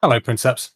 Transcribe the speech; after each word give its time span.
Hello, 0.00 0.20
Princeps. 0.20 0.70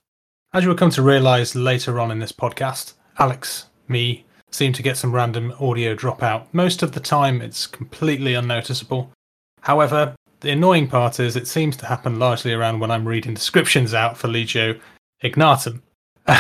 As 0.53 0.65
you 0.65 0.69
will 0.69 0.77
come 0.77 0.91
to 0.91 1.00
realise 1.00 1.54
later 1.54 2.00
on 2.00 2.11
in 2.11 2.19
this 2.19 2.33
podcast, 2.33 2.95
Alex, 3.21 3.67
me, 3.87 4.25
seem 4.50 4.72
to 4.72 4.83
get 4.83 4.96
some 4.96 5.14
random 5.14 5.54
audio 5.60 5.95
dropout. 5.95 6.47
Most 6.50 6.83
of 6.83 6.91
the 6.91 6.99
time, 6.99 7.41
it's 7.41 7.69
completely 7.69 8.35
unnoticeable. 8.35 9.12
However, 9.61 10.16
the 10.41 10.50
annoying 10.50 10.89
part 10.89 11.21
is 11.21 11.37
it 11.37 11.46
seems 11.46 11.77
to 11.77 11.87
happen 11.87 12.19
largely 12.19 12.53
around 12.53 12.80
when 12.80 12.91
I'm 12.91 13.07
reading 13.07 13.32
descriptions 13.32 13.95
out 13.95 14.19
for 14.19 14.27
Legio 14.27 14.80
Ignatum, 15.23 15.84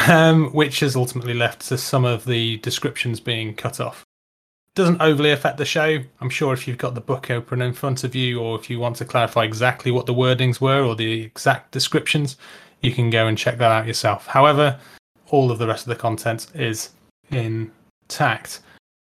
um, 0.08 0.52
which 0.52 0.80
has 0.80 0.96
ultimately 0.96 1.34
left 1.34 1.60
to 1.68 1.78
some 1.78 2.04
of 2.04 2.24
the 2.24 2.56
descriptions 2.58 3.20
being 3.20 3.54
cut 3.54 3.78
off. 3.78 4.04
Doesn't 4.74 5.00
overly 5.00 5.30
affect 5.30 5.58
the 5.58 5.64
show. 5.64 5.98
I'm 6.20 6.30
sure 6.30 6.52
if 6.52 6.66
you've 6.66 6.78
got 6.78 6.96
the 6.96 7.00
book 7.00 7.30
open 7.30 7.62
in 7.62 7.74
front 7.74 8.02
of 8.02 8.16
you, 8.16 8.40
or 8.40 8.58
if 8.58 8.68
you 8.68 8.80
want 8.80 8.96
to 8.96 9.04
clarify 9.04 9.44
exactly 9.44 9.92
what 9.92 10.06
the 10.06 10.14
wordings 10.14 10.60
were 10.60 10.82
or 10.82 10.96
the 10.96 11.22
exact 11.22 11.70
descriptions, 11.70 12.36
you 12.82 12.92
can 12.92 13.10
go 13.10 13.26
and 13.26 13.38
check 13.38 13.58
that 13.58 13.70
out 13.70 13.86
yourself. 13.86 14.26
However, 14.26 14.78
all 15.30 15.50
of 15.50 15.58
the 15.58 15.66
rest 15.66 15.84
of 15.84 15.88
the 15.88 15.96
content 15.96 16.48
is 16.54 16.90
intact. 17.30 18.60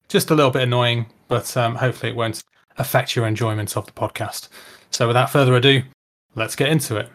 Just 0.08 0.30
a 0.30 0.34
little 0.34 0.50
bit 0.50 0.62
annoying, 0.62 1.06
but 1.28 1.56
um, 1.56 1.74
hopefully 1.74 2.12
it 2.12 2.16
won't 2.16 2.42
affect 2.78 3.16
your 3.16 3.26
enjoyment 3.26 3.76
of 3.76 3.86
the 3.86 3.92
podcast. 3.92 4.48
So, 4.90 5.06
without 5.06 5.30
further 5.30 5.56
ado, 5.56 5.82
let's 6.34 6.56
get 6.56 6.68
into 6.68 6.96
it. 6.96 7.08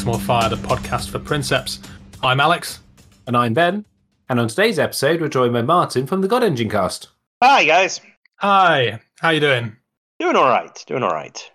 Maximal 0.00 0.18
Fire, 0.18 0.48
the 0.48 0.56
podcast 0.56 1.10
for 1.10 1.18
Princeps. 1.18 1.78
I'm 2.22 2.40
Alex. 2.40 2.78
And 3.26 3.36
I'm 3.36 3.52
Ben. 3.52 3.84
And 4.30 4.40
on 4.40 4.48
today's 4.48 4.78
episode, 4.78 5.20
we're 5.20 5.28
joined 5.28 5.52
by 5.52 5.60
Martin 5.60 6.06
from 6.06 6.22
the 6.22 6.26
God 6.28 6.42
Engine 6.42 6.70
cast. 6.70 7.08
Hi 7.42 7.66
guys, 7.66 8.00
Hi, 8.36 8.98
how 9.18 9.28
you 9.28 9.40
doing? 9.40 9.76
doing 10.18 10.36
all 10.36 10.48
right, 10.48 10.82
doing 10.86 11.02
all 11.02 11.12
right. 11.12 11.52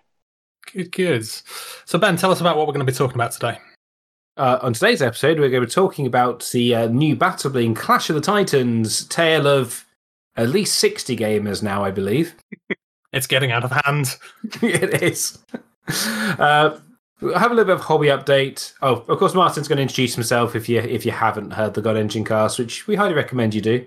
Good, 0.72 0.92
good. 0.92 1.26
So, 1.26 1.98
Ben, 1.98 2.16
tell 2.16 2.30
us 2.30 2.40
about 2.40 2.56
what 2.56 2.68
we're 2.68 2.72
going 2.72 2.86
to 2.86 2.92
be 2.92 2.96
talking 2.96 3.16
about 3.16 3.32
today. 3.32 3.58
Uh, 4.36 4.60
on 4.62 4.74
today's 4.74 5.02
episode, 5.02 5.40
we're 5.40 5.50
going 5.50 5.62
to 5.62 5.66
be 5.66 5.72
talking 5.72 6.06
about 6.06 6.48
the 6.52 6.72
uh, 6.72 6.86
new 6.86 7.16
Battle 7.16 7.50
Bling 7.50 7.74
Clash 7.74 8.10
of 8.10 8.14
the 8.14 8.22
Titans 8.22 9.06
tale 9.06 9.48
of 9.48 9.84
at 10.36 10.50
least 10.50 10.76
60 10.76 11.16
gamers 11.16 11.64
now, 11.64 11.82
I 11.82 11.90
believe. 11.90 12.36
It's 13.12 13.26
getting 13.26 13.50
out 13.50 13.64
of 13.64 13.70
hand. 13.70 14.16
it 14.62 15.02
is. 15.02 15.38
Uh, 16.38 16.80
we'll 17.20 17.38
have 17.38 17.50
a 17.50 17.54
little 17.54 17.66
bit 17.66 17.80
of 17.80 17.86
hobby 17.86 18.08
update. 18.08 18.72
Oh, 18.82 19.04
of 19.08 19.18
course, 19.18 19.34
Martin's 19.34 19.68
going 19.68 19.76
to 19.76 19.82
introduce 19.82 20.14
himself 20.14 20.54
if 20.56 20.68
you 20.68 20.80
if 20.80 21.04
you 21.06 21.12
haven't 21.12 21.52
heard 21.52 21.74
the 21.74 21.82
God 21.82 21.96
Engine 21.96 22.24
cast, 22.24 22.58
which 22.58 22.86
we 22.86 22.96
highly 22.96 23.14
recommend 23.14 23.54
you 23.54 23.60
do. 23.60 23.86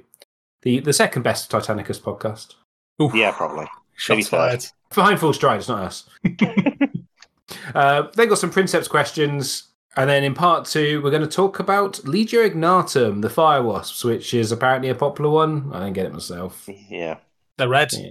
The 0.63 0.79
the 0.79 0.93
second 0.93 1.23
best 1.23 1.51
Titanicus 1.51 1.99
podcast. 1.99 2.55
Oof, 3.01 3.13
Yeah, 3.15 3.31
probably. 3.31 3.65
shots 3.95 4.09
maybe 4.17 4.23
third. 4.23 4.29
fired. 4.29 4.65
Behind 4.93 5.19
full 5.19 5.33
stride, 5.33 5.59
it's 5.59 5.69
not 5.69 5.83
us. 5.83 6.09
uh, 7.75 8.03
they 8.15 8.25
got 8.25 8.37
some 8.37 8.51
Princeps 8.51 8.87
questions, 8.87 9.69
and 9.95 10.09
then 10.09 10.23
in 10.23 10.33
part 10.33 10.65
two, 10.65 11.01
we're 11.01 11.11
going 11.11 11.21
to 11.21 11.27
talk 11.27 11.59
about 11.59 11.93
Legio 12.03 12.45
Ignatum, 12.45 13.21
the 13.21 13.29
Fire 13.29 13.61
Wasps, 13.63 14.03
which 14.03 14.33
is 14.33 14.51
apparently 14.51 14.89
a 14.89 14.95
popular 14.95 15.29
one. 15.29 15.71
I 15.73 15.79
didn't 15.79 15.93
get 15.93 16.05
it 16.07 16.13
myself. 16.13 16.67
Yeah. 16.89 17.17
They're 17.57 17.69
red. 17.69 17.91
Yeah, 17.93 18.09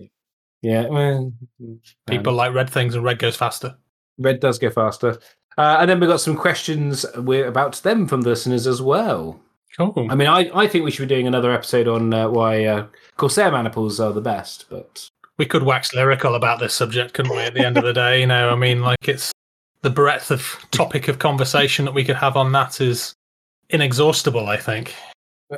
yeah 0.63 0.87
well, 0.89 1.33
People 2.07 2.33
like 2.34 2.55
red 2.55 2.71
things, 2.71 2.95
and 2.95 3.05
red 3.05 3.19
goes 3.19 3.37
faster. 3.37 3.77
Red 4.19 4.41
does 4.41 4.59
go 4.59 4.71
faster. 4.71 5.19
Uh, 5.56 5.79
and 5.81 5.91
then 5.91 5.99
we 5.99 6.06
got 6.06 6.21
some 6.21 6.37
questions 6.37 7.05
about 7.15 7.75
them 7.83 8.06
from 8.06 8.21
the 8.21 8.29
listeners 8.29 8.67
as 8.67 8.81
well. 8.81 9.41
Cool. 9.77 10.09
I 10.11 10.15
mean, 10.15 10.29
I, 10.29 10.51
I 10.55 10.67
think 10.67 10.84
we 10.84 10.91
should 10.91 11.09
be 11.09 11.15
doing 11.15 11.27
another 11.27 11.53
episode 11.53 11.87
on 11.87 12.12
uh, 12.12 12.28
why 12.28 12.65
uh, 12.65 12.87
Corsair 13.17 13.51
maniples 13.51 14.01
are 14.01 14.12
the 14.12 14.21
best, 14.21 14.67
but 14.71 15.09
we 15.37 15.47
could 15.47 15.62
wax 15.62 15.95
lyrical 15.95 16.34
about 16.34 16.59
this 16.59 16.75
subject, 16.75 17.15
couldn't 17.15 17.34
we? 17.34 17.43
At 17.43 17.55
the 17.55 17.65
end 17.65 17.78
of 17.78 17.84
the 17.84 17.93
day, 17.93 18.21
you 18.21 18.27
know, 18.27 18.51
I 18.51 18.57
mean, 18.57 18.83
like 18.83 19.09
it's 19.09 19.33
the 19.83 19.91
breadth 19.91 20.31
of 20.33 20.67
topic 20.73 21.07
of 21.07 21.21
conversation 21.21 21.84
that 21.84 21.95
we 21.95 22.05
could 22.05 22.17
have 22.17 22.37
on 22.37 22.51
that 22.53 22.81
is 22.81 23.15
inexhaustible. 23.71 24.49
I 24.49 24.57
think. 24.57 24.95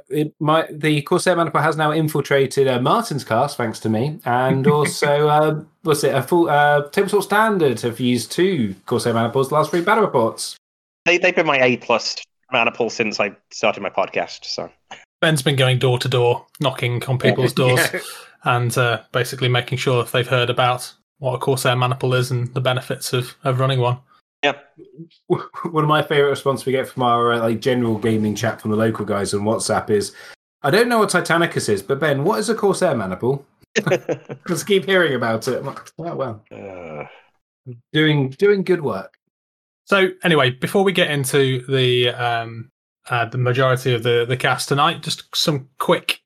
It, 0.09 0.35
my 0.41 0.67
the 0.71 1.03
Corsair 1.03 1.37
maniple 1.37 1.61
has 1.61 1.77
now 1.77 1.93
infiltrated 1.93 2.69
uh, 2.69 2.81
Martin's 2.81 3.25
cast, 3.25 3.57
thanks 3.57 3.81
to 3.81 3.89
me, 3.89 4.19
and 4.25 4.67
also 4.69 5.29
uh, 5.29 5.63
what's 5.83 6.05
it? 6.05 6.15
A 6.15 6.23
full 6.23 6.49
uh, 6.49 6.89
tabletop 6.91 7.23
standard 7.23 7.81
have 7.81 8.01
used 8.01 8.31
two 8.33 8.75
Corsair 8.87 9.15
maniples 9.15 9.49
the 9.49 9.55
last 9.55 9.71
three 9.71 9.81
battle 9.83 10.05
reports. 10.05 10.57
They 11.05 11.19
they've 11.19 11.35
been 11.35 11.47
my 11.47 11.61
A 11.61 11.77
plus 11.79 12.17
maniple 12.53 12.91
since 12.91 13.21
I 13.21 13.37
started 13.51 13.81
my 13.83 13.91
podcast. 13.91 14.45
So 14.45 14.71
Ben's 15.21 15.43
been 15.43 15.57
going 15.57 15.79
door 15.79 15.99
to 15.99 16.09
door, 16.09 16.47
knocking 16.61 17.03
on 17.05 17.19
people's 17.19 17.53
doors, 17.55 17.81
Yeah. 17.93 18.01
and 18.45 18.77
uh, 18.79 19.03
basically 19.13 19.49
making 19.49 19.79
sure 19.79 20.03
that 20.03 20.13
they've 20.13 20.27
heard 20.27 20.51
about 20.51 20.93
what 21.19 21.35
a 21.35 21.39
Corsair 21.39 21.77
maniple 21.77 22.15
is 22.15 22.31
and 22.31 22.53
the 22.55 22.61
benefits 22.61 23.13
of, 23.13 23.37
of 23.45 23.61
running 23.61 23.81
one. 23.81 23.99
Yeah. 24.43 24.53
One 25.27 25.85
of 25.85 25.89
my 25.89 26.03
favorite 26.03 26.31
responses 26.31 26.67
we 26.67 26.73
get 26.73 26.89
from 26.89 27.03
our 27.03 27.33
uh, 27.33 27.41
like 27.41 27.61
general 27.61 27.99
gaming 27.99 28.35
chat 28.35 28.61
from 28.61 28.71
the 28.71 28.77
local 28.77 29.05
guys 29.05 29.35
on 29.35 29.41
WhatsApp 29.41 29.91
is, 29.91 30.15
"I 30.63 30.71
don't 30.71 30.89
know 30.89 30.99
what 30.99 31.11
Titanicus 31.11 31.69
is, 31.69 31.83
but 31.83 32.01
Ben, 32.01 32.25
what 32.25 32.39
is 32.39 32.49
a 32.49 32.55
Corsair 32.55 32.95
maniple?" 32.95 33.45
Just 34.49 34.67
keep 34.67 34.85
hearing 34.87 35.15
about 35.15 35.47
it. 35.49 35.65
Like, 35.65 35.79
"Oh, 35.99 36.15
well, 36.15 36.45
Uh, 36.51 37.05
doing 37.93 38.31
doing 38.31 38.63
good 38.63 38.83
work. 38.83 39.15
So 39.85 40.09
anyway, 40.23 40.51
before 40.51 40.85
we 40.85 40.93
get 40.93 41.11
into 41.11 41.65
the 41.67 42.11
um, 42.11 42.71
uh, 43.09 43.27
the 43.27 43.39
majority 43.39 43.95
of 43.95 44.03
the 44.03 44.25
the 44.27 44.37
cast 44.37 44.69
tonight, 44.69 45.03
just 45.03 45.25
some 45.37 45.69
quick 45.79 46.21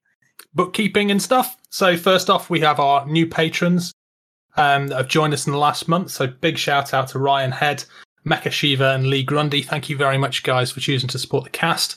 bookkeeping 0.54 1.10
and 1.10 1.20
stuff. 1.20 1.56
So 1.70 1.96
first 1.96 2.31
off, 2.31 2.48
we 2.48 2.60
have 2.60 2.78
our 2.78 3.06
new 3.06 3.26
patrons 3.26 3.92
um, 4.56 4.88
that 4.88 4.97
have 4.97 5.09
joined 5.09 5.34
us 5.34 5.47
in 5.47 5.53
the 5.53 5.59
last 5.59 5.88
month. 5.88 6.10
So 6.10 6.26
big 6.26 6.59
shout 6.59 6.94
out 6.94 7.09
to 7.09 7.19
Ryan 7.19 7.53
Head, 7.53 7.84
Mecha 8.26 8.50
Shiva, 8.50 8.92
and 8.92 9.06
Lee 9.06 9.22
Grundy. 9.22 9.62
Thank 9.62 9.88
you 9.88 9.97
very 9.97 10.19
much, 10.19 10.42
guys, 10.42 10.70
for 10.70 10.81
choosing 10.81 11.09
to 11.09 11.19
support 11.19 11.44
the 11.44 11.50
cast. 11.50 11.97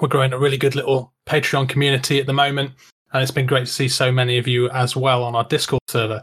We're 0.00 0.08
growing 0.08 0.32
a 0.32 0.38
really 0.38 0.58
good 0.58 0.74
little 0.74 1.12
Patreon 1.26 1.68
community 1.68 2.20
at 2.20 2.26
the 2.26 2.32
moment, 2.32 2.72
and 3.12 3.22
it's 3.22 3.32
been 3.32 3.46
great 3.46 3.66
to 3.66 3.72
see 3.72 3.88
so 3.88 4.12
many 4.12 4.38
of 4.38 4.46
you 4.46 4.68
as 4.70 4.94
well 4.94 5.24
on 5.24 5.34
our 5.34 5.44
Discord 5.44 5.80
server, 5.88 6.22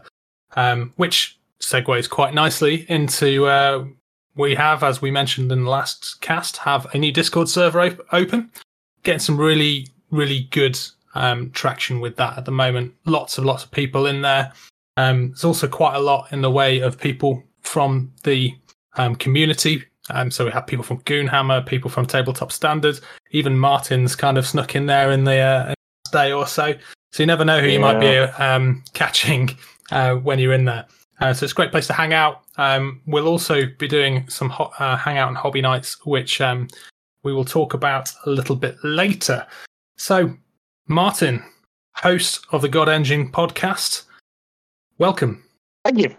um, 0.56 0.92
which 0.96 1.38
segues 1.60 2.08
quite 2.08 2.34
nicely 2.34 2.86
into 2.88 3.46
uh, 3.46 3.84
we 4.36 4.54
have, 4.54 4.82
as 4.82 5.00
we 5.00 5.10
mentioned 5.10 5.52
in 5.52 5.64
the 5.64 5.70
last 5.70 6.20
cast, 6.20 6.56
have 6.58 6.86
a 6.94 6.98
new 6.98 7.12
Discord 7.12 7.48
server 7.48 7.80
op- 7.80 8.06
open. 8.12 8.50
Getting 9.02 9.20
some 9.20 9.38
really, 9.38 9.88
really 10.10 10.48
good 10.50 10.78
um, 11.14 11.50
traction 11.50 12.00
with 12.00 12.16
that 12.16 12.38
at 12.38 12.44
the 12.44 12.50
moment. 12.50 12.94
Lots 13.04 13.38
and 13.38 13.46
lots 13.46 13.64
of 13.64 13.70
people 13.70 14.06
in 14.06 14.22
there. 14.22 14.52
Um, 14.96 15.28
there's 15.28 15.44
also 15.44 15.68
quite 15.68 15.94
a 15.96 16.00
lot 16.00 16.32
in 16.32 16.42
the 16.42 16.50
way 16.50 16.80
of 16.80 16.98
people 16.98 17.42
from 17.60 18.12
the 18.22 18.54
um, 18.96 19.16
community. 19.16 19.84
Um, 20.10 20.30
so 20.30 20.44
we 20.44 20.50
have 20.50 20.66
people 20.66 20.84
from 20.84 21.00
Goonhammer, 21.00 21.64
people 21.66 21.90
from 21.90 22.06
Tabletop 22.06 22.52
Standards, 22.52 23.00
even 23.30 23.58
Martin's 23.58 24.14
kind 24.14 24.36
of 24.36 24.46
snuck 24.46 24.74
in 24.74 24.86
there 24.86 25.10
in 25.10 25.24
the 25.24 25.38
uh, 25.38 25.74
day 26.12 26.32
or 26.32 26.46
so. 26.46 26.74
So 27.12 27.22
you 27.22 27.26
never 27.26 27.44
know 27.44 27.60
who 27.60 27.68
you 27.68 27.80
might 27.80 28.00
be 28.00 28.18
um, 28.18 28.84
catching 28.92 29.56
uh, 29.90 30.16
when 30.16 30.38
you're 30.38 30.52
in 30.52 30.64
there. 30.64 30.84
Uh, 31.20 31.32
so 31.32 31.44
it's 31.44 31.52
a 31.52 31.54
great 31.56 31.70
place 31.70 31.86
to 31.86 31.92
hang 31.92 32.12
out. 32.12 32.42
Um, 32.56 33.00
we'll 33.06 33.28
also 33.28 33.66
be 33.78 33.88
doing 33.88 34.28
some 34.28 34.50
ho- 34.50 34.72
uh, 34.78 34.96
hangout 34.96 35.28
and 35.28 35.36
hobby 35.36 35.62
nights, 35.62 36.04
which 36.04 36.40
um, 36.40 36.68
we 37.22 37.32
will 37.32 37.44
talk 37.44 37.72
about 37.74 38.12
a 38.26 38.30
little 38.30 38.56
bit 38.56 38.76
later. 38.82 39.46
So, 39.96 40.36
Martin, 40.88 41.42
host 41.94 42.46
of 42.50 42.62
the 42.62 42.68
God 42.68 42.88
Engine 42.88 43.30
podcast, 43.30 44.02
welcome. 44.98 45.42
thank 45.84 45.98
you. 45.98 46.16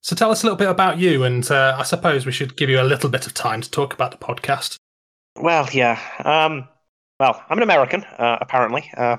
So, 0.00 0.14
tell 0.14 0.30
us 0.30 0.42
a 0.42 0.46
little 0.46 0.58
bit 0.58 0.68
about 0.68 0.98
you, 0.98 1.24
and 1.24 1.50
uh, 1.50 1.76
I 1.78 1.82
suppose 1.82 2.26
we 2.26 2.32
should 2.32 2.56
give 2.56 2.68
you 2.68 2.80
a 2.80 2.82
little 2.84 3.08
bit 3.08 3.26
of 3.26 3.32
time 3.32 3.62
to 3.62 3.70
talk 3.70 3.94
about 3.94 4.10
the 4.10 4.18
podcast. 4.18 4.76
Well, 5.36 5.66
yeah. 5.72 5.98
Um, 6.22 6.68
well, 7.18 7.42
I'm 7.48 7.56
an 7.56 7.62
American, 7.62 8.04
uh, 8.04 8.36
apparently. 8.40 8.90
Uh, 8.96 9.16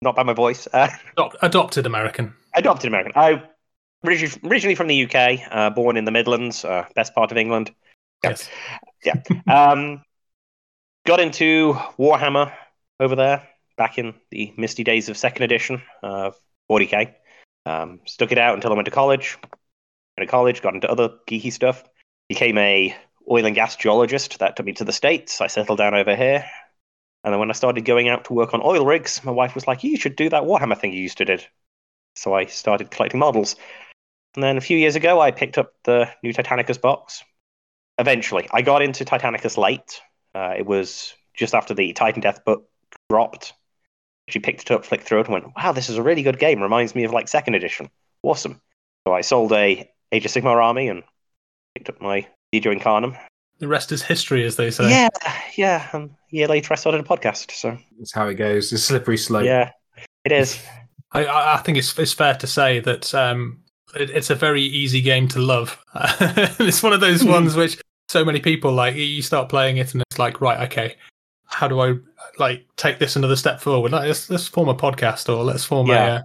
not 0.00 0.16
by 0.16 0.22
my 0.22 0.32
voice. 0.32 0.66
Uh, 0.72 0.88
Adop- 1.18 1.34
adopted 1.42 1.84
American. 1.84 2.34
adopted 2.54 2.88
American. 2.88 3.12
I 3.16 3.42
origi- 4.04 4.42
originally 4.50 4.74
from 4.74 4.86
the 4.86 5.04
UK, 5.04 5.40
uh, 5.50 5.70
born 5.70 5.96
in 5.98 6.04
the 6.06 6.10
Midlands, 6.10 6.64
uh, 6.64 6.86
best 6.94 7.14
part 7.14 7.30
of 7.30 7.36
England. 7.36 7.70
Yeah. 8.22 8.36
Yes. 9.04 9.20
Um, 9.46 10.02
got 11.04 11.20
into 11.20 11.74
Warhammer 11.98 12.50
over 12.98 13.14
there 13.14 13.46
back 13.76 13.98
in 13.98 14.14
the 14.30 14.54
misty 14.56 14.84
days 14.84 15.10
of 15.10 15.18
second 15.18 15.42
edition 15.42 15.82
of 16.02 16.34
40k. 16.70 17.12
Um, 17.66 18.00
stuck 18.04 18.32
it 18.32 18.38
out 18.38 18.54
until 18.54 18.72
I 18.72 18.74
went 18.74 18.86
to 18.86 18.90
college. 18.90 19.38
Went 19.42 19.58
to 20.18 20.26
college, 20.26 20.62
got 20.62 20.74
into 20.74 20.90
other 20.90 21.10
geeky 21.28 21.52
stuff. 21.52 21.84
Became 22.28 22.58
a 22.58 22.96
oil 23.30 23.46
and 23.46 23.54
gas 23.54 23.76
geologist. 23.76 24.38
That 24.38 24.56
took 24.56 24.66
me 24.66 24.72
to 24.74 24.84
the 24.84 24.92
states. 24.92 25.40
I 25.40 25.46
settled 25.46 25.78
down 25.78 25.94
over 25.94 26.14
here. 26.14 26.44
And 27.22 27.32
then 27.32 27.40
when 27.40 27.50
I 27.50 27.54
started 27.54 27.84
going 27.84 28.08
out 28.08 28.26
to 28.26 28.34
work 28.34 28.52
on 28.52 28.60
oil 28.62 28.84
rigs, 28.84 29.24
my 29.24 29.32
wife 29.32 29.54
was 29.54 29.66
like, 29.66 29.82
"You 29.82 29.96
should 29.96 30.16
do 30.16 30.28
that 30.28 30.42
Warhammer 30.42 30.78
thing 30.78 30.92
you 30.92 31.00
used 31.00 31.18
to 31.18 31.24
did." 31.24 31.46
So 32.16 32.34
I 32.34 32.46
started 32.46 32.90
collecting 32.90 33.20
models. 33.20 33.56
And 34.34 34.42
then 34.42 34.56
a 34.56 34.60
few 34.60 34.76
years 34.76 34.96
ago, 34.96 35.20
I 35.20 35.30
picked 35.30 35.58
up 35.58 35.72
the 35.84 36.10
new 36.22 36.32
Titanicus 36.32 36.80
box. 36.80 37.24
Eventually, 37.98 38.48
I 38.52 38.62
got 38.62 38.82
into 38.82 39.04
Titanicus 39.04 39.56
late. 39.56 40.00
Uh, 40.34 40.54
it 40.56 40.66
was 40.66 41.14
just 41.34 41.54
after 41.54 41.74
the 41.74 41.92
Titan 41.92 42.20
Death 42.20 42.44
book 42.44 42.68
dropped. 43.08 43.54
She 44.28 44.38
picked 44.38 44.62
it 44.62 44.70
up, 44.70 44.84
flicked 44.84 45.04
through 45.04 45.20
it, 45.20 45.26
and 45.26 45.32
went, 45.34 45.46
"Wow, 45.56 45.72
this 45.72 45.88
is 45.90 45.98
a 45.98 46.02
really 46.02 46.22
good 46.22 46.38
game. 46.38 46.62
Reminds 46.62 46.94
me 46.94 47.04
of 47.04 47.12
like 47.12 47.28
second 47.28 47.54
edition. 47.54 47.88
Awesome." 48.22 48.60
So 49.06 49.12
I 49.14 49.20
sold 49.20 49.52
a 49.52 49.90
Age 50.12 50.24
of 50.24 50.30
Sigmar 50.32 50.62
army 50.62 50.88
and 50.88 51.02
picked 51.74 51.88
up 51.90 52.00
my 52.00 52.26
Legio 52.54 52.72
Incarnum. 52.78 53.16
The 53.58 53.68
rest 53.68 53.92
is 53.92 54.02
history, 54.02 54.44
as 54.44 54.56
they 54.56 54.70
say. 54.70 54.88
Yeah, 54.90 55.08
yeah. 55.56 55.88
Um, 55.92 56.16
a 56.32 56.36
year 56.36 56.48
later, 56.48 56.72
I 56.72 56.76
started 56.76 57.00
a 57.00 57.04
podcast. 57.04 57.50
So 57.52 57.76
That's 57.98 58.12
how 58.12 58.26
it 58.28 58.34
goes. 58.34 58.72
It's 58.72 58.82
a 58.82 58.86
slippery 58.86 59.16
slope. 59.18 59.44
yeah, 59.44 59.70
it 60.24 60.32
is. 60.32 60.58
I, 61.12 61.24
I 61.26 61.54
I 61.54 61.56
think 61.58 61.78
it's 61.78 61.96
it's 61.98 62.12
fair 62.12 62.34
to 62.34 62.46
say 62.46 62.80
that 62.80 63.14
um, 63.14 63.60
it, 63.94 64.10
it's 64.10 64.30
a 64.30 64.34
very 64.34 64.62
easy 64.62 65.00
game 65.02 65.28
to 65.28 65.38
love. 65.38 65.78
it's 65.94 66.82
one 66.82 66.92
of 66.92 67.00
those 67.00 67.22
Hmm. 67.22 67.28
ones 67.30 67.54
which 67.56 67.78
so 68.08 68.24
many 68.24 68.40
people 68.40 68.72
like. 68.72 68.94
You 68.96 69.22
start 69.22 69.48
playing 69.48 69.76
it 69.76 69.92
and 69.92 70.02
it's 70.10 70.18
like, 70.18 70.40
right, 70.40 70.60
okay, 70.70 70.96
how 71.46 71.68
do 71.68 71.80
I 71.80 71.94
like 72.38 72.66
take 72.76 72.98
this 72.98 73.16
another 73.16 73.36
step 73.36 73.60
forward? 73.60 73.92
Like, 73.92 74.06
let's 74.06 74.30
let's 74.30 74.46
form 74.46 74.68
a 74.68 74.74
podcast 74.74 75.28
or 75.34 75.42
let's 75.44 75.64
form 75.64 75.88
Yeah. 75.88 76.22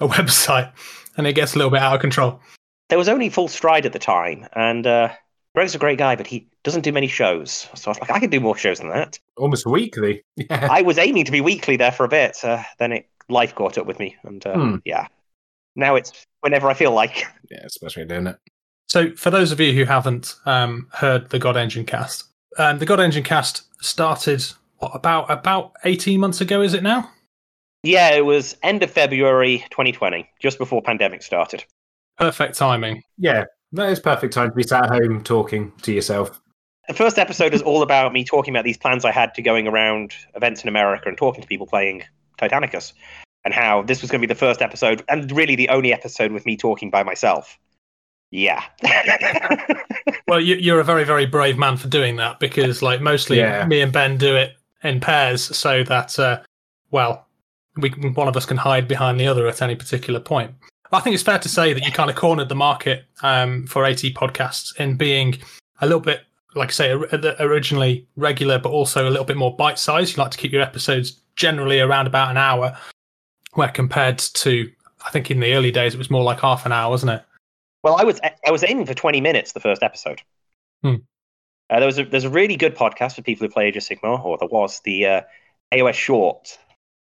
a, 0.00 0.04
a 0.04 0.08
website, 0.16 0.72
and 1.16 1.26
it 1.26 1.34
gets 1.34 1.54
a 1.54 1.58
little 1.58 1.70
bit 1.70 1.80
out 1.80 1.94
of 1.94 2.00
control. 2.00 2.40
There 2.88 2.98
was 2.98 3.08
only 3.08 3.28
Full 3.30 3.48
Stride 3.48 3.86
at 3.86 3.92
the 3.92 3.98
time, 3.98 4.46
and 4.54 4.86
uh, 4.86 5.08
Greg's 5.54 5.74
a 5.74 5.78
great 5.78 5.98
guy, 5.98 6.16
but 6.16 6.26
he 6.26 6.46
doesn't 6.64 6.82
do 6.82 6.92
many 6.92 7.06
shows. 7.08 7.68
So 7.74 7.88
I 7.88 7.90
was 7.90 8.00
like, 8.00 8.10
I 8.10 8.20
could 8.20 8.30
do 8.30 8.40
more 8.40 8.56
shows 8.56 8.78
than 8.80 8.88
that. 8.90 9.18
Almost 9.36 9.66
weekly. 9.66 10.22
Yeah. 10.36 10.68
I 10.70 10.82
was 10.82 10.98
aiming 10.98 11.24
to 11.26 11.32
be 11.32 11.40
weekly 11.40 11.76
there 11.76 11.92
for 11.92 12.04
a 12.04 12.08
bit. 12.08 12.36
Uh, 12.42 12.62
then 12.78 12.92
it 12.92 13.08
life 13.28 13.54
caught 13.54 13.78
up 13.78 13.86
with 13.86 13.98
me, 13.98 14.16
and 14.24 14.44
uh, 14.46 14.54
Hmm. 14.54 14.76
yeah, 14.84 15.06
now 15.76 15.94
it's 15.94 16.26
whenever 16.40 16.68
I 16.68 16.74
feel 16.74 16.92
like. 16.92 17.18
yeah, 17.50 17.60
it's 17.64 17.78
the 17.78 17.86
best 17.86 17.96
way 17.96 18.02
of 18.02 18.08
doing 18.08 18.26
it. 18.26 18.36
So, 18.88 19.14
for 19.16 19.30
those 19.30 19.52
of 19.52 19.60
you 19.60 19.72
who 19.72 19.84
haven't 19.84 20.34
um, 20.44 20.88
heard 20.92 21.30
the 21.30 21.38
God 21.38 21.56
Engine 21.56 21.86
cast, 21.86 22.24
um, 22.58 22.78
the 22.78 22.84
God 22.84 23.00
Engine 23.00 23.22
cast 23.22 23.62
started 23.82 24.44
what, 24.82 24.94
about 24.94 25.30
about 25.30 25.72
eighteen 25.84 26.20
months 26.20 26.40
ago. 26.40 26.60
Is 26.62 26.74
it 26.74 26.82
now? 26.82 27.10
Yeah, 27.84 28.10
it 28.10 28.24
was 28.24 28.56
end 28.62 28.82
of 28.82 28.90
February 28.90 29.64
2020, 29.70 30.28
just 30.40 30.56
before 30.58 30.82
pandemic 30.82 31.22
started. 31.22 31.64
Perfect 32.16 32.56
timing. 32.56 33.02
Yeah, 33.18 33.44
that 33.72 33.88
is 33.90 33.98
perfect 33.98 34.32
time 34.34 34.50
to 34.50 34.54
be 34.54 34.62
sat 34.62 34.84
at 34.84 34.90
home 34.90 35.24
talking 35.24 35.72
to 35.82 35.92
yourself. 35.92 36.40
The 36.88 36.94
first 36.94 37.18
episode 37.18 37.54
is 37.54 37.62
all 37.62 37.82
about 37.82 38.12
me 38.12 38.24
talking 38.24 38.54
about 38.54 38.64
these 38.64 38.78
plans 38.78 39.04
I 39.04 39.10
had 39.10 39.34
to 39.34 39.42
going 39.42 39.66
around 39.66 40.14
events 40.34 40.62
in 40.62 40.68
America 40.68 41.08
and 41.08 41.16
talking 41.18 41.42
to 41.42 41.48
people 41.48 41.66
playing 41.66 42.04
Titanicus, 42.38 42.92
and 43.44 43.52
how 43.54 43.82
this 43.82 44.00
was 44.00 44.10
going 44.10 44.20
to 44.20 44.26
be 44.26 44.32
the 44.32 44.38
first 44.38 44.62
episode 44.62 45.02
and 45.08 45.30
really 45.32 45.56
the 45.56 45.68
only 45.68 45.92
episode 45.92 46.30
with 46.32 46.46
me 46.46 46.56
talking 46.56 46.90
by 46.90 47.02
myself. 47.02 47.58
Yeah. 48.30 48.62
Well, 50.28 50.40
you, 50.40 50.54
you're 50.56 50.80
a 50.80 50.84
very, 50.84 51.04
very 51.04 51.26
brave 51.26 51.58
man 51.58 51.76
for 51.76 51.88
doing 51.88 52.16
that 52.16 52.40
because, 52.40 52.80
like, 52.80 53.02
mostly 53.02 53.36
Yeah. 53.38 53.66
me 53.66 53.82
and 53.82 53.92
Ben 53.92 54.16
do 54.16 54.34
it 54.34 54.54
in 54.82 55.00
pairs 55.00 55.42
so 55.56 55.82
that, 55.84 56.18
uh, 56.18 56.40
well, 56.90 57.26
we 57.76 57.90
one 57.90 58.28
of 58.28 58.36
us 58.36 58.44
can 58.44 58.56
hide 58.56 58.86
behind 58.86 59.18
the 59.18 59.26
other 59.26 59.46
at 59.46 59.62
any 59.62 59.74
particular 59.74 60.20
point. 60.20 60.52
I 60.92 61.00
think 61.00 61.14
it's 61.14 61.22
fair 61.22 61.38
to 61.38 61.48
say 61.48 61.72
that 61.72 61.84
you 61.86 61.92
kind 61.92 62.10
of 62.10 62.16
cornered 62.16 62.50
the 62.50 62.54
market 62.54 63.04
um, 63.22 63.66
for 63.66 63.86
AT 63.86 63.96
podcasts 63.96 64.78
in 64.78 64.96
being 64.96 65.38
a 65.80 65.86
little 65.86 66.00
bit, 66.00 66.20
like 66.54 66.68
I 66.68 66.72
say, 66.72 66.90
originally 67.40 68.06
regular, 68.16 68.58
but 68.58 68.70
also 68.70 69.08
a 69.08 69.10
little 69.10 69.24
bit 69.24 69.38
more 69.38 69.56
bite 69.56 69.78
sized. 69.78 70.16
You 70.16 70.22
like 70.22 70.32
to 70.32 70.38
keep 70.38 70.52
your 70.52 70.60
episodes 70.60 71.12
generally 71.34 71.80
around 71.80 72.06
about 72.06 72.30
an 72.30 72.36
hour, 72.36 72.76
where 73.54 73.68
compared 73.68 74.18
to, 74.18 74.70
I 75.06 75.10
think 75.10 75.30
in 75.30 75.40
the 75.40 75.54
early 75.54 75.70
days, 75.70 75.94
it 75.94 75.98
was 75.98 76.10
more 76.10 76.22
like 76.22 76.40
half 76.40 76.66
an 76.66 76.72
hour, 76.72 76.90
wasn't 76.90 77.12
it? 77.12 77.24
Well, 77.82 77.96
I 77.96 78.04
was 78.04 78.20
I 78.46 78.50
was 78.50 78.62
aiming 78.62 78.86
for 78.86 78.94
20 78.94 79.20
minutes 79.20 79.52
the 79.52 79.60
first 79.60 79.82
episode. 79.82 80.20
Hmm. 80.82 80.96
Uh, 81.72 81.78
there 81.78 81.86
was 81.86 81.98
a, 81.98 82.04
there's 82.04 82.24
a 82.24 82.30
really 82.30 82.56
good 82.56 82.76
podcast 82.76 83.14
for 83.14 83.22
people 83.22 83.46
who 83.46 83.52
play 83.52 83.66
Age 83.66 83.76
of 83.78 83.82
Sigmar, 83.82 84.22
or 84.22 84.36
there 84.36 84.48
was 84.48 84.80
the 84.84 85.06
uh, 85.06 85.20
AOS 85.72 85.94
Short, 85.94 86.58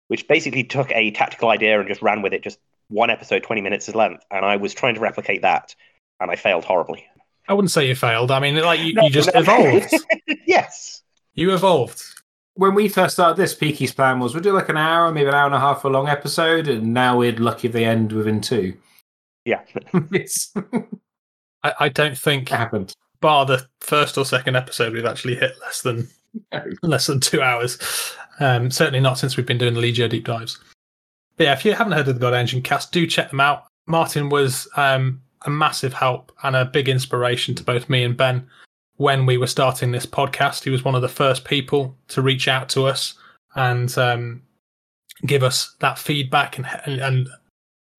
which 0.09 0.27
basically 0.27 0.65
took 0.65 0.91
a 0.93 1.11
tactical 1.11 1.51
idea 1.51 1.79
and 1.79 1.87
just 1.87 2.01
ran 2.01 2.23
with 2.23 2.33
it, 2.33 2.43
just 2.43 2.59
one 2.89 3.11
episode, 3.11 3.43
20 3.43 3.61
minutes 3.61 3.91
in 3.91 3.95
length. 3.95 4.25
And 4.31 4.43
I 4.43 4.57
was 4.57 4.73
trying 4.73 4.95
to 4.95 5.01
replicate 5.01 5.43
that, 5.43 5.75
and 6.19 6.31
I 6.31 6.37
failed 6.37 6.65
horribly. 6.65 7.05
I 7.47 7.53
wouldn't 7.53 7.73
say 7.73 7.87
you 7.87 7.95
failed. 7.95 8.31
I 8.31 8.41
mean, 8.41 8.57
like 8.57 8.81
you, 8.81 8.95
No, 8.95 9.03
you 9.03 9.11
just 9.11 9.35
no. 9.35 9.41
evolved. 9.41 9.93
yes. 10.47 11.03
You 11.35 11.53
evolved. 11.53 12.03
When 12.55 12.75
we 12.75 12.89
first 12.89 13.15
started 13.15 13.37
this, 13.37 13.53
Peaky's 13.53 13.93
plan 13.93 14.19
was 14.19 14.35
we'd 14.35 14.45
do 14.45 14.53
like 14.53 14.71
an 14.71 14.79
hour, 14.79 15.13
maybe 15.13 15.29
an 15.29 15.35
hour 15.35 15.45
and 15.45 15.55
a 15.55 15.61
half 15.61 15.83
for 15.83 15.89
a 15.89 15.91
long 15.91 16.09
episode, 16.09 16.69
and 16.69 16.95
now 16.95 17.19
we're 17.19 17.33
lucky 17.33 17.67
if 17.67 17.75
they 17.75 17.85
end 17.85 18.13
within 18.13 18.41
two. 18.41 18.79
Yeah. 19.45 19.61
I, 21.63 21.75
I 21.81 21.89
don't 21.91 22.17
think, 22.17 22.49
happened. 22.49 22.95
Bar 23.25 23.47
the 23.47 23.67
first 23.81 24.19
or 24.19 24.25
second 24.27 24.55
episode, 24.55 24.93
we've 24.93 25.07
actually 25.07 25.35
hit 25.35 25.59
less 25.63 25.81
than 25.81 26.07
less 26.83 27.07
than 27.07 27.21
two 27.21 27.41
hours. 27.41 27.79
Um, 28.39 28.71
certainly 28.71 29.01
not 29.01 29.19
since 29.19 29.39
we've 29.39 29.47
been 29.47 29.57
doing 29.57 29.73
the 29.73 29.81
Legio 29.81 30.11
deep 30.11 30.27
dives. 30.27 30.59
But 31.39 31.45
yeah, 31.45 31.55
if 31.55 31.65
you 31.65 31.73
haven't 31.73 31.95
heard 31.95 32.07
of 32.07 32.17
the 32.17 32.21
God 32.21 32.35
Engine 32.35 32.61
cast, 32.61 32.93
do 32.93 33.07
check 33.07 33.31
them 33.31 33.41
out. 33.41 33.65
Martin 33.87 34.29
was 34.29 34.69
um, 34.77 35.23
a 35.47 35.51
massive 35.51 35.95
help 35.95 36.33
and 36.43 36.55
a 36.55 36.67
big 36.67 36.87
inspiration 36.87 37.55
to 37.55 37.65
both 37.65 37.89
me 37.89 38.05
and 38.05 38.15
Ben 38.15 38.47
when 38.97 39.25
we 39.25 39.39
were 39.39 39.47
starting 39.47 39.91
this 39.91 40.05
podcast. 40.05 40.65
He 40.65 40.71
was 40.71 40.85
one 40.85 40.95
of 40.95 41.01
the 41.01 41.09
first 41.09 41.47
people 41.47 41.97
to 42.09 42.21
reach 42.21 42.47
out 42.47 42.69
to 42.71 42.85
us 42.85 43.15
and 43.55 43.97
um, 43.97 44.43
give 45.25 45.43
us 45.43 45.75
that 45.81 45.99
feedback 45.99 46.59
and, 46.59 46.67
and, 46.85 47.01
and 47.01 47.29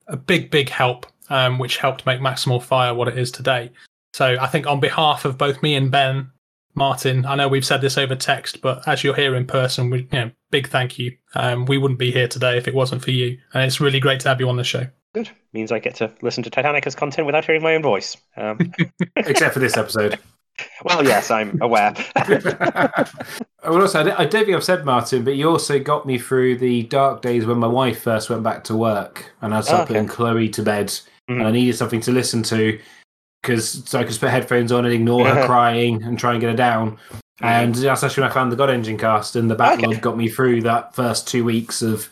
a 0.07 0.17
big, 0.17 0.51
big 0.51 0.69
help, 0.69 1.07
um, 1.29 1.57
which 1.57 1.77
helped 1.77 2.05
make 2.05 2.19
Maximal 2.19 2.61
Fire 2.61 2.93
what 2.93 3.07
it 3.07 3.17
is 3.17 3.31
today. 3.31 3.71
So 4.15 4.37
I 4.39 4.47
think 4.47 4.65
on 4.65 4.79
behalf 4.79 5.25
of 5.25 5.37
both 5.37 5.61
me 5.61 5.75
and 5.75 5.91
Ben, 5.91 6.31
Martin, 6.73 7.25
I 7.25 7.35
know 7.35 7.49
we've 7.49 7.65
said 7.65 7.81
this 7.81 7.97
over 7.97 8.15
text, 8.15 8.61
but 8.61 8.87
as 8.87 9.03
you're 9.03 9.13
here 9.13 9.35
in 9.35 9.45
person, 9.45 9.89
we, 9.89 10.03
you 10.03 10.07
know, 10.19 10.31
big 10.51 10.69
thank 10.69 10.97
you. 10.97 11.17
Um, 11.33 11.65
we 11.65 11.77
wouldn't 11.77 11.99
be 11.99 12.11
here 12.13 12.29
today 12.29 12.57
if 12.57 12.65
it 12.65 12.73
wasn't 12.73 13.03
for 13.03 13.11
you, 13.11 13.37
and 13.53 13.63
it's 13.65 13.81
really 13.81 13.99
great 13.99 14.21
to 14.21 14.29
have 14.29 14.39
you 14.39 14.47
on 14.47 14.55
the 14.55 14.63
show. 14.63 14.87
Good. 15.13 15.29
Means 15.51 15.69
I 15.73 15.79
get 15.79 15.95
to 15.95 16.13
listen 16.21 16.43
to 16.43 16.49
Titanicus 16.49 16.95
content 16.95 17.25
without 17.25 17.43
hearing 17.43 17.61
my 17.61 17.75
own 17.75 17.81
voice. 17.81 18.15
Um, 18.37 18.57
Except 19.17 19.53
for 19.53 19.59
this 19.59 19.75
episode. 19.75 20.17
well, 20.85 21.03
yes, 21.03 21.29
I'm 21.29 21.61
aware. 21.61 21.93
well, 22.15 23.81
also, 23.81 23.99
I 23.99 24.03
don't- 24.03 24.19
I 24.21 24.23
don't 24.23 24.45
think 24.45 24.55
I've 24.55 24.63
said 24.63 24.85
Martin, 24.85 25.25
but 25.25 25.35
you 25.35 25.49
also 25.49 25.77
got 25.77 26.05
me 26.05 26.17
through 26.19 26.59
the 26.59 26.83
dark 26.83 27.21
days 27.21 27.45
when 27.45 27.57
my 27.57 27.67
wife 27.67 28.01
first 28.03 28.29
went 28.29 28.43
back 28.43 28.63
to 28.65 28.77
work, 28.77 29.33
and 29.41 29.53
I 29.53 29.59
started 29.59 29.83
Okay. 29.83 29.93
putting 29.95 30.07
Chloe 30.07 30.47
to 30.51 30.61
bed, 30.63 30.87
Mhm. 30.87 31.39
and 31.39 31.47
I 31.47 31.51
needed 31.51 31.75
something 31.75 31.99
to 31.99 32.13
listen 32.13 32.43
to 32.43 32.79
because 33.45 33.83
so 33.87 33.99
I 33.99 34.03
could 34.03 34.19
put 34.19 34.29
headphones 34.29 34.71
on 34.71 34.85
and 34.85 34.93
ignore 34.93 35.27
her 35.27 35.45
crying 35.45 36.01
and 36.03 36.17
try 36.17 36.31
and 36.31 36.41
get 36.41 36.49
her 36.49 36.55
down. 36.55 36.97
And 37.41 37.75
that's 37.75 38.03
actually 38.03 38.21
when 38.21 38.31
I 38.31 38.33
found 38.33 38.51
the 38.51 38.55
God 38.55 38.69
Engine 38.69 38.97
cast, 38.97 39.35
and 39.35 39.51
the 39.51 39.55
backlog 39.55 39.91
Okay. 39.91 39.99
got 39.99 40.17
me 40.17 40.29
through 40.29 40.61
that 40.61 40.95
first 40.95 41.27
two 41.27 41.43
weeks 41.43 41.81
of 41.81 42.09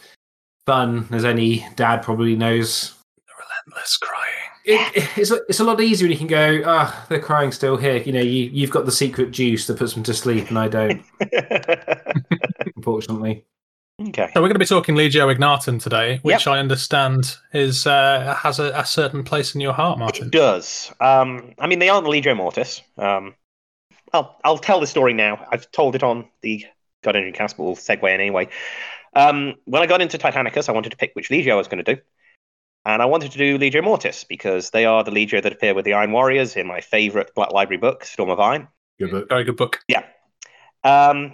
fun, 0.65 1.07
as 1.11 1.25
any 1.25 1.65
dad 1.75 2.03
probably 2.03 2.35
knows. 2.35 2.93
The 3.15 3.33
relentless 3.39 3.97
crying. 3.97 4.33
It, 4.65 5.09
it's 5.17 5.31
a, 5.31 5.39
it's 5.49 5.59
a 5.59 5.63
lot 5.63 5.81
easier 5.81 6.05
when 6.05 6.11
you 6.11 6.17
can 6.17 6.27
go, 6.27 6.61
ah, 6.65 7.05
they're 7.09 7.19
crying 7.19 7.51
still 7.51 7.77
here. 7.77 7.97
You 7.97 8.11
know, 8.11 8.21
you 8.21 8.49
you've 8.51 8.69
got 8.69 8.85
the 8.85 8.91
secret 8.91 9.31
juice 9.31 9.65
that 9.67 9.77
puts 9.77 9.93
them 9.93 10.03
to 10.03 10.13
sleep, 10.13 10.49
and 10.49 10.59
I 10.59 10.67
don't, 10.67 11.03
unfortunately. 12.75 13.45
Okay. 14.01 14.29
So 14.33 14.41
we're 14.41 14.47
going 14.47 14.53
to 14.53 14.59
be 14.59 14.65
talking 14.65 14.95
Legio 14.95 15.31
Ignatum 15.31 15.79
today, 15.79 16.19
which 16.23 16.45
Yep. 16.45 16.53
I 16.53 16.59
understand 16.59 17.37
is 17.53 17.87
uh, 17.87 18.35
has 18.39 18.59
a, 18.59 18.71
a 18.75 18.85
certain 18.85 19.23
place 19.23 19.55
in 19.55 19.61
your 19.61 19.73
heart, 19.73 19.99
Martin. 19.99 20.27
It 20.27 20.31
does. 20.31 20.91
Um, 20.99 21.53
I 21.59 21.67
mean, 21.67 21.79
they 21.79 21.89
aren't 21.89 22.05
the 22.05 22.11
Legio 22.11 22.35
Mortis. 22.35 22.81
Um, 22.97 23.35
I'll, 24.13 24.39
I'll 24.43 24.57
tell 24.57 24.79
the 24.79 24.87
story 24.87 25.13
now. 25.13 25.45
I've 25.51 25.69
told 25.71 25.95
it 25.95 26.03
on 26.03 26.29
the 26.41 26.65
God 27.03 27.15
Engine 27.15 27.33
cast, 27.33 27.57
but 27.57 27.63
we'll 27.63 27.75
segue 27.75 28.03
in 28.13 28.19
anyway. 28.19 28.47
Um, 29.15 29.55
when 29.65 29.81
I 29.81 29.85
got 29.85 30.01
into 30.01 30.17
Titanicus, 30.17 30.69
I 30.69 30.71
wanted 30.71 30.89
to 30.91 30.97
pick 30.97 31.11
which 31.13 31.29
Legio 31.29 31.51
I 31.51 31.55
was 31.55 31.67
going 31.67 31.83
to 31.83 31.95
do. 31.95 32.01
And 32.85 33.01
I 33.01 33.05
wanted 33.05 33.31
to 33.31 33.37
do 33.37 33.57
Legio 33.57 33.83
Mortis 33.83 34.25
because 34.25 34.71
they 34.71 34.85
are 34.85 35.03
the 35.03 35.11
Legio 35.11 35.41
that 35.41 35.53
appear 35.53 35.73
with 35.73 35.85
the 35.85 35.93
Iron 35.93 36.11
Warriors 36.11 36.55
in 36.55 36.67
my 36.67 36.81
favorite 36.81 37.31
Black 37.33 37.51
Library 37.51 37.77
book, 37.77 38.03
Storm 38.03 38.29
of 38.29 38.39
Iron. 38.39 38.67
Good 38.99 39.11
book. 39.11 39.29
Very 39.29 39.45
good 39.45 39.55
book. 39.55 39.79
Yeah. 39.87 40.03
Um, 40.83 41.33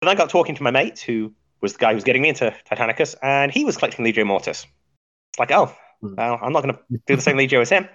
then 0.00 0.08
I 0.08 0.14
got 0.14 0.30
talking 0.30 0.54
to 0.54 0.62
my 0.62 0.70
mate, 0.70 1.00
who 1.00 1.32
was 1.64 1.72
the 1.72 1.78
guy 1.78 1.90
who 1.90 1.96
was 1.96 2.04
getting 2.04 2.22
me 2.22 2.28
into 2.28 2.54
Titanicus, 2.70 3.16
and 3.22 3.50
he 3.50 3.64
was 3.64 3.76
collecting 3.76 4.04
Legio 4.04 4.24
Mortis. 4.24 4.66
It's 5.32 5.38
like, 5.40 5.50
oh, 5.50 5.74
Hmm. 6.04 6.14
well, 6.16 6.38
I'm 6.42 6.52
not 6.52 6.62
going 6.62 6.74
to 6.74 6.80
do 7.06 7.16
the 7.16 7.22
same 7.22 7.36
Legio 7.36 7.60
as 7.60 7.70
him. 7.70 7.88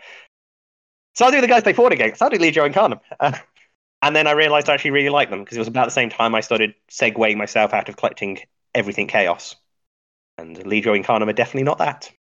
So 1.16 1.26
I'll 1.26 1.32
do 1.32 1.42
the 1.42 1.48
guys 1.48 1.64
they 1.64 1.74
fought 1.74 1.92
against. 1.92 2.22
I'll 2.22 2.30
do 2.30 2.38
Legio 2.38 2.68
Incarnum. 2.72 3.00
Uh, 3.20 3.38
and 4.02 4.16
then 4.16 4.26
I 4.28 4.32
realized 4.32 4.70
I 4.70 4.74
actually 4.74 4.92
really 4.92 5.10
liked 5.10 5.32
them 5.32 5.44
because 5.44 5.58
it 5.58 5.62
was 5.62 5.68
about 5.68 5.86
the 5.86 5.92
same 5.92 6.10
time 6.10 6.34
I 6.34 6.42
started 6.42 6.74
segueing 6.90 7.38
myself 7.38 7.74
out 7.74 7.90
of 7.90 7.98
collecting 7.98 8.40
everything 8.74 9.08
Chaos. 9.08 9.56
And 10.38 10.58
Legio 10.58 11.00
Incarnum 11.00 11.28
are 11.30 11.34
definitely 11.34 11.64
not 11.64 11.78
that. 11.80 12.12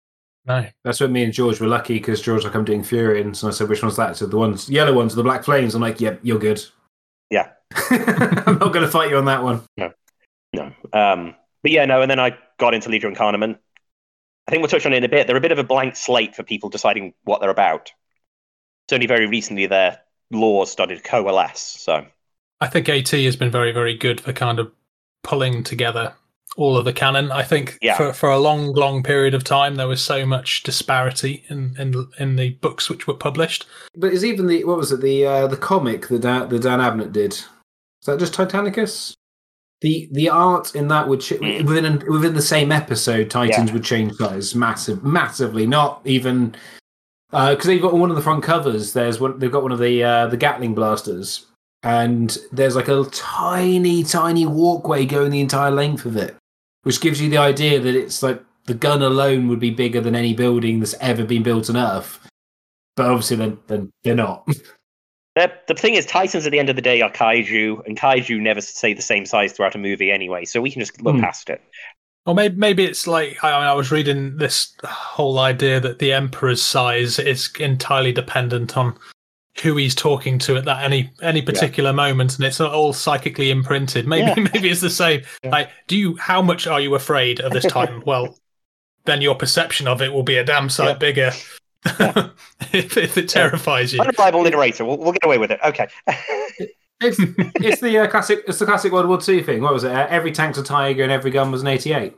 No. 0.47 0.67
That's 0.85 1.01
when 1.01 1.13
me 1.13 1.25
and 1.25 1.33
George 1.33 1.61
were 1.61 1.67
lucky 1.69 1.95
because 1.95 2.21
George 2.21 2.45
like 2.45 2.55
I'm 2.55 2.65
doing 2.65 2.83
Fureans, 2.83 3.43
and 3.43 3.51
I 3.51 3.55
said, 3.55 3.69
"Which 3.69 3.83
one's 3.83 3.97
that?" 3.97 4.17
So 4.17 4.27
the 4.27 4.39
ones, 4.39 4.69
yellow 4.69 4.95
ones, 4.95 5.15
the 5.15 5.23
Black 5.23 5.45
Flames. 5.45 5.75
I'm 5.75 5.83
like, 5.83 6.01
"Yep, 6.01 6.21
you're 6.23 6.39
good." 6.39 6.65
Yeah. 7.31 7.51
I'm 7.91 8.59
not 8.59 8.73
going 8.73 8.85
to 8.85 8.89
fight 8.89 9.11
you 9.11 9.19
on 9.19 9.27
that 9.27 9.43
one. 9.43 9.63
No. 9.77 10.73
Um, 10.93 11.35
but 11.63 11.71
yeah, 11.73 11.85
no. 11.85 12.03
And 12.03 12.11
then 12.11 12.19
I 12.21 12.37
got 12.59 12.75
into 12.75 12.89
Legio 12.89 13.15
Incarnum. 13.15 13.59
I 14.47 14.51
think 14.51 14.63
we'll 14.63 14.69
touch 14.69 14.87
on 14.87 14.93
it 14.93 14.97
in 14.99 15.05
a 15.05 15.09
bit. 15.09 15.27
They're 15.27 15.37
a 15.37 15.41
bit 15.41 15.53
of 15.53 15.59
a 15.59 15.65
blank 15.65 15.95
slate 15.97 16.35
for 16.35 16.43
people 16.43 16.71
deciding 16.71 17.13
what 17.25 17.41
they're 17.41 17.51
about. 17.51 17.93
It's 18.87 18.93
only 18.95 19.07
very 19.07 19.27
recently 19.27 19.67
their 19.67 20.01
laws 20.31 20.71
started 20.71 20.97
to 20.97 21.03
coalesce. 21.03 21.61
So 21.61 22.07
I 22.61 22.67
think 22.69 22.89
AT 22.89 23.11
has 23.11 23.37
been 23.37 23.51
very, 23.51 23.73
very 23.73 23.95
good 23.95 24.21
for 24.21 24.33
kind 24.33 24.59
of 24.59 24.73
pulling 25.23 25.63
together 25.65 26.15
all 26.57 26.77
of 26.79 26.87
the 26.87 26.93
canon. 26.95 27.31
I 27.31 27.43
think 27.43 27.79
Yeah. 27.83 27.97
for, 27.97 28.13
for 28.15 28.31
a 28.31 28.39
long, 28.39 28.73
long 28.73 29.03
period 29.03 29.35
of 29.35 29.45
time 29.45 29.75
there 29.77 29.87
was 29.87 30.03
so 30.03 30.25
much 30.25 30.63
disparity 30.63 31.45
in, 31.49 31.77
in 31.79 32.09
in 32.19 32.37
the 32.37 32.51
books 32.51 32.89
which 32.89 33.07
were 33.07 33.15
published. 33.15 33.67
But 33.95 34.13
is 34.13 34.25
even 34.25 34.47
the 34.47 34.65
what 34.65 34.79
was 34.79 34.91
it 34.91 35.01
the 35.03 35.27
uh, 35.27 35.47
the 35.47 35.57
comic 35.59 36.09
that 36.09 36.23
Dan, 36.23 36.49
that 36.49 36.63
Dan 36.63 36.81
Abnett 36.81 37.13
did? 37.13 37.33
Is 37.35 38.07
that 38.07 38.19
just 38.19 38.33
Titanicus? 38.33 39.15
The 39.81 40.09
the 40.13 40.29
art 40.29 40.75
in 40.75 40.89
that 40.89 41.07
would 41.09 41.21
ch- 41.21 41.35
Mm. 41.35 41.65
within 41.67 41.85
an, 41.85 42.03
within 42.09 42.35
the 42.35 42.43
same 42.43 42.73
episode, 42.73 43.31
Titans 43.31 43.69
Yeah. 43.69 43.75
would 43.75 43.85
change 43.85 44.15
size 44.15 44.55
massive, 44.55 45.05
massively. 45.05 45.67
Not 45.67 46.01
even 46.05 46.57
because 47.31 47.67
they've 47.67 47.81
got 47.83 47.95
one 47.95 48.11
of 48.11 48.17
the 48.17 48.23
front 48.23 48.43
covers. 48.43 48.93
There's 48.93 49.21
one. 49.21 49.39
They've 49.39 49.53
got 49.53 49.63
one 49.63 49.73
of 49.73 49.79
the 49.79 50.03
uh, 50.03 50.27
the 50.27 50.37
Gatling 50.37 50.75
blasters, 50.75 51.47
and 51.85 52.37
there's 52.51 52.75
like 52.75 52.89
a 52.89 53.05
tiny, 53.13 54.03
tiny 54.03 54.47
walkway 54.47 55.05
going 55.07 55.31
the 55.31 55.41
entire 55.41 55.71
length 55.71 56.05
of 56.07 56.17
it, 56.17 56.35
which 56.83 57.01
gives 57.01 57.21
you 57.21 57.29
the 57.31 57.39
idea 57.39 57.79
that 57.79 57.95
it's 57.95 58.23
like 58.23 58.43
the 58.67 58.75
gun 58.75 59.01
alone 59.03 59.47
would 59.49 59.61
be 59.61 59.71
bigger 59.71 60.01
than 60.01 60.17
any 60.17 60.35
building 60.35 60.81
that's 60.81 60.95
ever 61.01 61.25
been 61.25 61.43
built 61.43 61.71
on 61.71 61.77
Earth. 61.77 62.19
But 62.97 63.07
obviously, 63.07 63.37
then 63.37 63.59
then 63.69 63.91
they're 64.03 64.15
not. 64.17 64.49
They're, 65.39 65.53
the 65.69 65.75
thing 65.75 65.95
is, 65.95 66.05
Titans 66.05 66.47
at 66.47 66.53
the 66.53 66.59
end 66.59 66.69
of 66.69 66.77
the 66.77 66.83
day 66.83 67.01
are 67.01 67.11
kaiju, 67.13 67.87
and 67.87 67.97
kaiju 67.97 68.41
never 68.41 68.61
stay 68.61 68.93
the 68.93 69.03
same 69.03 69.25
size 69.25 69.53
throughout 69.53 69.75
a 69.75 69.79
movie 69.79 70.11
anyway, 70.11 70.45
so 70.45 70.61
we 70.61 70.71
can 70.71 70.81
just 70.81 71.01
look 71.03 71.15
Hmm. 71.17 71.21
past 71.23 71.49
it. 71.49 71.63
Or 72.27 72.35
maybe 72.35 72.57
maybe 72.57 72.85
it's 72.85 73.07
like 73.07 73.43
I, 73.43 73.51
I 73.53 73.73
was 73.73 73.91
reading 73.91 74.37
this 74.37 74.75
whole 74.85 75.39
idea 75.39 75.81
that 75.81 75.99
the 75.99 76.13
emperor's 76.13 76.61
size 76.61 77.19
is 77.19 77.49
entirely 77.59 78.13
dependent 78.13 78.77
on 78.77 78.99
who 79.63 79.77
he's 79.77 79.95
talking 79.95 80.39
to 80.41 80.57
at 80.57 80.65
that 80.67 80.85
any 80.85 81.11
any 81.23 81.41
particular 81.41 81.93
moment, 81.93 82.37
and 82.37 82.45
it's 82.45 82.61
all 82.61 82.93
psychically 82.93 83.51
imprinted. 83.51 84.07
Maybe 84.15 84.43
maybe 84.53 84.69
it's 84.69 84.81
the 84.83 84.91
same. 84.91 85.23
Yeah. 85.43 85.51
Like, 85.51 85.71
do 85.87 85.97
you? 85.97 86.17
How 86.17 86.43
much 86.43 86.67
are 86.67 86.81
you 86.81 86.95
afraid 86.97 87.41
of 87.41 87.53
this 87.53 87.65
titan? 87.73 88.03
well, 88.05 88.37
then 89.07 89.23
your 89.23 89.35
perception 89.35 89.89
of 89.89 90.03
it 90.03 90.13
will 90.13 90.23
be 90.23 90.37
a 90.37 90.45
damn 90.45 90.69
sight 90.69 90.89
Yeah. 90.89 90.95
bigger. 90.99 91.33
If, 91.85 92.97
if 92.97 93.17
it 93.17 93.29
terrifies 93.29 93.93
you. 93.93 94.01
Unreliable 94.01 94.45
iterator. 94.45 94.87
We'll, 94.87 94.99
we'll 94.99 95.13
get 95.13 95.25
away 95.25 95.39
with 95.39 95.51
it. 95.51 95.61
Okay. 95.65 95.89
It's 97.01 97.17
it's 97.21 97.81
the 97.81 97.97
uh, 97.97 98.09
classic. 98.09 98.43
It's 98.49 98.59
the 98.59 98.67
classic 98.67 98.93
World 98.93 99.07
War 99.07 99.21
II 99.25 99.41
thing. 99.45 99.63
What 99.63 99.73
was 99.73 99.85
it? 99.85 99.93
Uh, 99.93 100.09
every 100.11 100.33
tank's 100.33 100.59
a 100.59 100.65
Tiger 100.65 101.05
and 101.05 101.13
every 101.13 101.31
gun 101.31 101.53
was 101.53 101.63
an 101.63 101.69
88. 101.69 102.13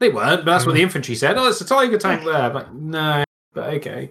They 0.00 0.08
weren't, 0.08 0.46
but 0.46 0.52
that's 0.52 0.64
what 0.64 0.74
the 0.74 0.80
infantry 0.80 1.14
said. 1.16 1.36
Oh, 1.36 1.48
it's 1.48 1.60
a 1.60 1.66
Tiger 1.66 1.98
tank 1.98 2.24
there. 2.24 2.34
I'm 2.34 2.90
no, 2.90 3.24
but 3.52 3.74
okay. 3.74 4.10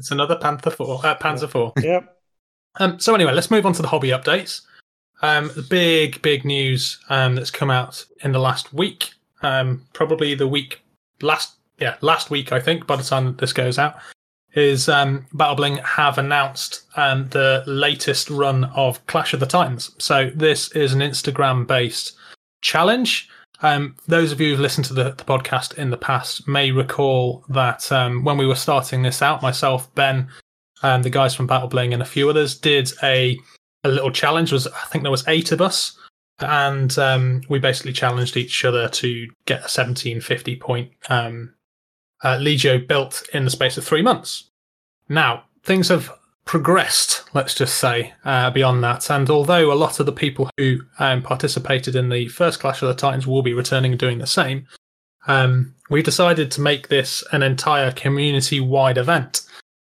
It's 0.00 0.10
another 0.10 0.36
Panther 0.36 0.70
Four, 0.70 1.04
uh, 1.04 1.14
Panzer 1.18 1.48
Four. 1.48 1.74
yep. 1.82 2.16
Um, 2.78 2.98
so 2.98 3.14
anyway, 3.14 3.32
let's 3.32 3.50
move 3.50 3.66
on 3.66 3.74
to 3.74 3.82
the 3.82 3.88
hobby 3.88 4.08
updates. 4.08 4.62
Um, 5.20 5.50
the 5.54 5.62
big, 5.62 6.22
big 6.22 6.46
news 6.46 6.98
um, 7.10 7.34
that's 7.34 7.50
come 7.50 7.70
out 7.70 8.06
in 8.24 8.32
the 8.32 8.38
last 8.38 8.72
week, 8.72 9.12
um, 9.42 9.86
probably 9.92 10.34
the 10.34 10.48
week 10.48 10.80
last, 11.20 11.56
yeah, 11.80 11.96
last 12.00 12.30
week 12.30 12.52
I 12.52 12.60
think. 12.60 12.86
By 12.86 12.96
the 12.96 13.02
time 13.02 13.36
this 13.36 13.52
goes 13.52 13.78
out, 13.78 13.96
is 14.54 14.88
um, 14.88 15.26
Battlebling 15.34 15.82
have 15.84 16.18
announced 16.18 16.82
um, 16.96 17.28
the 17.28 17.62
latest 17.66 18.30
run 18.30 18.64
of 18.64 19.04
Clash 19.06 19.32
of 19.32 19.40
the 19.40 19.46
Titans. 19.46 19.94
So 19.98 20.30
this 20.34 20.70
is 20.72 20.92
an 20.92 21.00
Instagram-based 21.00 22.16
challenge. 22.60 23.28
Um, 23.62 23.94
those 24.06 24.32
of 24.32 24.40
you 24.40 24.50
who've 24.50 24.60
listened 24.60 24.86
to 24.86 24.94
the, 24.94 25.04
the 25.12 25.24
podcast 25.24 25.76
in 25.76 25.90
the 25.90 25.96
past 25.96 26.48
may 26.48 26.70
recall 26.70 27.44
that 27.50 27.90
um, 27.92 28.24
when 28.24 28.38
we 28.38 28.46
were 28.46 28.54
starting 28.54 29.02
this 29.02 29.22
out, 29.22 29.42
myself, 29.42 29.94
Ben, 29.94 30.28
and 30.82 31.04
the 31.04 31.10
guys 31.10 31.34
from 31.34 31.46
Battle 31.46 31.68
Bling 31.68 31.92
and 31.92 32.02
a 32.02 32.06
few 32.06 32.30
others 32.30 32.56
did 32.56 32.90
a 33.02 33.38
a 33.84 33.88
little 33.88 34.10
challenge. 34.10 34.50
Was 34.50 34.66
I 34.66 34.86
think 34.86 35.04
there 35.04 35.10
was 35.10 35.28
eight 35.28 35.52
of 35.52 35.60
us, 35.60 35.98
and 36.38 36.98
um, 36.98 37.42
we 37.50 37.58
basically 37.58 37.92
challenged 37.92 38.36
each 38.36 38.64
other 38.64 38.88
to 38.88 39.28
get 39.44 39.64
a 39.64 39.68
seventeen 39.68 40.22
fifty 40.22 40.56
point 40.56 40.90
um, 41.10 41.54
uh, 42.22 42.36
Legio 42.36 42.86
built 42.86 43.22
in 43.32 43.44
the 43.44 43.50
space 43.50 43.76
of 43.76 43.84
three 43.84 44.02
months. 44.02 44.50
Now 45.08 45.44
things 45.62 45.88
have 45.88 46.10
progressed, 46.44 47.24
let's 47.34 47.54
just 47.54 47.78
say, 47.78 48.12
uh, 48.24 48.50
beyond 48.50 48.82
that. 48.82 49.10
And 49.10 49.30
although 49.30 49.72
a 49.72 49.74
lot 49.74 50.00
of 50.00 50.06
the 50.06 50.12
people 50.12 50.50
who 50.56 50.80
um, 50.98 51.22
participated 51.22 51.94
in 51.94 52.08
the 52.08 52.28
first 52.28 52.60
Clash 52.60 52.82
of 52.82 52.88
the 52.88 52.94
Titans 52.94 53.26
will 53.26 53.42
be 53.42 53.52
returning 53.52 53.92
and 53.92 54.00
doing 54.00 54.18
the 54.18 54.26
same, 54.26 54.66
um, 55.26 55.74
we 55.90 56.02
decided 56.02 56.50
to 56.50 56.60
make 56.60 56.88
this 56.88 57.22
an 57.32 57.42
entire 57.42 57.92
community-wide 57.92 58.98
event. 58.98 59.42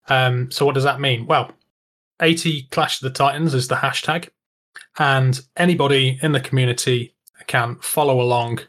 Um, 0.08 0.50
so 0.50 0.66
what 0.66 0.74
does 0.74 0.84
that 0.84 1.00
mean? 1.00 1.26
Well, 1.26 1.52
AT 2.20 2.44
Clash 2.70 3.02
of 3.02 3.04
the 3.04 3.16
Titans 3.16 3.54
is 3.54 3.68
the 3.68 3.76
hashtag, 3.76 4.28
and 4.98 5.40
anybody 5.56 6.18
in 6.22 6.32
the 6.32 6.40
community 6.40 7.14
can 7.46 7.76
follow 7.76 8.20
along 8.20 8.60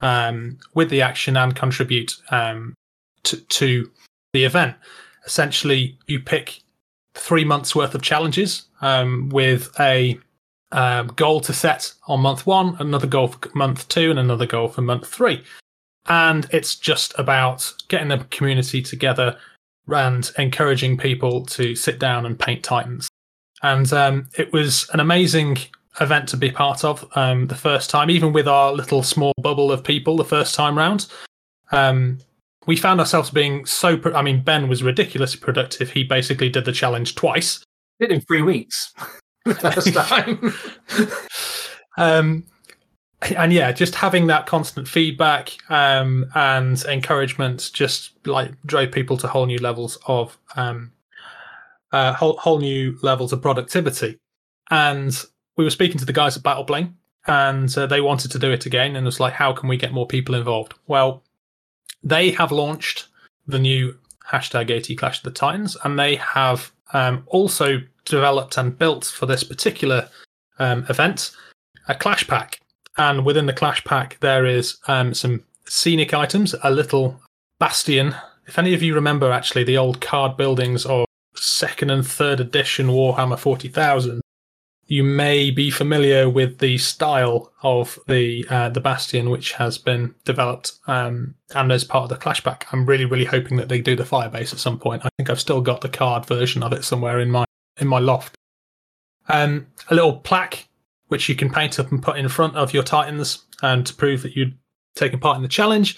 um, 0.00 0.58
with 0.74 0.90
the 0.90 1.02
action 1.02 1.36
and 1.36 1.56
contribute 1.56 2.16
um, 2.30 2.74
to, 3.24 3.36
to 3.36 3.90
the 4.32 4.44
event. 4.44 4.76
Essentially, 5.26 5.98
you 6.06 6.20
pick 6.20 6.62
three 7.14 7.44
months 7.44 7.74
worth 7.74 7.94
of 7.94 8.02
challenges 8.02 8.66
um, 8.80 9.28
with 9.28 9.70
a 9.78 10.18
um, 10.72 11.08
goal 11.08 11.40
to 11.42 11.52
set 11.52 11.92
on 12.06 12.20
month 12.20 12.46
one, 12.46 12.76
another 12.78 13.06
goal 13.06 13.28
for 13.28 13.38
month 13.54 13.88
two, 13.88 14.10
and 14.10 14.18
another 14.18 14.46
goal 14.46 14.68
for 14.68 14.80
month 14.80 15.06
three. 15.06 15.42
And 16.06 16.48
it's 16.50 16.74
just 16.74 17.14
about 17.18 17.72
getting 17.88 18.08
the 18.08 18.18
community 18.30 18.82
together 18.82 19.36
and 19.86 20.30
encouraging 20.38 20.96
people 20.96 21.44
to 21.46 21.76
sit 21.76 21.98
down 21.98 22.26
and 22.26 22.38
paint 22.38 22.64
Titans. 22.64 23.08
And 23.62 23.92
um, 23.92 24.28
it 24.36 24.52
was 24.52 24.88
an 24.92 25.00
amazing 25.00 25.58
event 26.00 26.28
to 26.30 26.36
be 26.36 26.50
part 26.50 26.84
of 26.84 27.06
um, 27.16 27.46
the 27.46 27.54
first 27.54 27.90
time, 27.90 28.10
even 28.10 28.32
with 28.32 28.48
our 28.48 28.72
little 28.72 29.02
small 29.02 29.32
bubble 29.40 29.70
of 29.70 29.84
people 29.84 30.16
the 30.16 30.24
first 30.24 30.54
time 30.54 30.76
round. 30.76 31.06
Um, 31.70 32.18
we 32.66 32.76
found 32.76 33.00
ourselves 33.00 33.30
being 33.30 33.66
so. 33.66 33.96
Pro- 33.96 34.14
I 34.14 34.22
mean, 34.22 34.42
Ben 34.42 34.68
was 34.68 34.82
ridiculously 34.82 35.40
productive. 35.40 35.90
He 35.90 36.04
basically 36.04 36.48
did 36.48 36.64
the 36.64 36.72
challenge 36.72 37.14
twice. 37.14 37.64
Did 38.00 38.12
in 38.12 38.20
three 38.20 38.42
weeks. 38.42 38.92
first 39.60 39.92
time. 39.92 40.52
um, 41.98 42.44
and 43.36 43.52
yeah, 43.52 43.72
just 43.72 43.94
having 43.94 44.26
that 44.28 44.46
constant 44.46 44.88
feedback 44.88 45.56
um, 45.70 46.26
and 46.34 46.82
encouragement 46.84 47.70
just 47.72 48.12
like 48.26 48.52
drove 48.66 48.92
people 48.92 49.16
to 49.16 49.28
whole 49.28 49.46
new 49.46 49.58
levels 49.58 49.98
of 50.06 50.38
um, 50.56 50.92
uh, 51.92 52.12
whole 52.12 52.36
whole 52.36 52.58
new 52.58 52.98
levels 53.02 53.32
of 53.32 53.42
productivity. 53.42 54.18
And 54.70 55.20
we 55.56 55.64
were 55.64 55.70
speaking 55.70 55.98
to 55.98 56.04
the 56.04 56.12
guys 56.12 56.36
at 56.36 56.42
Battle 56.42 56.64
Bling, 56.64 56.96
and 57.26 57.76
uh, 57.76 57.86
they 57.86 58.00
wanted 58.00 58.30
to 58.32 58.38
do 58.38 58.50
it 58.50 58.66
again. 58.66 58.96
And 58.96 59.04
it 59.04 59.08
was 59.08 59.20
like, 59.20 59.34
how 59.34 59.52
can 59.52 59.68
we 59.68 59.76
get 59.76 59.92
more 59.92 60.06
people 60.06 60.34
involved? 60.34 60.74
Well, 60.86 61.22
they 62.02 62.30
have 62.30 62.52
launched 62.52 63.06
the 63.46 63.58
new 63.58 63.96
hashtag 64.30 64.70
AT 64.70 64.96
Clash 64.98 65.18
of 65.18 65.24
the 65.24 65.30
Titans, 65.30 65.76
and 65.84 65.98
they 65.98 66.16
have 66.16 66.70
um, 66.92 67.24
also 67.26 67.80
developed 68.04 68.56
and 68.56 68.78
built 68.78 69.04
for 69.04 69.26
this 69.26 69.44
particular 69.44 70.08
um, 70.58 70.84
event 70.88 71.32
a 71.88 71.94
Clash 71.94 72.26
Pack. 72.26 72.60
And 72.98 73.24
within 73.24 73.46
the 73.46 73.52
Clash 73.52 73.82
Pack, 73.84 74.18
there 74.20 74.46
is 74.46 74.76
um, 74.86 75.14
some 75.14 75.42
scenic 75.66 76.14
items, 76.14 76.54
a 76.62 76.70
little 76.70 77.20
bastion. 77.58 78.14
If 78.46 78.58
any 78.58 78.74
of 78.74 78.82
you 78.82 78.94
remember, 78.94 79.32
actually, 79.32 79.64
the 79.64 79.78
old 79.78 80.00
card 80.00 80.36
buildings 80.36 80.84
of 80.86 81.06
second 81.34 81.90
and 81.90 82.06
third 82.06 82.40
edition 82.40 82.88
Warhammer 82.88 83.38
40,000, 83.38 84.20
you 84.92 85.02
may 85.02 85.50
be 85.50 85.70
familiar 85.70 86.28
with 86.28 86.58
the 86.58 86.76
style 86.76 87.50
of 87.62 87.98
the 88.08 88.44
uh, 88.50 88.68
the 88.68 88.78
bastion, 88.78 89.30
which 89.30 89.52
has 89.52 89.78
been 89.78 90.14
developed 90.26 90.74
um, 90.86 91.34
and 91.54 91.72
as 91.72 91.82
part 91.82 92.02
of 92.02 92.10
the 92.10 92.16
Clash 92.16 92.44
Pack. 92.44 92.66
I'm 92.70 92.84
really, 92.84 93.06
really 93.06 93.24
hoping 93.24 93.56
that 93.56 93.70
they 93.70 93.80
do 93.80 93.96
the 93.96 94.02
Firebase 94.02 94.52
at 94.52 94.58
some 94.58 94.78
point. 94.78 95.02
I 95.02 95.08
think 95.16 95.30
I've 95.30 95.40
still 95.40 95.62
got 95.62 95.80
the 95.80 95.88
card 95.88 96.26
version 96.26 96.62
of 96.62 96.74
it 96.74 96.84
somewhere 96.84 97.20
in 97.20 97.30
my 97.30 97.46
in 97.80 97.88
my 97.88 98.00
loft. 98.00 98.34
Um, 99.30 99.66
a 99.88 99.94
little 99.94 100.18
plaque 100.18 100.68
which 101.08 101.26
you 101.26 101.36
can 101.36 101.48
paint 101.48 101.80
up 101.80 101.90
and 101.90 102.02
put 102.02 102.18
in 102.18 102.28
front 102.28 102.56
of 102.56 102.74
your 102.74 102.82
Titans 102.82 103.46
and 103.62 103.86
to 103.86 103.94
prove 103.94 104.20
that 104.20 104.36
you'd 104.36 104.58
taken 104.94 105.18
part 105.18 105.36
in 105.36 105.42
the 105.42 105.48
challenge. 105.48 105.96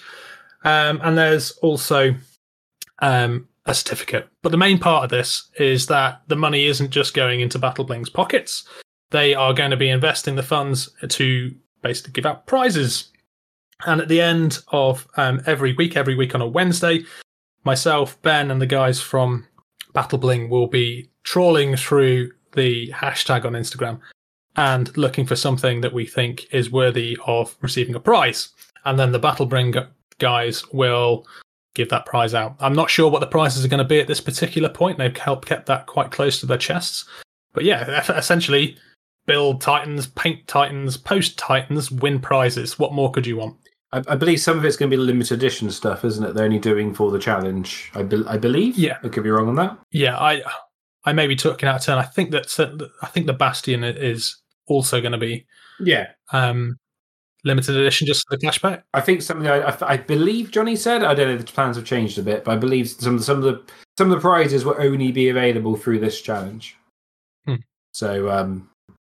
Um, 0.63 1.01
and 1.03 1.17
there's 1.17 1.51
also 1.57 2.15
um, 2.99 3.49
a 3.65 3.73
certificate. 3.73 4.29
But 4.41 4.53
the 4.53 4.57
main 4.57 4.79
part 4.79 5.03
of 5.03 5.09
this 5.09 5.49
is 5.59 5.87
that 5.87 6.21
the 6.27 6.37
money 6.37 6.65
isn't 6.65 6.91
just 6.91 7.13
going 7.13 7.41
into 7.41 7.59
Battlebling's 7.59 8.09
pockets. 8.09 8.63
They 9.11 9.33
are 9.33 9.53
going 9.53 9.71
to 9.71 9.77
be 9.77 9.89
investing 9.89 10.35
the 10.35 10.43
funds 10.43 10.89
to 11.07 11.55
basically 11.81 12.13
give 12.13 12.25
out 12.25 12.47
prizes. 12.47 13.11
And 13.85 14.01
at 14.01 14.07
the 14.07 14.21
end 14.21 14.59
of 14.69 15.07
um, 15.17 15.41
every 15.45 15.73
week, 15.73 15.95
every 15.95 16.15
week 16.15 16.33
on 16.33 16.41
a 16.41 16.47
Wednesday, 16.47 17.03
myself, 17.63 18.21
Ben, 18.21 18.51
and 18.51 18.61
the 18.61 18.65
guys 18.65 19.01
from 19.01 19.47
Battlebling 19.93 20.49
will 20.49 20.67
be 20.67 21.09
trawling 21.23 21.75
through 21.75 22.31
the 22.53 22.91
hashtag 22.91 23.45
on 23.45 23.53
Instagram 23.53 23.99
and 24.55 24.95
looking 24.97 25.25
for 25.25 25.35
something 25.35 25.81
that 25.81 25.93
we 25.93 26.05
think 26.05 26.47
is 26.53 26.71
worthy 26.71 27.17
of 27.27 27.55
receiving 27.61 27.95
a 27.95 27.99
prize. 27.99 28.49
And 28.85 28.97
then 28.97 29.11
the 29.11 29.19
Battle 29.19 29.45
Bling 29.45 29.73
guys 30.19 30.63
will 30.71 31.25
give 31.73 31.89
that 31.89 32.05
prize 32.05 32.33
out. 32.33 32.55
I'm 32.59 32.73
not 32.73 32.89
sure 32.89 33.11
what 33.11 33.19
the 33.19 33.27
prizes 33.27 33.65
are 33.65 33.67
going 33.67 33.79
to 33.79 33.83
be 33.83 33.99
at 33.99 34.07
this 34.07 34.21
particular 34.21 34.69
point. 34.69 34.97
They've 34.97 35.15
helped 35.15 35.47
kept 35.47 35.65
that 35.65 35.87
quite 35.87 36.11
close 36.11 36.39
to 36.39 36.45
their 36.45 36.57
chests. 36.57 37.05
But 37.53 37.65
yeah, 37.65 38.03
essentially, 38.17 38.77
build 39.25 39.61
Titans, 39.61 40.07
paint 40.07 40.47
Titans, 40.47 40.97
post 40.97 41.37
Titans, 41.37 41.91
win 41.91 42.19
prizes. 42.19 42.77
What 42.77 42.93
more 42.93 43.11
could 43.11 43.25
you 43.25 43.37
want? 43.37 43.57
I, 43.91 44.03
I, 44.07 44.15
believe 44.15 44.39
some 44.41 44.57
of 44.57 44.65
it's 44.65 44.77
going 44.77 44.89
to 44.89 44.97
be 44.97 45.01
limited 45.01 45.37
edition 45.37 45.71
stuff, 45.71 46.03
isn't 46.03 46.23
it? 46.23 46.33
They're 46.33 46.45
only 46.45 46.59
doing 46.59 46.93
for 46.93 47.11
the 47.11 47.19
challenge. 47.19 47.91
I, 47.95 48.03
be, 48.03 48.23
I 48.27 48.37
believe. 48.37 48.77
Yeah, 48.77 48.97
I 49.03 49.09
could 49.09 49.23
be 49.23 49.29
wrong 49.29 49.47
on 49.47 49.55
that. 49.55 49.77
Yeah, 49.91 50.17
I 50.17 50.43
I 51.05 51.13
may 51.13 51.27
be 51.27 51.35
talking 51.35 51.69
out 51.69 51.77
of 51.77 51.83
turn. 51.83 51.97
I 51.97 52.03
think 52.03 52.31
that 52.31 52.89
I 53.01 53.07
think 53.07 53.25
the 53.25 53.33
Bastion 53.33 53.83
is 53.83 54.41
also 54.67 54.99
going 54.99 55.11
to 55.11 55.17
be 55.17 55.45
yeah 55.79 56.07
um, 56.33 56.77
limited 57.43 57.77
edition 57.77 58.07
just 58.07 58.27
for 58.27 58.35
the 58.35 58.41
Clash 58.41 58.61
Pack. 58.61 58.83
I 58.93 59.01
think 59.01 59.21
something 59.21 59.47
I, 59.47 59.69
I, 59.69 59.77
I, 59.81 59.97
believe 59.97 60.51
Johnny 60.51 60.75
said. 60.75 61.03
I 61.03 61.13
don't 61.13 61.27
know. 61.27 61.35
If 61.35 61.45
the 61.45 61.51
plans 61.51 61.77
have 61.77 61.85
changed 61.85 62.17
a 62.17 62.23
bit, 62.23 62.43
but 62.43 62.51
I 62.51 62.57
believe 62.57 62.89
some 62.89 63.19
some 63.19 63.37
of 63.37 63.43
the 63.43 63.63
some 63.97 64.11
of 64.11 64.17
the 64.17 64.21
prizes 64.21 64.65
will 64.65 64.75
only 64.79 65.11
be 65.11 65.29
available 65.29 65.77
through 65.77 65.99
this 65.99 66.21
challenge. 66.21 66.75
Hmm. 67.45 67.55
So 67.91 68.29
um, 68.29 68.69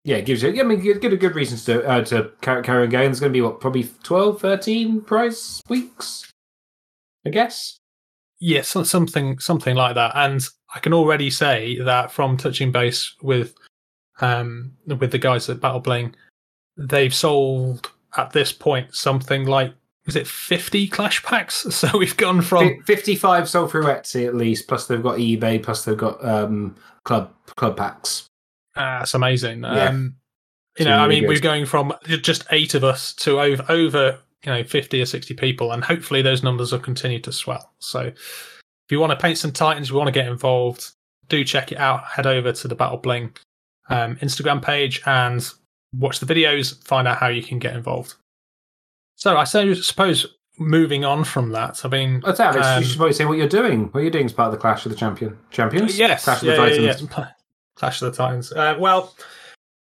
yeah, 0.06 0.18
it 0.18 0.24
gives 0.24 0.40
you. 0.40 0.60
I 0.60 0.62
mean, 0.62 0.80
give 0.80 1.12
a 1.12 1.16
good 1.16 1.34
reasons 1.34 1.64
to 1.64 1.84
uh, 1.84 2.04
to 2.04 2.30
carry 2.40 2.84
on 2.84 2.90
going. 2.90 3.06
There's 3.06 3.18
going 3.18 3.32
to 3.32 3.36
be 3.36 3.40
what 3.40 3.60
probably 3.60 3.90
12, 4.04 4.40
13 4.40 5.00
prize 5.00 5.60
weeks, 5.68 6.30
I 7.26 7.30
guess. 7.30 7.80
Yes, 8.38 8.72
yeah, 8.76 8.82
something 8.84 9.40
something 9.40 9.74
like 9.74 9.96
that. 9.96 10.12
And 10.14 10.46
I 10.72 10.78
can 10.78 10.94
already 10.94 11.28
say 11.28 11.80
that 11.80 12.12
from 12.12 12.36
touching 12.36 12.70
base 12.70 13.16
with 13.20 13.56
um 14.20 14.74
with 14.86 15.10
the 15.10 15.18
guys 15.18 15.50
at 15.50 15.60
Battle 15.60 15.80
Bling, 15.80 16.14
they've 16.76 17.12
sold 17.12 17.90
at 18.16 18.30
this 18.30 18.52
point 18.52 18.94
something 18.94 19.44
like 19.46 19.74
is 20.06 20.14
it 20.14 20.28
50 20.28 20.86
clash 20.86 21.20
packs 21.24 21.54
so 21.74 21.98
we've 21.98 22.16
gone 22.16 22.42
from 22.42 22.80
55 22.84 23.48
sold 23.48 23.72
through 23.72 23.84
etsy 23.86 24.24
at 24.24 24.36
least 24.36 24.68
plus 24.68 24.86
they've 24.86 25.02
got 25.02 25.18
ebay 25.18 25.60
plus 25.62 25.84
they've 25.84 25.98
got 25.98 26.24
um 26.24 26.76
club 27.04 27.30
club 27.56 27.76
packs 27.76 28.26
Ah, 28.76 28.98
that's 29.00 29.14
amazing. 29.14 29.62
Yeah. 29.62 29.88
Um, 29.88 30.16
you 30.78 30.84
know, 30.84 30.92
really 30.92 31.02
I 31.02 31.08
mean, 31.08 31.22
good. 31.22 31.28
we're 31.28 31.40
going 31.40 31.66
from 31.66 31.94
just 32.06 32.44
eight 32.50 32.74
of 32.74 32.84
us 32.84 33.14
to 33.14 33.40
over 33.40 33.64
over 33.68 34.18
you 34.44 34.52
know 34.52 34.62
fifty 34.64 35.00
or 35.00 35.06
sixty 35.06 35.34
people, 35.34 35.72
and 35.72 35.82
hopefully 35.82 36.22
those 36.22 36.42
numbers 36.42 36.72
will 36.72 36.78
continue 36.78 37.20
to 37.20 37.32
swell. 37.32 37.72
So, 37.78 38.00
if 38.00 38.90
you 38.90 39.00
want 39.00 39.10
to 39.10 39.16
paint 39.16 39.38
some 39.38 39.52
titans, 39.52 39.88
you 39.88 39.96
want 39.96 40.08
to 40.08 40.12
get 40.12 40.26
involved, 40.26 40.92
do 41.28 41.44
check 41.44 41.72
it 41.72 41.78
out. 41.78 42.04
Head 42.04 42.26
over 42.26 42.52
to 42.52 42.68
the 42.68 42.74
Battle 42.74 42.98
Bling 42.98 43.32
um, 43.88 44.16
Instagram 44.16 44.62
page 44.62 45.00
and 45.06 45.48
watch 45.94 46.20
the 46.20 46.26
videos. 46.26 46.84
Find 46.86 47.08
out 47.08 47.18
how 47.18 47.28
you 47.28 47.42
can 47.42 47.58
get 47.58 47.74
involved. 47.74 48.14
So, 49.14 49.36
I 49.36 49.44
suppose 49.44 50.26
moving 50.58 51.04
on 51.04 51.24
from 51.24 51.50
that, 51.50 51.84
I 51.84 51.88
mean, 51.88 52.22
Alex. 52.24 52.66
Um, 52.66 52.82
you 52.82 52.88
should 52.88 52.96
probably 52.98 53.14
say 53.14 53.24
what 53.24 53.38
you're 53.38 53.48
doing. 53.48 53.86
What 53.86 54.02
you're 54.02 54.10
doing 54.10 54.26
as 54.26 54.32
part 54.32 54.48
of 54.48 54.52
the 54.52 54.58
Clash 54.58 54.84
of 54.84 54.92
the 54.92 54.96
Champion 54.96 55.38
Champions. 55.50 55.98
Yes, 55.98 56.24
Clash 56.24 56.42
yeah, 56.42 56.52
of 56.52 56.56
the 56.56 56.62
Titans. 56.62 57.00
Yeah, 57.00 57.08
yeah. 57.18 57.32
Clash 57.76 58.02
of 58.02 58.10
the 58.10 58.16
Titans. 58.16 58.52
Uh, 58.52 58.76
well, 58.78 59.14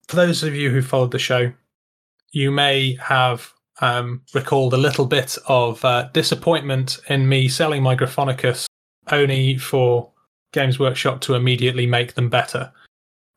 for 0.09 0.17
those 0.17 0.43
of 0.43 0.55
you 0.55 0.71
who 0.71 0.83
followed 0.83 1.13
the 1.13 1.19
show, 1.19 1.53
you 2.33 2.51
may 2.51 2.95
have 2.97 3.53
um, 3.81 4.23
recalled 4.35 4.75
a 4.75 4.79
little 4.79 5.07
bit 5.07 5.39
of 5.47 5.85
uh, 5.85 6.09
disappointment 6.13 6.99
in 7.09 7.29
me 7.29 7.49
selling 7.49 7.83
my 7.83 7.95
Gryphonicus 7.95 8.67
only 9.11 9.59
for 9.59 10.11
Games 10.53 10.79
Workshop 10.79 11.21
to 11.23 11.35
immediately 11.35 11.87
make 11.87 12.15
them 12.15 12.29
better. 12.29 12.73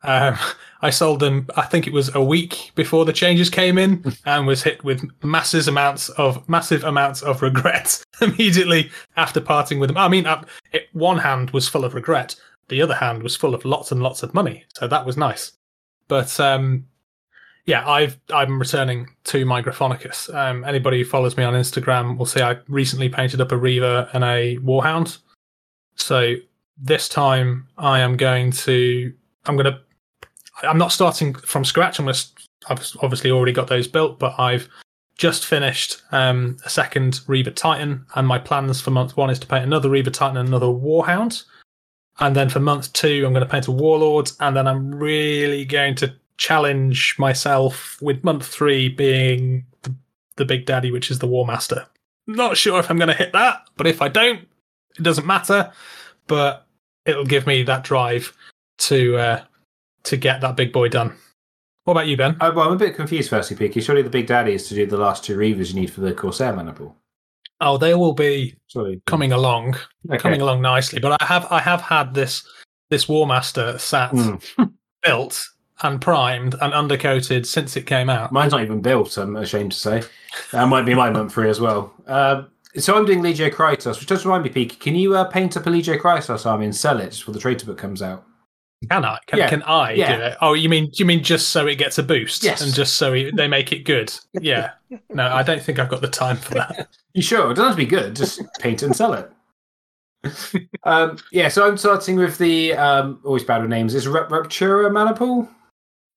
Um, 0.03 0.37
I 0.83 0.91
sold 0.91 1.21
them, 1.21 1.47
I 1.55 1.63
think 1.63 1.87
it 1.87 1.93
was 1.93 2.13
a 2.13 2.23
week 2.23 2.71
before 2.75 3.03
the 3.03 3.11
changes 3.11 3.49
came 3.49 3.79
in, 3.79 4.13
and 4.25 4.45
was 4.45 4.61
hit 4.61 4.83
with 4.83 5.03
massive 5.23 5.67
amounts 5.67 6.09
of 6.09 6.47
massive 6.47 6.83
amounts 6.83 7.23
of 7.23 7.41
regret 7.41 8.03
immediately 8.21 8.91
after 9.15 9.41
parting 9.41 9.79
with 9.79 9.89
them. 9.89 9.97
I 9.97 10.07
mean, 10.07 10.27
uh, 10.27 10.43
it, 10.71 10.87
one 10.93 11.17
hand 11.17 11.49
was 11.49 11.67
full 11.67 11.83
of 11.83 11.95
regret, 11.95 12.35
the 12.69 12.81
other 12.81 12.95
hand 12.95 13.23
was 13.23 13.35
full 13.35 13.53
of 13.53 13.65
lots 13.65 13.91
and 13.91 14.01
lots 14.01 14.23
of 14.23 14.33
money, 14.33 14.65
so 14.73 14.87
that 14.87 15.05
was 15.05 15.17
nice. 15.17 15.53
But 16.07 16.39
um, 16.39 16.85
yeah, 17.65 17.87
I've 17.87 18.17
I'm 18.33 18.57
returning 18.59 19.07
to 19.25 19.45
my 19.45 19.61
Gryphonicus. 19.61 20.33
Um, 20.33 20.63
anybody 20.63 20.99
who 20.99 21.05
follows 21.05 21.37
me 21.37 21.43
on 21.43 21.53
Instagram 21.53 22.17
will 22.17 22.25
see 22.25 22.41
I 22.41 22.57
recently 22.67 23.09
painted 23.09 23.41
up 23.41 23.51
a 23.51 23.57
Reaver 23.57 24.09
and 24.13 24.23
a 24.23 24.57
Warhound. 24.57 25.17
So 25.95 26.35
this 26.77 27.09
time 27.09 27.67
I 27.77 27.99
am 27.99 28.17
going 28.17 28.51
to 28.51 29.13
I'm 29.45 29.57
going 29.57 29.65
to 29.71 29.79
I'm 30.63 30.77
not 30.77 30.91
starting 30.91 31.33
from 31.33 31.65
scratch. 31.65 31.99
I'm 31.99 32.05
going 32.05 32.15
to 32.15 32.25
I've 32.69 32.85
obviously 33.01 33.31
already 33.31 33.51
got 33.51 33.67
those 33.67 33.87
built, 33.87 34.17
but 34.17 34.39
I've 34.39 34.69
just 35.17 35.45
finished 35.45 36.01
um, 36.11 36.57
a 36.63 36.69
second 36.69 37.21
Reaver 37.27 37.51
Titan, 37.51 38.05
and 38.15 38.27
my 38.27 38.39
plans 38.39 38.79
for 38.79 38.91
month 38.91 39.17
one 39.17 39.29
is 39.29 39.39
to 39.39 39.47
paint 39.47 39.65
another 39.65 39.89
Reaver 39.89 40.09
Titan 40.09 40.37
and 40.37 40.47
another 40.47 40.67
Warhound. 40.67 41.43
And 42.19 42.35
then 42.35 42.49
for 42.49 42.59
month 42.59 42.93
two, 42.93 43.23
I'm 43.25 43.33
going 43.33 43.45
to 43.45 43.51
paint 43.51 43.67
a 43.67 43.71
Warlord. 43.71 44.31
And 44.39 44.55
then 44.55 44.67
I'm 44.67 44.93
really 44.93 45.65
going 45.65 45.95
to 45.95 46.13
challenge 46.37 47.15
myself 47.17 47.97
with 48.01 48.23
month 48.23 48.45
three 48.45 48.89
being 48.89 49.65
the, 49.83 49.93
the 50.35 50.45
Big 50.45 50.65
Daddy, 50.65 50.91
which 50.91 51.11
is 51.11 51.19
the 51.19 51.27
War 51.27 51.45
Master. 51.45 51.87
Not 52.25 52.57
sure 52.57 52.79
if 52.79 52.89
I'm 52.89 52.97
going 52.97 53.07
to 53.07 53.13
hit 53.13 53.33
that, 53.33 53.69
but 53.77 53.87
if 53.87 54.01
I 54.01 54.07
don't, 54.07 54.47
it 54.97 55.03
doesn't 55.03 55.25
matter. 55.25 55.71
But 56.27 56.67
it'll 57.05 57.25
give 57.25 57.47
me 57.47 57.63
that 57.63 57.83
drive 57.83 58.35
to 58.79 59.17
uh, 59.17 59.43
to 60.03 60.17
get 60.17 60.41
that 60.41 60.55
big 60.55 60.73
boy 60.73 60.89
done. 60.89 61.13
What 61.85 61.93
about 61.93 62.07
you, 62.07 62.17
Ben? 62.17 62.35
Uh, 62.41 62.51
well, 62.53 62.67
I'm 62.67 62.73
a 62.73 62.77
bit 62.77 62.95
confused, 62.95 63.29
firstly, 63.29 63.55
Peaky. 63.55 63.79
Surely 63.79 64.01
the 64.01 64.09
Big 64.09 64.27
Daddy 64.27 64.53
is 64.53 64.67
to 64.67 64.75
do 64.75 64.85
the 64.85 64.97
last 64.97 65.23
two 65.23 65.37
Reavers 65.37 65.69
you 65.69 65.79
need 65.79 65.89
for 65.89 66.01
the 66.01 66.13
Corsair 66.13 66.53
Maniple. 66.53 66.97
Oh, 67.59 67.77
they 67.77 67.95
will 67.95 68.13
be 68.13 68.55
Sorry. 68.67 69.01
coming 69.07 69.31
along, 69.31 69.77
okay. 70.09 70.17
coming 70.17 70.41
along 70.41 70.61
nicely. 70.61 70.99
But 70.99 71.21
I 71.21 71.25
have 71.25 71.47
I 71.51 71.59
have 71.59 71.81
had 71.81 72.13
this 72.13 72.47
this 72.89 73.07
War 73.07 73.25
Master 73.27 73.77
sat 73.77 74.11
mm. 74.11 74.71
built 75.03 75.49
and 75.83 76.01
primed 76.01 76.55
and 76.61 76.73
undercoated 76.73 77.45
since 77.45 77.75
it 77.75 77.85
came 77.85 78.09
out. 78.09 78.31
Mine's 78.31 78.51
not 78.51 78.61
even 78.61 78.81
built. 78.81 79.17
I'm 79.17 79.35
ashamed 79.35 79.71
to 79.73 79.77
say. 79.77 80.03
That 80.51 80.67
might 80.67 80.85
be 80.85 80.93
my 80.93 81.09
month 81.09 81.33
free 81.33 81.49
as 81.49 81.59
well. 81.59 81.93
Uh, 82.07 82.43
so 82.77 82.95
I'm 82.95 83.05
doing 83.05 83.21
Legio 83.21 83.51
Krytos, 83.51 83.99
which 83.99 84.07
does 84.07 84.25
remind 84.25 84.43
me, 84.43 84.49
Peaky. 84.49 84.75
Can 84.75 84.95
you 84.95 85.15
uh, 85.15 85.25
paint 85.25 85.57
up 85.57 85.65
a 85.65 85.69
Legio 85.69 85.99
Krytos 85.99 86.45
army 86.45 86.65
and 86.65 86.75
sell 86.75 86.99
it 86.99 87.11
before 87.11 87.33
the 87.33 87.39
traitor 87.39 87.65
book 87.65 87.77
comes 87.77 88.01
out? 88.01 88.25
Can 88.89 89.05
I? 89.05 89.17
Can, 89.25 89.39
yeah. 89.39 89.49
can 89.49 89.63
I 89.63 89.93
yeah. 89.93 90.15
do 90.15 90.23
it? 90.23 90.37
Oh, 90.39 90.53
you 90.53 90.69
mean 90.69 90.91
you 90.93 91.05
mean 91.05 91.23
just 91.23 91.49
so 91.49 91.65
it 91.65 91.75
gets 91.75 91.97
a 91.97 92.03
boost? 92.03 92.43
Yes. 92.43 92.61
And 92.61 92.73
just 92.73 92.95
so 92.95 93.11
it, 93.13 93.35
they 93.35 93.47
make 93.47 93.71
it 93.71 93.83
good? 93.85 94.13
Yeah. 94.39 94.71
No, 95.09 95.27
I 95.27 95.41
don't 95.41 95.61
think 95.61 95.79
I've 95.79 95.89
got 95.89 96.01
the 96.01 96.07
time 96.07 96.37
for 96.37 96.53
that. 96.53 96.87
you 97.13 97.21
sure? 97.21 97.51
It 97.51 97.55
doesn't 97.55 97.65
have 97.65 97.75
to 97.75 97.83
be 97.83 97.85
good. 97.85 98.15
Just 98.15 98.41
paint 98.59 98.83
and 98.83 98.95
sell 98.95 99.13
it. 99.13 99.31
um, 100.83 101.17
yeah, 101.31 101.49
so 101.49 101.67
I'm 101.67 101.77
starting 101.77 102.15
with 102.17 102.37
the 102.37 102.73
um, 102.73 103.19
always 103.25 103.43
bad 103.43 103.61
with 103.61 103.69
names. 103.69 103.95
Is 103.95 104.05
Ruptura 104.05 104.91
Maniple? 104.91 105.49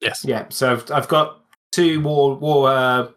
Yes. 0.00 0.24
Yeah. 0.24 0.44
So 0.50 0.72
I've, 0.72 0.90
I've 0.90 1.08
got 1.08 1.40
two 1.72 2.00
war 2.02 2.36
war 2.36 2.68
uh, 2.68 3.08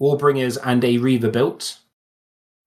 Warbringers 0.00 0.56
and 0.64 0.82
a 0.84 0.98
Reaver 0.98 1.30
built, 1.30 1.78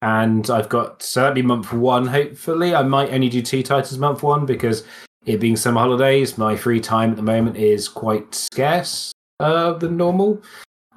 and 0.01 0.49
I've 0.49 0.69
got 0.69 1.01
so 1.01 1.21
that'd 1.21 1.35
be 1.35 1.41
month 1.41 1.73
one. 1.73 2.05
Hopefully, 2.05 2.75
I 2.75 2.83
might 2.83 3.11
only 3.11 3.29
do 3.29 3.41
two 3.41 3.63
Titans 3.63 3.97
month 3.97 4.21
one 4.23 4.45
because 4.45 4.85
it 5.25 5.39
being 5.39 5.55
summer 5.55 5.79
holidays, 5.79 6.37
my 6.37 6.55
free 6.55 6.79
time 6.79 7.11
at 7.11 7.15
the 7.15 7.23
moment 7.23 7.57
is 7.57 7.87
quite 7.87 8.33
scarce 8.35 9.11
uh, 9.39 9.73
than 9.73 9.97
normal. 9.97 10.41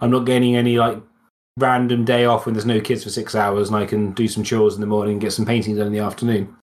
I'm 0.01 0.11
not 0.11 0.27
gaining 0.27 0.57
any 0.57 0.79
like 0.79 1.01
random 1.59 2.05
day 2.05 2.27
off 2.27 2.45
when 2.45 2.55
there's 2.55 2.67
no 2.67 2.81
kids 2.81 3.05
for 3.05 3.11
six 3.11 3.35
hours 3.35 3.69
and 3.69 3.77
I 3.77 3.87
can 3.87 4.13
do 4.13 4.29
some 4.29 4.45
chores 4.45 4.75
in 4.75 4.81
the 4.81 4.87
morning 4.87 5.13
and 5.13 5.21
get 5.21 5.33
some 5.33 5.47
painting 5.47 5.77
done 5.77 5.87
in 5.87 5.93
the 5.93 6.01
afternoon. 6.01 6.55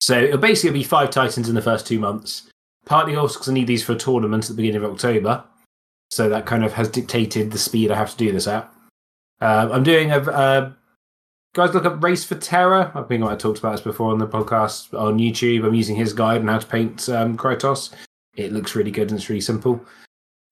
So 0.00 0.18
it'll 0.18 0.38
basically 0.38 0.78
be 0.78 0.84
five 0.84 1.10
Titans 1.10 1.48
in 1.48 1.54
the 1.54 1.62
first 1.62 1.86
two 1.86 1.98
months. 1.98 2.50
Partly 2.84 3.16
also 3.16 3.34
because 3.34 3.48
I 3.48 3.54
need 3.54 3.66
these 3.66 3.82
for 3.82 3.92
a 3.92 3.96
tournament 3.96 4.44
at 4.44 4.50
the 4.50 4.56
beginning 4.56 4.84
of 4.84 4.92
October. 4.92 5.42
So 6.10 6.28
that 6.28 6.46
kind 6.46 6.64
of 6.64 6.72
has 6.74 6.88
dictated 6.88 7.50
the 7.50 7.58
speed 7.58 7.90
I 7.90 7.96
have 7.96 8.10
to 8.10 8.16
do 8.16 8.30
this 8.30 8.46
at. 8.46 8.72
Uh, 9.40 9.68
I'm 9.72 9.82
doing 9.82 10.12
a, 10.12 10.20
a 10.20 10.76
guys 11.56 11.72
look 11.72 11.86
up 11.86 12.04
Race 12.04 12.22
for 12.22 12.34
Terror. 12.34 12.92
I 12.94 13.00
think 13.02 13.24
I 13.24 13.34
talked 13.34 13.58
about 13.58 13.72
this 13.72 13.80
before 13.80 14.12
on 14.12 14.18
the 14.18 14.26
podcast 14.26 14.92
on 14.92 15.18
YouTube. 15.18 15.66
I'm 15.66 15.72
using 15.72 15.96
his 15.96 16.12
guide 16.12 16.42
on 16.42 16.48
how 16.48 16.58
to 16.58 16.66
paint 16.66 17.08
um, 17.08 17.38
Krytos. 17.38 17.94
It 18.34 18.52
looks 18.52 18.74
really 18.74 18.90
good 18.90 19.08
and 19.10 19.18
it's 19.18 19.30
really 19.30 19.40
simple. 19.40 19.82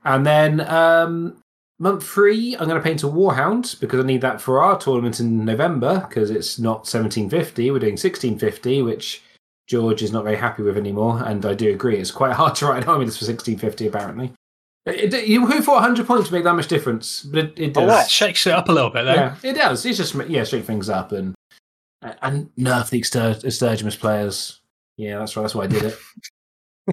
And 0.06 0.24
then 0.24 0.62
um, 0.62 1.42
month 1.78 2.04
three, 2.04 2.56
I'm 2.56 2.66
going 2.66 2.80
to 2.80 2.82
paint 2.82 3.02
a 3.02 3.06
Warhound 3.06 3.78
because 3.80 4.00
I 4.00 4.06
need 4.06 4.22
that 4.22 4.40
for 4.40 4.62
our 4.62 4.78
tournament 4.78 5.20
in 5.20 5.44
November 5.44 6.06
because 6.08 6.30
it's 6.30 6.58
not 6.58 6.88
1750. 6.88 7.70
We're 7.70 7.78
doing 7.80 7.92
1650, 7.92 8.80
which 8.80 9.22
George 9.66 10.02
is 10.02 10.10
not 10.10 10.24
very 10.24 10.36
happy 10.36 10.62
with 10.62 10.78
anymore. 10.78 11.22
And 11.22 11.44
I 11.44 11.52
do 11.52 11.70
agree. 11.70 11.98
It's 11.98 12.10
quite 12.10 12.32
hard 12.32 12.54
to 12.56 12.66
write 12.66 12.82
an 12.82 12.88
army 12.88 13.04
for 13.04 13.26
1650, 13.26 13.88
apparently. 13.88 14.32
It, 14.86 15.14
it, 15.14 15.26
you, 15.26 15.46
who 15.46 15.62
thought 15.62 15.76
100 15.76 16.06
points 16.06 16.30
would 16.30 16.36
make 16.36 16.44
that 16.44 16.54
much 16.54 16.68
difference? 16.68 17.22
But 17.22 17.38
it, 17.38 17.58
it 17.58 17.74
does. 17.74 17.90
Oh, 17.90 18.00
it 18.00 18.10
shakes 18.10 18.46
it 18.46 18.52
up 18.52 18.68
a 18.68 18.72
little 18.72 18.90
bit, 18.90 19.04
though. 19.04 19.14
Yeah, 19.14 19.36
it 19.42 19.54
does. 19.54 19.86
It's 19.86 19.96
just, 19.96 20.14
yeah, 20.28 20.44
shake 20.44 20.64
things 20.64 20.88
up 20.90 21.12
and 21.12 21.34
and 22.20 22.50
nerf 22.58 22.90
the 22.90 23.00
Extergimus 23.00 23.98
players. 23.98 24.60
Yeah, 24.98 25.18
that's 25.18 25.34
right. 25.36 25.42
That's 25.42 25.54
why 25.54 25.64
I 25.64 25.66
did 25.68 25.84
it. 25.84 25.98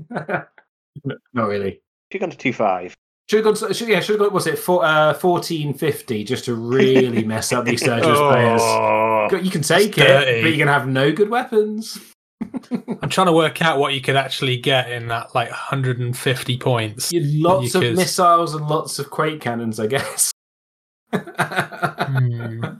Not 1.33 1.47
really. 1.47 1.81
You've 2.11 2.21
gone 2.21 2.29
to 2.29 2.37
2 2.37 2.53
5. 2.53 2.95
Should 3.29 3.45
have 3.45 3.55
gone. 3.59 3.73
Should, 3.73 3.87
yeah, 3.87 3.99
should 3.99 4.19
have 4.19 4.27
gone. 4.27 4.33
Was 4.33 4.47
it 4.47 4.57
for, 4.59 4.83
uh, 4.83 5.13
fourteen 5.13 5.73
fifty 5.73 6.23
just 6.25 6.43
to 6.45 6.53
really 6.55 7.23
mess 7.23 7.53
up 7.53 7.63
these 7.63 7.81
Sturgis 7.83 8.17
players? 8.17 8.61
Oh, 8.61 9.29
You 9.41 9.49
can 9.51 9.61
take 9.61 9.97
it, 9.97 10.01
dirty. 10.07 10.41
but 10.41 10.47
you're 10.49 10.57
gonna 10.65 10.77
have 10.77 10.87
no 10.87 11.11
good 11.13 11.29
weapons. 11.29 11.97
I'm 13.01 13.09
trying 13.09 13.27
to 13.27 13.33
work 13.33 13.61
out 13.61 13.77
what 13.79 13.93
you 13.93 14.01
could 14.01 14.15
actually 14.15 14.57
get 14.57 14.91
in 14.91 15.07
that 15.09 15.33
like 15.35 15.49
150 15.49 16.57
points. 16.57 17.11
You 17.11 17.21
lots 17.41 17.73
You 17.73 17.79
of 17.79 17.83
could- 17.85 17.95
missiles 17.97 18.55
and 18.55 18.67
lots 18.67 18.99
of 18.99 19.09
quake 19.09 19.41
cannons, 19.41 19.79
I 19.79 19.87
guess. 19.87 20.31
Hmm. 21.13 22.63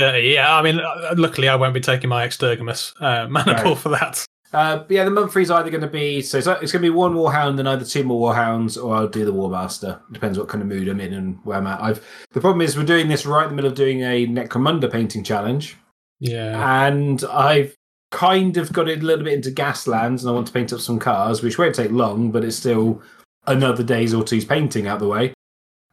Uh, 0.00 0.14
yeah, 0.14 0.56
I 0.56 0.62
mean, 0.62 0.80
uh, 0.80 1.14
luckily 1.18 1.50
I 1.50 1.54
won't 1.54 1.74
be 1.74 1.80
taking 1.80 2.08
my 2.08 2.26
extergimus 2.26 2.94
uh, 3.02 3.28
mana 3.30 3.52
Right. 3.62 3.76
for 3.76 3.90
that. 3.90 4.24
Uh, 4.50 4.84
yeah, 4.88 5.04
the 5.04 5.32
is 5.38 5.50
either 5.50 5.68
going 5.68 5.82
to 5.82 5.86
be 5.86 6.22
so 6.22 6.38
it's, 6.38 6.46
it's 6.46 6.72
going 6.72 6.80
to 6.82 6.86
be 6.86 6.88
one 6.88 7.12
warhound 7.14 7.58
and 7.58 7.68
either 7.68 7.84
two 7.84 8.02
more 8.02 8.32
warhounds, 8.32 8.82
or 8.82 8.94
I'll 8.96 9.06
do 9.06 9.26
the 9.26 9.34
warmaster. 9.34 10.00
Depends 10.10 10.38
what 10.38 10.48
kind 10.48 10.62
of 10.62 10.68
mood 10.68 10.88
I'm 10.88 10.98
in 10.98 11.12
and 11.12 11.38
where 11.44 11.58
I'm 11.58 11.66
at. 11.66 11.82
I've 11.82 12.02
the 12.30 12.40
problem 12.40 12.62
is 12.62 12.74
we're 12.74 12.84
doing 12.84 13.08
this 13.08 13.26
right 13.26 13.42
in 13.44 13.50
the 13.50 13.54
middle 13.56 13.70
of 13.70 13.76
doing 13.76 14.00
a 14.00 14.26
Necromunda 14.26 14.90
painting 14.90 15.22
challenge, 15.24 15.76
Yeah. 16.20 16.86
and 16.86 17.22
I've 17.24 17.76
kind 18.12 18.56
of 18.56 18.72
got 18.72 18.88
it 18.88 19.02
a 19.02 19.06
little 19.06 19.24
bit 19.24 19.34
into 19.34 19.50
Gaslands, 19.50 20.20
and 20.20 20.28
I 20.28 20.32
want 20.32 20.46
to 20.46 20.52
paint 20.52 20.72
up 20.72 20.80
some 20.80 21.00
cars, 21.00 21.42
which 21.42 21.58
won't 21.58 21.74
take 21.74 21.90
long, 21.90 22.30
but 22.30 22.44
it's 22.44 22.56
still 22.56 23.02
another 23.46 23.82
day's 23.82 24.14
or 24.14 24.22
two's 24.22 24.44
painting 24.44 24.86
out 24.86 25.00
the 25.00 25.08
way. 25.08 25.34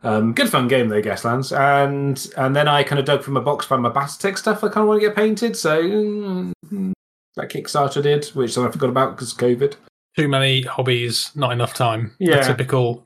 Um, 0.03 0.33
good 0.33 0.49
fun 0.49 0.67
game 0.67 0.89
though, 0.89 1.01
Gaslands, 1.01 1.57
and 1.57 2.31
and 2.37 2.55
then 2.55 2.67
I 2.67 2.83
kind 2.83 2.99
of 2.99 3.05
dug 3.05 3.23
from 3.23 3.33
my 3.33 3.41
box 3.41 3.65
find 3.65 3.81
my 3.81 3.89
Battletech 3.89 4.37
stuff. 4.37 4.63
I 4.63 4.67
kind 4.67 4.83
of 4.83 4.87
want 4.87 5.01
to 5.01 5.07
get 5.07 5.15
painted, 5.15 5.57
so 5.57 5.81
mm, 5.81 6.53
that 7.35 7.49
Kickstarter 7.49 8.03
did, 8.03 8.25
which 8.27 8.57
I 8.57 8.69
forgot 8.69 8.89
about 8.89 9.15
because 9.15 9.33
COVID. 9.33 9.75
Too 10.15 10.27
many 10.27 10.61
hobbies, 10.63 11.31
not 11.35 11.51
enough 11.51 11.73
time. 11.73 12.15
Yeah. 12.19 12.41
Typical 12.41 13.05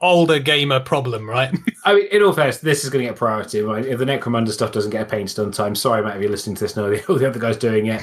older 0.00 0.38
gamer 0.38 0.80
problem, 0.80 1.28
right? 1.28 1.54
I 1.84 1.94
mean, 1.94 2.06
in 2.06 2.22
all 2.22 2.32
fairness, 2.32 2.58
this 2.58 2.84
is 2.84 2.90
going 2.90 3.04
to 3.04 3.10
get 3.10 3.16
priority. 3.16 3.60
Right? 3.60 3.84
If 3.84 3.98
the 3.98 4.04
Necromunda 4.04 4.50
stuff 4.50 4.72
doesn't 4.72 4.90
get 4.90 5.08
painted 5.08 5.38
on 5.38 5.52
time, 5.52 5.74
sorry, 5.74 6.02
Matt, 6.02 6.16
if 6.16 6.22
you're 6.22 6.30
listening 6.30 6.56
to 6.56 6.64
this 6.64 6.76
now, 6.76 6.84
all 7.08 7.18
the 7.18 7.28
other 7.28 7.38
guys 7.38 7.56
doing 7.56 7.86
it. 7.86 8.02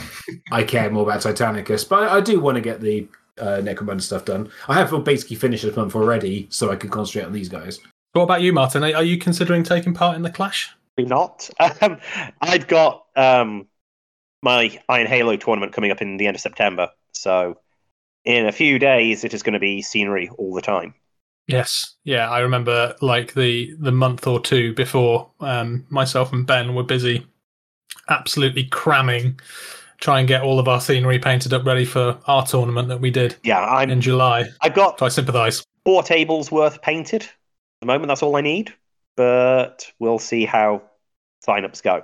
I 0.51 0.63
care 0.63 0.89
more 0.89 1.04
about 1.04 1.21
Titanicus, 1.21 1.88
but 1.88 2.04
I, 2.04 2.17
I 2.17 2.21
do 2.21 2.39
want 2.39 2.56
to 2.56 2.62
get 2.62 2.82
the 2.82 3.08
uh, 3.39 3.62
Necromunda 3.62 4.01
stuff 4.01 4.25
done. 4.25 4.49
I 4.67 4.75
have 4.75 4.91
basically 5.04 5.36
finished 5.36 5.63
this 5.63 5.75
month 5.75 5.95
already, 5.95 6.47
so 6.49 6.71
I 6.71 6.75
can 6.75 6.89
concentrate 6.89 7.25
on 7.25 7.34
these 7.34 7.49
guys. 7.49 7.80
what 8.13 8.23
about 8.23 8.41
you, 8.41 8.54
Martin? 8.54 8.84
Are, 8.84 8.95
are 8.95 9.04
you 9.04 9.17
considering 9.17 9.63
taking 9.63 9.93
part 9.93 10.15
in 10.15 10.21
the 10.21 10.30
clash? 10.30 10.69
Probably 10.95 11.10
not. 11.10 11.49
Um, 11.82 11.99
I've 12.41 12.67
got 12.67 13.06
um, 13.15 13.67
my 14.41 14.80
Iron 14.89 15.08
Halo 15.08 15.36
tournament 15.38 15.73
coming 15.73 15.91
up 15.91 16.01
in 16.01 16.17
the 16.17 16.27
end 16.27 16.36
of 16.36 16.41
September, 16.41 16.89
so 17.13 17.58
in 18.25 18.45
a 18.45 18.51
few 18.51 18.77
days 18.80 19.23
it 19.23 19.34
is 19.34 19.43
going 19.43 19.54
to 19.54 19.60
be 19.60 19.82
scenery 19.82 20.30
all 20.38 20.54
the 20.54 20.62
time. 20.62 20.93
Yes. 21.47 21.95
Yeah, 22.04 22.30
I 22.30 22.39
remember 22.39 22.95
like 23.01 23.34
the 23.34 23.73
the 23.80 23.91
month 23.91 24.27
or 24.27 24.39
two 24.39 24.73
before 24.73 25.32
um, 25.39 25.86
myself 25.89 26.32
and 26.32 26.45
Ben 26.47 26.75
were 26.75 26.84
busy 26.84 27.25
absolutely 28.10 28.65
cramming 28.65 29.39
try 29.99 30.19
and 30.19 30.27
get 30.27 30.41
all 30.41 30.60
of 30.60 30.67
our 30.67 30.82
scenery 30.82 31.19
painted 31.19 31.54
up 31.54 31.63
ready 31.65 31.86
for 31.86 32.17
our 32.25 32.45
tournament 32.45 32.88
that 32.88 32.99
we 32.99 33.12
did 33.12 33.36
Yeah, 33.43 33.60
I'm. 33.63 33.89
in 33.89 34.01
July. 34.01 34.45
I've 34.62 34.73
got 34.73 34.97
So 34.99 35.06
I 35.06 35.10
sympathise. 35.10 35.63
four 35.86 36.01
tables 36.04 36.51
worth 36.51 36.82
painted. 36.82 37.21
At 37.23 37.30
the 37.82 37.86
moment, 37.88 38.08
that's 38.08 38.23
all 38.23 38.36
I 38.36 38.41
need, 38.41 38.73
but 39.15 39.91
we'll 39.99 40.19
see 40.19 40.45
how 40.45 40.82
sign-ups 41.41 41.82
go. 41.82 42.04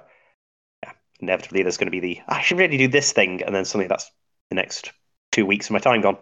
Yeah, 0.84 0.92
inevitably, 1.20 1.64
there's 1.64 1.78
going 1.78 1.88
to 1.88 1.92
be 1.92 2.00
the 2.00 2.22
I 2.28 2.42
should 2.42 2.58
really 2.60 2.78
do 2.78 2.88
this 2.88 3.12
thing, 3.14 3.42
and 3.44 3.54
then 3.56 3.66
suddenly 3.66 3.88
that's 3.88 4.12
the 4.50 4.56
next 4.56 4.92
two 5.32 5.46
weeks 5.46 5.68
of 5.68 5.72
my 5.72 5.80
time 5.80 6.02
gone. 6.02 6.18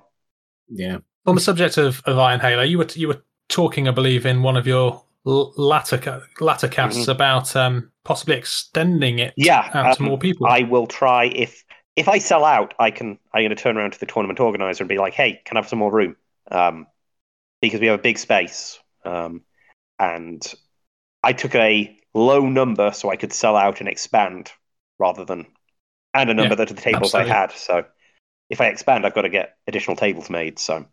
Yeah. 0.69 0.99
On 1.25 1.35
the 1.35 1.41
subject 1.41 1.77
of, 1.77 2.01
of 2.05 2.17
Iron 2.19 2.39
Halo, 2.39 2.63
you 2.63 2.77
were 2.77 2.87
you 2.93 3.07
were 3.07 3.23
talking, 3.49 3.87
I 3.87 3.91
believe, 3.91 4.25
in 4.25 4.41
one 4.43 4.57
of 4.57 4.67
your 4.67 5.03
l- 5.25 5.53
latter 5.57 6.23
latter 6.39 6.67
casts 6.67 7.07
about 7.07 7.55
um, 7.55 7.91
possibly 8.03 8.35
extending 8.35 9.19
it 9.19 9.35
Yeah, 9.35 9.73
out 9.73 9.93
to 9.93 10.03
um, 10.03 10.03
more 10.03 10.17
people. 10.19 10.49
I 10.49 10.63
will 10.63 10.87
try 10.87 11.25
if 11.25 11.63
if 11.95 12.07
I 12.09 12.17
sell 12.19 12.43
out, 12.45 12.73
I 12.79 12.91
can. 12.91 13.19
I'm 13.33 13.41
going 13.41 13.49
to 13.49 13.55
turn 13.55 13.77
around 13.77 13.91
to 13.93 13.99
the 13.99 14.05
tournament 14.05 14.39
organizer 14.39 14.83
and 14.83 14.89
be 14.89 14.97
like, 14.97 15.13
"Hey, 15.13 15.41
can 15.45 15.57
I 15.57 15.61
have 15.61 15.69
some 15.69 15.79
more 15.79 15.91
room?" 15.91 16.15
Um, 16.51 16.87
because 17.61 17.81
we 17.81 17.87
have 17.87 17.99
a 17.99 18.03
big 18.03 18.17
space, 18.19 18.79
um, 19.05 19.43
and 19.99 20.43
I 21.23 21.33
took 21.33 21.55
a 21.55 21.97
low 22.13 22.41
number 22.49 22.91
so 22.93 23.09
I 23.11 23.17
could 23.17 23.33
sell 23.33 23.55
out 23.57 23.79
and 23.81 23.89
expand 23.89 24.51
rather 24.99 25.25
than 25.25 25.47
and 26.13 26.29
a 26.29 26.35
number 26.35 26.55
Yeah, 26.55 26.57
that 26.57 26.69
the 26.69 26.75
tables 26.75 27.13
absolutely. 27.13 27.15
I 27.15 27.25
had. 27.25 27.51
So 27.53 27.85
if 28.49 28.61
I 28.61 28.67
expand, 28.67 29.05
I've 29.05 29.15
got 29.15 29.23
to 29.23 29.29
get 29.29 29.57
additional 29.67 29.97
tables 29.97 30.29
made. 30.29 30.59
So 30.59 30.85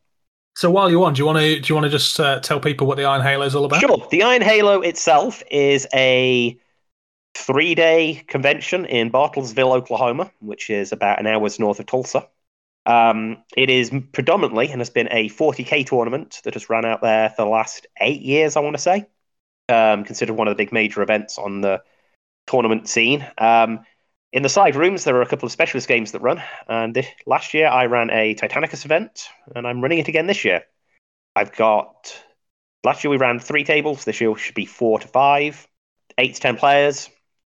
so 0.54 0.70
while 0.70 0.90
you're 0.90 1.04
on, 1.04 1.14
do 1.14 1.20
you 1.20 1.26
want 1.26 1.38
to 1.38 1.60
do 1.60 1.68
you 1.68 1.74
want 1.74 1.84
to 1.84 1.90
just 1.90 2.18
uh, 2.20 2.40
tell 2.40 2.60
people 2.60 2.86
what 2.86 2.96
the 2.96 3.04
Iron 3.04 3.22
Halo 3.22 3.46
is 3.46 3.54
all 3.54 3.64
about? 3.64 3.80
Sure. 3.80 4.06
The 4.10 4.22
Iron 4.22 4.42
Halo 4.42 4.80
itself 4.80 5.42
is 5.50 5.86
a 5.94 6.58
three 7.34 7.74
day 7.74 8.22
convention 8.26 8.84
in 8.84 9.10
Bartlesville, 9.10 9.74
Oklahoma, 9.74 10.30
which 10.40 10.68
is 10.68 10.92
about 10.92 11.18
an 11.18 11.26
hour's 11.26 11.58
north 11.58 11.80
of 11.80 11.86
Tulsa. 11.86 12.28
Um, 12.84 13.38
it 13.56 13.70
is 13.70 13.92
predominantly 14.12 14.70
and 14.70 14.80
has 14.80 14.90
been 14.90 15.08
a 15.10 15.28
40k 15.30 15.86
tournament 15.86 16.40
that 16.44 16.54
has 16.54 16.68
run 16.68 16.84
out 16.84 17.00
there 17.00 17.30
for 17.30 17.42
the 17.44 17.50
last 17.50 17.86
eight 18.00 18.22
years, 18.22 18.56
I 18.56 18.60
want 18.60 18.76
to 18.76 18.82
say. 18.82 19.06
Um, 19.68 20.04
considered 20.04 20.34
one 20.34 20.48
of 20.48 20.52
the 20.52 20.62
big 20.62 20.72
major 20.72 21.00
events 21.00 21.38
on 21.38 21.60
the 21.60 21.82
tournament 22.46 22.88
scene. 22.88 23.26
Um, 23.38 23.84
in 24.32 24.42
the 24.42 24.48
side 24.48 24.76
rooms, 24.76 25.04
there 25.04 25.16
are 25.16 25.22
a 25.22 25.26
couple 25.26 25.46
of 25.46 25.52
specialist 25.52 25.88
games 25.88 26.12
that 26.12 26.22
run. 26.22 26.42
And 26.68 26.94
this, 26.94 27.06
last 27.26 27.54
year, 27.54 27.68
I 27.68 27.86
ran 27.86 28.10
a 28.10 28.34
Titanicus 28.34 28.84
event, 28.84 29.28
and 29.54 29.66
I'm 29.66 29.80
running 29.80 29.98
it 29.98 30.08
again 30.08 30.26
this 30.26 30.44
year. 30.44 30.62
I've 31.36 31.54
got 31.54 32.12
Last 32.84 33.04
year 33.04 33.10
we 33.10 33.16
ran 33.16 33.38
three 33.38 33.64
tables. 33.64 34.04
This 34.04 34.20
year 34.20 34.36
should 34.36 34.54
be 34.54 34.66
four 34.66 34.98
to 34.98 35.06
five, 35.06 35.68
eight 36.18 36.34
to 36.34 36.40
ten 36.40 36.56
players, 36.56 37.08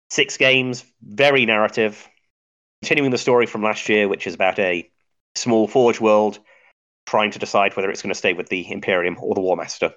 six 0.09 0.37
games, 0.37 0.83
very 1.01 1.45
narrative. 1.45 2.07
Continuing 2.81 3.11
the 3.11 3.17
story 3.17 3.45
from 3.45 3.63
last 3.63 3.87
year, 3.87 4.09
which 4.09 4.27
is 4.27 4.33
about 4.33 4.59
a 4.59 4.89
small 5.35 5.67
forge 5.67 6.01
world 6.01 6.39
trying 7.05 7.31
to 7.31 7.39
decide 7.39 7.75
whether 7.75 7.89
it's 7.89 8.01
going 8.01 8.13
to 8.13 8.17
stay 8.17 8.33
with 8.33 8.49
the 8.49 8.69
Imperium 8.69 9.17
or 9.21 9.33
the 9.33 9.41
War 9.41 9.55
Master. 9.55 9.93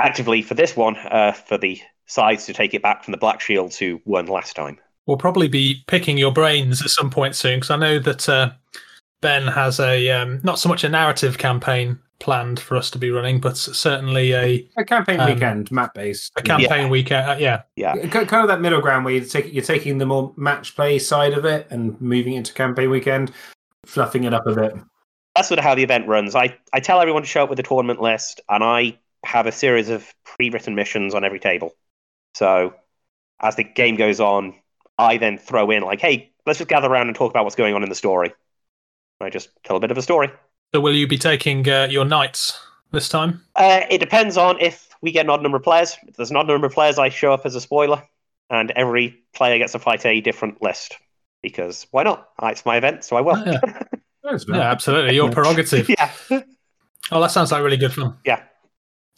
Actively 0.00 0.42
for 0.42 0.54
this 0.54 0.76
one, 0.76 0.96
uh, 0.96 1.32
for 1.32 1.56
the 1.56 1.80
sides 2.06 2.46
to 2.46 2.52
take 2.52 2.74
it 2.74 2.82
back 2.82 3.04
from 3.04 3.12
the 3.12 3.18
Black 3.18 3.40
Shields 3.40 3.78
who 3.78 4.00
won 4.04 4.26
last 4.26 4.56
time. 4.56 4.78
We'll 5.06 5.16
probably 5.18 5.48
be 5.48 5.84
picking 5.86 6.16
your 6.18 6.32
brains 6.32 6.82
at 6.82 6.90
some 6.90 7.10
point 7.10 7.34
soon 7.36 7.58
because 7.58 7.70
I 7.70 7.76
know 7.76 7.98
that 7.98 8.28
uh, 8.28 8.52
Ben 9.20 9.46
has 9.46 9.80
a 9.80 10.10
um, 10.10 10.40
not 10.42 10.58
so 10.58 10.68
much 10.68 10.84
a 10.84 10.88
narrative 10.88 11.38
campaign 11.38 11.98
planned 12.20 12.58
for 12.60 12.76
us 12.76 12.90
to 12.90 12.98
be 12.98 13.10
running, 13.10 13.38
but 13.40 13.56
certainly 13.56 14.32
a, 14.32 14.66
A 14.76 14.84
campaign 14.84 15.20
Um, 15.20 15.30
weekend, 15.34 15.70
map 15.70 15.92
based. 15.94 16.32
a 16.36 16.42
campaign 16.42 16.88
weekend. 16.88 17.28
Uh, 17.28 17.36
yeah, 17.38 17.62
Yeah, 17.76 17.94
Kind 18.06 18.32
of 18.32 18.48
that 18.48 18.60
middle 18.62 18.80
ground 18.80 19.04
where 19.04 19.12
you 19.14 19.20
take, 19.24 19.52
you're 19.52 19.64
taking 19.64 19.98
the 19.98 20.06
more 20.06 20.32
match 20.36 20.74
play 20.74 20.98
side 20.98 21.34
of 21.34 21.44
it 21.44 21.66
and 21.70 22.00
moving 22.00 22.34
it 22.34 22.44
to 22.46 22.54
campaign 22.54 22.88
weekend, 22.88 23.32
fluffing 23.84 24.24
it 24.24 24.32
up 24.32 24.46
a 24.46 24.54
bit. 24.54 24.74
that's 25.34 25.48
sort 25.48 25.58
of 25.58 25.64
how 25.64 25.74
the 25.74 25.82
event 25.82 26.06
runs. 26.08 26.34
I, 26.34 26.56
I 26.72 26.80
tell 26.80 27.00
everyone 27.00 27.22
to 27.22 27.28
show 27.28 27.42
up 27.44 27.50
with 27.50 27.58
a 27.58 27.64
tournament 27.64 28.00
list, 28.00 28.40
and 28.48 28.62
I 28.64 28.96
have 29.26 29.46
a 29.46 29.52
series 29.52 29.90
of 29.90 30.10
pre-written 30.24 30.74
missions 30.74 31.14
on 31.14 31.24
every 31.24 31.40
table. 31.40 31.74
So 32.34 32.74
as 33.40 33.56
the 33.56 33.64
game 33.64 33.96
goes 33.96 34.20
on, 34.20 34.54
I 34.98 35.16
then 35.18 35.38
throw 35.38 35.70
in 35.70 35.82
like, 35.82 36.00
"Hey, 36.00 36.32
let's 36.46 36.58
just 36.58 36.68
gather 36.68 36.88
around 36.88 37.08
and 37.08 37.16
talk 37.16 37.30
about 37.30 37.44
what's 37.44 37.56
going 37.56 37.74
on 37.74 37.82
in 37.82 37.88
the 37.88 37.94
story." 37.94 38.32
I 39.20 39.30
just 39.30 39.48
tell 39.64 39.76
a 39.76 39.80
bit 39.80 39.90
of 39.90 39.98
a 39.98 40.02
story. 40.02 40.30
so 40.74 40.80
will 40.80 40.94
you 40.94 41.06
be 41.06 41.16
taking 41.18 41.68
uh, 41.68 41.86
your 41.90 42.04
knights 42.04 42.58
this 42.90 43.08
time? 43.08 43.42
Uh, 43.56 43.82
it 43.90 43.98
depends 43.98 44.36
on 44.36 44.60
if 44.60 44.88
we 45.00 45.12
get 45.12 45.24
an 45.26 45.30
odd 45.30 45.42
number 45.42 45.56
of 45.56 45.62
players. 45.62 45.96
If 46.06 46.16
there's 46.16 46.30
an 46.30 46.36
odd 46.36 46.48
number 46.48 46.66
of 46.66 46.72
players, 46.72 46.98
I 46.98 47.08
show 47.08 47.32
up 47.32 47.46
as 47.46 47.54
a 47.54 47.60
spoiler, 47.60 48.02
and 48.50 48.70
every 48.72 49.18
player 49.34 49.58
gets 49.58 49.72
to 49.72 49.78
fight 49.78 50.04
a 50.04 50.20
different 50.20 50.60
list. 50.62 50.96
Because 51.42 51.86
why 51.90 52.02
not? 52.02 52.28
Ah, 52.38 52.48
It's 52.48 52.64
my 52.66 52.76
event, 52.76 53.04
so 53.04 53.16
I 53.16 53.20
will. 53.20 53.38
Yeah. 53.46 53.60
Yeah, 54.48 54.60
absolutely, 54.70 55.14
your 55.16 55.30
prerogative. 55.32 55.86
yeah. 55.88 56.10
Oh, 57.12 57.20
that 57.20 57.30
sounds 57.30 57.52
like 57.52 57.62
really 57.62 57.76
good 57.76 57.92
fun. 57.92 58.16
Yeah. 58.24 58.40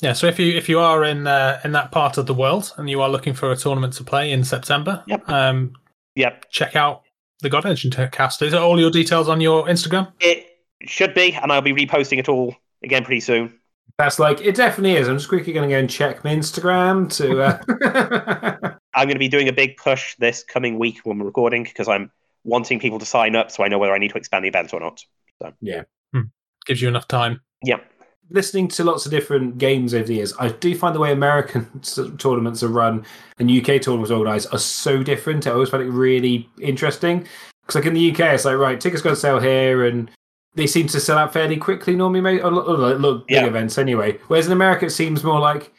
Yeah, 0.03 0.13
so 0.13 0.27
if 0.27 0.39
you 0.39 0.55
if 0.57 0.69
you 0.69 0.79
are 0.79 1.05
in 1.05 1.27
uh, 1.27 1.61
in 1.65 1.73
that 1.73 1.91
part 1.91 2.19
of 2.19 2.27
the 2.27 2.35
world 2.35 2.73
and 2.77 2.89
you 2.91 3.01
are 3.01 3.09
looking 3.09 3.33
for 3.33 3.51
a 3.51 3.57
tournament 3.57 3.95
to 3.95 4.05
play 4.05 4.31
in 4.31 4.45
September, 4.45 5.03
Yep. 5.07 5.29
um, 5.29 5.73
Yep. 6.17 6.51
check 6.51 6.77
out 6.77 7.03
the 7.41 7.49
God 7.49 7.65
Engine 7.65 7.91
cast. 8.11 8.43
Is 8.43 8.53
it 8.53 8.59
all 8.59 8.79
your 8.79 8.91
details 8.91 9.29
on 9.29 9.41
your 9.41 9.67
Instagram? 9.67 10.13
It 10.21 10.47
should 10.83 11.15
be, 11.15 11.33
and 11.33 11.51
I'll 11.51 11.63
be 11.63 11.73
reposting 11.73 12.19
it 12.19 12.29
all 12.29 12.55
again 12.83 13.05
pretty 13.05 13.21
soon. 13.21 13.59
That's 13.99 14.19
like, 14.19 14.43
it 14.43 14.55
definitely 14.55 14.97
is. 14.97 15.09
I'm 15.09 15.17
just 15.17 15.29
quickly 15.29 15.55
going 15.55 15.69
to 15.69 15.75
go 15.75 15.79
and 15.79 15.89
check 15.89 16.23
my 16.23 16.35
Instagram 16.35 17.11
to. 17.17 17.43
Uh... 17.43 18.77
I'm 18.95 19.07
going 19.07 19.15
to 19.15 19.19
be 19.19 19.29
doing 19.29 19.49
a 19.49 19.53
big 19.53 19.77
push 19.77 20.15
this 20.19 20.45
coming 20.45 20.79
week 20.79 21.01
when 21.05 21.19
we're 21.19 21.27
recording 21.27 21.65
because 21.65 21.89
I'm 21.89 22.11
wanting 22.45 22.79
people 22.79 22.99
to 22.99 23.07
sign 23.07 23.37
up 23.37 23.51
so 23.51 23.65
I 23.65 23.69
know 23.69 23.79
whether 23.79 23.95
I 23.95 23.99
need 23.99 24.11
to 24.11 24.19
expand 24.19 24.45
the 24.45 24.49
event 24.49 24.75
or 24.75 24.81
not. 24.81 25.03
So 25.41 25.53
yeah, 25.61 25.83
hmm. 26.13 26.23
gives 26.67 26.83
you 26.83 26.89
enough 26.89 27.09
time. 27.09 27.41
Yep. 27.65 27.91
Listening 28.31 28.69
to 28.69 28.85
lots 28.85 29.07
of 29.07 29.13
different 29.13 29.59
games 29.59 29.95
over 29.95 30.05
the 30.05 30.15
years, 30.17 30.35
I 30.39 30.49
do 30.49 30.75
find 30.77 30.95
the 30.95 31.01
way 31.01 31.13
American 31.13 31.67
tournaments 32.19 32.63
are 32.63 32.69
run 32.69 33.05
and 33.39 33.51
UK 33.51 33.81
tournaments 33.81 34.11
are 34.11 34.15
organised 34.19 34.53
are 34.53 34.59
so 34.59 35.03
different. 35.03 35.47
I 35.47 35.51
always 35.53 35.69
find 35.71 35.83
it 35.83 35.91
really 35.91 36.49
interesting 36.61 37.27
because, 37.63 37.75
like 37.77 37.87
in 37.87 37.95
the 37.95 38.11
UK, 38.13 38.21
it's 38.35 38.45
like 38.45 38.57
right, 38.57 38.81
tickets 38.81 39.03
go 39.03 39.11
on 39.11 39.17
sale 39.17 39.39
here, 39.41 39.85
and 39.87 40.11
they 40.55 40.67
seem 40.67 40.87
to 40.89 41.01
sell 41.01 41.19
out 41.19 41.33
fairly 41.33 41.57
quickly 41.57 41.95
normally, 41.97 42.21
mate. 42.21 42.41
Or, 42.43 42.51
look, 42.51 43.27
big 43.29 43.37
Yeah. 43.37 43.47
events 43.47 43.77
anyway. 43.79 44.19
Whereas 44.29 44.47
in 44.47 44.53
America, 44.53 44.87
it 44.87 44.91
seems 44.91 45.23
more 45.23 45.39
like 45.41 45.73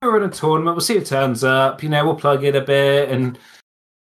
we're 0.00 0.16
in 0.16 0.22
a 0.22 0.28
tournament. 0.32 0.74
We'll 0.76 0.80
see 0.80 0.96
if 0.96 1.02
it 1.02 1.06
turns 1.08 1.44
up. 1.44 1.82
You 1.82 1.88
know, 1.88 2.04
we'll 2.04 2.16
plug 2.16 2.42
it 2.44 2.56
a 2.56 2.60
bit, 2.62 3.08
and 3.10 3.38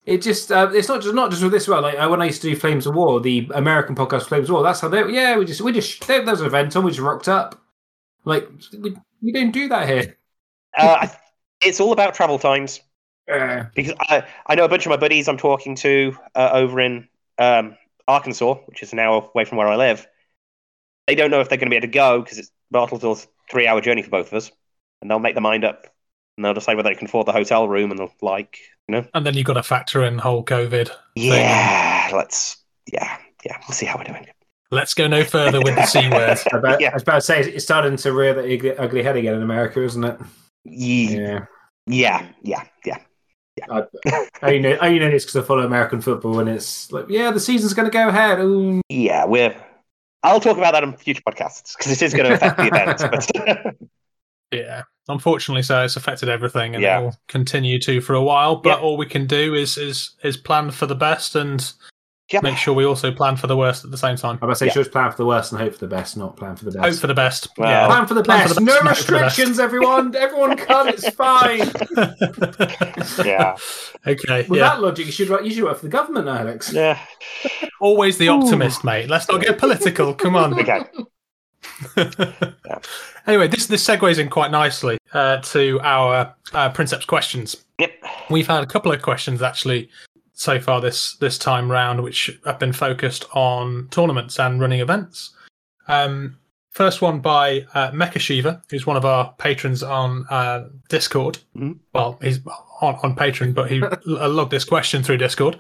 it 0.06 0.22
just 0.22 0.52
uh, 0.52 0.70
it's 0.74 0.88
not 0.88 1.02
just 1.02 1.16
not 1.16 1.30
just 1.32 1.44
with 1.44 1.52
this 1.52 1.68
well. 1.68 1.82
Like 1.82 1.98
uh, 2.00 2.08
when 2.10 2.22
I 2.22 2.26
used 2.26 2.42
to 2.42 2.50
do 2.50 2.56
Flames 2.56 2.86
of 2.88 2.96
War, 2.96 3.20
the 3.22 3.50
American 3.54 3.96
podcast 3.96 4.24
Flames 4.24 4.50
of 4.50 4.54
War. 4.56 4.64
That's 4.64 4.80
how 4.82 4.88
they 4.90 5.08
yeah 5.12 5.38
we 5.38 5.46
just 5.46 5.62
we 5.62 5.72
just 5.72 6.06
there, 6.08 6.24
there's 6.26 6.42
an 6.42 6.48
event 6.48 6.76
on 6.76 6.84
we 6.84 6.92
just 6.92 7.02
rocked 7.02 7.28
up. 7.30 7.62
Like 8.26 8.50
we, 8.78 8.96
we 9.22 9.32
don't 9.32 9.52
do 9.52 9.70
that 9.70 9.88
here. 9.88 10.18
Uh, 10.78 11.08
it's 11.62 11.80
all 11.80 11.94
about 11.94 12.14
travel 12.16 12.38
times 12.38 12.82
Uh, 13.32 13.66
because 13.74 13.94
I, 14.00 14.24
I 14.46 14.56
know 14.56 14.66
a 14.66 14.70
bunch 14.70 14.86
of 14.86 14.90
my 14.90 14.98
buddies 14.98 15.28
I'm 15.28 15.38
talking 15.38 15.76
to 15.78 16.18
uh, 16.36 16.50
over 16.54 16.80
in 16.82 17.08
um, 17.38 17.78
Arkansas, 18.08 18.56
which 18.66 18.84
is 18.84 18.92
an 18.94 19.00
hour 19.00 19.30
away 19.34 19.46
from 19.46 19.58
where 19.58 19.68
I 19.68 19.76
live. 19.78 20.06
They 21.08 21.16
don't 21.16 21.32
know 21.32 21.40
if 21.40 21.50
they're 21.50 21.58
going 21.58 21.70
to 21.70 21.74
be 21.74 21.78
able 21.78 21.88
to 21.88 21.94
go 21.94 22.22
because 22.22 22.40
it's 22.40 22.52
Bartlesville's 22.74 23.28
three 23.50 23.68
hour 23.68 23.80
journey 23.80 24.02
for 24.02 24.10
both 24.10 24.28
of 24.28 24.34
us, 24.34 24.52
and 25.02 25.10
they'll 25.10 25.20
make 25.20 25.36
their 25.36 25.42
mind 25.42 25.64
up 25.64 25.88
and 26.38 26.44
they'll 26.44 26.54
decide 26.54 26.76
whether 26.76 26.90
they 26.90 26.96
can 26.96 27.08
afford 27.08 27.28
the 27.28 27.32
hotel 27.32 27.68
room 27.68 27.92
and 27.92 28.00
they'll 28.00 28.14
like, 28.22 28.60
you 28.88 28.96
know, 28.96 29.06
And 29.14 29.26
then 29.26 29.36
you've 29.36 29.46
got 29.46 29.54
to 29.54 29.64
factor 29.64 30.04
in 30.04 30.18
whole 30.18 30.44
COVID. 30.44 30.90
yeah, 31.16 32.10
let's, 32.14 32.58
yeah, 32.92 33.18
yeah, 33.46 33.58
we'll 33.68 33.76
see 33.76 33.86
how 33.86 33.98
we're 33.98 34.04
doing. 34.04 34.28
Let's 34.72 34.94
go 34.94 35.08
no 35.08 35.24
further 35.24 35.60
with 35.62 35.76
the 35.76 35.86
C 35.86 36.00
word. 36.10 36.38
I, 36.54 36.58
bet, 36.60 36.82
Yeah. 36.82 36.90
I 36.92 36.94
was 36.96 37.04
about 37.04 37.16
to 37.16 37.22
say 37.22 37.42
it's 37.42 37.64
starting 37.64 37.96
to 37.98 38.12
rear 38.14 38.34
the 38.34 38.42
ugly, 38.54 38.78
ugly 38.78 39.04
head 39.04 39.16
again 39.16 39.36
in 39.36 39.44
America, 39.44 39.82
isn't 39.84 40.04
it? 40.04 40.20
Yeah, 40.64 41.46
Yeah. 41.88 42.26
yeah, 42.42 42.64
yeah, 42.84 42.98
yeah. 43.56 43.66
I, 43.70 44.28
I 44.42 44.58
know. 44.58 44.78
I 44.82 44.98
know 44.98 45.10
this 45.12 45.24
because 45.24 45.38
I 45.44 45.48
follow 45.48 45.64
American 45.66 46.02
football, 46.02 46.40
and 46.40 46.50
it's 46.50 46.92
like, 46.92 47.06
yeah, 47.10 47.32
the 47.32 47.40
season's 47.40 47.74
going 47.74 47.86
to 47.90 47.92
go 47.92 48.10
ahead. 48.10 48.40
Ooh. 48.40 48.82
Yeah, 48.90 49.26
we're. 49.26 49.56
I'll 50.24 50.40
talk 50.42 50.58
about 50.58 50.74
that 50.74 50.84
on 50.84 50.98
future 50.98 51.22
podcasts 51.22 51.78
because 51.78 51.92
it 51.92 52.02
is 52.04 52.14
going 52.14 52.28
to 52.30 52.34
affect 52.36 52.58
the 52.58 52.68
event. 52.68 53.00
But 53.00 53.76
Yeah. 54.52 54.84
Unfortunately, 55.08 55.62
so 55.62 55.84
it's 55.84 55.96
affected 55.96 56.28
everything, 56.30 56.74
and 56.74 56.82
Yeah. 56.84 57.00
it 57.00 57.04
will 57.04 57.16
continue 57.28 57.80
to 57.82 58.02
for 58.02 58.14
a 58.16 58.24
while. 58.24 58.56
But 58.56 58.70
Yep. 58.70 58.80
all 58.82 58.98
we 58.98 59.06
can 59.06 59.28
do 59.28 59.54
is 59.54 59.78
is 59.78 60.16
is 60.24 60.36
plan 60.36 60.72
for 60.72 60.88
the 60.88 60.96
best 60.96 61.36
and 61.36 61.72
Yep. 62.32 62.42
make 62.42 62.58
sure 62.58 62.74
we 62.74 62.86
also 62.86 63.12
plan 63.12 63.36
for 63.36 63.46
the 63.46 63.56
worst 63.56 63.86
at 63.86 63.92
the 63.92 63.98
same 64.00 64.16
time. 64.16 64.32
I'm 64.42 64.46
about 64.50 64.54
to 64.54 64.56
say, 64.56 64.66
Yeah. 64.66 64.74
just 64.74 64.92
plan 64.92 65.12
for 65.12 65.18
the 65.18 65.28
worst 65.28 65.52
and 65.52 65.62
hope 65.62 65.74
for 65.74 65.80
the 65.80 65.88
best, 65.88 66.18
not 66.18 66.36
plan 66.36 66.56
for 66.56 66.66
the 66.66 66.72
best. 66.72 66.84
Hope 66.84 66.96
for 67.02 67.06
the 67.06 67.14
best. 67.14 67.48
Well, 67.56 67.88
plan 67.88 68.08
for 68.08 68.16
the 68.16 68.24
Plan 68.24 68.40
best. 68.40 68.54
for 68.56 68.60
the 68.60 68.66
no 68.66 68.82
best, 68.82 69.02
hope 69.02 69.06
for 69.06 69.12
best. 69.14 69.26
restrictions, 69.38 69.60
everyone. 69.60 70.16
Everyone 70.16 70.58
can. 70.58 70.88
It's 70.88 71.08
fine. 71.10 71.60
yeah, 73.28 73.56
okay. 74.08 74.48
With 74.50 74.58
yeah. 74.60 74.70
that 74.70 74.82
logic, 74.82 75.06
you 75.06 75.12
should 75.12 75.30
write- 75.30 75.46
you 75.46 75.52
should 75.52 75.66
work 75.66 75.78
for 75.78 75.86
the 75.86 75.90
government, 75.92 76.28
Alex. 76.28 76.74
yeah. 76.74 76.98
Always 77.80 78.18
the 78.18 78.30
optimist, 78.30 78.84
mate. 78.84 79.08
Let's 79.08 79.30
not 79.30 79.42
get 79.42 79.60
political. 79.60 80.16
Come 80.16 80.36
on. 80.36 80.60
Okay. 80.60 80.82
Anyway, 83.28 83.48
this 83.48 83.66
this 83.66 83.84
segues 83.84 84.20
in 84.20 84.30
quite 84.30 84.52
nicely 84.52 85.00
uh, 85.14 85.38
to 85.38 85.80
our 85.82 86.36
uh, 86.54 86.70
Princeps 86.70 87.06
questions. 87.06 87.56
Yep. 87.80 87.92
We've 88.30 88.46
had 88.46 88.62
a 88.64 88.68
couple 88.68 88.92
of 88.92 89.02
questions 89.02 89.42
actually 89.42 89.90
so 90.36 90.60
far 90.60 90.82
this 90.82 91.16
this 91.18 91.38
time 91.38 91.72
round, 91.72 92.04
which 92.04 92.30
have 92.46 92.60
been 92.60 92.74
focused 92.74 93.26
on 93.34 93.88
tournaments 93.90 94.38
and 94.40 94.62
running 94.62 94.82
events. 94.82 95.34
Um, 95.88 96.38
first 96.72 97.02
one 97.02 97.20
by 97.22 97.66
uh, 97.74 97.92
Mecha 97.92 98.20
Shiva, 98.20 98.62
who's 98.70 98.86
one 98.86 98.98
of 98.98 99.06
our 99.06 99.34
patrons 99.38 99.82
on 99.82 100.26
uh, 100.30 100.66
Discord. 100.90 101.40
Mhm. 101.58 101.80
Well, 101.94 102.20
he's 102.22 102.40
on, 102.82 103.00
on 103.02 103.16
Patreon, 103.16 103.54
but 103.54 103.72
he 103.72 103.80
logged 104.06 104.52
this 104.52 104.66
question 104.66 105.02
through 105.02 105.18
Discord. 105.18 105.60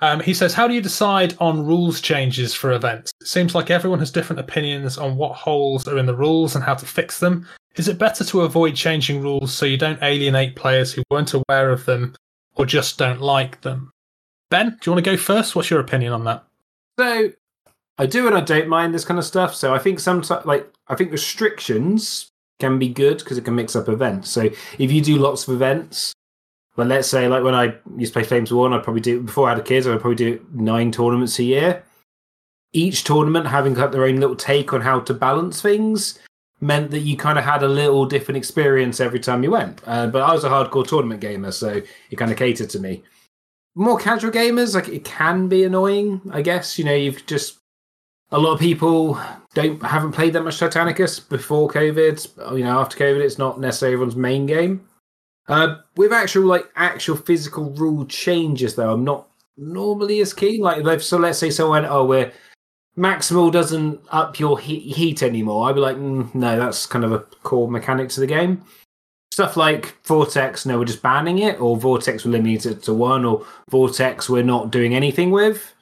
Um, 0.00 0.20
he 0.20 0.34
says, 0.34 0.54
"How 0.54 0.68
do 0.68 0.74
you 0.74 0.80
decide 0.82 1.34
on 1.40 1.66
rules 1.66 2.00
changes 2.00 2.54
for 2.54 2.72
events? 2.72 3.12
It 3.20 3.26
seems 3.26 3.54
like 3.54 3.70
everyone 3.70 3.98
has 4.00 4.10
different 4.10 4.40
opinions 4.40 4.98
on 4.98 5.16
what 5.16 5.32
holes 5.34 5.88
are 5.88 5.98
in 5.98 6.06
the 6.06 6.16
rules 6.16 6.54
and 6.54 6.64
how 6.64 6.74
to 6.74 6.86
fix 6.86 7.18
them. 7.20 7.46
Is 7.76 7.88
it 7.88 7.98
better 7.98 8.22
to 8.24 8.42
avoid 8.42 8.76
changing 8.76 9.22
rules 9.22 9.52
so 9.52 9.66
you 9.66 9.76
don't 9.76 10.00
alienate 10.02 10.54
players 10.54 10.92
who 10.92 11.02
weren't 11.10 11.34
aware 11.34 11.70
of 11.70 11.84
them 11.86 12.14
or 12.54 12.66
just 12.66 12.98
don't 12.98 13.20
like 13.20 13.60
them?" 13.62 13.90
Ben, 14.54 14.68
do 14.68 14.76
you 14.84 14.92
want 14.92 15.04
to 15.04 15.10
go 15.10 15.16
first? 15.16 15.56
What's 15.56 15.68
your 15.68 15.80
opinion 15.80 16.12
on 16.12 16.22
that? 16.26 16.44
So 16.96 17.32
I 17.98 18.06
do 18.06 18.28
and 18.28 18.36
I 18.36 18.40
don't 18.40 18.68
mind 18.68 18.94
this 18.94 19.04
kind 19.04 19.18
of 19.18 19.24
stuff. 19.24 19.52
So 19.52 19.74
I 19.74 19.80
think 19.80 19.98
sometimes, 19.98 20.46
like, 20.46 20.72
I 20.86 20.94
think 20.94 21.10
restrictions 21.10 22.30
can 22.60 22.78
be 22.78 22.88
good 22.88 23.18
because 23.18 23.36
it 23.36 23.44
can 23.44 23.56
mix 23.56 23.74
up 23.74 23.88
events. 23.88 24.30
So 24.30 24.42
if 24.78 24.92
you 24.92 25.00
do 25.00 25.16
lots 25.16 25.48
of 25.48 25.54
events, 25.54 26.12
well, 26.76 26.86
let's 26.86 27.08
say 27.08 27.26
like 27.26 27.42
when 27.42 27.56
I 27.56 27.74
used 27.96 28.12
to 28.12 28.20
play 28.20 28.22
Flames 28.22 28.52
of 28.52 28.58
War, 28.58 28.66
and 28.66 28.76
I'd 28.76 28.84
probably 28.84 29.02
do 29.02 29.22
before 29.22 29.50
I 29.50 29.56
had 29.56 29.64
kids, 29.64 29.88
I'd 29.88 30.00
probably 30.00 30.14
do 30.14 30.46
nine 30.52 30.92
tournaments 30.92 31.36
a 31.40 31.42
year. 31.42 31.82
Each 32.72 33.02
tournament 33.02 33.48
having 33.48 33.74
got 33.74 33.90
their 33.90 34.04
own 34.04 34.20
little 34.20 34.36
take 34.36 34.72
on 34.72 34.82
how 34.82 35.00
to 35.00 35.14
balance 35.14 35.60
things 35.60 36.20
meant 36.60 36.92
that 36.92 37.00
you 37.00 37.16
kind 37.16 37.40
of 37.40 37.44
had 37.44 37.64
a 37.64 37.68
little 37.68 38.06
different 38.06 38.38
experience 38.38 39.00
every 39.00 39.18
time 39.18 39.42
you 39.42 39.50
went. 39.50 39.82
Uh, 39.84 40.06
but 40.06 40.22
I 40.22 40.32
was 40.32 40.44
a 40.44 40.48
hardcore 40.48 40.86
tournament 40.86 41.20
gamer, 41.20 41.50
so 41.50 41.82
it 42.10 42.16
kind 42.16 42.30
of 42.30 42.38
catered 42.38 42.70
to 42.70 42.78
me 42.78 43.02
more 43.74 43.98
casual 43.98 44.30
gamers, 44.30 44.74
like 44.74 44.88
it 44.88 45.04
can 45.04 45.48
be 45.48 45.64
annoying, 45.64 46.20
I 46.30 46.42
guess. 46.42 46.78
You 46.78 46.84
know, 46.84 46.94
you've 46.94 47.24
just 47.26 47.58
a 48.30 48.38
lot 48.38 48.54
of 48.54 48.60
people 48.60 49.20
don't 49.54 49.82
haven't 49.82 50.12
played 50.12 50.32
that 50.32 50.42
much 50.42 50.58
Titanicus 50.58 51.28
before 51.28 51.68
COVID. 51.68 52.56
You 52.56 52.64
know, 52.64 52.78
after 52.78 52.96
COVID, 52.96 53.20
it's 53.20 53.38
not 53.38 53.60
necessarily 53.60 53.94
everyone's 53.94 54.16
main 54.16 54.46
game. 54.46 54.86
Uh, 55.46 55.76
with 55.96 56.12
actual 56.12 56.44
like 56.44 56.68
actual 56.76 57.16
physical 57.16 57.70
rule 57.70 58.06
changes, 58.06 58.74
though, 58.74 58.92
I'm 58.92 59.04
not 59.04 59.28
normally 59.56 60.20
as 60.20 60.32
keen. 60.32 60.60
Like, 60.60 61.00
so 61.00 61.18
let's 61.18 61.38
say 61.38 61.50
someone, 61.50 61.84
oh, 61.84 62.04
we're 62.04 62.32
maximal 62.96 63.52
doesn't 63.52 64.00
up 64.10 64.38
your 64.38 64.58
heat, 64.58 64.94
heat 64.94 65.22
anymore. 65.22 65.68
I'd 65.68 65.74
be 65.74 65.80
like, 65.80 65.96
mm, 65.96 66.32
no, 66.34 66.58
that's 66.58 66.86
kind 66.86 67.04
of 67.04 67.12
a 67.12 67.20
core 67.42 67.70
mechanic 67.70 68.08
to 68.10 68.20
the 68.20 68.26
game 68.26 68.64
stuff 69.34 69.56
like 69.56 69.96
Vortex, 70.04 70.64
no, 70.64 70.78
we're 70.78 70.84
just 70.84 71.02
banning 71.02 71.40
it, 71.40 71.60
or 71.60 71.76
Vortex 71.76 72.24
we're 72.24 72.30
limiting 72.30 72.70
it 72.70 72.82
to 72.84 72.94
one, 72.94 73.24
or 73.24 73.44
Vortex 73.68 74.30
we're 74.30 74.44
not 74.44 74.70
doing 74.70 74.94
anything 74.94 75.32
with. 75.32 75.74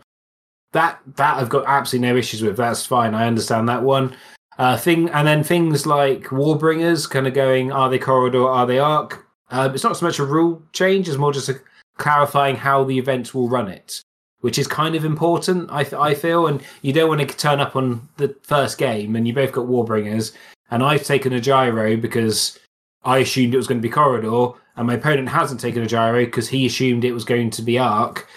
That 0.73 0.99
that 1.17 1.37
I've 1.37 1.51
got 1.51 1.67
absolutely 1.67 2.09
no 2.09 2.17
issues 2.17 2.43
with. 2.43 2.57
That's 2.57 2.87
fine. 2.87 3.15
I 3.15 3.27
understand 3.27 3.69
that 3.69 3.83
one. 3.83 4.17
Uh, 4.59 4.79
thing 4.79 5.11
and 5.11 5.29
then 5.29 5.45
things 5.45 5.87
like 5.87 6.25
Warbringers, 6.25 7.09
kind 7.09 7.27
of 7.27 7.35
going, 7.35 7.71
are 7.71 7.91
they 7.91 7.99
corridor, 7.99 8.49
are 8.49 8.67
they 8.67 8.79
arc? 8.79 9.27
Uh, 9.51 9.71
it's 9.73 9.85
not 9.85 9.99
so 9.99 10.07
much 10.07 10.19
a 10.19 10.25
rule 10.25 10.63
change; 10.73 11.07
it's 11.07 11.19
more 11.19 11.33
just 11.33 11.51
a 11.51 11.61
clarifying 11.99 12.57
how 12.57 12.85
the 12.85 12.99
event 12.99 13.35
will 13.35 13.51
run 13.51 13.69
it, 13.69 14.01
which 14.41 14.59
is 14.59 14.67
kind 14.67 14.95
of 14.95 15.05
important. 15.05 15.71
I 15.71 15.85
th- 15.85 16.01
I 16.01 16.15
feel, 16.15 16.47
and 16.47 16.63
you 16.81 16.95
don't 16.95 17.11
want 17.11 17.21
to 17.21 17.37
turn 17.37 17.61
up 17.61 17.77
on 17.77 18.09
the 18.17 18.35
first 18.45 18.79
game 18.79 19.15
and 19.15 19.29
you 19.29 19.35
both 19.35 19.53
got 19.53 19.67
Warbringers, 19.67 20.33
and 20.71 20.83
I've 20.83 21.05
taken 21.05 21.35
a 21.35 21.41
gyro 21.41 21.99
because 21.99 22.59
I 23.05 23.19
assumed 23.19 23.55
it 23.55 23.59
was 23.59 23.67
going 23.67 23.81
to 23.81 23.87
be 23.87 23.93
corridor, 23.93 24.59
and 24.77 24.87
my 24.87 24.95
opponent 24.95 25.29
hasn't 25.29 25.61
taken 25.61 25.83
a 25.83 25.87
gyro 25.87 26.25
because 26.25 26.49
he 26.49 26.67
assumed 26.67 27.05
it 27.05 27.13
was 27.13 27.25
going 27.25 27.51
to 27.51 27.63
be 27.63 27.79
arc. 27.79 28.29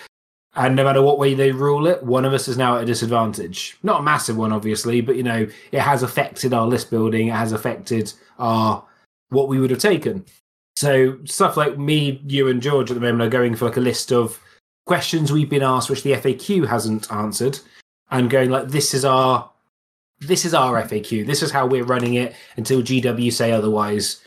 And 0.56 0.76
no 0.76 0.86
matter 0.86 1.02
what 1.02 1.20
way 1.20 1.34
they 1.34 1.52
rule 1.52 1.86
it, 1.86 2.02
one 2.04 2.24
of 2.24 2.34
us 2.34 2.48
is 2.48 2.58
now 2.58 2.78
at 2.78 2.84
a 2.84 2.86
disadvantage. 2.86 3.78
Not 3.84 4.00
a 4.00 4.04
massive 4.04 4.38
one, 4.38 4.54
obviously, 4.54 5.02
but 5.02 5.18
you 5.18 5.24
know, 5.24 5.48
it 5.72 5.82
has 5.82 6.02
affected 6.02 6.54
our 6.54 6.66
list 6.66 6.90
building. 6.90 7.28
It 7.28 7.36
has 7.36 7.52
affected 7.52 8.14
our 8.40 8.84
what 9.30 9.50
we 9.50 9.60
would 9.60 9.70
have 9.70 9.80
taken. 9.80 10.26
So 10.78 11.18
stuff 11.26 11.58
like 11.58 11.78
me, 11.78 12.22
you, 12.26 12.48
and 12.48 12.62
George 12.62 12.90
at 12.90 12.96
the 12.96 13.02
moment 13.02 13.22
are 13.22 13.30
going 13.30 13.56
for 13.56 13.66
like 13.66 13.78
a 13.78 13.82
list 13.82 14.12
of 14.12 14.40
questions 14.86 15.32
we've 15.32 15.50
been 15.50 15.64
asked 15.64 15.90
which 15.90 16.04
the 16.04 16.12
FAQ 16.12 16.68
hasn't 16.68 17.12
answered, 17.12 17.60
and 18.12 18.30
going 18.30 18.50
like, 18.50 18.70
this 18.70 18.94
is 18.94 19.04
our 19.04 19.50
this 20.22 20.46
is 20.46 20.54
our 20.54 20.82
FAQ. 20.82 21.26
This 21.26 21.44
is 21.44 21.52
how 21.52 21.68
we're 21.68 21.84
running 21.84 22.14
it 22.14 22.34
until 22.56 22.82
GW 22.82 23.32
say 23.34 23.52
otherwise 23.52 24.22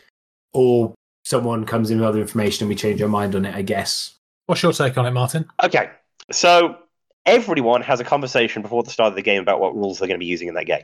or 0.53 0.93
someone 1.23 1.65
comes 1.65 1.91
in 1.91 1.99
with 1.99 2.07
other 2.07 2.21
information 2.21 2.65
and 2.65 2.69
we 2.69 2.75
change 2.75 3.01
our 3.01 3.07
mind 3.07 3.35
on 3.35 3.45
it, 3.45 3.55
I 3.55 3.61
guess. 3.61 4.15
What's 4.45 4.63
your 4.63 4.73
take 4.73 4.97
on 4.97 5.05
it, 5.05 5.11
Martin? 5.11 5.47
Okay, 5.63 5.89
so 6.31 6.77
everyone 7.25 7.81
has 7.81 7.99
a 7.99 8.03
conversation 8.03 8.61
before 8.61 8.83
the 8.83 8.89
start 8.89 9.11
of 9.11 9.15
the 9.15 9.21
game 9.21 9.41
about 9.41 9.59
what 9.59 9.75
rules 9.75 9.99
they're 9.99 10.07
going 10.07 10.19
to 10.19 10.23
be 10.23 10.25
using 10.25 10.47
in 10.47 10.55
that 10.55 10.65
game. 10.65 10.83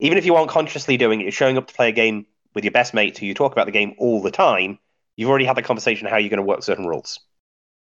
Even 0.00 0.18
if 0.18 0.26
you 0.26 0.34
aren't 0.34 0.50
consciously 0.50 0.96
doing 0.96 1.20
it, 1.20 1.24
you're 1.24 1.32
showing 1.32 1.56
up 1.56 1.66
to 1.68 1.74
play 1.74 1.88
a 1.88 1.92
game 1.92 2.26
with 2.54 2.64
your 2.64 2.72
best 2.72 2.94
mate 2.94 3.16
who 3.16 3.26
you 3.26 3.34
talk 3.34 3.52
about 3.52 3.66
the 3.66 3.72
game 3.72 3.94
all 3.98 4.20
the 4.20 4.30
time. 4.30 4.78
You've 5.16 5.30
already 5.30 5.44
had 5.44 5.56
the 5.56 5.62
conversation 5.62 6.08
how 6.08 6.18
you're 6.18 6.30
going 6.30 6.38
to 6.38 6.42
work 6.42 6.62
certain 6.62 6.86
rules. 6.86 7.20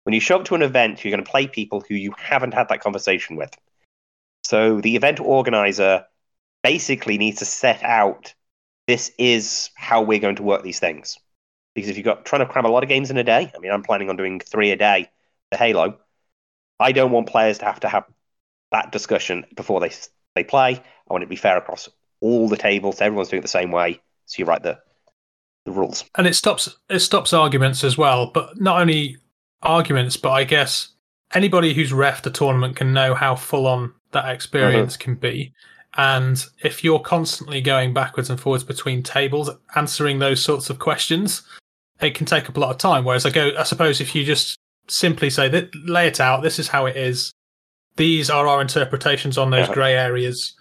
When 0.03 0.13
you 0.13 0.19
show 0.19 0.37
up 0.39 0.45
to 0.45 0.55
an 0.55 0.61
event, 0.61 1.03
you're 1.03 1.11
going 1.11 1.23
to 1.23 1.29
play 1.29 1.47
people 1.47 1.83
who 1.87 1.95
you 1.95 2.13
haven't 2.17 2.53
had 2.53 2.69
that 2.69 2.79
conversation 2.79 3.35
with. 3.35 3.53
So 4.43 4.79
the 4.79 4.95
event 4.95 5.19
organizer 5.19 6.05
basically 6.63 7.17
needs 7.17 7.39
to 7.39 7.45
set 7.45 7.83
out 7.83 8.33
this 8.87 9.11
is 9.17 9.69
how 9.75 10.01
we're 10.01 10.19
going 10.19 10.37
to 10.37 10.43
work 10.43 10.63
these 10.63 10.79
things. 10.79 11.17
Because 11.75 11.89
if 11.89 11.97
you've 11.97 12.05
got 12.05 12.25
trying 12.25 12.39
to 12.39 12.51
cram 12.51 12.65
a 12.65 12.69
lot 12.69 12.83
of 12.83 12.89
games 12.89 13.11
in 13.11 13.17
a 13.17 13.23
day, 13.23 13.51
I 13.55 13.59
mean, 13.59 13.71
I'm 13.71 13.83
planning 13.83 14.09
on 14.09 14.15
doing 14.15 14.39
three 14.39 14.71
a 14.71 14.75
day 14.75 15.09
for 15.51 15.57
Halo. 15.57 15.97
I 16.79 16.91
don't 16.91 17.11
want 17.11 17.27
players 17.27 17.59
to 17.59 17.65
have 17.65 17.79
to 17.81 17.89
have 17.89 18.05
that 18.71 18.91
discussion 18.91 19.45
before 19.55 19.79
they 19.79 19.91
they 20.35 20.43
play. 20.43 20.75
I 20.75 21.13
want 21.13 21.23
it 21.23 21.27
to 21.27 21.29
be 21.29 21.35
fair 21.35 21.57
across 21.57 21.89
all 22.19 22.47
the 22.47 22.57
tables. 22.57 23.01
Everyone's 23.01 23.29
doing 23.29 23.39
it 23.39 23.43
the 23.43 23.47
same 23.47 23.71
way. 23.71 23.99
So 24.25 24.39
you 24.39 24.45
write 24.45 24.63
the 24.63 24.79
the 25.65 25.71
rules. 25.71 26.05
And 26.15 26.25
it 26.25 26.35
stops 26.35 26.75
it 26.89 26.99
stops 26.99 27.33
arguments 27.33 27.83
as 27.83 27.97
well, 27.97 28.31
but 28.33 28.59
not 28.59 28.81
only 28.81 29.17
arguments, 29.61 30.17
but 30.17 30.31
I 30.31 30.43
guess 30.43 30.89
anybody 31.33 31.73
who's 31.73 31.91
refed 31.91 32.25
a 32.25 32.31
tournament 32.31 32.75
can 32.75 32.93
know 32.93 33.13
how 33.13 33.35
full 33.35 33.67
on 33.67 33.93
that 34.11 34.29
experience 34.29 34.93
mm-hmm. 34.93 35.03
can 35.03 35.15
be. 35.15 35.53
And 35.97 36.43
if 36.63 36.83
you're 36.83 36.99
constantly 36.99 37.59
going 37.59 37.91
backwards 37.93 38.29
and 38.29 38.39
forwards 38.39 38.63
between 38.63 39.01
tables, 39.01 39.49
answering 39.75 40.19
those 40.19 40.43
sorts 40.43 40.69
of 40.69 40.77
questions, 40.77 41.41
it 41.99 42.13
can 42.13 42.27
take 42.27 42.47
up 42.47 42.55
a 42.55 42.59
lot 42.59 42.69
of 42.69 42.77
time. 42.77 43.03
Whereas 43.03 43.25
I 43.25 43.31
go, 43.31 43.51
I 43.57 43.63
suppose 43.63 43.99
if 43.99 44.13
you 44.13 44.23
just 44.23 44.57
simply 44.87 45.31
say 45.31 45.49
that, 45.49 45.75
lay 45.75 46.07
it 46.07 46.19
out, 46.19 46.43
this 46.43 46.59
is 46.59 46.67
how 46.67 46.85
it 46.85 46.95
is, 46.95 47.31
these 47.95 48.29
are 48.29 48.47
our 48.47 48.61
interpretations 48.61 49.39
on 49.39 49.49
those 49.49 49.67
Yeah. 49.67 49.73
grey 49.73 49.95
areas, 49.95 50.53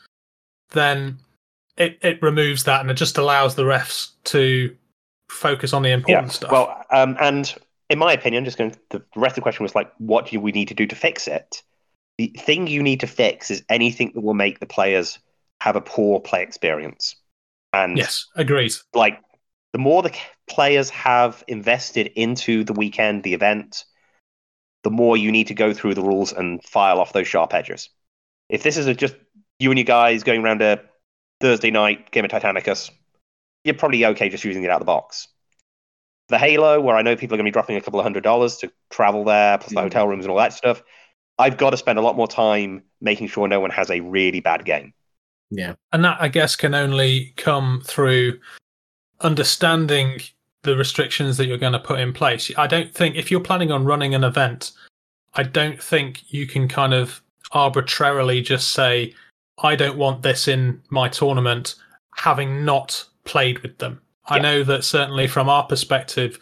then 0.71 1.19
it, 1.77 1.99
it 2.01 2.21
removes 2.23 2.65
that 2.65 2.81
and 2.81 2.91
it 2.91 2.95
just 2.95 3.19
allows 3.19 3.55
the 3.55 3.65
refs 3.65 4.13
to 4.25 4.75
focus 5.29 5.75
on 5.75 5.83
the 5.83 5.91
important 5.91 6.33
stuff. 6.33 6.51
Well, 6.51 6.83
um, 6.91 7.17
and 7.21 7.55
in 7.91 7.99
my 7.99 8.15
opinion, 8.15 8.47
just 8.47 8.57
going, 8.57 8.75
the 8.89 9.03
rest 9.15 9.33
of 9.33 9.37
the 9.37 9.41
question 9.43 9.65
was 9.65 9.75
like, 9.75 9.93
what 9.99 10.29
do 10.31 10.41
we 10.41 10.53
need 10.53 10.69
to 10.69 10.75
do 10.75 10.87
to 10.87 10.97
fix 10.97 11.29
it? 11.29 11.63
The 12.17 12.29
thing 12.39 12.67
you 12.67 12.83
need 12.83 13.01
to 13.01 13.07
fix 13.07 13.51
is 13.51 13.63
anything 13.69 14.13
that 14.15 14.23
will 14.23 14.33
make 14.33 14.61
the 14.61 14.67
players 14.67 15.19
have 15.61 15.77
a 15.77 15.81
poor 15.81 16.21
play 16.21 16.43
experience. 16.43 17.17
And 17.73 17.97
yes, 17.97 18.27
agreed. 18.35 18.73
like, 18.95 19.21
the 19.73 19.79
more 19.79 20.03
the 20.03 20.15
players 20.49 20.91
have 20.91 21.45
invested 21.49 22.07
into 22.15 22.65
the 22.65 22.73
weekend, 22.73 23.23
the 23.23 23.35
event, 23.35 23.85
the 24.85 24.91
more 24.91 25.17
you 25.17 25.33
need 25.33 25.49
to 25.49 25.55
go 25.55 25.75
through 25.75 25.95
the 25.95 26.03
rules 26.03 26.33
and 26.33 26.63
file 26.65 27.01
off 27.01 27.13
those 27.13 27.29
sharp 27.29 27.53
edges. 27.53 27.91
If 28.49 28.63
this 28.63 28.77
is 28.77 28.87
a, 28.87 28.95
just 28.95 29.17
you 29.59 29.71
and 29.71 29.79
your 29.79 29.85
guys 29.85 30.23
going 30.23 30.43
around 30.43 30.63
a 30.63 30.81
Thursday 31.41 31.71
night 31.71 32.11
game 32.13 32.25
of 32.25 32.31
Titanicus, 32.31 32.91
you're 33.65 33.75
probably 33.75 34.07
okay 34.07 34.29
just 34.29 34.45
using 34.45 34.63
it 34.63 34.71
out 34.71 34.77
of 34.77 34.81
the 34.81 34.87
box. 34.87 35.29
The 36.29 36.39
Halo, 36.39 36.81
where 36.81 36.97
I 36.97 37.03
know 37.03 37.17
people 37.17 37.35
are 37.35 37.39
going 37.39 37.45
to 37.45 37.51
be 37.51 37.53
dropping 37.53 37.77
a 37.77 37.81
couple 37.81 38.01
of 38.01 38.05
hundred 38.05 38.23
dollars 38.25 38.57
to 38.59 38.73
travel 38.91 39.25
there, 39.25 39.59
plus 39.59 39.71
the 39.71 39.77
Mm. 39.81 39.83
hotel 39.83 40.09
rooms 40.09 40.25
and 40.25 40.31
all 40.31 40.39
that 40.39 40.53
stuff, 40.53 40.83
I've 41.39 41.57
got 41.57 41.71
to 41.71 41.77
spend 41.77 41.99
a 41.99 42.03
lot 42.03 42.17
more 42.17 42.27
time 42.29 42.85
making 43.01 43.27
sure 43.29 43.47
no 43.47 43.61
one 43.61 43.71
has 43.71 43.91
a 43.91 44.01
really 44.01 44.41
bad 44.41 44.65
game. 44.65 44.95
Yeah. 45.51 45.75
And 45.93 46.05
that, 46.05 46.19
I 46.21 46.29
guess, 46.29 46.57
can 46.57 46.75
only 46.75 47.33
come 47.37 47.83
through 47.85 48.39
understanding 49.21 50.21
the 50.63 50.77
restrictions 50.77 51.37
that 51.37 51.47
you're 51.47 51.59
going 51.59 51.73
to 51.73 51.79
put 51.79 52.01
in 52.01 52.13
place. 52.13 52.51
I 52.59 52.67
don't 52.67 52.93
think, 52.93 53.17
if 53.17 53.31
you're 53.31 53.41
planning 53.41 53.71
on 53.71 53.85
running 53.85 54.15
an 54.15 54.25
event, 54.25 54.73
I 55.35 55.45
don't 55.45 55.81
think 55.81 56.33
you 56.33 56.47
can 56.47 56.67
kind 56.67 56.93
of 56.93 57.23
arbitrarily 57.53 58.41
just 58.41 58.73
say, 58.73 59.15
I 59.63 59.77
don't 59.77 59.97
want 59.97 60.23
this 60.23 60.49
in 60.49 60.83
my 60.91 61.09
tournament, 61.09 61.77
having 62.17 62.65
not 62.65 63.05
played 63.25 63.61
with 63.61 63.79
them. 63.79 64.01
I 64.27 64.41
know 64.41 64.65
that 64.65 64.83
certainly 64.83 65.29
from 65.29 65.49
our 65.49 65.65
perspective, 65.65 66.41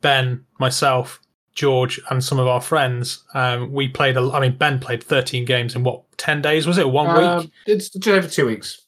Ben, 0.00 0.44
myself, 0.58 1.20
George, 1.58 2.00
and 2.08 2.22
some 2.22 2.38
of 2.38 2.46
our 2.46 2.60
friends, 2.60 3.24
um, 3.34 3.72
we 3.72 3.88
played. 3.88 4.16
A, 4.16 4.20
I 4.32 4.38
mean, 4.38 4.56
Ben 4.56 4.78
played 4.78 5.02
13 5.02 5.44
games 5.44 5.74
in 5.74 5.82
what 5.82 6.04
10 6.16 6.40
days 6.40 6.68
was 6.68 6.78
it? 6.78 6.88
One 6.88 7.08
week? 7.08 7.26
Um, 7.26 7.52
it's 7.66 7.90
just 7.90 8.06
over 8.06 8.28
two 8.28 8.46
weeks. 8.46 8.80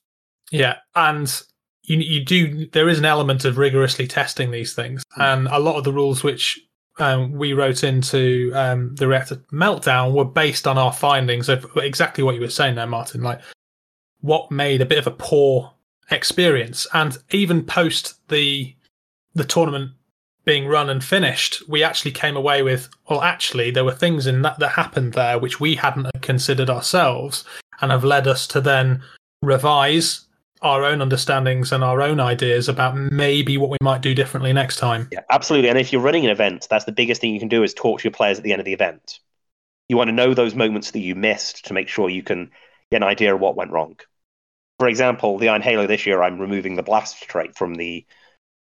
Yeah, 0.52 0.76
and 0.94 1.42
you 1.82 1.98
you 1.98 2.24
do 2.24 2.68
there 2.68 2.88
is 2.88 3.00
an 3.00 3.04
element 3.04 3.44
of 3.44 3.58
rigorously 3.58 4.06
testing 4.06 4.52
these 4.52 4.72
things, 4.72 5.02
and 5.16 5.48
a 5.48 5.58
lot 5.58 5.78
of 5.78 5.84
the 5.84 5.92
rules 5.92 6.22
which 6.22 6.60
um, 7.00 7.32
we 7.32 7.54
wrote 7.54 7.82
into 7.82 8.52
um, 8.54 8.94
the 8.94 9.08
reactor 9.08 9.42
meltdown 9.52 10.12
were 10.12 10.24
based 10.24 10.68
on 10.68 10.78
our 10.78 10.92
findings 10.92 11.48
of 11.48 11.66
exactly 11.76 12.22
what 12.22 12.36
you 12.36 12.40
were 12.40 12.48
saying 12.48 12.76
there, 12.76 12.86
Martin. 12.86 13.22
Like 13.22 13.40
what 14.20 14.52
made 14.52 14.80
a 14.80 14.86
bit 14.86 14.98
of 14.98 15.08
a 15.08 15.16
poor 15.16 15.72
experience, 16.12 16.86
and 16.94 17.18
even 17.32 17.64
post 17.64 18.14
the 18.28 18.76
the 19.34 19.44
tournament 19.44 19.90
being 20.44 20.66
run 20.66 20.88
and 20.88 21.02
finished, 21.04 21.62
we 21.68 21.82
actually 21.82 22.12
came 22.12 22.36
away 22.36 22.62
with 22.62 22.88
well, 23.08 23.22
actually 23.22 23.70
there 23.70 23.84
were 23.84 23.92
things 23.92 24.26
in 24.26 24.42
that 24.42 24.58
that 24.58 24.70
happened 24.70 25.12
there 25.12 25.38
which 25.38 25.60
we 25.60 25.74
hadn't 25.74 26.08
considered 26.22 26.70
ourselves, 26.70 27.44
and 27.80 27.90
have 27.90 28.04
led 28.04 28.26
us 28.26 28.46
to 28.48 28.60
then 28.60 29.02
revise 29.42 30.26
our 30.62 30.84
own 30.84 31.00
understandings 31.00 31.72
and 31.72 31.82
our 31.82 32.02
own 32.02 32.20
ideas 32.20 32.68
about 32.68 32.94
maybe 32.94 33.56
what 33.56 33.70
we 33.70 33.78
might 33.80 34.02
do 34.02 34.14
differently 34.14 34.52
next 34.52 34.76
time. 34.76 35.08
Yeah, 35.10 35.20
absolutely. 35.30 35.70
And 35.70 35.78
if 35.78 35.92
you're 35.92 36.02
running 36.02 36.24
an 36.24 36.30
event, 36.30 36.66
that's 36.68 36.84
the 36.84 36.92
biggest 36.92 37.20
thing 37.20 37.32
you 37.32 37.40
can 37.40 37.48
do 37.48 37.62
is 37.62 37.72
talk 37.72 38.00
to 38.00 38.04
your 38.04 38.12
players 38.12 38.36
at 38.36 38.44
the 38.44 38.52
end 38.52 38.60
of 38.60 38.66
the 38.66 38.74
event. 38.74 39.20
You 39.88 39.96
want 39.96 40.08
to 40.08 40.12
know 40.12 40.34
those 40.34 40.54
moments 40.54 40.90
that 40.90 41.00
you 41.00 41.14
missed 41.14 41.64
to 41.66 41.72
make 41.72 41.88
sure 41.88 42.10
you 42.10 42.22
can 42.22 42.50
get 42.90 42.98
an 42.98 43.08
idea 43.08 43.34
of 43.34 43.40
what 43.40 43.56
went 43.56 43.72
wrong. 43.72 43.96
For 44.78 44.86
example, 44.88 45.38
the 45.38 45.48
Iron 45.48 45.62
Halo 45.62 45.86
this 45.86 46.06
year, 46.06 46.22
I'm 46.22 46.38
removing 46.38 46.76
the 46.76 46.82
blast 46.82 47.22
trait 47.22 47.56
from 47.56 47.74
the 47.74 48.04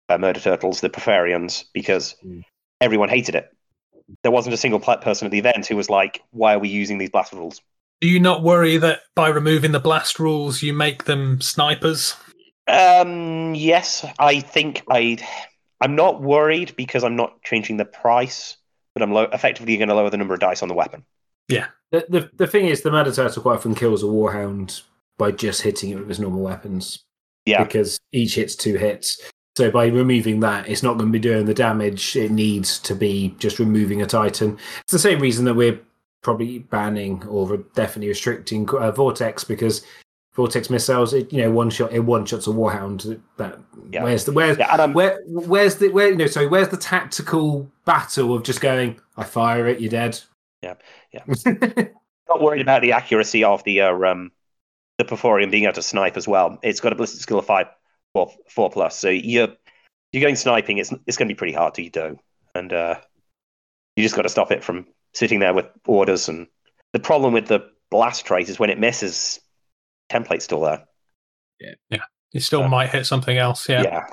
uh, 0.09 0.19
Murder 0.19 0.41
Turtles, 0.41 0.81
the 0.81 0.91
Porphyrions, 0.91 1.65
because 1.73 2.17
Mm. 2.25 2.43
everyone 2.81 3.09
hated 3.09 3.35
it. 3.35 3.51
There 4.23 4.33
wasn't 4.33 4.55
a 4.55 4.59
single 4.59 4.81
person 4.81 5.27
at 5.27 5.31
the 5.33 5.39
event 5.39 5.67
who 5.67 5.77
was 5.77 5.89
like, 5.89 6.23
"Why 6.31 6.55
are 6.55 6.59
we 6.59 6.69
using 6.69 6.99
these 6.99 7.11
blast 7.11 7.33
rules?" 7.33 7.61
Do 8.01 8.09
you 8.09 8.21
not 8.21 8.43
worry 8.43 8.77
that 8.77 9.01
by 9.15 9.29
removing 9.29 9.73
the 9.73 9.81
blast 9.81 10.19
rules, 10.19 10.63
you 10.63 10.75
make 10.75 11.05
them 11.05 11.41
snipers? 11.41 12.15
Um, 12.69 13.55
yes, 13.55 14.05
I 14.19 14.41
think 14.41 14.83
I. 14.91 15.19
I'm 15.81 15.97
not 15.97 16.23
worried 16.23 16.75
because 16.77 17.05
I'm 17.05 17.17
not 17.17 17.43
changing 17.43 17.77
the 17.77 17.85
price, 17.85 18.57
but 18.95 19.03
I'm 19.03 19.13
lo- 19.13 19.29
effectively 19.33 19.77
going 19.77 19.89
to 19.89 19.95
lower 19.95 20.09
the 20.11 20.17
number 20.17 20.33
of 20.35 20.41
dice 20.41 20.63
on 20.63 20.69
the 20.69 20.75
weapon. 20.75 21.05
Yeah. 21.49 21.67
The, 21.93 22.07
the 22.09 22.31
the 22.35 22.47
thing 22.47 22.67
is, 22.67 22.83
the 22.83 22.91
murder 22.91 23.13
turtle 23.13 23.43
quite 23.43 23.57
often 23.57 23.75
kills 23.75 24.03
a 24.03 24.07
warhound 24.07 24.83
by 25.19 25.31
just 25.31 25.63
hitting 25.63 25.91
it 25.91 25.99
with 25.99 26.09
his 26.09 26.21
normal 26.21 26.41
weapons. 26.43 27.05
Yeah. 27.47 27.63
Because 27.65 27.99
each 28.13 28.35
hits 28.37 28.57
two 28.57 28.77
hits. 28.77 29.21
So 29.57 29.71
by 29.71 29.87
removing 29.87 30.41
that, 30.41 30.69
it's 30.69 30.83
not 30.83 30.95
going 30.95 31.07
to 31.07 31.13
be 31.13 31.19
doing 31.21 31.47
the 31.47 31.55
damage 31.55 32.17
it 32.17 32.31
needs 32.33 32.79
to 32.81 32.95
be 32.95 33.35
just 33.39 33.59
removing 33.59 34.03
a 34.03 34.07
titan. 34.07 34.59
It's 34.81 34.93
the 34.93 34.99
same 34.99 35.21
reason 35.21 35.45
that 35.45 35.55
we're 35.55 35.79
probably 36.23 36.59
banning 36.59 37.25
or 37.27 37.59
definitely 37.75 38.09
restricting 38.09 38.69
uh, 38.71 38.91
vortex 38.91 39.45
because 39.45 39.87
vortex 40.35 40.71
missiles, 40.71 41.13
it, 41.15 41.33
you 41.33 41.43
know, 41.43 41.53
one 41.53 41.71
shot 41.71 41.93
it 41.93 42.01
one 42.01 42.27
shots 42.27 42.47
a 42.49 42.51
warhound. 42.51 43.21
That 43.37 43.61
Yeah. 43.93 44.03
where's 44.03 44.25
the 44.25 44.33
where's 44.33 44.59
Yeah, 44.59 44.87
where 44.87 45.21
where's 45.27 45.77
the 45.77 45.91
where 45.91 46.09
you 46.11 46.17
know 46.17 46.27
sorry 46.27 46.49
where's 46.49 46.69
the 46.71 46.77
tactical 46.77 47.71
battle 47.85 48.35
of 48.35 48.43
just 48.43 48.61
going 48.61 49.01
I 49.17 49.23
fire 49.25 49.69
it 49.69 49.81
you're 49.81 49.91
dead 49.91 50.19
Yeah, 50.63 50.75
yeah. 51.13 51.23
yeah 51.29 51.85
not 52.29 52.43
worried 52.43 52.63
about 52.63 52.83
the 52.83 52.93
accuracy 52.93 53.45
of 53.45 53.63
the 53.63 53.83
uh, 53.83 53.95
um 53.95 54.33
the 54.99 55.05
Porphyrion 55.05 55.51
being 55.51 55.65
able 55.65 55.75
to 55.75 55.83
snipe 55.83 56.17
as 56.17 56.27
well. 56.27 56.59
It's 56.63 56.81
got 56.81 56.93
a 56.93 56.97
ballistic 56.97 57.21
skill 57.21 57.39
of 57.39 57.47
five, 57.47 57.67
four, 58.15 58.33
four 58.49 58.71
plus. 58.71 58.99
So 58.99 59.11
you're 59.11 59.49
you're 60.13 60.23
going 60.23 60.37
sniping. 60.37 60.79
It's 60.79 60.93
it's 61.07 61.17
going 61.17 61.29
to 61.29 61.35
be 61.35 61.39
pretty 61.39 61.53
hard 61.53 61.75
to 61.75 61.91
do, 61.91 62.19
and 62.55 62.73
uh, 62.73 62.97
you 63.97 64.03
just 64.03 64.17
got 64.17 64.23
to 64.23 64.29
stop 64.29 64.51
it 64.51 64.65
from 64.65 64.87
sitting 65.13 65.41
there 65.41 65.53
with 65.53 65.67
orders. 65.87 66.29
And 66.29 66.47
the 66.93 67.01
problem 67.01 67.35
with 67.35 67.49
the 67.49 67.69
blast 67.91 68.25
trait 68.25 68.49
is 68.49 68.59
when 68.59 68.71
it 68.71 68.79
misses, 68.79 69.41
template's 70.11 70.45
still 70.45 70.61
there. 70.61 70.85
Yeah, 71.61 71.99
it 72.33 72.43
still 72.43 72.65
Uh, 72.65 72.69
might 72.69 72.91
hit 72.91 73.07
something 73.07 73.37
else. 73.37 73.69
Yeah. 73.69 73.83
yeah. 73.83 74.07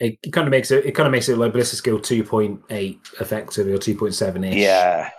it, 0.00 0.18
it 0.22 0.32
kind 0.32 0.46
of 0.46 0.50
makes 0.50 0.70
it 0.70 0.84
it 0.84 0.92
kind 0.92 1.06
of 1.06 1.12
makes 1.12 1.28
it 1.28 1.38
like 1.38 1.52
ballistic 1.52 1.78
skill 1.78 1.98
2.8 1.98 2.98
effectively 3.20 3.72
or 3.72 3.78
2.7 3.78 4.48
ish 4.50 4.56
Yeah. 4.56 5.10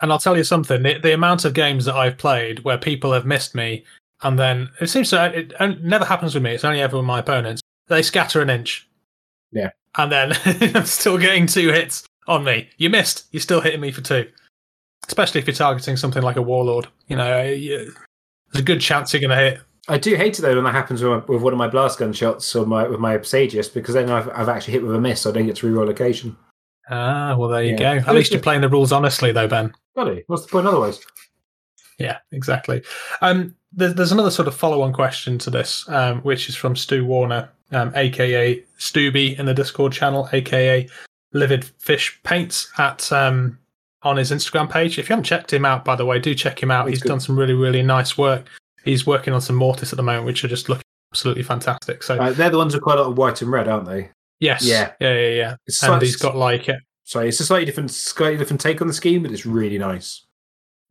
And 0.00 0.12
I'll 0.12 0.18
tell 0.18 0.36
you 0.36 0.44
something: 0.44 0.82
the, 0.82 0.98
the 0.98 1.14
amount 1.14 1.44
of 1.44 1.54
games 1.54 1.84
that 1.86 1.94
I've 1.94 2.18
played 2.18 2.60
where 2.64 2.76
people 2.76 3.12
have 3.12 3.24
missed 3.24 3.54
me, 3.54 3.84
and 4.22 4.38
then 4.38 4.70
it 4.80 4.88
seems 4.88 5.10
to 5.10 5.24
it, 5.26 5.52
it 5.58 5.82
never 5.82 6.04
happens 6.04 6.34
with 6.34 6.42
me. 6.42 6.52
It's 6.52 6.64
only 6.64 6.80
ever 6.80 6.96
with 6.96 7.06
my 7.06 7.20
opponents. 7.20 7.62
They 7.88 8.02
scatter 8.02 8.40
an 8.42 8.50
inch. 8.50 8.88
Yeah. 9.52 9.70
And 9.96 10.10
then 10.10 10.32
I'm 10.74 10.86
still 10.86 11.18
getting 11.18 11.46
two 11.46 11.70
hits 11.72 12.04
on 12.26 12.44
me. 12.44 12.68
You 12.78 12.90
missed. 12.90 13.26
You're 13.30 13.40
still 13.40 13.60
hitting 13.60 13.80
me 13.80 13.92
for 13.92 14.00
two. 14.00 14.28
Especially 15.06 15.40
if 15.40 15.46
you're 15.46 15.54
targeting 15.54 15.96
something 15.96 16.22
like 16.22 16.36
a 16.36 16.42
warlord. 16.42 16.88
You 17.08 17.16
know, 17.16 17.42
you, 17.44 17.92
there's 18.52 18.62
a 18.62 18.64
good 18.64 18.80
chance 18.80 19.12
you're 19.12 19.20
going 19.20 19.30
to 19.30 19.36
hit. 19.36 19.60
I 19.86 19.98
do 19.98 20.14
hate 20.16 20.38
it 20.38 20.42
though 20.42 20.54
when 20.54 20.64
that 20.64 20.72
happens 20.72 21.02
with, 21.02 21.12
my, 21.12 21.18
with 21.26 21.42
one 21.42 21.52
of 21.52 21.58
my 21.58 21.68
blast 21.68 21.98
gun 21.98 22.14
shots 22.14 22.56
or 22.56 22.64
my 22.64 22.88
with 22.88 23.00
my 23.00 23.18
Sagius 23.18 23.72
because 23.72 23.92
then 23.94 24.08
I've, 24.10 24.30
I've 24.30 24.48
actually 24.48 24.72
hit 24.72 24.82
with 24.82 24.94
a 24.94 25.00
miss 25.00 25.20
so 25.20 25.30
I 25.30 25.34
don't 25.34 25.44
get 25.44 25.56
to 25.56 25.66
reroll 25.66 25.90
occasion. 25.90 26.34
Ah, 26.88 27.36
well, 27.36 27.50
there 27.50 27.62
you 27.62 27.76
Yeah. 27.78 27.98
go. 27.98 28.08
At 28.08 28.14
least 28.14 28.32
you're 28.32 28.40
playing 28.40 28.62
the 28.62 28.68
rules 28.70 28.92
honestly, 28.92 29.30
though, 29.30 29.46
Ben. 29.46 29.74
Bloody, 29.94 30.24
what's 30.26 30.42
the 30.46 30.48
point 30.48 30.66
otherwise? 30.66 31.00
Yeah, 31.98 32.18
exactly. 32.32 32.82
Um, 33.20 33.54
there's, 33.72 33.94
there's 33.94 34.12
another 34.12 34.30
sort 34.30 34.48
of 34.48 34.54
follow-on 34.54 34.92
question 34.94 35.38
to 35.38 35.50
this, 35.50 35.86
um, 35.88 36.20
which 36.22 36.48
is 36.48 36.56
from 36.56 36.76
Stu 36.76 37.04
Warner, 37.04 37.50
um, 37.72 37.92
aka 37.94 38.62
Stooby, 38.78 39.38
in 39.38 39.46
the 39.46 39.54
Discord 39.54 39.92
channel, 39.92 40.28
aka 40.32 40.88
Livid 41.32 41.64
Fish 41.78 42.18
Paints 42.22 42.70
at 42.78 43.10
um, 43.12 43.58
on 44.02 44.16
his 44.16 44.30
Instagram 44.30 44.70
page. 44.70 44.98
If 44.98 45.08
you 45.08 45.12
haven't 45.14 45.24
checked 45.24 45.52
him 45.52 45.64
out, 45.64 45.84
by 45.84 45.96
the 45.96 46.04
way, 46.06 46.18
do 46.18 46.34
check 46.34 46.62
him 46.62 46.70
out. 46.70 46.88
He's 46.88 47.02
He's 47.02 47.08
done 47.08 47.20
some 47.20 47.38
really, 47.38 47.54
really 47.54 47.82
nice 47.82 48.16
work. 48.18 48.46
He's 48.84 49.06
working 49.06 49.32
on 49.32 49.40
some 49.40 49.56
Mortis 49.56 49.92
at 49.92 49.96
the 49.96 50.02
moment, 50.02 50.26
which 50.26 50.44
are 50.44 50.48
just 50.48 50.68
looking 50.68 50.82
absolutely 51.12 51.42
fantastic. 51.42 52.02
So 52.02 52.16
Uh, 52.18 52.32
they're 52.32 52.50
the 52.50 52.58
ones 52.58 52.74
with 52.74 52.82
quite 52.82 52.98
a 52.98 53.02
lot 53.02 53.10
of 53.10 53.16
white 53.18 53.40
and 53.40 53.50
red, 53.50 53.66
aren't 53.68 53.86
they? 53.86 54.10
yes, 54.40 54.62
yeah. 54.64 54.92
yeah, 55.00 55.14
yeah, 55.14 55.28
yeah. 55.34 55.56
It's 55.66 55.82
And 55.82 55.88
slightly- 55.90 56.06
he's 56.08 56.16
got 56.16 56.36
like 56.36 56.68
Sorry, 57.06 57.28
it's 57.28 57.38
a 57.40 57.44
slightly 57.44 57.66
different, 57.66 57.90
slightly 57.90 58.36
different 58.38 58.60
take 58.60 58.80
on 58.80 58.86
the 58.88 58.94
scheme, 58.94 59.22
but 59.22 59.30
it's 59.30 59.44
really 59.46 59.76
nice. 59.78 60.24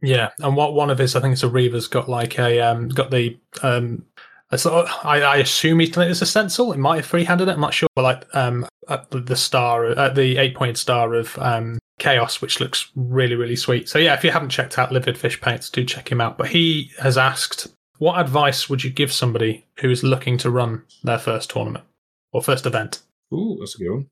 Yeah, 0.02 0.30
and 0.40 0.56
what 0.56 0.74
one 0.74 0.90
of 0.90 0.98
his, 0.98 1.16
I 1.16 1.20
think 1.22 1.34
it's 1.34 1.44
a 1.44 1.50
Reaver's 1.50 1.88
got 1.88 2.08
like 2.10 2.38
a 2.38 2.60
um 2.62 2.90
got 2.90 3.10
the 3.12 3.38
um 3.62 4.06
a 4.54 4.58
sort 4.58 4.86
of, 4.86 5.06
I, 5.06 5.22
I 5.22 5.38
assume 5.38 5.80
he's 5.80 5.90
done 5.90 6.08
it 6.08 6.12
as 6.12 6.22
a 6.22 6.26
stencil. 6.26 6.72
It 6.74 6.80
might 6.80 6.98
have 6.98 7.06
freehanded 7.06 7.48
it. 7.48 7.54
I'm 7.54 7.62
not 7.62 7.74
sure, 7.74 7.90
but 7.96 8.04
like 8.04 8.36
um 8.36 8.66
uh, 8.88 9.04
the- 9.10 9.22
the 9.22 9.36
star, 9.36 9.86
uh, 9.88 10.10
the 10.10 10.38
eight 10.38 10.56
pointed 10.56 10.78
star 10.78 11.14
of 11.14 11.38
um 11.40 11.80
chaos, 12.00 12.42
which 12.42 12.60
looks 12.60 12.92
really 12.96 13.36
really 13.36 13.56
sweet. 13.56 13.88
So 13.90 14.00
yeah, 14.00 14.14
if 14.14 14.24
you 14.24 14.32
haven't 14.32 14.50
checked 14.50 14.78
out 14.80 14.92
Livid 14.92 15.18
Fish 15.18 15.40
Paints, 15.42 15.70
do 15.70 15.84
check 15.86 16.12
him 16.12 16.22
out. 16.22 16.38
But 16.38 16.48
he 16.48 16.92
has 17.00 17.18
asked, 17.18 17.68
what 17.98 18.20
advice 18.20 18.70
would 18.70 18.84
you 18.84 18.90
give 18.90 19.12
somebody 19.12 19.66
who 19.80 19.90
is 19.90 20.04
looking 20.04 20.38
to 20.40 20.50
run 20.50 20.84
their 21.04 21.20
first 21.20 21.50
tournament 21.50 21.86
or 22.32 22.42
first 22.42 22.66
event? 22.66 23.02
Ooh, 23.34 23.58
that's 23.60 23.76
a 23.76 23.78
good 23.80 23.92
one. 23.92 24.08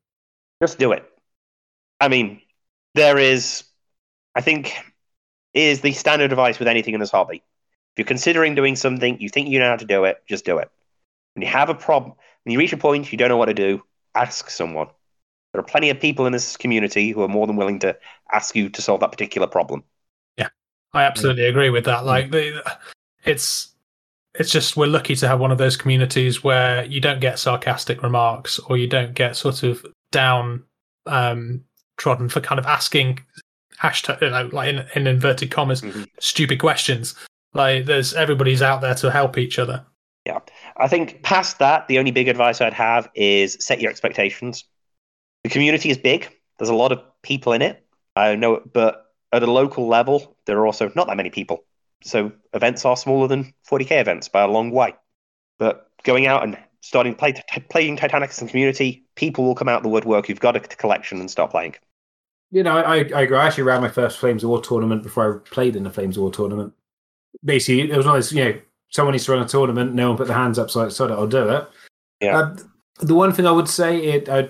Just 0.62 0.80
do 0.80 0.92
it. 0.92 1.04
I 2.00 2.08
mean, 2.08 2.42
there 2.96 3.18
is, 3.18 3.64
I 4.36 4.42
think, 4.42 4.74
is 5.54 5.82
the 5.82 5.92
standard 5.92 6.32
advice 6.32 6.60
with 6.60 6.68
anything 6.68 6.94
in 6.94 7.00
this 7.00 7.12
hobby. 7.12 7.44
If 7.94 8.00
you're 8.00 8.06
considering 8.06 8.56
doing 8.56 8.76
something, 8.76 9.20
you 9.20 9.30
think 9.30 9.50
you 9.50 9.60
know 9.60 9.70
how 9.70 9.76
to 9.76 9.86
do 9.86 10.06
it, 10.06 10.24
just 10.28 10.46
do 10.46 10.58
it. 10.58 10.70
When 11.36 11.42
you 11.42 11.50
have 11.50 11.70
a 11.70 11.76
problem, 11.76 12.14
when 12.44 12.54
you 12.54 12.60
reach 12.60 12.74
a 12.74 12.78
point 12.78 13.12
you 13.12 13.18
don't 13.18 13.30
know 13.30 13.38
what 13.38 13.48
to 13.48 13.54
do, 13.54 13.84
ask 14.16 14.50
someone. 14.50 14.88
There 15.54 15.60
are 15.60 15.66
plenty 15.66 15.89
of 15.89 16.00
people 16.00 16.26
in 16.26 16.32
this 16.32 16.56
community 16.56 17.12
who 17.12 17.22
are 17.22 17.28
more 17.28 17.46
than 17.48 17.58
willing 17.58 17.80
to 17.80 17.98
ask 18.32 18.56
you 18.56 18.70
to 18.70 18.82
solve 18.82 19.02
that 19.02 19.12
particular 19.12 19.48
problem. 19.48 19.84
Yeah, 20.38 20.48
I 20.94 21.04
absolutely 21.04 21.46
agree 21.46 21.70
with 21.70 21.84
that. 21.86 22.06
Like 22.06 22.32
the, 22.32 22.64
it's 23.26 23.74
it's 24.36 24.52
just 24.52 24.78
we're 24.78 24.88
lucky 24.88 25.16
to 25.18 25.28
have 25.28 25.42
one 25.42 25.52
of 25.52 25.58
those 25.58 25.76
communities 25.76 26.42
where 26.42 26.86
you 26.86 27.02
don't 27.02 27.20
get 27.20 27.38
sarcastic 27.38 28.02
remarks 28.02 28.60
or 28.60 28.78
you 28.78 28.88
don't 28.88 29.14
get 29.14 29.36
sort 29.36 29.64
of 29.64 29.86
down 30.12 30.64
um, 31.06 31.66
trodden 31.98 32.30
for 32.30 32.39
kind 32.39 32.58
of 32.58 32.66
asking 32.66 33.20
hashtag 33.78 34.22
you 34.22 34.30
know, 34.30 34.50
like 34.54 34.70
in, 34.70 34.86
in 34.96 35.08
inverted 35.08 35.52
commas 35.52 35.82
Mhm. 35.82 36.08
stupid 36.20 36.60
questions. 36.60 37.16
Like 37.54 37.86
there's 37.86 38.14
everybody's 38.14 38.62
out 38.62 38.82
there 38.82 38.95
to 38.95 39.12
help 39.12 39.38
each 39.38 39.60
other. 39.60 39.86
Yeah. 40.26 40.39
I 40.78 40.88
think 40.88 41.24
past 41.24 41.60
that, 41.60 41.88
the 41.88 41.99
only 41.99 42.12
big 42.12 42.28
advice 42.28 42.62
I'd 42.62 42.74
have 42.74 43.10
is 43.16 43.58
set 43.60 43.82
your 43.82 43.89
expectations. 43.89 44.66
The 45.43 45.49
community 45.49 45.89
is 45.89 45.97
big. 45.97 46.30
There's 46.60 46.70
a 46.70 46.76
lot 46.76 46.91
of 46.91 47.02
people 47.24 47.54
in 47.54 47.62
it. 47.62 47.86
I 48.16 48.36
know, 48.36 48.56
it, 48.56 48.74
but 48.74 49.06
at 49.32 49.43
a 49.43 49.52
local 49.52 49.88
level, 49.88 50.38
there 50.45 50.58
are 50.60 50.66
also 50.66 50.91
not 50.95 51.08
that 51.08 51.18
many 51.18 51.30
people. 51.30 51.66
So 52.04 52.32
events 52.54 52.86
are 52.86 52.97
smaller 52.97 53.28
than 53.28 53.54
40k 53.70 53.99
events 53.99 54.28
by 54.28 54.41
a 54.41 54.47
long 54.47 54.72
way. 54.72 54.95
But 55.58 55.89
going 56.04 56.28
out 56.28 56.43
and 56.43 56.58
starting 56.82 57.16
play, 57.16 57.34
t- 57.34 57.60
playing 57.70 57.97
Titanicus 57.97 58.39
in 58.41 58.47
the 58.47 58.52
community, 58.52 59.06
people 59.16 59.45
will 59.45 59.56
come 59.56 59.70
out 59.70 59.78
of 59.78 59.84
the 59.84 59.89
woodwork 59.89 60.28
who've 60.28 60.39
got 60.39 60.56
a 60.56 60.60
collection 60.60 61.20
and 61.20 61.30
start 61.30 61.52
playing. 61.52 61.76
You 62.52 62.64
know, 62.64 62.78
I, 62.78 62.97
I. 62.97 63.26
I 63.26 63.45
actually 63.45 63.64
ran 63.64 63.82
my 63.82 63.88
first 63.88 64.20
Flames 64.20 64.43
of 64.43 64.49
War 64.49 64.62
tournament 64.62 65.04
before 65.04 65.36
I 65.36 65.49
played 65.49 65.76
in 65.76 65.84
the 65.84 65.89
Flames 65.89 66.18
of 66.18 66.24
War 66.24 66.32
tournament. 66.32 66.74
Basically, 67.44 67.92
it 67.92 67.98
was 67.98 68.08
always 68.08 68.32
you 68.32 68.44
know, 68.44 68.62
someone 68.90 69.14
needs 69.14 69.26
to 69.26 69.32
run 69.32 69.44
a 69.44 69.48
tournament, 69.48 69.94
no 69.94 70.10
one 70.10 70.18
put 70.18 70.28
their 70.28 70.38
hands 70.38 70.60
up, 70.60 70.70
so 70.70 70.82
I 70.82 70.86
decided 70.86 71.14
I'll 71.14 71.28
do 71.28 71.50
it. 71.50 71.70
Yeah. 72.22 72.38
Uh, 72.38 72.58
the 73.00 73.16
one 73.16 73.34
thing 73.34 73.48
I 73.48 73.52
would 73.52 73.68
say, 73.68 73.98
it 73.98 74.30
uh, 74.30 74.48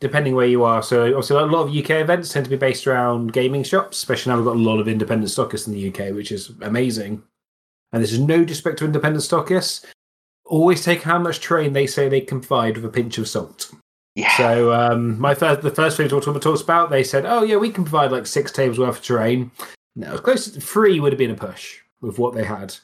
depending 0.00 0.34
where 0.34 0.46
you 0.46 0.62
are, 0.64 0.82
so 0.82 1.06
obviously 1.06 1.36
a 1.36 1.40
lot 1.40 1.66
of 1.66 1.76
UK 1.76 1.90
events 1.90 2.32
tend 2.32 2.44
to 2.46 2.50
be 2.50 2.56
based 2.56 2.86
around 2.86 3.32
gaming 3.32 3.64
shops, 3.64 3.98
especially 3.98 4.30
now 4.30 4.36
we've 4.36 4.46
got 4.46 4.56
a 4.56 4.58
lot 4.58 4.78
of 4.78 4.88
independent 4.88 5.30
stockists 5.30 5.66
in 5.66 5.72
the 5.72 5.88
UK, 5.88 6.14
which 6.14 6.30
is 6.30 6.52
amazing. 6.62 7.22
And 7.92 8.02
this 8.02 8.12
is 8.12 8.20
no 8.20 8.44
disrespect 8.44 8.78
to 8.78 8.84
independent 8.84 9.24
stockists. 9.24 9.84
Always 10.44 10.84
take 10.84 11.02
how 11.02 11.18
much 11.18 11.40
terrain 11.40 11.72
they 11.72 11.86
say 11.86 12.08
they 12.08 12.20
can 12.20 12.40
provide 12.40 12.76
with 12.76 12.84
a 12.84 12.88
pinch 12.88 13.18
of 13.18 13.28
salt. 13.28 13.72
Yeah. 14.14 14.36
So 14.36 14.72
um, 14.72 15.18
my 15.18 15.34
first, 15.34 15.62
the 15.62 15.70
first 15.70 15.96
Flames 15.96 16.10
Tournament 16.10 16.42
talks 16.42 16.60
about, 16.60 16.90
they 16.90 17.04
said, 17.04 17.24
"Oh 17.24 17.42
yeah, 17.44 17.56
we 17.56 17.70
can 17.70 17.84
provide 17.84 18.10
like 18.10 18.26
six 18.26 18.50
tables 18.50 18.78
worth 18.78 18.98
of 18.98 19.02
terrain." 19.02 19.50
No, 19.94 20.18
close 20.18 20.50
to 20.50 20.60
three 20.60 20.98
would 20.98 21.12
have 21.12 21.18
been 21.18 21.30
a 21.30 21.36
push 21.36 21.80
with 22.00 22.18
what 22.18 22.34
they 22.34 22.44
had. 22.44 22.74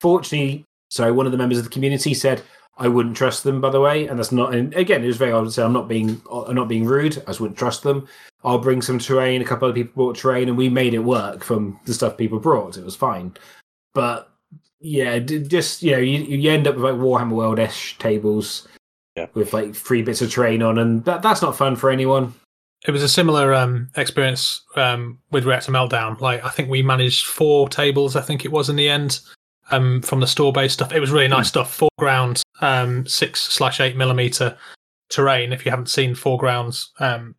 Fortunately, 0.00 0.64
so 0.90 1.12
one 1.12 1.26
of 1.26 1.32
the 1.32 1.38
members 1.38 1.58
of 1.58 1.64
the 1.64 1.70
community 1.70 2.14
said, 2.14 2.42
"I 2.78 2.88
wouldn't 2.88 3.16
trust 3.16 3.44
them." 3.44 3.60
By 3.60 3.70
the 3.70 3.80
way, 3.80 4.06
and 4.06 4.18
that's 4.18 4.32
not. 4.32 4.54
And 4.54 4.74
again, 4.74 5.04
it 5.04 5.06
was 5.06 5.16
very 5.16 5.32
odd 5.32 5.44
to 5.44 5.50
say, 5.50 5.62
"I'm 5.62 5.72
not 5.72 5.88
being, 5.88 6.20
I'm 6.32 6.54
not 6.54 6.68
being 6.68 6.84
rude. 6.86 7.18
I 7.18 7.30
just 7.30 7.40
wouldn't 7.40 7.58
trust 7.58 7.82
them." 7.82 8.06
I'll 8.42 8.58
bring 8.58 8.80
some 8.80 8.98
terrain. 8.98 9.42
A 9.42 9.44
couple 9.44 9.68
of 9.68 9.74
people 9.74 9.92
brought 9.94 10.16
terrain, 10.16 10.48
and 10.48 10.56
we 10.56 10.68
made 10.70 10.94
it 10.94 11.00
work 11.00 11.44
from 11.44 11.78
the 11.84 11.92
stuff 11.92 12.16
people 12.16 12.38
brought. 12.38 12.78
It 12.78 12.84
was 12.84 12.96
fine, 12.96 13.34
but 13.94 14.30
yeah, 14.80 15.18
just 15.18 15.82
you 15.82 15.92
know, 15.92 15.98
you, 15.98 16.20
you 16.20 16.50
end 16.50 16.66
up 16.66 16.74
with 16.76 16.84
like 16.84 16.94
Warhammer 16.94 17.32
World 17.32 17.58
ish 17.58 17.98
tables 17.98 18.66
Yeah. 19.14 19.26
with 19.34 19.52
like 19.52 19.74
three 19.74 20.00
bits 20.02 20.22
of 20.22 20.32
terrain 20.32 20.62
on, 20.62 20.78
and 20.78 21.04
that 21.04 21.20
that's 21.20 21.42
not 21.42 21.54
fun 21.56 21.76
for 21.76 21.90
anyone. 21.90 22.32
It 22.86 22.92
was 22.92 23.02
a 23.02 23.08
similar 23.08 23.52
um, 23.52 23.90
experience 23.96 24.62
um, 24.74 25.18
with 25.30 25.44
Reactor 25.44 25.72
Meltdown. 25.72 26.20
Like 26.20 26.44
I 26.44 26.48
think 26.48 26.70
we 26.70 26.82
managed 26.82 27.26
four 27.26 27.68
tables. 27.68 28.16
I 28.16 28.22
think 28.22 28.44
it 28.44 28.52
was 28.52 28.70
in 28.70 28.76
the 28.76 28.88
end 28.88 29.20
um, 29.70 30.00
from 30.02 30.20
the 30.20 30.26
store 30.26 30.52
based 30.52 30.74
stuff. 30.74 30.92
It 30.92 31.00
was 31.00 31.10
really 31.10 31.28
nice 31.28 31.48
stuff. 31.48 31.78
4Ground 31.78 32.42
um, 32.60 33.06
six 33.06 33.40
slash 33.40 33.80
eight 33.80 33.96
millimeter 33.96 34.56
terrain. 35.10 35.52
If 35.52 35.64
you 35.64 35.70
haven't 35.70 35.90
seen 35.90 36.14
4Grounds, 36.14 36.88
um, 37.00 37.34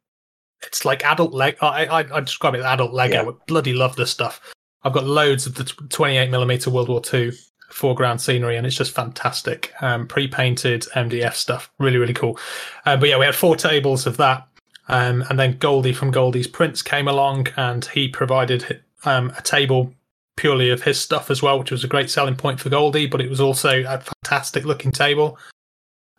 it's 0.62 0.86
like 0.86 1.04
adult 1.04 1.34
leg. 1.34 1.58
I, 1.62 1.86
I 1.86 2.18
I 2.18 2.20
describe 2.20 2.54
it 2.54 2.60
as 2.60 2.66
adult 2.66 2.94
Lego. 2.94 3.24
Yeah. 3.24 3.30
I 3.30 3.34
bloody 3.48 3.74
love 3.74 3.96
this 3.96 4.12
stuff. 4.12 4.40
I've 4.84 4.94
got 4.94 5.06
loads 5.06 5.46
of 5.46 5.56
the 5.56 5.64
twenty 5.90 6.18
eight 6.18 6.30
millimeter 6.30 6.70
World 6.70 6.90
War 6.90 7.02
Two 7.02 7.32
4Ground 7.72 8.20
scenery, 8.20 8.58
and 8.58 8.68
it's 8.68 8.76
just 8.76 8.94
fantastic. 8.94 9.74
Um, 9.82 10.08
Pre 10.08 10.28
painted 10.28 10.84
MDF 10.94 11.34
stuff, 11.34 11.72
really 11.80 11.98
really 11.98 12.14
cool. 12.14 12.38
Uh, 12.86 12.98
but 12.98 13.10
yeah, 13.10 13.18
we 13.18 13.26
had 13.26 13.36
four 13.36 13.56
tables 13.56 14.06
of 14.06 14.18
that. 14.18 14.48
Um, 14.92 15.24
and 15.30 15.40
then 15.40 15.58
Goldie 15.58 15.94
from 15.94 16.12
Goldie's 16.12 16.48
Prince 16.48 16.82
came 16.82 17.08
along 17.08 17.48
and 17.56 17.86
he 17.86 18.10
provided 18.10 18.82
um, 19.06 19.32
a 19.38 19.42
table 19.42 19.94
purely 20.36 20.70
of 20.70 20.84
his 20.84 21.00
stuff 21.00 21.32
as 21.32 21.42
well, 21.42 21.58
which 21.58 21.72
was 21.72 21.84
a 21.84 21.88
great 21.88 22.10
selling 22.10 22.36
point 22.36 22.60
for 22.60 22.70
Goldie, 22.70 23.08
but 23.08 23.22
it 23.22 23.30
was 23.30 23.40
also 23.40 23.84
a 23.84 24.00
fantastic 24.00 24.66
looking 24.66 24.92
table. 24.92 25.38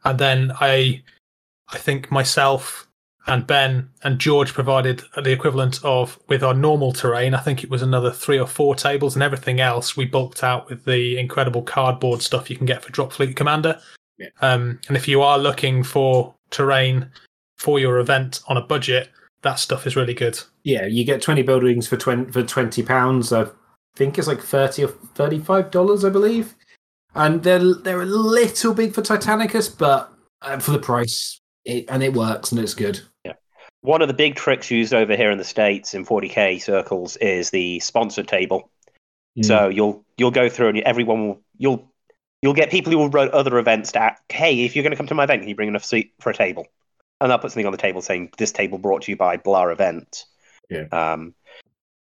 And 0.04 0.18
then 0.18 0.52
I, 0.58 1.02
I 1.68 1.78
think 1.78 2.10
myself 2.10 2.88
and 3.26 3.46
Ben 3.46 3.90
and 4.02 4.18
George 4.18 4.52
provided 4.52 5.02
the 5.16 5.32
equivalent 5.32 5.80
of 5.84 6.18
with 6.28 6.42
our 6.42 6.54
normal 6.54 6.92
terrain. 6.92 7.34
I 7.34 7.40
think 7.40 7.62
it 7.62 7.70
was 7.70 7.82
another 7.82 8.10
three 8.10 8.38
or 8.38 8.48
four 8.48 8.74
tables, 8.74 9.14
and 9.14 9.22
everything 9.22 9.60
else 9.60 9.96
we 9.96 10.06
bulked 10.06 10.42
out 10.42 10.68
with 10.68 10.84
the 10.84 11.18
incredible 11.18 11.62
cardboard 11.62 12.20
stuff 12.20 12.50
you 12.50 12.56
can 12.56 12.66
get 12.66 12.82
for 12.82 12.90
Drop 12.90 13.12
Fleet 13.12 13.36
Commander. 13.36 13.78
Yeah. 14.18 14.28
Um, 14.40 14.80
and 14.88 14.96
if 14.96 15.06
you 15.06 15.22
are 15.22 15.38
looking 15.38 15.84
for 15.84 16.34
terrain 16.50 17.10
for 17.62 17.78
your 17.78 17.98
event 17.98 18.40
on 18.48 18.56
a 18.56 18.60
budget, 18.60 19.08
that 19.42 19.60
stuff 19.60 19.86
is 19.86 19.94
really 19.94 20.14
good. 20.14 20.40
Yeah, 20.64 20.86
you 20.86 21.04
get 21.04 21.22
twenty 21.22 21.42
buildings 21.42 21.86
for 21.86 21.96
twenty 21.96 22.32
for 22.32 22.42
twenty 22.42 22.82
pounds. 22.82 23.32
I 23.32 23.46
think 23.94 24.18
it's 24.18 24.26
like 24.26 24.40
thirty 24.40 24.84
or 24.84 24.88
thirty 24.88 25.38
five 25.38 25.70
dollars, 25.70 26.04
I 26.04 26.10
believe. 26.10 26.56
And 27.14 27.42
they're 27.44 27.74
they're 27.74 28.02
a 28.02 28.06
little 28.06 28.74
big 28.74 28.94
for 28.94 29.02
Titanicus, 29.02 29.78
but 29.78 30.12
uh, 30.42 30.58
for 30.58 30.72
the 30.72 30.80
price, 30.80 31.40
it, 31.64 31.84
and 31.88 32.02
it 32.02 32.14
works 32.14 32.50
and 32.50 32.60
it's 32.60 32.74
good. 32.74 33.00
Yeah. 33.24 33.34
One 33.82 34.02
of 34.02 34.08
the 34.08 34.14
big 34.14 34.34
tricks 34.34 34.68
used 34.68 34.92
over 34.92 35.14
here 35.14 35.30
in 35.30 35.38
the 35.38 35.44
states 35.44 35.94
in 35.94 36.04
40k 36.04 36.60
circles 36.60 37.16
is 37.18 37.50
the 37.50 37.78
sponsored 37.78 38.26
table. 38.26 38.70
Mm. 39.38 39.44
So 39.44 39.68
you'll 39.68 40.04
you'll 40.18 40.32
go 40.32 40.48
through 40.48 40.70
and 40.70 40.78
everyone 40.80 41.28
will 41.28 41.40
you'll 41.58 41.92
you'll 42.42 42.54
get 42.54 42.70
people 42.70 42.90
who 42.90 42.98
will 42.98 43.10
run 43.10 43.30
other 43.32 43.56
events 43.58 43.92
to 43.92 44.00
act, 44.00 44.32
hey, 44.32 44.64
if 44.64 44.74
you're 44.74 44.82
going 44.82 44.90
to 44.90 44.96
come 44.96 45.06
to 45.06 45.14
my 45.14 45.24
event, 45.24 45.42
can 45.42 45.48
you 45.48 45.54
bring 45.54 45.68
enough 45.68 45.84
seat 45.84 46.12
for 46.18 46.30
a 46.30 46.34
table? 46.34 46.66
And 47.22 47.30
they'll 47.30 47.38
put 47.38 47.52
something 47.52 47.66
on 47.66 47.72
the 47.72 47.78
table 47.78 48.02
saying 48.02 48.32
this 48.36 48.50
table 48.50 48.78
brought 48.78 49.02
to 49.02 49.12
you 49.12 49.16
by 49.16 49.36
blah 49.36 49.68
event. 49.68 50.24
Yeah. 50.68 50.86
Um, 50.90 51.34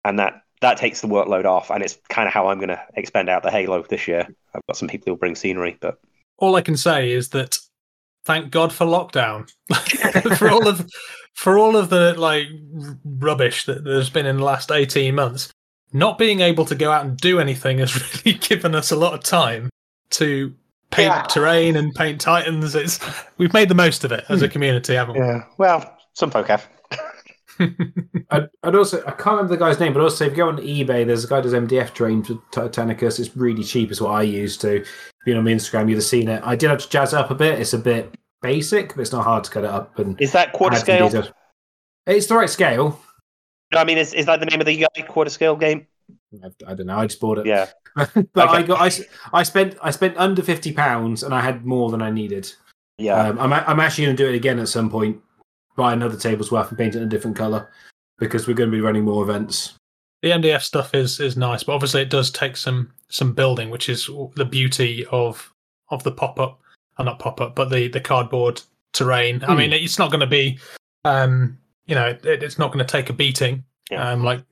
and 0.05 0.19
that 0.19 0.43
that 0.61 0.77
takes 0.77 1.01
the 1.01 1.09
workload 1.09 1.47
off, 1.47 1.71
and 1.71 1.83
it's 1.83 1.99
kind 2.11 2.27
of 2.27 2.35
how 2.35 2.49
I'm 2.49 2.59
going 2.59 2.69
to 2.69 2.83
expend 2.95 3.29
out 3.29 3.43
the 3.43 3.51
Halo 3.51 3.83
this 3.83 4.07
year. 4.07 4.29
I've 4.55 4.67
got 4.69 4.77
some 4.77 4.89
people 4.89 5.07
who'll 5.07 5.19
bring 5.19 5.35
scenery, 5.35 5.79
but 5.81 5.99
all 6.39 6.55
I 6.55 6.61
can 6.61 6.77
say 6.77 7.13
is 7.13 7.31
that 7.31 7.59
thank 8.27 8.51
God 8.51 8.73
for 8.73 8.85
lockdown. 8.85 9.51
for 10.37 10.51
all 10.51 10.69
of 10.69 10.87
for 11.33 11.59
all 11.59 11.77
of 11.77 11.89
the 11.89 12.15
like 12.19 12.49
rubbish 13.05 13.65
that 13.65 13.85
there's 13.85 14.11
been 14.11 14.27
in 14.27 14.37
the 14.37 14.45
last 14.45 14.71
18 14.71 15.15
months, 15.15 15.51
not 15.93 16.19
being 16.19 16.41
able 16.41 16.67
to 16.67 16.75
go 16.75 16.93
out 16.93 17.07
and 17.07 17.17
do 17.17 17.41
anything 17.41 17.79
has 17.79 18.25
really 18.25 18.39
given 18.39 18.75
us 18.75 18.91
a 18.91 18.97
lot 18.97 19.15
of 19.15 19.23
time 19.23 19.71
to 20.11 20.55
paint 20.91 21.13
Yeah. 21.13 21.23
terrain 21.23 21.77
and 21.77 21.95
paint 21.95 22.21
titans. 22.21 22.75
It's 22.75 23.01
we've 23.39 23.53
made 23.53 23.69
the 23.69 23.75
most 23.75 24.05
of 24.05 24.13
it 24.13 24.25
as 24.29 24.43
a 24.43 24.47
hmm. 24.47 24.53
community, 24.53 24.95
haven't 24.95 25.15
we? 25.15 25.21
yeah, 25.21 25.45
well, 25.59 25.99
some 26.15 26.31
folk 26.31 26.49
have. 26.49 26.69
I'd, 28.31 28.49
I'd 28.63 28.75
also 28.75 29.01
I 29.07 29.13
can't 29.13 29.37
remember 29.37 29.55
the 29.55 29.57
guy's 29.57 29.81
name, 29.81 29.93
but 29.93 30.03
also 30.03 30.25
if 30.25 30.33
you 30.33 30.37
go 30.37 30.49
on 30.49 30.59
eBay, 30.59 31.07
there's 31.07 31.25
a 31.25 31.29
guy 31.29 31.37
who 31.37 31.43
does 31.43 31.53
MDF 31.55 31.95
terrain 31.95 32.23
for 32.23 32.35
Titanicus. 32.53 33.19
It's 33.19 33.37
really 33.37 33.65
cheap, 33.65 33.91
is 33.91 34.01
what 34.01 34.11
I 34.11 34.23
used 34.23 34.61
to. 34.63 34.77
If 34.77 34.89
you're 35.27 35.39
on 35.39 35.45
my 35.45 35.53
Instagram, 35.53 35.89
you'd 35.89 35.97
have 35.97 36.05
seen 36.05 36.29
it. 36.29 36.43
I 36.45 36.57
did 36.57 36.71
have 36.71 36.81
to 36.81 36.89
jazz 36.89 37.13
it 37.13 37.19
up 37.19 37.31
a 37.31 37.35
bit. 37.35 37.59
It's 37.59 37.73
a 37.73 37.79
bit 37.79 38.15
basic, 38.43 38.95
but 38.95 39.01
it's 39.01 39.13
not 39.13 39.25
hard 39.25 39.45
to 39.45 39.51
cut 39.51 39.65
it 39.65 39.71
up 39.71 39.99
and 39.99 40.21
Is 40.21 40.33
that 40.33 40.53
quarter 40.53 40.77
scale? 40.77 41.11
It's 42.07 42.27
the 42.27 42.37
right 42.37 42.51
scale. 42.51 43.01
No, 43.73 43.81
I 43.81 43.85
mean, 43.85 43.99
is, 43.99 44.15
is 44.15 44.27
that 44.27 44.39
the 44.39 44.47
name 44.47 44.61
of 44.61 44.67
the 44.67 44.77
guy 44.77 45.03
quarter 45.03 45.31
scale 45.31 45.57
game? 45.57 45.87
I, 46.45 46.71
I 46.71 46.75
don't 46.75 46.87
know. 46.87 46.99
I 46.99 47.07
just 47.07 47.21
bought 47.21 47.39
it. 47.39 47.47
Yeah. 47.47 47.67
but 47.95 48.09
Okay. 48.17 48.29
I 48.37 48.63
got 48.63 48.81
I 49.33 49.43
spent 49.43 49.77
I 49.83 49.91
spent 49.91 50.17
under 50.17 50.43
fifty 50.43 50.73
pounds 50.73 51.23
and 51.23 51.35
I 51.35 51.41
had 51.41 51.65
more 51.65 51.91
than 51.91 52.03
I 52.03 52.11
needed. 52.11 52.53
Yeah. 52.99 53.15
Um, 53.29 53.39
I'm 53.39 53.53
a- 53.53 53.65
I'm 53.67 53.81
actually 53.81 54.07
going 54.07 54.17
to 54.17 54.23
do 54.25 54.29
it 54.31 54.37
again 54.37 54.59
at 54.59 54.69
some 54.69 54.91
point. 54.91 55.21
Buy 55.77 55.93
another 55.93 56.17
table's 56.17 56.51
worth 56.51 56.69
and 56.71 56.79
paint 56.79 56.95
it 56.95 56.99
in 56.99 57.05
a 57.05 57.09
different 57.11 57.37
color 57.37 57.71
because 58.19 58.47
we're 58.47 58.55
going 58.55 58.71
to 58.71 58.77
be 58.77 58.81
running 58.81 59.05
more 59.05 59.23
events. 59.23 59.75
The 60.23 60.31
MDF 60.31 60.63
stuff 60.63 60.95
is 60.95 61.21
is 61.21 61.37
nice, 61.37 61.63
but 61.63 61.73
obviously 61.75 62.03
it 62.03 62.11
does 62.11 62.31
take 62.31 62.57
some 62.57 62.91
some 63.09 63.33
building, 63.33 63.71
which 63.71 63.89
is 63.89 64.11
the 64.35 64.45
beauty 64.45 65.05
of 65.11 65.53
of 65.91 66.03
the 66.03 66.13
pop 66.13 66.41
up, 66.41 66.61
uh, 66.99 67.03
not 67.05 67.19
pop 67.19 67.41
up, 67.41 67.55
but 67.55 67.69
the 67.71 67.89
the 67.89 68.01
cardboard 68.01 68.61
terrain. 68.93 69.43
I 69.45 69.53
Hmm. 69.53 69.59
mean, 69.59 69.73
it's 69.73 69.99
not 69.99 70.11
going 70.11 70.21
to 70.21 70.27
be, 70.27 70.59
um, 71.05 71.59
you 71.87 71.95
know, 71.95 72.07
it, 72.09 72.25
it's 72.25 72.59
not 72.59 72.73
going 72.73 72.85
to 72.85 72.91
take 72.91 73.11
a 73.11 73.13
beating, 73.13 73.63
Yeah. 73.91 74.11
um, 74.11 74.25
like 74.25 74.43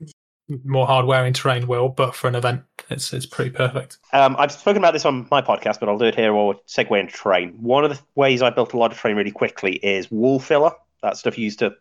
more 0.63 0.85
hard 0.85 1.05
wearing 1.05 1.33
terrain 1.33 1.67
will, 1.67 1.89
but 1.89 2.15
for 2.15 2.27
an 2.27 2.35
event, 2.35 2.63
it's 2.89 3.13
it's 3.13 3.25
pretty 3.25 3.51
perfect. 3.51 3.97
Um, 4.13 4.35
I've 4.37 4.51
spoken 4.51 4.77
about 4.77 4.93
this 4.93 5.05
on 5.05 5.27
my 5.31 5.41
podcast, 5.41 5.79
but 5.79 5.89
I'll 5.89 5.97
do 5.97 6.05
it 6.05 6.15
here 6.15 6.33
or 6.33 6.55
segue 6.67 6.99
into 6.99 7.13
terrain. 7.13 7.53
One 7.61 7.83
of 7.83 7.91
the 7.91 7.99
ways 8.15 8.41
I 8.41 8.49
built 8.49 8.73
a 8.73 8.77
lot 8.77 8.91
of 8.91 8.97
terrain 8.97 9.15
really 9.17 9.31
quickly 9.31 9.75
is 9.77 10.09
wool 10.11 10.39
filler. 10.39 10.71
That 11.01 11.17
stuff 11.17 11.37
used 11.37 11.59
to 11.59 11.75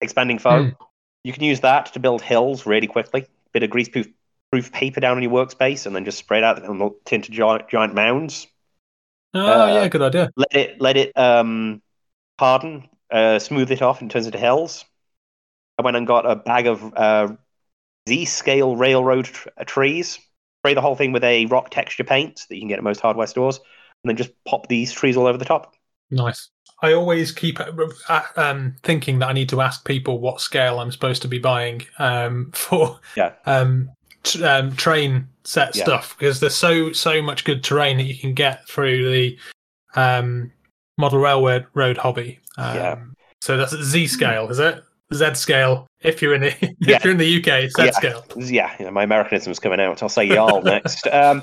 expanding 0.00 0.38
foam. 0.38 0.70
Hmm. 0.70 0.84
You 1.24 1.32
can 1.32 1.44
use 1.44 1.60
that 1.60 1.92
to 1.92 2.00
build 2.00 2.22
hills 2.22 2.66
really 2.66 2.86
quickly. 2.86 3.26
Bit 3.52 3.62
of 3.62 3.70
greaseproof 3.70 4.12
proof 4.50 4.70
paper 4.72 5.00
down 5.00 5.16
on 5.16 5.22
your 5.22 5.32
workspace, 5.32 5.86
and 5.86 5.96
then 5.96 6.04
just 6.04 6.18
spray 6.18 6.38
it 6.38 6.44
out 6.44 6.62
and 6.62 6.92
turn 7.06 7.16
into 7.16 7.32
giant, 7.32 7.68
giant 7.68 7.94
mounds. 7.94 8.46
Oh 9.34 9.62
Uh, 9.62 9.66
yeah, 9.74 9.88
good 9.88 10.02
idea. 10.02 10.30
Let 10.36 10.54
it 10.54 10.80
let 10.80 10.96
it 10.96 11.16
um, 11.16 11.80
harden, 12.38 12.88
uh, 13.10 13.38
smooth 13.38 13.70
it 13.70 13.82
off, 13.82 14.00
and 14.02 14.10
turns 14.10 14.26
into 14.26 14.38
hills. 14.38 14.84
I 15.78 15.82
went 15.82 15.96
and 15.96 16.06
got 16.06 16.30
a 16.30 16.36
bag 16.36 16.66
of 16.66 16.94
uh, 16.94 17.34
Z-scale 18.08 18.76
railroad 18.76 19.26
tr- 19.26 19.48
uh, 19.58 19.64
trees. 19.64 20.18
Spray 20.60 20.74
the 20.74 20.80
whole 20.80 20.96
thing 20.96 21.12
with 21.12 21.24
a 21.24 21.46
rock 21.46 21.70
texture 21.70 22.04
paint 22.04 22.46
that 22.48 22.54
you 22.54 22.60
can 22.60 22.68
get 22.68 22.78
at 22.78 22.84
most 22.84 23.00
hardware 23.00 23.26
stores, 23.26 23.58
and 24.04 24.08
then 24.10 24.16
just 24.16 24.30
pop 24.44 24.68
these 24.68 24.92
trees 24.92 25.16
all 25.16 25.26
over 25.26 25.38
the 25.38 25.44
top. 25.44 25.74
Nice. 26.10 26.50
I 26.82 26.92
always 26.92 27.30
keep 27.32 27.58
uh, 27.60 28.22
um, 28.36 28.74
thinking 28.82 29.20
that 29.20 29.28
I 29.28 29.32
need 29.32 29.48
to 29.50 29.60
ask 29.60 29.84
people 29.86 30.18
what 30.18 30.40
scale 30.40 30.80
I'm 30.80 30.90
supposed 30.90 31.22
to 31.22 31.28
be 31.28 31.38
buying 31.38 31.82
um, 31.98 32.50
for 32.54 32.98
Yeah. 33.16 33.32
um, 33.46 33.90
t- 34.24 34.42
um, 34.44 34.74
train 34.76 35.28
set 35.44 35.74
Yeah. 35.76 35.84
stuff 35.84 36.16
because 36.18 36.40
there's 36.40 36.54
so 36.56 36.92
so 36.92 37.22
much 37.22 37.44
good 37.44 37.62
terrain 37.64 37.96
that 37.98 38.04
you 38.04 38.16
can 38.16 38.34
get 38.34 38.66
through 38.68 39.10
the 39.12 39.38
um, 39.94 40.52
model 40.98 41.18
railroad 41.20 41.66
road 41.74 41.96
hobby. 41.98 42.40
Um, 42.58 42.76
Yeah. 42.76 42.98
So 43.42 43.56
that's 43.56 43.74
Z 43.76 44.06
scale, 44.08 44.48
is 44.50 44.58
it? 44.58 44.82
Z 45.14 45.34
scale. 45.34 45.86
If 46.04 46.20
you're 46.22 46.34
in 46.34 46.40
the 46.42 46.54
Yeah. 46.80 46.96
if 46.96 47.04
you're 47.04 47.12
in 47.12 47.18
the 47.18 47.36
UK, 47.38 47.70
Z 47.70 47.74
Yeah. 47.84 47.90
scale. 47.92 48.24
Yeah, 48.36 48.74
you 48.78 48.84
know, 48.86 48.90
my 48.90 49.04
Americanism's 49.04 49.58
coming 49.58 49.80
out. 49.80 50.02
I'll 50.02 50.08
say 50.08 50.24
y'all 50.24 50.62
next. 50.74 51.06
Um, 51.06 51.42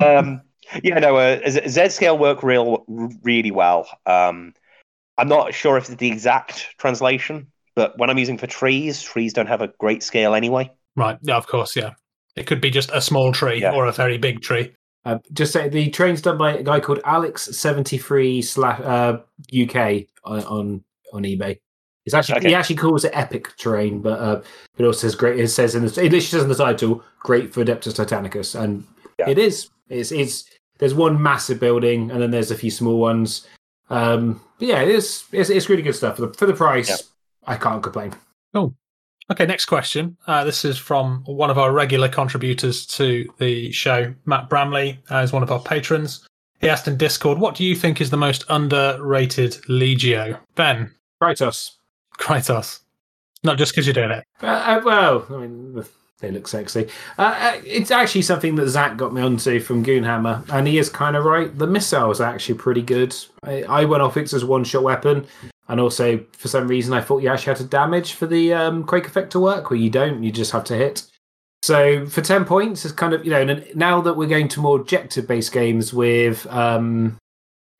um, 0.00 0.40
yeah, 0.82 0.98
no, 0.98 1.16
uh, 1.16 1.40
Z 1.48 1.68
Z 1.68 1.88
scale 1.90 2.18
work 2.18 2.42
real 2.42 2.84
really 3.22 3.50
well. 3.50 3.88
Um, 4.06 4.54
I'm 5.18 5.28
not 5.28 5.54
sure 5.54 5.76
if 5.76 5.88
it's 5.88 5.96
the 5.96 6.08
exact 6.08 6.74
translation, 6.78 7.46
but 7.76 7.96
when 7.98 8.10
I'm 8.10 8.18
using 8.18 8.38
for 8.38 8.46
trees, 8.46 9.02
trees 9.02 9.32
don't 9.32 9.46
have 9.46 9.60
a 9.62 9.68
great 9.78 10.02
scale 10.02 10.34
anyway. 10.34 10.70
Right. 10.96 11.18
Yeah. 11.22 11.36
Of 11.36 11.46
course. 11.46 11.76
Yeah. 11.76 11.92
It 12.36 12.46
could 12.46 12.60
be 12.60 12.70
just 12.70 12.90
a 12.92 13.00
small 13.00 13.32
tree 13.32 13.60
Yeah. 13.60 13.72
or 13.74 13.86
a 13.86 13.92
very 13.92 14.18
big 14.18 14.40
tree. 14.40 14.72
Uh, 15.04 15.18
just 15.32 15.52
say 15.52 15.68
the 15.68 15.90
train's 15.90 16.22
done 16.22 16.38
by 16.38 16.54
a 16.54 16.62
guy 16.62 16.80
called 16.80 17.00
Alex 17.04 17.44
seventy 17.56 17.98
three 17.98 18.40
slash 18.40 18.80
uh, 18.80 19.18
UK 19.54 20.06
on, 20.24 20.42
on 20.44 20.84
on 21.12 21.22
eBay. 21.24 21.58
It's 22.06 22.14
actually 22.14 22.36
Okay. 22.38 22.48
he 22.48 22.54
actually 22.54 22.76
calls 22.76 23.04
it 23.04 23.12
epic 23.14 23.56
terrain, 23.56 24.00
but 24.02 24.18
uh, 24.20 24.42
it 24.78 24.84
also 24.84 25.00
says 25.08 25.14
great. 25.14 25.40
It 25.40 25.48
says 25.48 25.74
in 25.74 25.82
the 25.86 25.88
it 25.88 25.96
literally 26.12 26.20
says 26.20 26.42
in 26.42 26.48
the 26.48 26.54
title, 26.54 27.02
"Great 27.20 27.52
for 27.54 27.64
Adeptus 27.64 27.94
Titanicus," 27.94 28.58
and 28.58 28.84
Yeah. 29.18 29.30
it 29.30 29.38
is. 29.38 29.68
It's 29.88 30.12
it's 30.12 30.44
there's 30.78 30.94
one 30.94 31.22
massive 31.22 31.60
building, 31.60 32.10
and 32.10 32.20
then 32.20 32.30
there's 32.30 32.50
a 32.50 32.56
few 32.56 32.70
small 32.70 32.98
ones. 32.98 33.46
Um, 33.90 34.40
but 34.58 34.68
yeah, 34.68 34.80
it 34.82 34.88
is. 34.88 35.24
It's, 35.32 35.48
it's 35.50 35.68
really 35.68 35.82
good 35.82 35.94
stuff 35.94 36.16
for 36.16 36.26
the 36.26 36.34
for 36.34 36.46
the 36.46 36.52
price. 36.54 36.88
Yeah. 36.90 36.96
I 37.46 37.56
can't 37.56 37.82
complain. 37.82 38.12
Cool. 38.54 38.74
Okay, 39.30 39.46
next 39.46 39.64
question. 39.66 40.16
Uh, 40.26 40.44
this 40.44 40.64
is 40.66 40.76
from 40.76 41.22
one 41.24 41.48
of 41.50 41.56
our 41.58 41.72
regular 41.72 42.08
contributors 42.08 42.84
to 42.86 43.26
the 43.38 43.70
show, 43.72 44.14
Matt 44.26 44.50
Bramley, 44.50 44.98
uh, 45.10 45.18
is 45.18 45.32
one 45.32 45.42
of 45.42 45.50
our 45.50 45.60
patrons. 45.60 46.26
He 46.60 46.68
asked 46.68 46.86
in 46.88 46.96
Discord, 46.98 47.38
"What 47.38 47.54
do 47.54 47.64
you 47.64 47.74
think 47.74 48.00
is 48.02 48.10
the 48.10 48.16
most 48.18 48.44
underrated 48.50 49.52
Legio?" 49.68 50.38
Ben, 50.56 50.90
Krytos. 51.22 51.72
Krytos. 52.18 52.80
Not 53.42 53.58
just 53.58 53.72
because 53.72 53.86
you're 53.86 53.94
doing 53.94 54.10
it. 54.10 54.24
Uh, 54.42 54.46
uh, 54.46 54.82
well, 54.84 55.26
I 55.30 55.36
mean, 55.36 55.84
they 56.20 56.30
look 56.30 56.48
sexy. 56.48 56.88
Uh, 57.18 57.36
uh, 57.38 57.60
it's 57.64 57.90
actually 57.90 58.22
something 58.22 58.54
that 58.56 58.68
Zach 58.68 58.96
got 58.96 59.12
me 59.12 59.20
onto 59.20 59.60
from 59.60 59.84
Goonhammer, 59.84 60.48
and 60.50 60.66
he 60.66 60.78
is 60.78 60.88
kind 60.88 61.16
of 61.16 61.24
right. 61.24 61.56
The 61.56 61.66
missiles 61.66 62.20
are 62.20 62.32
actually 62.32 62.58
pretty 62.58 62.82
good. 62.82 63.14
I, 63.42 63.62
I 63.64 63.84
went 63.84 64.02
off 64.02 64.16
it 64.16 64.32
as 64.32 64.44
one 64.44 64.64
shot 64.64 64.82
weapon, 64.82 65.26
and 65.68 65.80
also 65.80 66.24
for 66.32 66.48
some 66.48 66.68
reason 66.68 66.94
I 66.94 67.02
thought 67.02 67.22
you 67.22 67.28
actually 67.28 67.50
had 67.50 67.58
to 67.58 67.64
damage 67.64 68.14
for 68.14 68.26
the 68.26 68.54
um, 68.54 68.84
Quake 68.84 69.06
effect 69.06 69.32
to 69.32 69.40
work, 69.40 69.70
where 69.70 69.78
you 69.78 69.90
don't. 69.90 70.22
You 70.22 70.32
just 70.32 70.52
have 70.52 70.64
to 70.64 70.76
hit. 70.76 71.02
So 71.62 72.06
for 72.06 72.22
ten 72.22 72.44
points, 72.44 72.84
it's 72.84 72.94
kind 72.94 73.12
of 73.12 73.24
you 73.24 73.30
know. 73.30 73.42
And 73.42 73.66
now 73.74 74.00
that 74.00 74.16
we're 74.16 74.28
going 74.28 74.48
to 74.48 74.60
more 74.60 74.80
objective 74.80 75.26
based 75.26 75.52
games 75.52 75.92
with 75.92 76.46
um, 76.46 77.18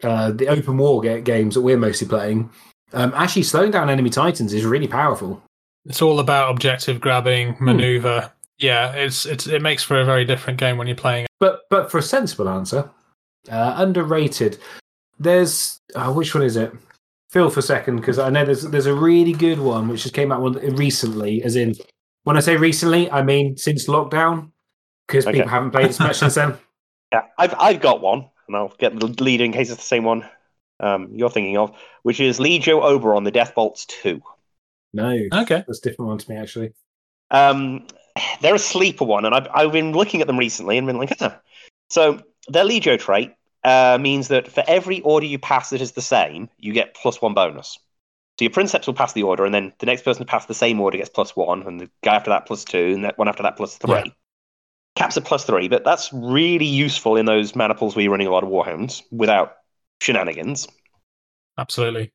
uh, 0.02 0.32
the 0.32 0.48
open 0.48 0.76
war 0.76 1.00
games 1.00 1.54
that 1.54 1.62
we're 1.62 1.78
mostly 1.78 2.08
playing, 2.08 2.50
um, 2.92 3.12
actually 3.14 3.42
slowing 3.42 3.70
down 3.70 3.90
enemy 3.90 4.10
titans 4.10 4.52
is 4.52 4.64
really 4.64 4.88
powerful. 4.88 5.42
It's 5.86 6.02
all 6.02 6.20
about 6.20 6.50
objective 6.50 7.00
grabbing, 7.00 7.56
maneuver. 7.60 8.30
Yeah, 8.58 8.92
it's 8.92 9.26
it's 9.26 9.46
it 9.46 9.62
makes 9.62 9.82
for 9.82 10.00
a 10.00 10.04
very 10.04 10.24
different 10.24 10.58
game 10.58 10.78
when 10.78 10.86
you're 10.86 10.96
playing. 10.96 11.26
But 11.40 11.62
but 11.70 11.90
for 11.90 11.98
a 11.98 12.02
sensible 12.02 12.48
answer, 12.48 12.88
uh, 13.50 13.74
underrated. 13.76 14.58
There's 15.18 15.80
oh, 15.94 16.12
which 16.12 16.34
one 16.34 16.44
is 16.44 16.56
it? 16.56 16.72
Phil 17.30 17.50
for 17.50 17.60
a 17.60 17.64
second 17.64 17.96
because 17.96 18.18
I 18.18 18.30
know 18.30 18.44
there's 18.44 18.62
there's 18.62 18.86
a 18.86 18.94
really 18.94 19.32
good 19.32 19.58
one 19.58 19.88
which 19.88 20.02
just 20.02 20.14
came 20.14 20.30
out 20.30 20.40
one 20.40 20.54
recently. 20.76 21.42
As 21.42 21.56
in, 21.56 21.74
when 22.22 22.36
I 22.36 22.40
say 22.40 22.56
recently, 22.56 23.10
I 23.10 23.22
mean 23.22 23.56
since 23.56 23.88
lockdown 23.88 24.52
because 25.06 25.26
Okay. 25.26 25.38
people 25.38 25.50
haven't 25.50 25.72
played 25.72 25.88
as 25.88 25.98
much 26.00 26.16
since 26.18 26.34
then. 26.34 26.56
Yeah, 27.12 27.22
I've 27.38 27.54
I've 27.60 27.80
got 27.80 28.00
one, 28.00 28.28
and 28.48 28.56
I'll 28.56 28.74
get 28.78 28.98
the 28.98 29.06
lead 29.06 29.40
in 29.40 29.52
case 29.52 29.70
it's 29.70 29.78
the 29.80 29.86
same 29.86 30.02
one 30.02 30.28
um, 30.84 31.08
you're 31.12 31.30
thinking 31.30 31.56
of, 31.56 31.74
which 32.02 32.20
is 32.20 32.38
Legio 32.38 32.82
Oberon, 32.82 33.24
the 33.24 33.30
Death 33.30 33.54
Bolts 33.54 33.86
two. 33.86 34.22
No, 34.92 35.10
Okay. 35.10 35.64
that's 35.66 35.78
a 35.78 35.82
different 35.82 36.08
one 36.08 36.18
to 36.18 36.30
me 36.30 36.36
actually. 36.36 36.72
Um, 37.30 37.86
they're 38.40 38.54
a 38.54 38.58
sleeper 38.60 39.04
one, 39.04 39.24
and 39.24 39.34
I've, 39.34 39.48
I've 39.52 39.72
been 39.72 39.92
looking 39.92 40.20
at 40.20 40.26
them 40.26 40.38
recently 40.38 40.78
and 40.78 40.86
been 40.86 40.98
like, 40.98 41.18
huh. 41.18 41.36
so 41.90 42.20
their 42.48 42.64
Legio 42.64 42.98
trait 42.98 43.32
uh, 43.64 43.98
means 44.00 44.28
that 44.28 44.52
for 44.52 44.62
every 44.66 45.00
order 45.00 45.26
you 45.26 45.38
pass 45.38 45.70
that 45.70 45.80
is 45.80 45.92
the 45.92 46.02
same, 46.02 46.48
you 46.58 46.72
get 46.72 46.94
plus 46.94 47.20
one 47.20 47.34
bonus. 47.34 47.78
So 48.38 48.44
your 48.44 48.50
Princeps 48.50 48.86
will 48.86 48.94
pass 48.94 49.12
the 49.14 49.22
order, 49.22 49.44
and 49.44 49.54
then 49.54 49.72
the 49.78 49.86
next 49.86 50.02
person 50.02 50.24
to 50.24 50.30
pass 50.30 50.46
the 50.46 50.54
same 50.54 50.80
order 50.80 50.98
gets 50.98 51.08
plus 51.08 51.34
one, 51.34 51.62
and 51.66 51.80
the 51.80 51.90
guy 52.02 52.14
after 52.14 52.30
that 52.30 52.46
plus 52.46 52.64
two, 52.64 52.92
and 52.94 53.04
that 53.04 53.18
one 53.18 53.28
after 53.28 53.42
that 53.44 53.56
plus 53.56 53.76
three. 53.76 53.94
Yeah. 53.94 54.04
Caps 54.96 55.16
at 55.16 55.24
plus 55.24 55.44
three, 55.44 55.66
but 55.66 55.84
that's 55.84 56.12
really 56.12 56.66
useful 56.66 57.16
in 57.16 57.26
those 57.26 57.56
mana 57.56 57.74
pools 57.74 57.96
where 57.96 58.04
you're 58.04 58.12
running 58.12 58.28
a 58.28 58.30
lot 58.30 58.44
of 58.44 58.50
Warhounds 58.50 59.02
without 59.10 59.54
shenanigans. 60.00 60.68
Absolutely. 61.58 62.12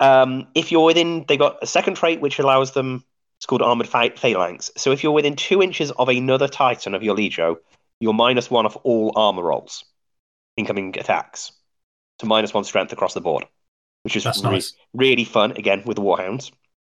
Um, 0.00 0.46
if 0.54 0.70
you're 0.70 0.84
within, 0.84 1.24
they've 1.28 1.38
got 1.38 1.58
a 1.62 1.66
second 1.66 1.94
trait 1.94 2.20
which 2.20 2.38
allows 2.38 2.72
them. 2.72 3.04
It's 3.38 3.46
called 3.46 3.62
armored 3.62 3.88
pha- 3.88 4.16
phalanx. 4.16 4.70
So 4.76 4.90
if 4.90 5.02
you're 5.02 5.12
within 5.12 5.36
two 5.36 5.62
inches 5.62 5.90
of 5.92 6.08
another 6.08 6.48
Titan 6.48 6.94
of 6.94 7.02
your 7.02 7.16
Legio, 7.16 7.56
you're 8.00 8.12
minus 8.12 8.50
one 8.50 8.66
of 8.66 8.76
all 8.78 9.12
armor 9.16 9.44
rolls, 9.44 9.84
incoming 10.56 10.98
attacks, 10.98 11.52
to 12.18 12.26
minus 12.26 12.54
one 12.54 12.64
strength 12.64 12.92
across 12.92 13.14
the 13.14 13.20
board, 13.20 13.44
which 14.02 14.16
is 14.16 14.24
re- 14.24 14.32
nice. 14.42 14.74
really 14.92 15.24
fun. 15.24 15.52
Again 15.52 15.82
with 15.84 15.96
the 15.96 16.02
Warhounds, 16.02 16.50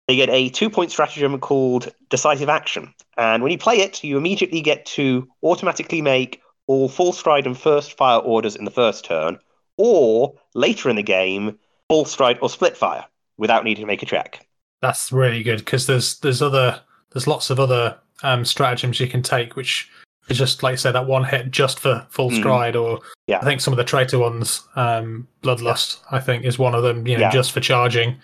they 0.08 0.16
get 0.16 0.30
a 0.30 0.50
two-point 0.50 0.92
stratagem 0.92 1.40
called 1.40 1.94
Decisive 2.10 2.50
Action, 2.50 2.94
and 3.18 3.44
when 3.44 3.52
you 3.52 3.58
play 3.58 3.78
it, 3.78 4.04
you 4.04 4.18
immediately 4.18 4.62
get 4.62 4.86
to 4.88 5.28
automatically 5.44 6.02
make 6.02 6.42
all 6.68 6.88
full 6.88 7.12
stride 7.12 7.46
and 7.46 7.58
first 7.58 7.98
fire 7.98 8.20
orders 8.20 8.56
in 8.56 8.64
the 8.64 8.72
first 8.72 9.04
turn, 9.04 9.40
or 9.80 10.36
later 10.54 10.90
in 10.90 10.96
the 10.98 11.02
game, 11.04 11.58
full 11.88 12.06
stride 12.06 12.38
or 12.42 12.50
split 12.50 12.78
fire 12.78 13.06
without 13.38 13.64
needing 13.64 13.82
to 13.84 13.88
make 13.88 14.04
a 14.04 14.06
check. 14.06 14.46
That's 14.82 15.12
really 15.12 15.42
good 15.42 15.60
because 15.60 15.88
there's 15.88 16.20
there's 16.20 16.42
other 16.42 16.80
there's 17.12 17.26
lots 17.26 17.50
of 17.50 17.60
other 17.60 17.98
um, 18.22 18.46
stratagems 18.46 19.00
you 19.00 19.08
can 19.08 19.24
take, 19.24 19.56
which 19.56 19.90
is 20.28 20.38
just 20.38 20.62
like 20.62 20.74
I 20.74 20.76
said, 20.76 20.92
that 20.92 21.08
one 21.08 21.24
hit 21.24 21.50
just 21.50 21.80
for 21.80 22.06
full 22.12 22.30
Mm. 22.30 22.38
stride, 22.38 22.76
or 22.76 23.00
Yeah. 23.28 23.40
I 23.42 23.46
think 23.46 23.62
some 23.62 23.74
of 23.74 23.78
the 23.78 23.84
traitor 23.84 24.20
ones, 24.20 24.62
um, 24.76 25.28
Bloodlust, 25.42 26.00
I 26.12 26.20
think 26.20 26.46
is 26.46 26.60
one 26.60 26.76
of 26.76 26.84
them. 26.84 27.08
You 27.08 27.16
know, 27.16 27.22
Yeah. 27.22 27.32
just 27.32 27.52
for 27.52 27.62
charging. 27.62 28.18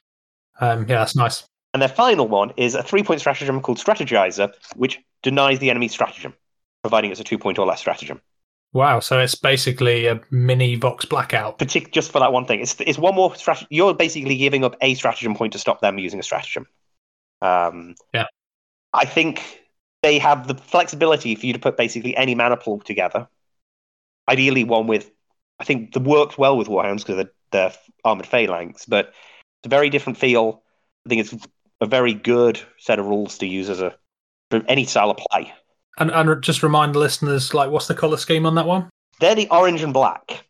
Um, 0.62 0.82
yeah, 0.88 1.00
that's 1.00 1.16
nice. 1.16 1.44
And 1.74 1.82
their 1.82 1.90
final 1.90 2.28
one 2.28 2.54
is 2.56 2.76
a 2.76 2.84
three-point 2.84 3.20
stratagem 3.20 3.60
called 3.60 3.78
Strategizer, 3.80 4.54
which 4.76 5.02
denies 5.24 5.60
the 5.60 5.70
enemy 5.70 5.88
stratagem, 5.90 6.34
providing 6.84 7.12
it's 7.12 7.20
a 7.20 7.24
two-point 7.26 7.58
or 7.60 7.66
less 7.66 7.80
stratagem. 7.82 8.22
Wow, 8.76 9.00
so 9.00 9.22
it's 9.22 9.36
basically 9.36 10.06
a 10.08 10.20
mini 10.32 10.76
Vox 10.76 11.06
blackout. 11.06 11.60
Partic- 11.60 11.94
just 11.94 12.12
for 12.12 12.20
that 12.20 12.34
one 12.34 12.46
thing, 12.46 12.60
it's 12.60 12.76
it's 12.82 12.98
one 12.98 13.16
more 13.16 13.34
stratagem. 13.34 13.70
You're 13.72 13.94
basically 13.94 14.36
giving 14.36 14.66
up 14.66 14.76
a 14.82 14.96
stratagem 14.96 15.34
point 15.34 15.54
to 15.54 15.60
stop 15.60 15.80
them 15.80 15.98
using 15.98 16.20
a 16.20 16.24
stratagem. 16.24 16.68
Um, 17.42 17.96
Yeah. 18.14 18.26
I 18.92 19.06
think 19.06 19.62
they 20.04 20.20
have 20.20 20.50
the 20.50 20.56
flexibility 20.56 21.36
for 21.36 21.46
you 21.46 21.54
to 21.54 21.60
put 21.60 21.78
basically 21.78 22.18
any 22.18 22.36
mana 22.36 22.58
pool 22.58 22.82
together. 22.82 23.30
Ideally, 24.28 24.66
one 24.66 24.88
with, 24.88 25.10
I 25.58 25.64
think, 25.64 25.94
the 25.94 26.02
worked 26.02 26.38
well 26.38 26.58
with 26.58 26.68
Warhounds 26.68 27.06
because 27.06 27.16
they're, 27.16 27.32
they're 27.52 27.74
armored 28.04 28.28
phalanx, 28.28 28.86
but 28.86 29.08
it's 29.08 29.68
a 29.68 29.70
very 29.70 29.90
different 29.90 30.18
feel. 30.18 30.64
I 31.06 31.10
think 31.10 31.22
it's 31.22 31.48
a 31.80 31.86
very 31.86 32.14
good 32.14 32.60
set 32.78 33.00
of 33.00 33.06
rules 33.06 33.38
to 33.38 33.46
use 33.46 33.70
as 33.70 33.80
a 33.80 33.96
for 34.52 34.62
any 34.68 34.84
style 34.84 35.12
of 35.12 35.18
play. 35.32 35.54
And 35.98 36.12
and 36.12 36.42
just 36.44 36.62
remind 36.64 36.96
the 36.96 37.00
listeners, 37.00 37.54
like, 37.54 37.70
what's 37.70 37.88
the 37.88 37.96
color 37.96 38.18
scheme 38.18 38.46
on 38.46 38.56
that 38.56 38.66
one? 38.66 38.90
They're 39.20 39.36
the 39.36 39.48
orange 39.50 39.82
and 39.82 39.94
black. 39.94 40.46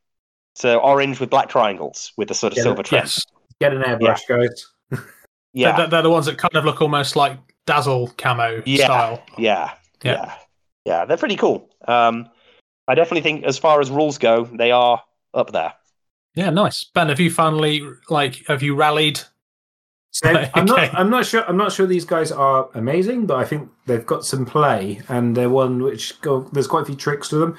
So 0.55 0.79
orange 0.79 1.19
with 1.19 1.29
black 1.29 1.49
triangles 1.49 2.13
with 2.17 2.29
the 2.29 2.33
sort 2.33 2.53
of 2.53 2.57
Yeah, 2.57 2.63
silver 2.63 2.83
trim. 2.83 3.01
Yes, 3.03 3.21
Get 3.61 3.73
an 3.73 3.83
airbrush, 3.83 4.21
guys. 4.27 4.65
Yeah. 5.53 5.77
they're, 5.77 5.87
they're 5.87 6.01
the 6.01 6.09
ones 6.09 6.25
that 6.25 6.37
kind 6.37 6.53
of 6.55 6.65
look 6.65 6.81
almost 6.81 7.15
like 7.15 7.37
dazzle 7.65 8.09
camo 8.17 8.61
Yeah. 8.65 8.85
style. 8.85 9.23
Yeah, 9.37 9.71
Yeah. 10.03 10.11
yeah, 10.11 10.33
yeah, 10.83 11.05
They're 11.05 11.15
pretty 11.15 11.37
cool. 11.37 11.69
Um, 11.87 12.27
I 12.89 12.95
definitely 12.95 13.21
think, 13.21 13.45
as 13.45 13.57
far 13.57 13.79
as 13.79 13.89
rules 13.89 14.17
go, 14.17 14.43
they 14.43 14.71
are 14.71 15.01
up 15.33 15.53
there. 15.53 15.73
Yeah, 16.35 16.49
nice. 16.49 16.83
Ben, 16.83 17.07
have 17.07 17.21
you 17.21 17.31
finally 17.31 17.81
like 18.09 18.43
have 18.47 18.61
you 18.63 18.75
rallied? 18.75 19.21
So 20.15 20.29
I'm 20.53 20.63
not. 20.65 20.95
I'm 20.95 21.09
not 21.09 21.25
sure. 21.25 21.43
I'm 21.45 21.57
not 21.57 21.73
sure 21.73 21.85
these 21.85 22.05
guys 22.05 22.31
are 22.31 22.69
amazing, 22.73 23.25
but 23.25 23.35
I 23.37 23.43
think 23.43 23.69
they've 23.85 24.05
got 24.05 24.23
some 24.23 24.45
play, 24.45 25.01
and 25.09 25.35
they're 25.35 25.49
one 25.49 25.83
which 25.83 26.21
go. 26.21 26.41
There's 26.53 26.67
quite 26.67 26.83
a 26.83 26.85
few 26.85 26.95
tricks 26.95 27.27
to 27.29 27.35
them, 27.35 27.57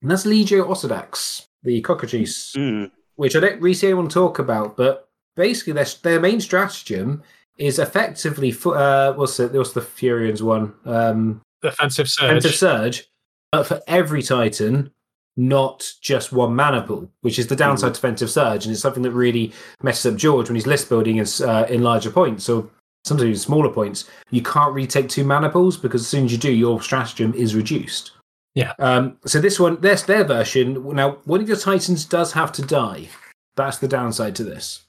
and 0.00 0.08
that's 0.08 0.24
Legio 0.24 0.68
Osedax, 0.68 1.46
the 1.64 1.80
cockatrice, 1.80 2.54
Mm. 2.56 2.92
which 3.16 3.34
I 3.34 3.40
don't 3.40 3.60
really 3.60 3.74
see 3.74 3.88
anyone 3.88 4.08
talk 4.08 4.38
about. 4.38 4.76
But 4.76 5.08
basically, 5.34 5.72
their 5.72 5.86
their 6.02 6.20
main 6.20 6.40
stratagem 6.40 7.24
is 7.58 7.80
effectively. 7.80 8.54
Uh, 8.64 9.14
what's 9.14 9.38
the 9.38 9.48
what's 9.48 9.72
the 9.72 9.80
Fureans 9.80 10.42
one? 10.42 10.72
Um, 10.84 11.40
Offensive 11.64 12.08
surge. 12.08 12.28
Defensive 12.28 12.54
surge, 12.54 13.08
but 13.50 13.64
for 13.66 13.80
every 13.88 14.22
Titan, 14.22 14.92
not 15.36 15.90
just 16.00 16.32
one 16.32 16.54
mana 16.54 16.82
pool, 16.82 17.10
which 17.22 17.38
is 17.38 17.46
the 17.46 17.56
downside 17.56 17.94
to 17.94 18.00
defensive 18.00 18.30
surge, 18.30 18.64
and 18.64 18.72
it's 18.72 18.82
something 18.82 19.02
that 19.02 19.12
really 19.12 19.52
messes 19.82 20.12
up 20.12 20.18
George 20.18 20.48
when 20.48 20.56
he's 20.56 20.66
list 20.66 20.88
building 20.88 21.16
in, 21.16 21.26
uh, 21.42 21.66
in 21.68 21.82
larger 21.82 22.10
points 22.10 22.48
or 22.48 22.68
sometimes 23.04 23.28
even 23.28 23.38
smaller 23.38 23.70
points. 23.70 24.08
You 24.30 24.42
can't 24.42 24.74
really 24.74 24.86
take 24.86 25.08
two 25.08 25.24
mana 25.24 25.48
pools 25.48 25.76
because 25.76 26.02
as 26.02 26.08
soon 26.08 26.26
as 26.26 26.32
you 26.32 26.38
do, 26.38 26.52
your 26.52 26.82
stratagem 26.82 27.32
is 27.34 27.54
reduced. 27.54 28.12
Yeah. 28.54 28.74
Um, 28.78 29.16
so 29.24 29.40
this 29.40 29.60
one, 29.60 29.80
there's 29.80 30.02
their 30.04 30.24
version. 30.24 30.94
Now, 30.94 31.18
one 31.24 31.40
of 31.40 31.48
your 31.48 31.56
Titans 31.56 32.04
does 32.04 32.32
have 32.32 32.52
to 32.52 32.62
die. 32.62 33.08
That's 33.56 33.78
the 33.78 33.88
downside 33.88 34.34
to 34.36 34.44
this. 34.44 34.84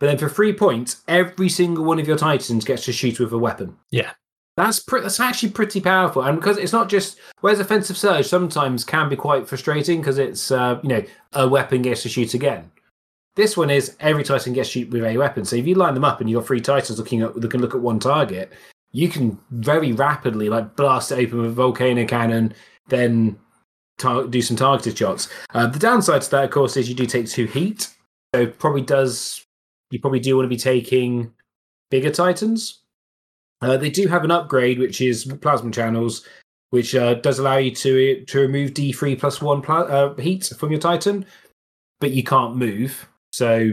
But 0.00 0.06
then 0.06 0.18
for 0.18 0.28
three 0.28 0.52
points, 0.52 1.02
every 1.06 1.48
single 1.48 1.84
one 1.84 1.98
of 1.98 2.08
your 2.08 2.18
Titans 2.18 2.64
gets 2.64 2.84
to 2.86 2.92
shoot 2.92 3.20
with 3.20 3.32
a 3.32 3.38
weapon. 3.38 3.76
Yeah. 3.90 4.12
That's 4.56 4.78
pre- 4.78 5.00
that's 5.00 5.18
actually 5.18 5.50
pretty 5.50 5.80
powerful, 5.80 6.22
and 6.22 6.38
because 6.38 6.58
it's 6.58 6.72
not 6.72 6.88
just 6.88 7.18
whereas 7.40 7.58
offensive 7.58 7.96
surge 7.96 8.26
sometimes 8.26 8.84
can 8.84 9.08
be 9.08 9.16
quite 9.16 9.48
frustrating 9.48 10.00
because 10.00 10.18
it's 10.18 10.50
uh, 10.50 10.78
you 10.82 10.88
know 10.88 11.02
a 11.32 11.48
weapon 11.48 11.82
gets 11.82 12.02
to 12.02 12.08
shoot 12.08 12.34
again. 12.34 12.70
This 13.36 13.56
one 13.56 13.68
is 13.68 13.96
every 13.98 14.22
Titan 14.22 14.52
gets 14.52 14.68
shoot 14.68 14.90
with 14.90 15.02
a 15.02 15.16
weapon. 15.16 15.44
So 15.44 15.56
if 15.56 15.66
you 15.66 15.74
line 15.74 15.94
them 15.94 16.04
up 16.04 16.20
and 16.20 16.30
you've 16.30 16.40
got 16.40 16.46
three 16.46 16.60
Titans 16.60 16.98
looking 16.98 17.22
at 17.22 17.34
can 17.50 17.60
look 17.60 17.74
at 17.74 17.80
one 17.80 17.98
target, 17.98 18.52
you 18.92 19.08
can 19.08 19.36
very 19.50 19.92
rapidly 19.92 20.48
like 20.48 20.76
blast 20.76 21.10
it 21.10 21.18
open 21.18 21.38
with 21.38 21.50
a 21.50 21.54
volcano 21.54 22.06
cannon, 22.06 22.54
then 22.88 23.36
tar- 23.98 24.28
do 24.28 24.40
some 24.40 24.56
targeted 24.56 24.96
shots. 24.96 25.28
Uh, 25.52 25.66
the 25.66 25.80
downside 25.80 26.22
to 26.22 26.30
that, 26.30 26.44
of 26.44 26.50
course, 26.50 26.76
is 26.76 26.88
you 26.88 26.94
do 26.94 27.06
take 27.06 27.28
two 27.28 27.46
heat, 27.46 27.88
so 28.32 28.46
probably 28.46 28.82
does 28.82 29.44
you 29.90 29.98
probably 29.98 30.20
do 30.20 30.36
want 30.36 30.44
to 30.44 30.48
be 30.48 30.56
taking 30.56 31.32
bigger 31.90 32.10
Titans. 32.10 32.83
Uh, 33.64 33.76
they 33.78 33.90
do 33.90 34.06
have 34.06 34.24
an 34.24 34.30
upgrade, 34.30 34.78
which 34.78 35.00
is 35.00 35.24
plasma 35.40 35.70
channels, 35.70 36.26
which 36.70 36.94
uh, 36.94 37.14
does 37.14 37.38
allow 37.38 37.56
you 37.56 37.70
to 37.70 38.24
to 38.26 38.40
remove 38.40 38.74
D 38.74 38.92
three 38.92 39.16
plus 39.16 39.40
one 39.40 39.62
pla- 39.62 39.88
uh, 39.96 40.14
heat 40.16 40.52
from 40.58 40.70
your 40.70 40.80
Titan, 40.80 41.24
but 42.00 42.10
you 42.10 42.22
can't 42.22 42.56
move. 42.56 43.08
So 43.32 43.72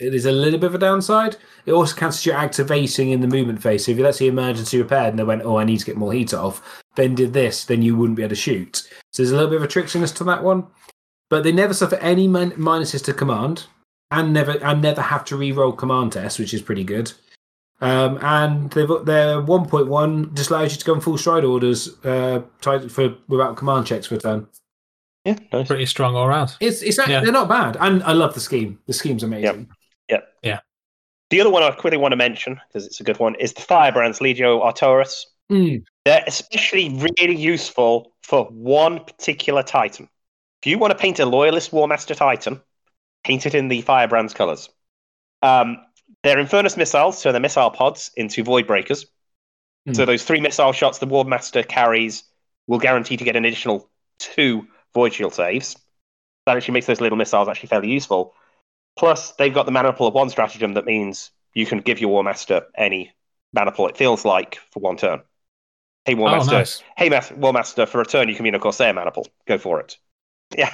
it 0.00 0.14
is 0.14 0.26
a 0.26 0.32
little 0.32 0.58
bit 0.58 0.66
of 0.66 0.74
a 0.74 0.78
downside. 0.78 1.36
It 1.66 1.72
also 1.72 1.94
cancels 1.94 2.26
your 2.26 2.34
activating 2.34 3.10
in 3.10 3.20
the 3.20 3.34
movement 3.36 3.62
phase. 3.62 3.84
So 3.84 3.92
if 3.92 3.98
you 3.98 4.04
let's 4.04 4.18
say 4.18 4.26
emergency 4.26 4.78
repaired 4.78 5.10
and 5.10 5.18
they 5.18 5.24
went, 5.24 5.42
oh, 5.44 5.58
I 5.58 5.64
need 5.64 5.78
to 5.78 5.86
get 5.86 5.96
more 5.96 6.12
heat 6.12 6.34
off, 6.34 6.82
then 6.96 7.14
did 7.14 7.32
this, 7.32 7.64
then 7.64 7.82
you 7.82 7.96
wouldn't 7.96 8.16
be 8.16 8.22
able 8.24 8.30
to 8.30 8.36
shoot. 8.36 8.88
So 9.12 9.22
there's 9.22 9.30
a 9.30 9.36
little 9.36 9.50
bit 9.50 9.62
of 9.62 9.68
a 9.68 9.68
tricksiness 9.68 10.14
to 10.16 10.24
that 10.24 10.42
one. 10.42 10.66
But 11.30 11.44
they 11.44 11.52
never 11.52 11.74
suffer 11.74 11.96
any 11.96 12.26
min- 12.28 12.52
minuses 12.52 13.04
to 13.04 13.14
command, 13.14 13.66
and 14.10 14.32
never 14.32 14.52
and 14.62 14.82
never 14.82 15.00
have 15.00 15.24
to 15.26 15.36
re-roll 15.36 15.72
command 15.72 16.12
tests, 16.12 16.38
which 16.38 16.52
is 16.52 16.62
pretty 16.62 16.84
good. 16.84 17.12
Um, 17.82 18.18
and 18.22 18.70
they've 18.70 18.86
got 18.86 19.06
their 19.06 19.42
1.1 19.42 20.34
just 20.34 20.50
allows 20.50 20.72
you 20.72 20.78
to 20.78 20.84
go 20.84 20.94
on 20.94 21.00
full 21.00 21.18
stride 21.18 21.44
orders 21.44 21.88
uh, 22.04 22.42
tied 22.60 22.90
for 22.92 23.16
without 23.26 23.56
command 23.56 23.86
checks 23.88 24.06
for 24.06 24.14
a 24.14 24.18
turn. 24.18 24.46
Yeah, 25.24 25.36
nice. 25.52 25.66
Pretty 25.66 25.86
strong 25.86 26.14
all 26.14 26.28
round. 26.28 26.54
It's 26.60 26.80
it's 26.82 26.96
Yeah. 26.98 27.20
they're 27.20 27.32
not 27.32 27.48
bad, 27.48 27.76
and 27.80 28.02
I 28.04 28.12
love 28.12 28.34
the 28.34 28.40
scheme. 28.40 28.78
The 28.86 28.92
scheme's 28.92 29.22
amazing. 29.24 29.68
Yeah. 30.08 30.20
Yeah. 30.42 30.60
The 31.30 31.40
other 31.40 31.50
one 31.50 31.62
I 31.62 31.70
quickly 31.72 31.96
want 31.96 32.12
to 32.12 32.16
mention 32.16 32.60
because 32.68 32.86
it's 32.86 33.00
a 33.00 33.04
good 33.04 33.18
one 33.18 33.34
is 33.36 33.52
the 33.52 33.62
Firebrands 33.62 34.20
Legio 34.20 34.62
Atarus. 34.62 35.24
Mm. 35.50 35.82
They're 36.04 36.24
especially 36.26 36.88
really 37.18 37.36
useful 37.36 38.12
for 38.22 38.44
one 38.46 39.04
particular 39.04 39.62
Titan. 39.62 40.08
If 40.62 40.66
you 40.66 40.78
want 40.78 40.92
to 40.92 40.98
paint 40.98 41.18
a 41.18 41.26
Loyalist 41.26 41.70
Warmaster 41.72 42.14
Titan, 42.14 42.60
paint 43.24 43.46
it 43.46 43.54
in 43.54 43.68
the 43.68 43.82
Firebrands 43.82 44.34
colours. 44.34 44.68
Um, 45.40 45.78
they're 46.22 46.36
Infernus 46.36 46.76
missiles, 46.76 47.18
so 47.20 47.32
they're 47.32 47.40
missile 47.40 47.70
pods 47.70 48.10
into 48.16 48.42
Void 48.44 48.66
Breakers. 48.66 49.06
Hmm. 49.86 49.94
So 49.94 50.04
those 50.06 50.22
three 50.24 50.40
missile 50.40 50.72
shots 50.72 50.98
the 50.98 51.06
Warmaster 51.06 51.66
carries 51.66 52.24
will 52.66 52.78
guarantee 52.78 53.16
to 53.16 53.24
get 53.24 53.36
an 53.36 53.44
additional 53.44 53.88
two 54.18 54.66
Void 54.94 55.14
Shield 55.14 55.34
saves. 55.34 55.76
That 56.46 56.56
actually 56.56 56.74
makes 56.74 56.86
those 56.86 57.00
little 57.00 57.18
missiles 57.18 57.48
actually 57.48 57.68
fairly 57.68 57.90
useful. 57.90 58.34
Plus, 58.98 59.32
they've 59.32 59.54
got 59.54 59.66
the 59.66 59.72
mana 59.72 59.92
pool 59.92 60.08
of 60.08 60.14
one 60.14 60.28
stratagem 60.28 60.74
that 60.74 60.84
means 60.84 61.30
you 61.54 61.66
can 61.66 61.78
give 61.78 62.00
your 62.00 62.10
Warmaster 62.22 62.64
any 62.76 63.12
mana 63.54 63.72
pool 63.72 63.88
it 63.88 63.96
feels 63.96 64.24
like 64.24 64.58
for 64.70 64.80
one 64.80 64.96
turn. 64.96 65.20
Hey, 66.04 66.14
Oh, 66.14 66.18
Warmaster, 66.18 66.52
nice. 66.52 66.82
hey, 66.96 67.08
Mas- 67.08 67.30
Warmaster, 67.30 67.86
for 67.88 68.00
a 68.00 68.04
turn 68.04 68.28
you 68.28 68.34
can 68.34 68.42
be 68.42 68.48
in 68.48 68.54
a 68.54 68.58
Corsair 68.58 68.92
mana 68.92 69.10
pool. 69.12 69.26
Go 69.46 69.56
for 69.58 69.80
it. 69.80 69.96
Yeah. 70.56 70.70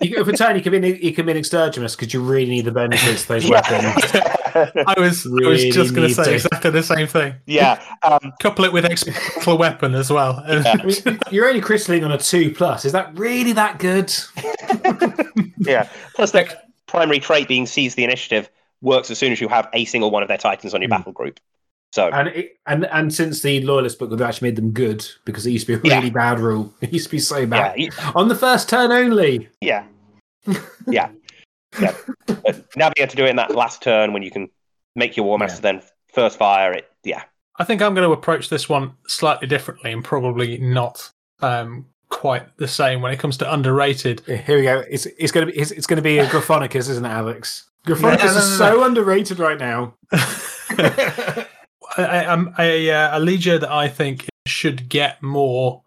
You, 0.00 0.24
for 0.24 0.32
turn, 0.32 0.56
you 0.56 0.62
can 0.62 0.80
be 0.80 0.98
you 1.02 1.12
can 1.12 1.26
be 1.26 1.32
an 1.32 1.38
exterginus 1.38 1.96
because 1.98 2.14
you 2.14 2.22
really 2.22 2.48
need 2.48 2.64
the 2.64 2.70
benefits 2.72 3.22
of 3.22 3.28
those 3.28 3.44
Yeah. 3.48 3.60
weapons. 3.70 4.43
I 4.86 4.94
was 4.98 5.26
I 5.26 5.48
was 5.48 5.64
just 5.64 5.94
going 5.94 6.08
to 6.08 6.14
say 6.14 6.34
exactly 6.34 6.70
the 6.70 6.82
same 6.82 7.06
thing. 7.06 7.34
yeah. 7.46 7.82
Um, 8.02 8.32
Couple 8.40 8.64
it 8.64 8.72
with 8.72 8.84
experimental 8.84 9.58
weapon 9.58 9.94
as 9.94 10.10
well. 10.10 10.42
Yeah. 10.48 10.62
I 10.80 10.84
mean, 10.84 11.18
you're 11.30 11.48
only 11.48 11.60
crystalline 11.60 12.04
on 12.04 12.12
a 12.12 12.18
two 12.18 12.52
plus. 12.54 12.84
Is 12.84 12.92
that 12.92 13.16
really 13.18 13.52
that 13.52 13.78
good? 13.78 14.12
yeah. 15.58 15.88
Plus, 16.14 16.30
their 16.30 16.46
primary 16.86 17.18
trait 17.18 17.48
being 17.48 17.66
seize 17.66 17.94
the 17.94 18.04
initiative 18.04 18.48
works 18.80 19.10
as 19.10 19.18
soon 19.18 19.32
as 19.32 19.40
you 19.40 19.48
have 19.48 19.68
a 19.72 19.84
single 19.86 20.10
one 20.10 20.22
of 20.22 20.28
their 20.28 20.38
Titans 20.38 20.74
on 20.74 20.80
your 20.82 20.88
Hmm. 20.88 20.96
battle 20.98 21.12
group. 21.12 21.40
So, 21.92 22.08
And 22.08 22.28
it, 22.28 22.56
and 22.66 22.86
and 22.86 23.14
since 23.14 23.40
the 23.42 23.60
loyalist 23.62 23.98
book, 24.00 24.10
they've 24.10 24.20
actually 24.20 24.48
made 24.48 24.56
them 24.56 24.72
good 24.72 25.06
because 25.24 25.46
it 25.46 25.50
used 25.52 25.66
to 25.66 25.78
be 25.78 25.88
a 25.88 25.90
Yeah. 25.92 25.98
really 25.98 26.10
bad 26.10 26.40
rule. 26.40 26.74
It 26.80 26.92
used 26.92 27.06
to 27.06 27.10
be 27.12 27.18
so 27.20 27.46
bad 27.46 27.78
you- 27.78 27.90
on 28.16 28.28
the 28.28 28.34
first 28.34 28.68
turn 28.68 28.90
only. 28.90 29.48
yeah, 29.60 29.84
yeah, 30.88 31.08
yeah. 31.80 31.94
But 32.26 32.64
now 32.76 32.90
being 32.90 33.04
able 33.04 33.10
to 33.10 33.16
do 33.16 33.24
it 33.24 33.30
in 33.30 33.36
that 33.36 33.54
last 33.54 33.82
turn 33.82 34.12
when 34.12 34.22
you 34.22 34.30
can 34.30 34.48
make 34.94 35.16
your 35.16 35.26
Warmaster 35.26 35.56
Yeah. 35.56 35.72
then 35.72 35.82
first 36.12 36.38
fire 36.38 36.72
it. 36.72 36.90
Yeah, 37.02 37.22
I 37.58 37.64
think 37.64 37.82
I'm 37.82 37.94
going 37.94 38.06
to 38.06 38.12
approach 38.12 38.48
this 38.48 38.68
one 38.68 38.92
slightly 39.06 39.46
differently 39.46 39.92
and 39.92 40.04
probably 40.04 40.58
not 40.58 41.10
um, 41.40 41.86
quite 42.08 42.56
the 42.56 42.68
same 42.68 43.02
when 43.02 43.12
it 43.12 43.18
comes 43.18 43.36
to 43.38 43.52
underrated. 43.52 44.20
Here 44.26 44.56
we 44.56 44.62
go. 44.62 44.84
It's 44.90 45.06
it's 45.06 45.32
gonna 45.32 45.46
be 45.46 45.58
it's, 45.58 45.70
it's 45.70 45.86
gonna 45.86 46.02
be 46.02 46.18
a 46.18 46.26
Gryphonicus, 46.28 46.88
isn't 46.90 47.04
it, 47.04 47.08
Alex? 47.08 47.68
Gryphonicus 47.86 48.24
no, 48.24 48.32
no, 48.32 48.38
is 48.38 48.50
no. 48.50 48.56
so 48.56 48.84
underrated 48.86 49.38
right 49.38 49.58
now. 49.58 49.94
I, 51.96 52.26
I'm 52.26 52.52
a, 52.58 52.90
uh, 52.90 53.18
a 53.18 53.20
Legion 53.20 53.60
that 53.60 53.70
I 53.70 53.86
think 53.88 54.26
should 54.46 54.88
get 54.88 55.22
more 55.22 55.83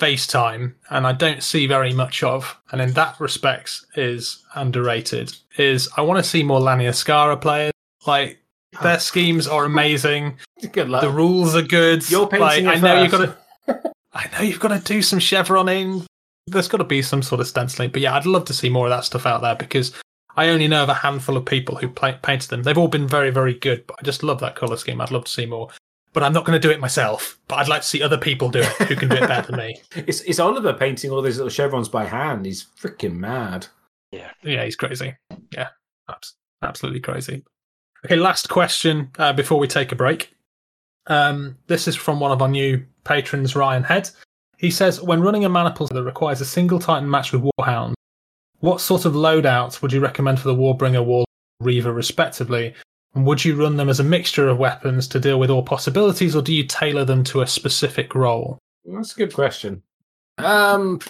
face 0.00 0.26
time, 0.26 0.74
and 0.88 1.06
I 1.06 1.12
don't 1.12 1.42
see 1.42 1.66
very 1.66 1.92
much 1.92 2.22
of, 2.22 2.56
and 2.72 2.80
in 2.80 2.92
that 2.92 3.20
respects 3.20 3.86
is 3.94 4.42
underrated. 4.54 5.36
Is 5.58 5.88
I 5.96 6.00
want 6.00 6.24
to 6.24 6.28
see 6.28 6.42
more 6.42 6.58
Laniaskara 6.58 7.40
players. 7.40 7.72
Like 8.06 8.38
oh. 8.78 8.82
their 8.82 8.98
schemes 8.98 9.46
are 9.46 9.66
amazing. 9.66 10.38
Good 10.72 10.88
luck. 10.88 11.02
The 11.02 11.10
rules 11.10 11.54
are 11.54 11.62
good. 11.62 12.08
You're 12.10 12.26
painting 12.26 12.64
like, 12.64 12.78
I 12.78 12.80
know 12.80 13.02
you've 13.02 13.12
got 13.12 13.36
to. 13.66 13.92
I 14.12 14.28
know 14.32 14.42
you've 14.42 14.60
got 14.60 14.68
to 14.68 14.80
do 14.80 15.02
some 15.02 15.18
chevroning. 15.18 16.04
There's 16.46 16.68
got 16.68 16.78
to 16.78 16.84
be 16.84 17.02
some 17.02 17.22
sort 17.22 17.40
of 17.40 17.46
stenciling, 17.46 17.90
but 17.90 18.00
yeah, 18.00 18.14
I'd 18.14 18.26
love 18.26 18.46
to 18.46 18.54
see 18.54 18.68
more 18.68 18.86
of 18.86 18.90
that 18.90 19.04
stuff 19.04 19.24
out 19.24 19.42
there 19.42 19.54
because 19.54 19.92
I 20.36 20.48
only 20.48 20.66
know 20.66 20.82
of 20.82 20.88
a 20.88 20.94
handful 20.94 21.36
of 21.36 21.44
people 21.44 21.76
who 21.76 21.88
play, 21.88 22.18
painted 22.22 22.50
them. 22.50 22.62
They've 22.62 22.78
all 22.78 22.88
been 22.88 23.06
very, 23.06 23.30
very 23.30 23.54
good, 23.54 23.86
but 23.86 23.96
I 24.00 24.02
just 24.02 24.22
love 24.22 24.40
that 24.40 24.56
color 24.56 24.76
scheme. 24.76 25.00
I'd 25.00 25.10
love 25.10 25.24
to 25.24 25.30
see 25.30 25.46
more, 25.46 25.68
but 26.12 26.22
I'm 26.22 26.32
not 26.32 26.44
going 26.44 26.60
to 26.60 26.68
do 26.68 26.72
it 26.72 26.80
myself. 26.80 27.38
But 27.48 27.56
I'd 27.56 27.68
like 27.68 27.82
to 27.82 27.88
see 27.88 28.02
other 28.02 28.18
people 28.18 28.50
do 28.50 28.60
it 28.60 28.88
who 28.88 28.96
can 28.96 29.08
do 29.08 29.16
it 29.16 29.28
better 29.28 29.50
than 29.50 29.60
me. 29.60 29.80
It's 30.06 30.20
it's 30.22 30.38
Oliver 30.38 30.72
painting 30.72 31.10
all 31.10 31.22
those 31.22 31.36
little 31.36 31.50
chevrons 31.50 31.88
by 31.88 32.04
hand. 32.04 32.46
He's 32.46 32.66
freaking 32.78 33.16
mad. 33.16 33.66
Yeah, 34.12 34.30
yeah, 34.42 34.64
he's 34.64 34.76
crazy. 34.76 35.14
Yeah, 35.52 35.68
absolutely 36.62 37.00
crazy. 37.00 37.44
Okay, 38.04 38.16
last 38.16 38.48
question 38.48 39.10
uh, 39.18 39.32
before 39.32 39.58
we 39.58 39.68
take 39.68 39.92
a 39.92 39.96
break. 39.96 40.34
Um, 41.06 41.56
this 41.66 41.86
is 41.86 41.96
from 41.96 42.18
one 42.20 42.32
of 42.32 42.42
our 42.42 42.48
new 42.48 42.84
patrons, 43.04 43.54
Ryan 43.54 43.82
Head. 43.82 44.10
He 44.58 44.70
says, 44.70 45.00
when 45.00 45.22
running 45.22 45.44
a 45.44 45.48
maniple 45.48 45.86
that 45.86 46.02
requires 46.02 46.40
a 46.40 46.44
single 46.44 46.78
Titan 46.78 47.08
match 47.08 47.32
with 47.32 47.42
Warhound, 47.42 47.94
what 48.60 48.80
sort 48.80 49.04
of 49.04 49.14
loadouts 49.14 49.80
would 49.80 49.92
you 49.92 50.00
recommend 50.00 50.38
for 50.38 50.48
the 50.48 50.54
Warbringer, 50.54 51.04
War 51.04 51.24
Reaver, 51.60 51.92
respectively? 51.92 52.74
And 53.14 53.26
would 53.26 53.44
you 53.44 53.56
run 53.56 53.76
them 53.76 53.88
as 53.88 53.98
a 54.00 54.04
mixture 54.04 54.48
of 54.48 54.58
weapons 54.58 55.08
to 55.08 55.18
deal 55.20 55.40
with 55.40 55.50
all 55.50 55.62
possibilities, 55.64 56.36
or 56.36 56.42
do 56.42 56.54
you 56.54 56.64
tailor 56.64 57.04
them 57.04 57.24
to 57.24 57.40
a 57.42 57.46
specific 57.46 58.14
role? 58.14 58.58
That's 58.84 59.12
a 59.12 59.16
good 59.16 59.34
question. 59.34 59.82
Um, 60.38 61.00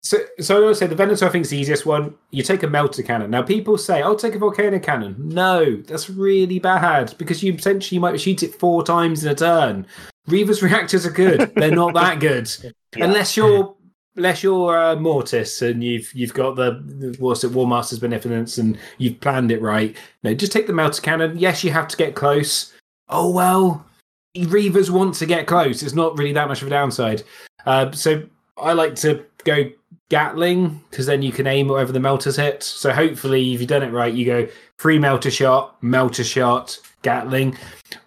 So, 0.00 0.16
so 0.40 0.56
I 0.56 0.62
always 0.62 0.78
say 0.78 0.86
the 0.86 0.94
Venator 0.94 1.26
I 1.26 1.28
think 1.28 1.44
is 1.44 1.50
the 1.50 1.58
easiest 1.58 1.84
one. 1.84 2.14
You 2.30 2.42
take 2.42 2.62
a 2.62 2.68
melter 2.68 3.02
cannon. 3.02 3.30
Now 3.30 3.42
people 3.42 3.76
say, 3.76 4.00
"I'll 4.00 4.14
take 4.16 4.34
a 4.36 4.38
volcano 4.38 4.78
cannon." 4.78 5.16
No, 5.18 5.76
that's 5.82 6.08
really 6.08 6.58
bad 6.60 7.14
because 7.18 7.42
you 7.42 7.52
potentially 7.52 7.96
you 7.96 8.00
might 8.00 8.18
shoot 8.20 8.42
it 8.44 8.54
four 8.54 8.84
times 8.84 9.24
in 9.24 9.30
a 9.30 9.34
turn. 9.34 9.86
Reaver's 10.28 10.62
reactors 10.62 11.04
are 11.04 11.10
good. 11.10 11.52
They're 11.56 11.74
not 11.74 11.94
that 11.94 12.20
good 12.20 12.48
Yeah. 12.96 13.04
unless 13.04 13.36
you're 13.36 13.74
unless 14.18 14.42
you're 14.42 14.78
uh, 14.78 14.96
Mortis 14.96 15.62
and 15.62 15.82
you've 15.82 16.12
you've 16.12 16.34
got 16.34 16.56
the, 16.56 16.82
the 16.86 17.16
what's 17.18 17.44
it 17.44 17.52
War 17.52 17.66
Master's 17.66 17.98
beneficence 18.00 18.58
and 18.58 18.78
you've 18.98 19.20
planned 19.20 19.50
it 19.50 19.62
right. 19.62 19.96
No, 20.22 20.34
just 20.34 20.52
take 20.52 20.66
the 20.66 20.72
melter 20.72 21.00
cannon. 21.00 21.38
Yes, 21.38 21.64
you 21.64 21.70
have 21.70 21.88
to 21.88 21.96
get 21.96 22.14
close. 22.14 22.74
Oh 23.08 23.30
well, 23.30 23.86
Reavers 24.36 24.90
want 24.90 25.14
to 25.14 25.26
get 25.26 25.46
close. 25.46 25.82
It's 25.82 25.94
not 25.94 26.18
really 26.18 26.32
that 26.32 26.48
much 26.48 26.60
of 26.60 26.68
a 26.68 26.70
downside. 26.70 27.22
Uh, 27.64 27.90
so 27.92 28.22
I 28.58 28.72
like 28.74 28.94
to 28.96 29.24
go 29.44 29.70
Gatling 30.10 30.82
because 30.90 31.04
then 31.04 31.20
you 31.20 31.32
can 31.32 31.46
aim 31.46 31.68
wherever 31.68 31.92
the 31.92 32.00
melters 32.00 32.36
hit. 32.36 32.62
So 32.62 32.92
hopefully, 32.92 33.52
if 33.52 33.60
you've 33.60 33.68
done 33.68 33.82
it 33.82 33.92
right, 33.92 34.12
you 34.12 34.24
go 34.24 34.48
free 34.78 34.98
melter 34.98 35.30
shot, 35.30 35.82
melter 35.82 36.24
shot, 36.24 36.78
Gatling. 37.02 37.56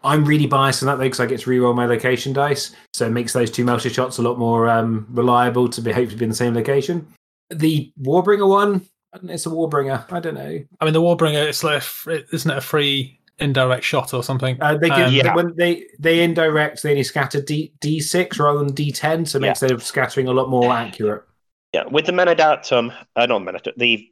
I'm 0.04 0.26
really 0.26 0.48
biased 0.48 0.84
on 0.84 0.88
that 0.88 0.98
though 0.98 1.04
because 1.04 1.20
I 1.20 1.26
get 1.26 1.40
to 1.42 1.50
reroll 1.50 1.76
my 1.76 1.86
location 1.86 2.34
dice, 2.34 2.76
so 2.94 3.08
it 3.08 3.12
makes 3.12 3.34
those 3.34 3.50
two 3.50 3.64
melter 3.64 3.90
shots 3.90 4.18
a 4.18 4.22
lot 4.22 4.38
more 4.38 4.70
um, 4.70 5.08
reliable 5.12 5.70
to 5.70 5.82
be 5.82 5.92
hopefully 5.92 6.18
be 6.18 6.26
in 6.26 6.30
the 6.30 6.36
same 6.36 6.54
location. 6.54 7.08
The 7.50 7.92
Warbringer 8.02 8.48
one, 8.48 8.86
I 9.14 9.18
don't 9.18 9.26
know, 9.28 9.34
it's 9.34 9.46
a 9.46 9.50
Warbringer. 9.50 10.12
I 10.12 10.20
don't 10.20 10.36
know. 10.36 10.60
I 10.80 10.86
mean, 10.86 10.94
the 10.94 11.02
Warbringer, 11.02 11.48
it's 11.48 11.64
like, 11.64 11.84
a 12.08 12.36
isn't 12.36 12.52
it 12.52 12.58
a 12.58 12.62
free 12.62 13.20
indirect 13.40 13.84
shot 13.84 14.14
or 14.14 14.24
something? 14.24 14.62
Uh, 14.62 14.78
they 14.78 14.90
give, 14.90 15.08
Um, 15.08 15.14
Yeah. 15.14 15.36
when 15.36 15.56
they 15.56 15.86
they 15.98 16.22
indirect, 16.24 16.84
they 16.84 16.92
only 16.92 17.04
scatter 17.04 17.42
D 17.42 17.74
D 17.80 18.00
six 18.00 18.40
rather 18.40 18.60
than 18.60 18.74
D 18.74 18.92
ten, 18.92 19.26
so 19.26 19.38
it 19.38 19.42
makes 19.42 19.62
their 19.62 19.80
scattering 19.80 20.28
a 20.28 20.34
lot 20.34 20.50
more 20.50 20.74
accurate. 20.74 21.24
Yeah, 21.74 21.86
with 21.90 22.06
the 22.06 22.12
Menadatum, 22.12 22.94
uh, 23.16 23.26
not 23.26 23.42
Menadatum, 23.42 23.78
the 23.78 24.12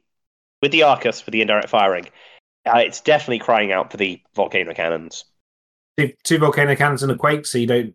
with 0.62 0.72
the 0.72 0.82
Arcus 0.82 1.20
for 1.20 1.30
the 1.30 1.42
indirect 1.42 1.68
firing, 1.68 2.08
uh, 2.66 2.78
it's 2.78 3.00
definitely 3.00 3.38
crying 3.38 3.72
out 3.72 3.90
for 3.90 3.96
the 3.96 4.20
volcano 4.34 4.72
cannons. 4.74 5.24
Two, 5.98 6.12
two 6.24 6.38
volcano 6.38 6.74
cannons 6.76 7.02
and 7.02 7.12
a 7.12 7.16
quake, 7.16 7.46
so 7.46 7.58
you 7.58 7.66
don't 7.66 7.94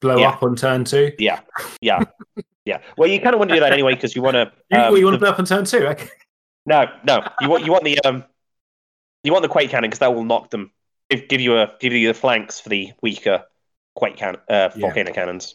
blow 0.00 0.18
Yeah. 0.18 0.30
up 0.30 0.42
on 0.42 0.56
turn 0.56 0.84
two. 0.84 1.12
Yeah, 1.18 1.40
yeah, 1.80 2.00
yeah. 2.64 2.78
Well, 2.96 3.08
you 3.08 3.20
kind 3.20 3.34
of 3.34 3.38
want 3.38 3.50
to 3.50 3.56
do 3.56 3.60
that 3.60 3.72
anyway 3.72 3.94
because 3.94 4.14
you 4.16 4.22
want 4.22 4.34
to. 4.34 4.52
You, 4.70 4.78
Um, 4.78 4.96
you 4.96 5.04
want 5.04 5.14
to 5.14 5.18
blow 5.18 5.30
up 5.30 5.38
on 5.38 5.44
turn 5.44 5.64
two? 5.64 5.86
Okay. 5.86 6.08
no, 6.66 6.86
no. 7.04 7.24
You 7.40 7.48
want 7.48 7.64
you 7.64 7.72
want 7.72 7.84
the 7.84 7.98
um, 8.04 8.24
you 9.24 9.32
want 9.32 9.42
the 9.42 9.48
quake 9.48 9.70
cannon 9.70 9.88
because 9.90 10.00
that 10.00 10.14
will 10.14 10.24
knock 10.24 10.50
them. 10.50 10.72
Give, 11.10 11.28
give 11.28 11.40
you 11.40 11.58
a 11.58 11.72
give 11.80 11.92
you 11.92 12.08
the 12.08 12.14
flanks 12.14 12.60
for 12.60 12.68
the 12.68 12.92
weaker 13.02 13.44
quake 13.94 14.16
can 14.16 14.36
uh, 14.36 14.38
Yeah. 14.48 14.68
volcano 14.78 15.12
cannons. 15.12 15.54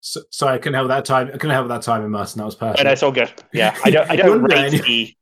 So, 0.00 0.20
sorry, 0.30 0.54
I 0.54 0.58
couldn't 0.58 0.74
help 0.74 0.88
that 0.88 1.04
time. 1.04 1.28
I 1.28 1.32
couldn't 1.32 1.50
help 1.50 1.68
that 1.68 1.82
time 1.82 2.04
in 2.04 2.10
Martin. 2.10 2.38
That 2.38 2.44
was 2.44 2.54
perfect. 2.54 2.78
No, 2.78 2.84
no, 2.84 2.92
it's 2.92 3.02
all 3.02 3.12
good. 3.12 3.32
Yeah, 3.52 3.76
I 3.84 3.90
don't 3.90 4.10
I 4.10 4.16
don't 4.16 4.42
rate 4.42 4.70
the 4.82 5.14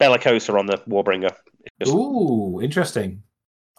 Bellicosa 0.00 0.58
on 0.58 0.66
the 0.66 0.78
Warbringer. 0.88 1.34
It's 1.64 1.90
just- 1.90 1.92
Ooh, 1.94 2.60
interesting. 2.62 3.22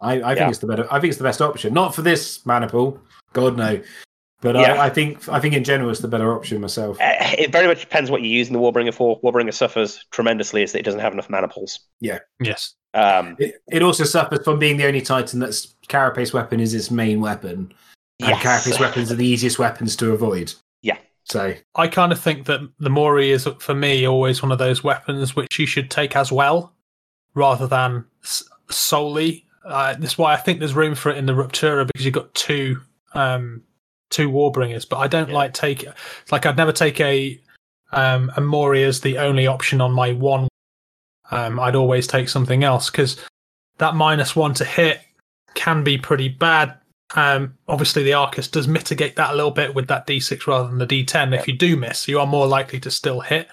I, 0.01 0.21
I 0.31 0.35
think 0.35 0.49
it's 0.49 0.59
the 0.59 0.67
better. 0.67 0.85
I 0.91 0.99
think 0.99 1.11
it's 1.11 1.17
the 1.17 1.23
best 1.23 1.41
option. 1.41 1.73
Not 1.73 1.95
for 1.95 2.01
this 2.01 2.45
mana 2.45 2.67
pool, 2.67 2.99
God 3.31 3.55
no. 3.57 3.81
But 4.41 4.55
Yeah. 4.55 4.73
I, 4.73 4.87
I 4.87 4.89
think 4.89 5.29
I 5.29 5.39
think 5.39 5.53
in 5.53 5.63
general 5.63 5.89
it's 5.89 6.01
the 6.01 6.09
better 6.09 6.35
option 6.35 6.59
myself. 6.59 6.99
Uh, 6.99 7.13
It 7.37 7.51
very 7.53 7.67
much 7.67 7.79
depends 7.79 8.11
what 8.11 8.21
you're 8.21 8.31
using 8.31 8.51
the 8.51 8.59
Warbringer 8.59 8.93
for. 8.93 9.21
Warbringer 9.21 9.53
suffers 9.53 10.05
tremendously 10.11 10.61
is 10.61 10.73
that 10.73 10.79
it 10.79 10.85
doesn't 10.85 10.99
have 10.99 11.13
enough 11.13 11.29
mana 11.29 11.47
pools. 11.47 11.79
Yes. 12.01 12.75
Um, 12.93 13.37
It, 13.39 13.55
it 13.71 13.81
also 13.81 14.03
suffers 14.03 14.43
from 14.43 14.59
being 14.59 14.75
the 14.75 14.85
only 14.85 15.01
Titan 15.01 15.39
that's 15.39 15.75
Carapace 15.87 16.33
weapon 16.33 16.59
is 16.59 16.73
its 16.73 16.91
main 16.91 17.21
weapon, 17.21 17.73
and 18.19 18.29
yes. 18.29 18.43
Carapace 18.43 18.79
weapons 18.81 19.11
are 19.11 19.15
the 19.15 19.25
easiest 19.25 19.57
weapons 19.57 19.95
to 19.95 20.11
avoid. 20.11 20.53
Yeah. 20.81 20.97
So 21.23 21.55
I 21.75 21.87
kind 21.87 22.11
of 22.11 22.19
think 22.19 22.45
that 22.47 22.59
the 22.79 22.89
Mori 22.89 23.31
is, 23.31 23.47
for 23.59 23.73
me, 23.73 24.05
always 24.05 24.43
one 24.43 24.51
of 24.51 24.57
those 24.59 24.83
weapons 24.83 25.35
which 25.37 25.57
you 25.57 25.65
should 25.65 25.89
take 25.89 26.17
as 26.17 26.33
well, 26.33 26.72
rather 27.33 27.67
than 27.67 28.05
s- 28.23 28.43
solely. 28.69 29.45
Uh, 29.65 29.95
that's 29.97 30.17
why 30.17 30.33
I 30.33 30.37
think 30.37 30.59
there's 30.59 30.73
room 30.73 30.95
for 30.95 31.09
it 31.11 31.17
in 31.17 31.25
the 31.25 31.33
Ruptura 31.33 31.87
because 31.87 32.03
you've 32.05 32.13
got 32.13 32.33
two 32.33 32.81
um, 33.13 33.63
two 34.09 34.29
Warbringers. 34.29 34.87
But 34.87 34.97
I 34.97 35.07
don't 35.07 35.29
Yeah. 35.29 35.35
like 35.35 35.53
take 35.53 35.85
like 36.31 36.45
I'd 36.45 36.57
never 36.57 36.71
take 36.71 36.99
a 36.99 37.39
um, 37.91 38.31
a 38.35 38.41
Mori 38.41 38.83
as 38.83 39.01
the 39.01 39.17
only 39.19 39.47
option 39.47 39.79
on 39.81 39.91
my 39.91 40.11
one. 40.13 40.47
Um, 41.31 41.59
I'd 41.59 41.75
always 41.75 42.07
take 42.07 42.27
something 42.29 42.63
else 42.63 42.89
because 42.89 43.17
that 43.77 43.95
minus 43.95 44.35
one 44.35 44.53
to 44.55 44.65
hit 44.65 45.01
can 45.55 45.83
be 45.83 45.97
pretty 45.97 46.27
bad. 46.29 46.75
Um, 47.15 47.55
obviously, 47.67 48.03
the 48.03 48.13
Arcus 48.13 48.47
does 48.47 48.67
mitigate 48.67 49.15
that 49.15 49.31
a 49.31 49.35
little 49.35 49.51
bit 49.51 49.75
with 49.75 49.87
that 49.87 50.07
D6 50.07 50.47
rather 50.47 50.67
than 50.67 50.79
the 50.79 50.87
D10. 50.87 51.37
If 51.39 51.47
you 51.47 51.53
do 51.55 51.77
miss, 51.77 52.07
you 52.07 52.19
are 52.19 52.25
more 52.27 52.47
likely 52.47 52.79
to 52.81 52.89
still 52.91 53.19
hit. 53.21 53.47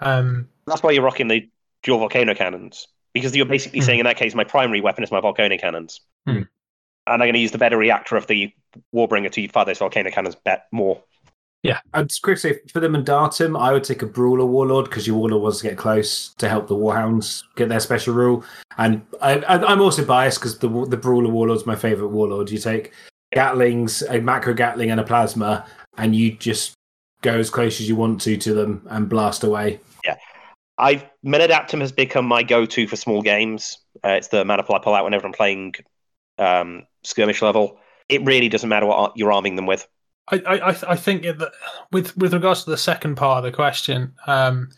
Um, 0.00 0.48
That's 0.66 0.82
why 0.82 0.90
you're 0.90 1.04
rocking 1.04 1.28
the 1.28 1.48
dual 1.84 1.98
volcano 1.98 2.34
cannons 2.34 2.88
because 3.16 3.34
you're 3.34 3.46
basically 3.46 3.80
Hmm. 3.80 3.86
saying 3.86 4.00
in 4.00 4.04
that 4.04 4.16
case 4.16 4.34
my 4.34 4.44
primary 4.44 4.80
weapon 4.80 5.02
is 5.02 5.10
my 5.10 5.20
volcano 5.20 5.56
cannons, 5.56 6.00
Hmm. 6.26 6.30
and 6.36 6.48
I'm 7.06 7.18
going 7.20 7.32
to 7.34 7.38
use 7.38 7.50
the 7.52 7.58
better 7.58 7.78
reactor 7.78 8.16
of 8.16 8.26
the 8.26 8.52
Warbringer 8.94 9.30
to 9.32 9.48
fire 9.48 9.64
those 9.64 9.78
volcano 9.78 10.10
cannons 10.10 10.34
bet 10.34 10.66
more. 10.72 11.02
Yeah 11.62 11.80
i'd 11.94 12.10
just 12.10 12.22
quickly 12.22 12.52
say 12.52 12.60
for 12.72 12.80
the 12.80 12.88
Mandatum, 12.88 13.58
I 13.58 13.72
would 13.72 13.82
take 13.82 14.02
a 14.02 14.06
Brawler 14.06 14.44
Warlord 14.44 14.84
because 14.84 15.06
your 15.06 15.16
Warlord 15.16 15.42
wants 15.42 15.58
to 15.60 15.68
get 15.68 15.78
close 15.78 16.34
to 16.34 16.48
help 16.48 16.68
the 16.68 16.76
Warhounds 16.76 17.42
get 17.56 17.68
their 17.70 17.80
special 17.80 18.14
rule. 18.14 18.44
And 18.78 19.04
I, 19.22 19.38
I, 19.38 19.54
I'm 19.72 19.80
also 19.80 20.04
biased 20.04 20.38
because 20.38 20.58
the 20.58 20.68
the 20.86 20.96
Brawler 20.98 21.30
Warlord's 21.30 21.66
my 21.66 21.74
favorite 21.74 22.08
Warlord. 22.08 22.50
You 22.50 22.58
take 22.58 22.92
Gatlings, 23.34 24.02
a 24.08 24.20
macro 24.20 24.54
Gatling, 24.54 24.90
and 24.90 25.00
a 25.00 25.04
Plasma, 25.04 25.66
and 25.96 26.14
you 26.14 26.32
just 26.32 26.74
go 27.22 27.32
as 27.38 27.50
close 27.50 27.80
as 27.80 27.88
you 27.88 27.96
want 27.96 28.20
to 28.20 28.36
to 28.36 28.54
them 28.54 28.86
and 28.90 29.08
blast 29.08 29.42
away. 29.42 29.80
I've 30.78 31.04
Menadaptum 31.24 31.80
has 31.80 31.92
become 31.92 32.26
my 32.26 32.42
go-to 32.42 32.86
for 32.86 32.96
small 32.96 33.22
games. 33.22 33.78
Uh, 34.04 34.10
it's 34.10 34.28
the 34.28 34.44
mana 34.44 34.62
pool 34.62 34.76
I 34.76 34.78
pull 34.78 34.94
out 34.94 35.04
whenever 35.04 35.26
I'm 35.26 35.32
playing 35.32 35.74
um, 36.38 36.86
skirmish 37.02 37.42
level. 37.42 37.78
It 38.08 38.22
really 38.24 38.48
doesn't 38.48 38.68
matter 38.68 38.86
what 38.86 39.16
you're 39.16 39.32
arming 39.32 39.56
them 39.56 39.66
with. 39.66 39.88
I, 40.28 40.36
I, 40.46 40.68
I- 40.88 40.96
think 40.96 41.22
that 41.22 41.52
with 41.92 42.16
with 42.16 42.34
regards 42.34 42.64
to 42.64 42.70
the 42.70 42.76
second 42.76 43.14
part 43.16 43.38
of 43.38 43.44
the 43.44 43.54
question, 43.56 44.12
um, 44.26 44.70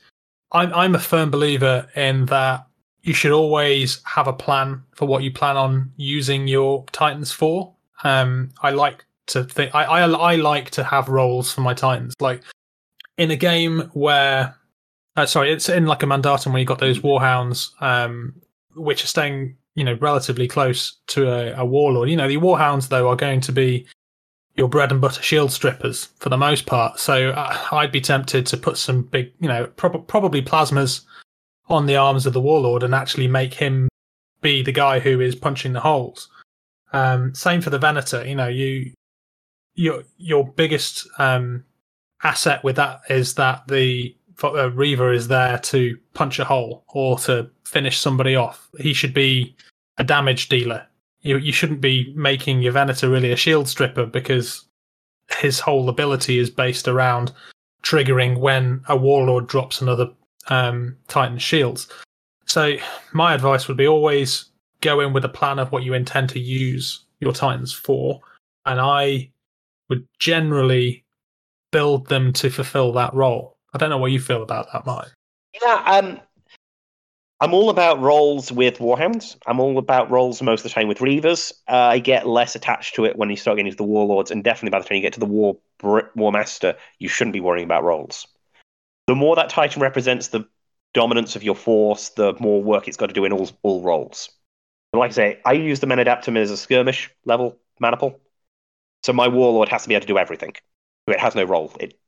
I'm 0.52 0.72
I'm 0.74 0.94
a 0.94 0.98
firm 0.98 1.30
believer 1.30 1.88
in 1.96 2.26
that 2.26 2.66
you 3.02 3.14
should 3.14 3.32
always 3.32 4.02
have 4.04 4.28
a 4.28 4.32
plan 4.32 4.82
for 4.94 5.06
what 5.06 5.22
you 5.22 5.32
plan 5.32 5.56
on 5.56 5.90
using 5.96 6.48
your 6.48 6.84
Titans 6.92 7.32
for. 7.32 7.72
Um, 8.04 8.50
I 8.62 8.70
like 8.70 9.04
to 9.28 9.44
think 9.44 9.74
I, 9.74 9.84
I 9.84 10.00
I 10.02 10.36
like 10.36 10.70
to 10.72 10.84
have 10.84 11.08
roles 11.08 11.52
for 11.52 11.62
my 11.62 11.72
Titans. 11.74 12.14
Like 12.20 12.42
in 13.16 13.30
a 13.30 13.36
game 13.36 13.90
where, 13.94 14.54
uh, 15.18 15.26
sorry, 15.26 15.52
it's 15.52 15.68
in 15.68 15.86
like 15.86 16.02
a 16.02 16.06
Mandatum 16.06 16.52
where 16.52 16.60
you 16.60 16.64
got 16.64 16.78
those 16.78 17.00
Warhounds, 17.00 17.70
um, 17.82 18.34
which 18.74 19.02
are 19.02 19.08
staying 19.08 19.56
you 19.74 19.84
know 19.84 19.94
relatively 20.00 20.48
close 20.48 20.96
to 21.08 21.28
a, 21.28 21.60
a 21.60 21.64
Warlord. 21.64 22.08
You 22.08 22.16
know 22.16 22.28
the 22.28 22.36
Warhounds 22.36 22.88
though 22.88 23.08
are 23.08 23.16
going 23.16 23.40
to 23.42 23.52
be 23.52 23.86
your 24.56 24.68
bread 24.68 24.90
and 24.90 25.00
butter 25.00 25.22
shield 25.22 25.52
strippers 25.52 26.06
for 26.18 26.28
the 26.28 26.36
most 26.36 26.66
part. 26.66 26.98
So 26.98 27.30
uh, 27.30 27.56
I'd 27.72 27.92
be 27.92 28.00
tempted 28.00 28.44
to 28.46 28.56
put 28.56 28.76
some 28.76 29.02
big, 29.02 29.32
you 29.40 29.46
know, 29.46 29.66
prob- 29.76 30.06
probably 30.08 30.42
plasmas 30.42 31.02
on 31.68 31.86
the 31.86 31.96
arms 31.96 32.26
of 32.26 32.32
the 32.32 32.40
warlord 32.40 32.82
and 32.82 32.92
actually 32.92 33.28
make 33.28 33.54
him 33.54 33.88
be 34.40 34.62
the 34.62 34.72
guy 34.72 34.98
who 34.98 35.20
is 35.20 35.36
punching 35.36 35.74
the 35.74 35.80
holes. 35.80 36.28
Um, 36.92 37.34
same 37.34 37.60
for 37.60 37.70
the 37.70 37.78
Venator. 37.78 38.26
You 38.26 38.34
know, 38.34 38.48
you 38.48 38.92
your 39.74 40.02
your 40.16 40.46
biggest 40.46 41.06
um, 41.18 41.64
asset 42.24 42.64
with 42.64 42.76
that 42.76 43.02
is 43.08 43.34
that 43.34 43.68
the 43.68 44.16
uh, 44.44 44.70
Reaver 44.70 45.12
is 45.12 45.28
there 45.28 45.58
to 45.58 45.98
punch 46.14 46.38
a 46.38 46.44
hole 46.44 46.84
or 46.88 47.18
to 47.20 47.50
finish 47.64 47.98
somebody 47.98 48.36
off. 48.36 48.68
He 48.78 48.92
should 48.92 49.14
be 49.14 49.56
a 49.98 50.04
damage 50.04 50.48
dealer 50.48 50.86
you 51.22 51.36
you 51.38 51.52
shouldn't 51.52 51.80
be 51.80 52.12
making 52.16 52.62
your 52.62 52.72
Venator 52.72 53.08
really 53.08 53.32
a 53.32 53.36
shield 53.36 53.68
stripper 53.68 54.06
because 54.06 54.64
his 55.38 55.60
whole 55.60 55.88
ability 55.88 56.38
is 56.38 56.50
based 56.50 56.88
around 56.88 57.32
triggering 57.82 58.38
when 58.38 58.82
a 58.88 58.96
warlord 58.96 59.46
drops 59.46 59.80
another 59.80 60.08
um, 60.48 60.96
Titan 61.06 61.38
shields. 61.38 61.88
So 62.46 62.76
my 63.12 63.34
advice 63.34 63.68
would 63.68 63.76
be 63.76 63.86
always 63.86 64.46
go 64.80 65.00
in 65.00 65.12
with 65.12 65.24
a 65.24 65.28
plan 65.28 65.58
of 65.58 65.70
what 65.70 65.82
you 65.82 65.92
intend 65.92 66.30
to 66.30 66.40
use 66.40 67.04
your 67.20 67.32
Titans 67.32 67.72
for, 67.72 68.20
and 68.64 68.80
I 68.80 69.30
would 69.90 70.06
generally 70.18 71.04
build 71.72 72.06
them 72.06 72.32
to 72.34 72.48
fulfill 72.48 72.92
that 72.92 73.12
role. 73.12 73.57
I 73.74 73.78
don't 73.78 73.90
know 73.90 73.98
what 73.98 74.12
you 74.12 74.20
feel 74.20 74.42
about 74.42 74.72
that, 74.72 74.86
Mike. 74.86 75.08
Yeah, 75.62 75.82
um, 75.86 76.20
I'm 77.40 77.54
all 77.54 77.70
about 77.70 78.00
roles 78.00 78.50
with 78.50 78.78
Warhounds. 78.78 79.36
I'm 79.46 79.60
all 79.60 79.78
about 79.78 80.10
roles 80.10 80.42
most 80.42 80.60
of 80.60 80.64
the 80.64 80.70
time 80.70 80.88
with 80.88 80.98
Reavers. 80.98 81.52
Uh, 81.68 81.76
I 81.76 81.98
get 82.00 82.26
less 82.26 82.56
attached 82.56 82.96
to 82.96 83.04
it 83.04 83.16
when 83.16 83.30
you 83.30 83.36
start 83.36 83.56
getting 83.56 83.68
into 83.68 83.76
the 83.76 83.84
Warlords, 83.84 84.30
and 84.30 84.42
definitely 84.42 84.70
by 84.70 84.80
the 84.80 84.88
time 84.88 84.96
you 84.96 85.02
get 85.02 85.12
to 85.14 85.20
the 85.20 85.26
War 85.26 85.56
War 85.82 86.32
Master, 86.32 86.76
you 86.98 87.08
shouldn't 87.08 87.34
be 87.34 87.40
worrying 87.40 87.64
about 87.64 87.84
roles. 87.84 88.26
The 89.06 89.14
more 89.14 89.36
that 89.36 89.50
Titan 89.50 89.80
represents 89.80 90.28
the 90.28 90.48
dominance 90.94 91.36
of 91.36 91.44
your 91.44 91.54
force, 91.54 92.08
the 92.10 92.34
more 92.40 92.62
work 92.62 92.88
it's 92.88 92.96
got 92.96 93.06
to 93.06 93.14
do 93.14 93.24
in 93.24 93.32
all 93.32 93.48
all 93.62 93.82
roles. 93.82 94.30
And 94.92 94.98
like 94.98 95.10
I 95.10 95.14
say, 95.14 95.40
I 95.44 95.52
use 95.52 95.78
the 95.78 95.86
men 95.86 95.98
Menadaptum 95.98 96.36
as 96.36 96.50
a 96.50 96.56
skirmish 96.56 97.08
level 97.24 97.56
maniple, 97.78 98.18
so 99.04 99.12
my 99.12 99.28
Warlord 99.28 99.68
has 99.68 99.82
to 99.82 99.88
be 99.88 99.94
able 99.94 100.02
to 100.02 100.12
do 100.12 100.18
everything. 100.18 100.54
It 101.06 101.20
has 101.20 101.36
no 101.36 101.44
role. 101.44 101.72
It 101.78 101.98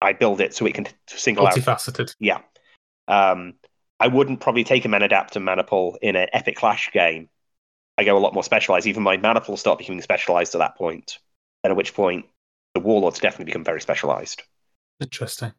I 0.00 0.12
build 0.12 0.40
it 0.40 0.54
so 0.54 0.66
it 0.66 0.74
can 0.74 0.84
t- 0.84 0.92
single 1.06 1.46
out. 1.46 1.54
Multifaceted. 1.54 2.14
Yeah. 2.18 2.40
Um, 3.08 3.54
I 3.98 4.08
wouldn't 4.08 4.40
probably 4.40 4.64
take 4.64 4.84
a 4.84 4.88
mana 4.88 5.04
adapt 5.04 5.36
and 5.36 5.44
mana 5.44 5.64
in 6.00 6.16
an 6.16 6.28
epic 6.32 6.56
clash 6.56 6.90
game. 6.92 7.28
I 7.98 8.04
go 8.04 8.16
a 8.16 8.18
lot 8.18 8.32
more 8.32 8.44
specialized. 8.44 8.86
Even 8.86 9.02
my 9.02 9.18
mana 9.18 9.42
start 9.56 9.78
becoming 9.78 10.00
specialized 10.00 10.54
at 10.54 10.58
that 10.58 10.76
point. 10.76 11.18
And 11.62 11.70
at 11.70 11.76
which 11.76 11.94
point 11.94 12.24
the 12.74 12.80
warlords 12.80 13.18
definitely 13.18 13.46
become 13.46 13.64
very 13.64 13.80
specialized. 13.80 14.42
Interesting. 15.00 15.52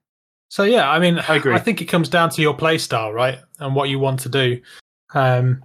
So 0.49 0.63
yeah, 0.63 0.89
I 0.89 0.99
mean, 0.99 1.19
I 1.19 1.35
agree. 1.35 1.53
I 1.53 1.59
think 1.59 1.81
it 1.81 1.85
comes 1.85 2.09
down 2.09 2.29
to 2.31 2.41
your 2.41 2.53
play 2.53 2.77
style, 2.77 3.13
right, 3.13 3.39
and 3.59 3.75
what 3.75 3.89
you 3.89 3.99
want 3.99 4.21
to 4.21 4.29
do. 4.29 4.61
Um, 5.13 5.63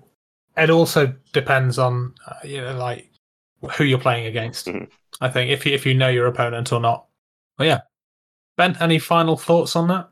it 0.57 0.70
also 0.70 1.14
depends 1.33 1.79
on 1.79 2.14
uh, 2.27 2.35
you 2.45 2.61
know, 2.61 2.77
like 2.77 3.11
who 3.77 3.85
you're 3.85 3.99
playing 3.99 4.27
against. 4.27 4.66
Mhm. 4.66 4.89
I 5.20 5.29
think 5.29 5.51
if 5.51 5.66
you, 5.66 5.72
if 5.72 5.87
you 5.87 5.95
know 5.95 6.09
your 6.09 6.27
opponent 6.27 6.72
or 6.72 6.81
not. 6.81 7.07
But 7.57 7.66
yeah, 7.66 7.81
Ben, 8.57 8.77
any 8.81 8.99
final 8.99 9.37
thoughts 9.37 9.77
on 9.77 9.89
that? 9.89 10.09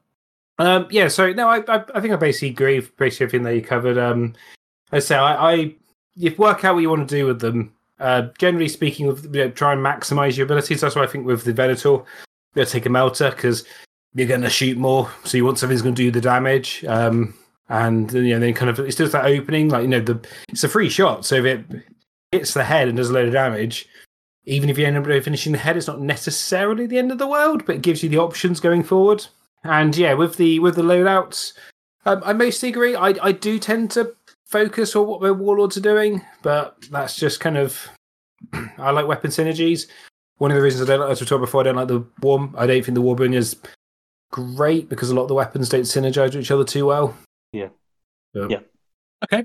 Um, 0.58 0.86
yeah, 0.90 1.08
so 1.08 1.32
no, 1.32 1.48
I, 1.48 1.58
I 1.68 1.84
I 1.94 2.00
think 2.00 2.12
I 2.12 2.16
basically 2.16 2.50
agree 2.50 2.76
with 2.76 2.96
basically 2.96 3.24
everything 3.24 3.44
that 3.44 3.54
you 3.54 3.62
covered. 3.62 3.98
Um, 3.98 4.34
I 4.92 5.00
say 5.00 5.16
I, 5.16 5.52
I 5.52 5.76
work 6.38 6.64
out 6.64 6.74
what 6.74 6.80
you 6.80 6.90
want 6.90 7.08
to 7.08 7.16
do 7.16 7.26
with 7.26 7.40
them. 7.40 7.72
Uh, 7.98 8.28
generally 8.38 8.68
speaking, 8.68 9.06
with 9.06 9.24
you 9.34 9.44
know, 9.44 9.50
try 9.50 9.72
and 9.72 9.84
maximize 9.84 10.36
your 10.36 10.44
abilities. 10.44 10.80
That's 10.80 10.94
why 10.94 11.02
I 11.02 11.06
think 11.06 11.26
with 11.26 11.44
the 11.44 11.52
Venator, 11.52 11.88
you 11.88 12.04
gotta 12.54 12.70
take 12.70 12.86
a 12.86 12.90
melter 12.90 13.30
because 13.30 13.64
you're 14.14 14.28
going 14.28 14.42
to 14.42 14.50
shoot 14.50 14.78
more, 14.78 15.10
so 15.24 15.36
you 15.36 15.44
want 15.44 15.58
something 15.58 15.74
that's 15.74 15.82
going 15.82 15.94
to 15.94 16.02
do 16.02 16.10
the 16.10 16.20
damage. 16.20 16.84
Um, 16.84 17.34
and 17.68 18.12
you 18.12 18.34
know, 18.34 18.38
then 18.38 18.54
kind 18.54 18.70
of 18.70 18.78
it's 18.78 18.96
just 18.96 19.12
that 19.12 19.24
opening, 19.24 19.68
like 19.70 19.82
you 19.82 19.88
know, 19.88 20.00
the 20.00 20.20
it's 20.48 20.64
a 20.64 20.68
free 20.68 20.88
shot. 20.88 21.24
So 21.24 21.36
if 21.36 21.44
it 21.44 21.64
hits 22.30 22.54
the 22.54 22.64
head 22.64 22.88
and 22.88 22.96
does 22.96 23.10
a 23.10 23.12
load 23.12 23.26
of 23.26 23.32
damage, 23.32 23.88
even 24.46 24.68
if 24.70 24.78
you 24.78 24.86
end 24.86 24.96
up 24.96 25.04
finishing 25.24 25.52
the 25.52 25.58
head, 25.58 25.76
it's 25.76 25.86
not 25.86 26.00
necessarily 26.00 26.86
the 26.86 26.98
end 26.98 27.10
of 27.12 27.18
the 27.18 27.26
world, 27.26 27.64
but 27.66 27.76
it 27.76 27.82
gives 27.82 28.02
you 28.02 28.08
the 28.08 28.18
options 28.18 28.60
going 28.60 28.82
forward. 28.82 29.26
And 29.62 29.96
yeah, 29.96 30.14
with 30.14 30.36
the 30.36 30.58
with 30.58 30.76
the 30.76 30.82
loadouts, 30.82 31.52
um, 32.04 32.22
I 32.24 32.32
mostly 32.34 32.68
agree. 32.68 32.94
I 32.94 33.14
I 33.22 33.32
do 33.32 33.58
tend 33.58 33.90
to 33.92 34.14
focus 34.44 34.94
on 34.94 35.06
what 35.06 35.22
my 35.22 35.30
warlords 35.30 35.76
are 35.76 35.80
doing, 35.80 36.22
but 36.42 36.76
that's 36.90 37.16
just 37.16 37.40
kind 37.40 37.56
of 37.56 37.88
I 38.78 38.90
like 38.90 39.06
weapon 39.06 39.30
synergies. 39.30 39.86
One 40.38 40.50
of 40.50 40.56
the 40.56 40.62
reasons 40.62 40.88
I 40.88 40.92
don't 40.92 41.00
like, 41.00 41.10
as 41.12 41.20
we 41.20 41.26
talked 41.26 41.40
before, 41.40 41.60
I 41.60 41.64
don't 41.64 41.76
like 41.76 41.88
the 41.88 42.04
war. 42.20 42.50
I 42.56 42.66
don't 42.66 42.84
think 42.84 42.94
the 42.94 43.00
warbring 43.00 43.34
is 43.34 43.56
great 44.32 44.88
because 44.88 45.10
a 45.10 45.14
lot 45.14 45.22
of 45.22 45.28
the 45.28 45.34
weapons 45.34 45.68
don't 45.68 45.82
synergize 45.82 46.34
with 46.34 46.42
each 46.42 46.50
other 46.50 46.64
too 46.64 46.86
well. 46.86 47.16
Yeah. 47.52 47.68
So- 48.34 48.48
Yeah. 48.50 48.60
Okay. 49.24 49.44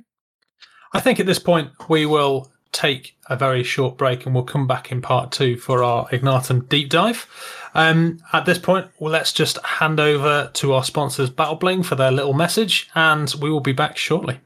I 0.93 0.99
think 0.99 1.19
at 1.19 1.27
this 1.27 1.37
point 1.39 1.69
we 1.87 2.05
will 2.07 2.51
take 2.71 3.17
a 3.29 3.35
very 3.35 3.63
short 3.63 3.97
break 3.97 4.25
and 4.25 4.33
we'll 4.33 4.43
come 4.43 4.67
back 4.67 4.91
in 4.91 5.01
part 5.01 5.31
two 5.31 5.57
for 5.57 5.83
our 5.83 6.07
Ignatum 6.11 6.65
deep 6.65 6.89
dive. 6.89 7.27
Um, 7.73 8.19
at 8.33 8.45
this 8.45 8.57
point, 8.57 8.87
well, 8.99 9.11
let's 9.11 9.31
just 9.33 9.63
hand 9.63 9.99
over 9.99 10.49
to 10.53 10.73
our 10.73 10.83
sponsors, 10.83 11.29
Battle 11.29 11.55
Bling, 11.55 11.83
for 11.83 11.95
their 11.95 12.11
little 12.11 12.33
message, 12.33 12.89
and 12.95 13.33
we 13.41 13.51
will 13.51 13.59
be 13.59 13.73
back 13.73 13.97
shortly. 13.97 14.39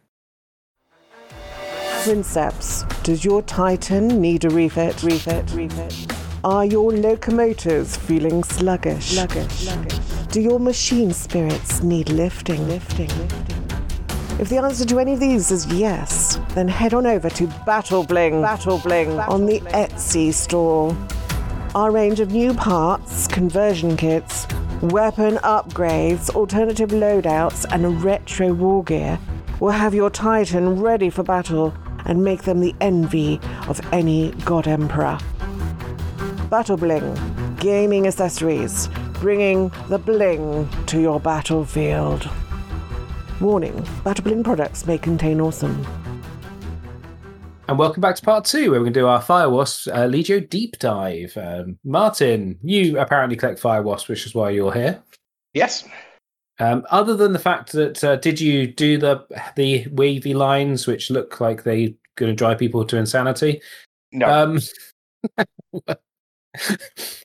Princeps, 2.03 2.83
does 3.03 3.23
your 3.23 3.41
Titan 3.43 4.19
need 4.19 4.43
a 4.43 4.49
refit? 4.49 5.01
Refit, 5.03 5.49
refit. 5.51 6.11
Are 6.43 6.65
your 6.65 6.91
locomotives 6.91 7.95
feeling 7.95 8.43
sluggish? 8.43 9.11
Sluggish, 9.11 9.51
sluggish. 9.51 9.99
Do 10.27 10.41
your 10.41 10.59
machine 10.59 11.13
spirits 11.13 11.81
need 11.81 12.09
lifting? 12.09 12.67
Lifting, 12.67 13.07
lifting. 13.07 13.52
If 14.39 14.49
the 14.49 14.57
answer 14.57 14.83
to 14.85 14.99
any 14.99 15.13
of 15.13 15.19
these 15.19 15.51
is 15.51 15.67
yes, 15.67 16.39
then 16.49 16.67
head 16.67 16.95
on 16.95 17.05
over 17.05 17.29
to 17.29 17.47
Battle 17.65 18.03
Bling, 18.03 18.41
Battle 18.41 18.79
Bling 18.79 19.19
on 19.19 19.45
the 19.45 19.59
Etsy 19.59 20.33
store. 20.33 20.97
Our 21.75 21.91
range 21.91 22.19
of 22.19 22.31
new 22.31 22.53
parts, 22.55 23.27
conversion 23.27 23.95
kits, 23.95 24.47
weapon 24.81 25.35
upgrades, 25.37 26.31
alternative 26.31 26.89
loadouts, 26.89 27.65
and 27.71 28.03
retro 28.03 28.53
war 28.53 28.83
gear 28.83 29.19
will 29.59 29.71
have 29.71 29.93
your 29.93 30.09
Titan 30.09 30.81
ready 30.81 31.11
for 31.11 31.21
battle 31.21 31.71
and 32.05 32.23
make 32.23 32.41
them 32.41 32.59
the 32.59 32.73
envy 32.81 33.39
of 33.67 33.79
any 33.93 34.31
God 34.45 34.67
Emperor. 34.67 35.19
Battle 36.49 36.77
Bling, 36.77 37.55
gaming 37.59 38.07
accessories, 38.07 38.89
bringing 39.13 39.71
the 39.89 39.99
bling 39.99 40.67
to 40.87 40.99
your 40.99 41.19
battlefield. 41.19 42.27
Warning 43.43 43.85
Battle 44.05 44.23
Bling 44.23 44.41
products 44.41 44.87
may 44.87 44.97
contain 44.97 45.41
awesome. 45.41 45.85
And 47.67 47.77
welcome 47.77 47.99
back 47.99 48.15
to 48.15 48.21
part 48.21 48.45
two, 48.45 48.71
where 48.71 48.79
we're 48.79 48.85
going 48.85 48.93
to 48.93 48.99
do 49.01 49.07
our 49.07 49.21
Fire 49.21 49.49
Wasp 49.49 49.89
uh, 49.89 50.07
Legio 50.07 50.49
deep 50.49 50.79
dive. 50.79 51.35
Um, 51.35 51.77
Martin, 51.83 52.57
you 52.63 52.97
apparently 52.99 53.35
collect 53.35 53.59
Fire 53.59 53.81
Wasp, 53.81 54.07
which 54.07 54.25
is 54.25 54.33
why 54.33 54.51
you're 54.51 54.73
here. 54.73 55.03
Yes. 55.53 55.83
Um, 56.59 56.85
other 56.89 57.17
than 57.17 57.33
the 57.33 57.39
fact 57.39 57.73
that 57.73 58.01
uh, 58.01 58.15
did 58.15 58.39
you 58.39 58.65
do 58.65 58.97
the 58.97 59.25
the 59.57 59.87
wavy 59.91 60.33
lines, 60.33 60.87
which 60.87 61.11
look 61.11 61.41
like 61.41 61.63
they're 61.63 61.89
going 62.15 62.31
to 62.31 62.35
drive 62.35 62.59
people 62.59 62.85
to 62.85 62.97
insanity? 62.97 63.61
No. 64.13 64.29
Um, 64.29 64.59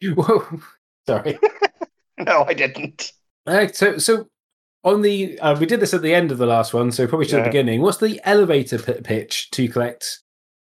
whoa, 0.03 0.61
sorry. 1.07 1.39
no, 2.19 2.43
I 2.43 2.55
didn't. 2.55 3.13
Uh, 3.47 3.69
so 3.69 3.99
so 3.99 4.29
on 4.85 5.03
the 5.03 5.39
uh, 5.41 5.59
we 5.59 5.67
did 5.67 5.81
this 5.81 5.95
at 5.95 6.03
the 6.03 6.15
end 6.15 6.31
of 6.31 6.39
the 6.39 6.47
last 6.47 6.73
one, 6.73 6.93
so 6.93 7.07
probably 7.07 7.27
to 7.27 7.37
the 7.37 7.43
beginning. 7.43 7.81
What's 7.81 7.99
the 7.99 8.21
elevator 8.25 8.79
p- 8.79 9.01
pitch 9.03 9.51
to 9.53 9.69
collect 9.69 10.21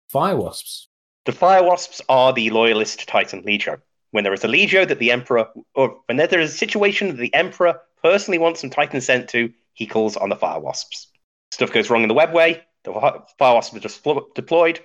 fire 0.09 0.37
wasps? 0.37 0.87
The 1.25 1.31
Fire 1.31 1.63
Wasps 1.63 2.01
are 2.09 2.33
the 2.33 2.49
loyalist 2.49 3.07
Titan 3.07 3.43
Legio. 3.43 3.79
When 4.11 4.25
there 4.25 4.33
is 4.33 4.43
a 4.43 4.47
Legio 4.47 4.85
that 4.87 4.99
the 4.99 5.11
Emperor, 5.11 5.47
or 5.73 6.01
when 6.07 6.17
there 6.17 6.39
is 6.39 6.53
a 6.53 6.57
situation 6.57 7.07
that 7.07 7.17
the 7.17 7.33
Emperor 7.33 7.79
personally 8.03 8.37
wants 8.37 8.59
some 8.59 8.69
Titans 8.69 9.05
sent 9.05 9.29
to, 9.29 9.51
he 9.73 9.87
calls 9.87 10.17
on 10.17 10.29
the 10.29 10.35
Fire 10.35 10.59
Wasps. 10.59 11.07
Stuff 11.51 11.71
goes 11.71 11.89
wrong 11.89 12.03
in 12.03 12.09
the 12.09 12.13
webway, 12.13 12.61
the 12.83 12.91
Fire 13.39 13.55
Wasps 13.55 13.75
are 13.75 13.79
just 13.79 14.03
flo- 14.03 14.27
deployed, 14.35 14.81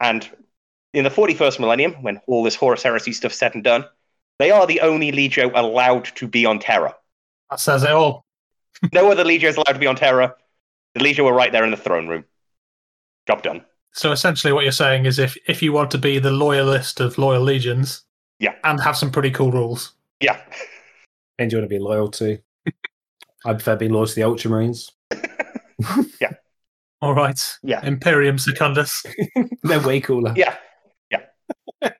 and 0.00 0.28
in 0.94 1.04
the 1.04 1.10
41st 1.10 1.60
millennium, 1.60 1.92
when 2.02 2.20
all 2.26 2.42
this 2.42 2.54
Horus 2.54 2.82
Heresy 2.82 3.12
stuff 3.12 3.34
said 3.34 3.54
and 3.54 3.62
done, 3.62 3.84
they 4.38 4.50
are 4.50 4.66
the 4.66 4.80
only 4.80 5.12
Legio 5.12 5.50
allowed 5.54 6.06
to 6.16 6.26
be 6.26 6.46
on 6.46 6.58
Terra. 6.58 6.96
That 7.50 7.60
says 7.60 7.82
it 7.82 7.90
all. 7.90 8.24
No 8.92 9.10
other 9.10 9.24
Legio 9.24 9.44
is 9.48 9.56
allowed 9.56 9.72
to 9.72 9.78
be 9.78 9.86
on 9.86 9.96
Terra. 9.96 10.34
The 10.94 11.00
Legio 11.00 11.24
were 11.24 11.32
right 11.32 11.52
there 11.52 11.64
in 11.64 11.70
the 11.70 11.76
throne 11.76 12.08
room. 12.08 12.24
Job 13.26 13.42
done. 13.42 13.64
So 13.92 14.12
essentially, 14.12 14.52
what 14.52 14.62
you're 14.64 14.72
saying 14.72 15.06
is, 15.06 15.18
if 15.18 15.36
if 15.48 15.62
you 15.62 15.72
want 15.72 15.90
to 15.92 15.98
be 15.98 16.18
the 16.18 16.30
loyalist 16.30 17.00
of 17.00 17.16
loyal 17.18 17.42
legions, 17.42 18.02
Yeah. 18.38 18.54
and 18.64 18.80
have 18.80 18.96
some 18.96 19.10
pretty 19.10 19.30
cool 19.30 19.50
rules, 19.50 19.92
Yeah. 20.20 20.40
And 21.38 21.50
you 21.52 21.58
want 21.58 21.68
to 21.70 21.74
be 21.74 21.78
loyal 21.82 22.10
to? 22.12 22.38
I 23.44 23.52
prefer 23.54 23.76
being 23.76 23.92
loyal 23.92 24.06
to 24.06 24.14
the 24.14 24.22
Ultramarines. 24.22 24.90
Yeah. 26.20 26.32
All 27.02 27.14
right, 27.14 27.38
Yeah. 27.62 27.84
Imperium 27.84 28.38
Secundus. 28.38 29.04
They're 29.62 29.80
way 29.80 30.00
cooler. 30.00 30.32
Yeah. 30.36 30.56
Yeah. 31.10 31.90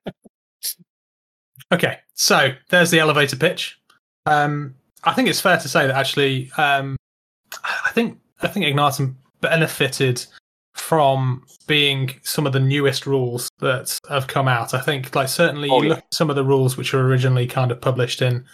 Okay, 1.72 1.98
so 2.14 2.52
there's 2.70 2.90
the 2.90 3.00
elevator 3.00 3.36
pitch. 3.36 3.78
Um, 4.24 4.74
I 5.06 5.12
think 5.14 5.28
it's 5.28 5.40
fair 5.40 5.56
to 5.58 5.68
say 5.68 5.86
that 5.86 5.96
actually, 5.96 6.50
um, 6.58 6.96
I 7.62 7.90
think 7.92 8.18
I 8.42 8.48
think 8.48 8.66
Ignatum 8.66 9.16
benefited 9.40 10.24
from 10.74 11.42
being 11.66 12.14
some 12.22 12.46
of 12.46 12.52
the 12.52 12.60
newest 12.60 13.06
rules 13.06 13.48
that 13.60 13.98
have 14.10 14.26
come 14.26 14.46
out. 14.48 14.74
I 14.74 14.80
think, 14.80 15.14
like 15.14 15.28
certainly, 15.28 15.70
Oh, 15.70 15.78
you 15.80 15.88
yeah. 15.88 15.94
look 15.94 15.98
at 15.98 16.14
some 16.14 16.28
of 16.28 16.36
the 16.36 16.44
rules 16.44 16.76
which 16.76 16.92
were 16.92 17.06
originally 17.06 17.46
kind 17.46 17.70
of 17.70 17.80
published 17.80 18.20
in 18.20 18.44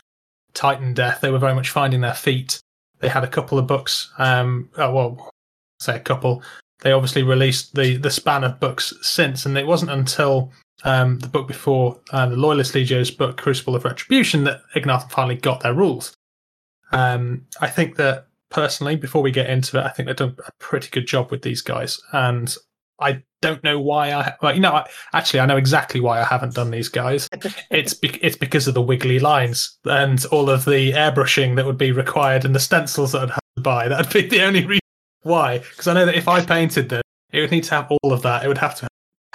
Titan 0.55 0.95
Death. 0.95 1.21
They 1.21 1.31
were 1.31 1.39
very 1.39 1.55
much 1.55 1.71
finding 1.71 2.01
their 2.01 2.15
feet. 2.15 2.61
They 3.01 3.09
had 3.09 3.25
a 3.25 3.29
couple 3.29 3.59
of 3.59 3.67
books. 3.67 4.13
Um, 4.19 4.71
oh, 4.77 4.93
well, 4.95 5.31
say 5.81 5.97
a 5.97 6.01
couple. 6.01 6.43
They 6.83 6.93
obviously 6.93 7.23
released 7.23 7.75
the 7.75 7.97
the 7.97 8.11
span 8.11 8.45
of 8.45 8.61
books 8.61 8.93
since, 9.03 9.47
and 9.47 9.57
it 9.59 9.67
wasn't 9.67 9.91
until 9.91 10.53
um, 10.85 11.19
the 11.21 11.29
book 11.29 11.49
before 11.49 11.99
uh, 12.13 12.27
the 12.27 12.37
Loyalist 12.37 12.75
Legio's 12.75 13.11
book, 13.11 13.37
Crucible 13.37 13.75
of 13.75 13.85
Retribution, 13.85 14.45
that 14.45 14.63
Ignatum 14.77 15.09
finally 15.09 15.37
got 15.37 15.61
their 15.61 15.75
rules. 15.75 16.13
Um, 16.93 17.47
I 17.61 17.69
think 17.69 17.97
that 17.97 18.27
personally, 18.51 18.97
before 18.97 19.23
we 19.23 19.31
get 19.31 19.49
into 19.49 19.79
it, 19.79 19.85
I 19.85 19.89
think 19.89 20.07
they've 20.07 20.17
done 20.17 20.37
a 20.47 20.53
pretty 20.59 20.89
good 20.91 21.07
job 21.07 21.31
with 21.31 21.43
these 21.43 21.63
guys, 21.63 22.01
and 22.13 22.55
I 23.01 23.23
don't 23.41 23.63
know 23.65 23.81
why 23.81 24.13
I. 24.13 24.35
Well, 24.41 24.55
you 24.55 24.61
know, 24.61 24.73
I, 24.73 24.89
actually, 25.13 25.41
I 25.41 25.47
know 25.47 25.57
exactly 25.57 26.01
why 26.01 26.21
I 26.21 26.25
haven't 26.25 26.55
done 26.55 26.71
these 26.71 26.89
guys. 26.89 27.29
It's 27.71 27.95
be- 27.95 28.21
it's 28.23 28.37
because 28.37 28.69
of 28.69 28.75
the 28.75 28.83
wiggly 28.83 29.19
lines 29.19 29.79
and 29.85 30.25
all 30.27 30.51
of 30.51 30.65
the 30.65 30.93
airbrushing 30.93 31.57
that 31.57 31.67
would 31.67 31.79
be 31.79 31.91
required 31.91 32.45
and 32.45 32.55
the 32.55 32.61
stencils 32.61 33.13
that 33.13 33.23
I'd 33.23 33.31
have 33.31 33.41
to 33.57 33.63
buy. 33.63 33.89
That'd 33.89 34.13
be 34.13 34.29
the 34.29 34.43
only 34.43 34.65
reason 34.65 34.81
why. 35.23 35.59
Because 35.59 35.89
I 35.89 35.95
know 35.95 36.07
that 36.07 36.15
if 36.15 36.29
I 36.29 36.45
painted 36.45 36.91
them, 36.91 37.03
it 37.33 37.41
would 37.41 37.51
need 37.51 37.65
to 37.65 37.75
have 37.75 37.91
all 37.91 38.13
of 38.13 38.23
that. 38.23 38.45
It 38.45 38.49
would 38.49 38.59
have 38.59 38.75
to 38.77 38.83
have 38.83 38.91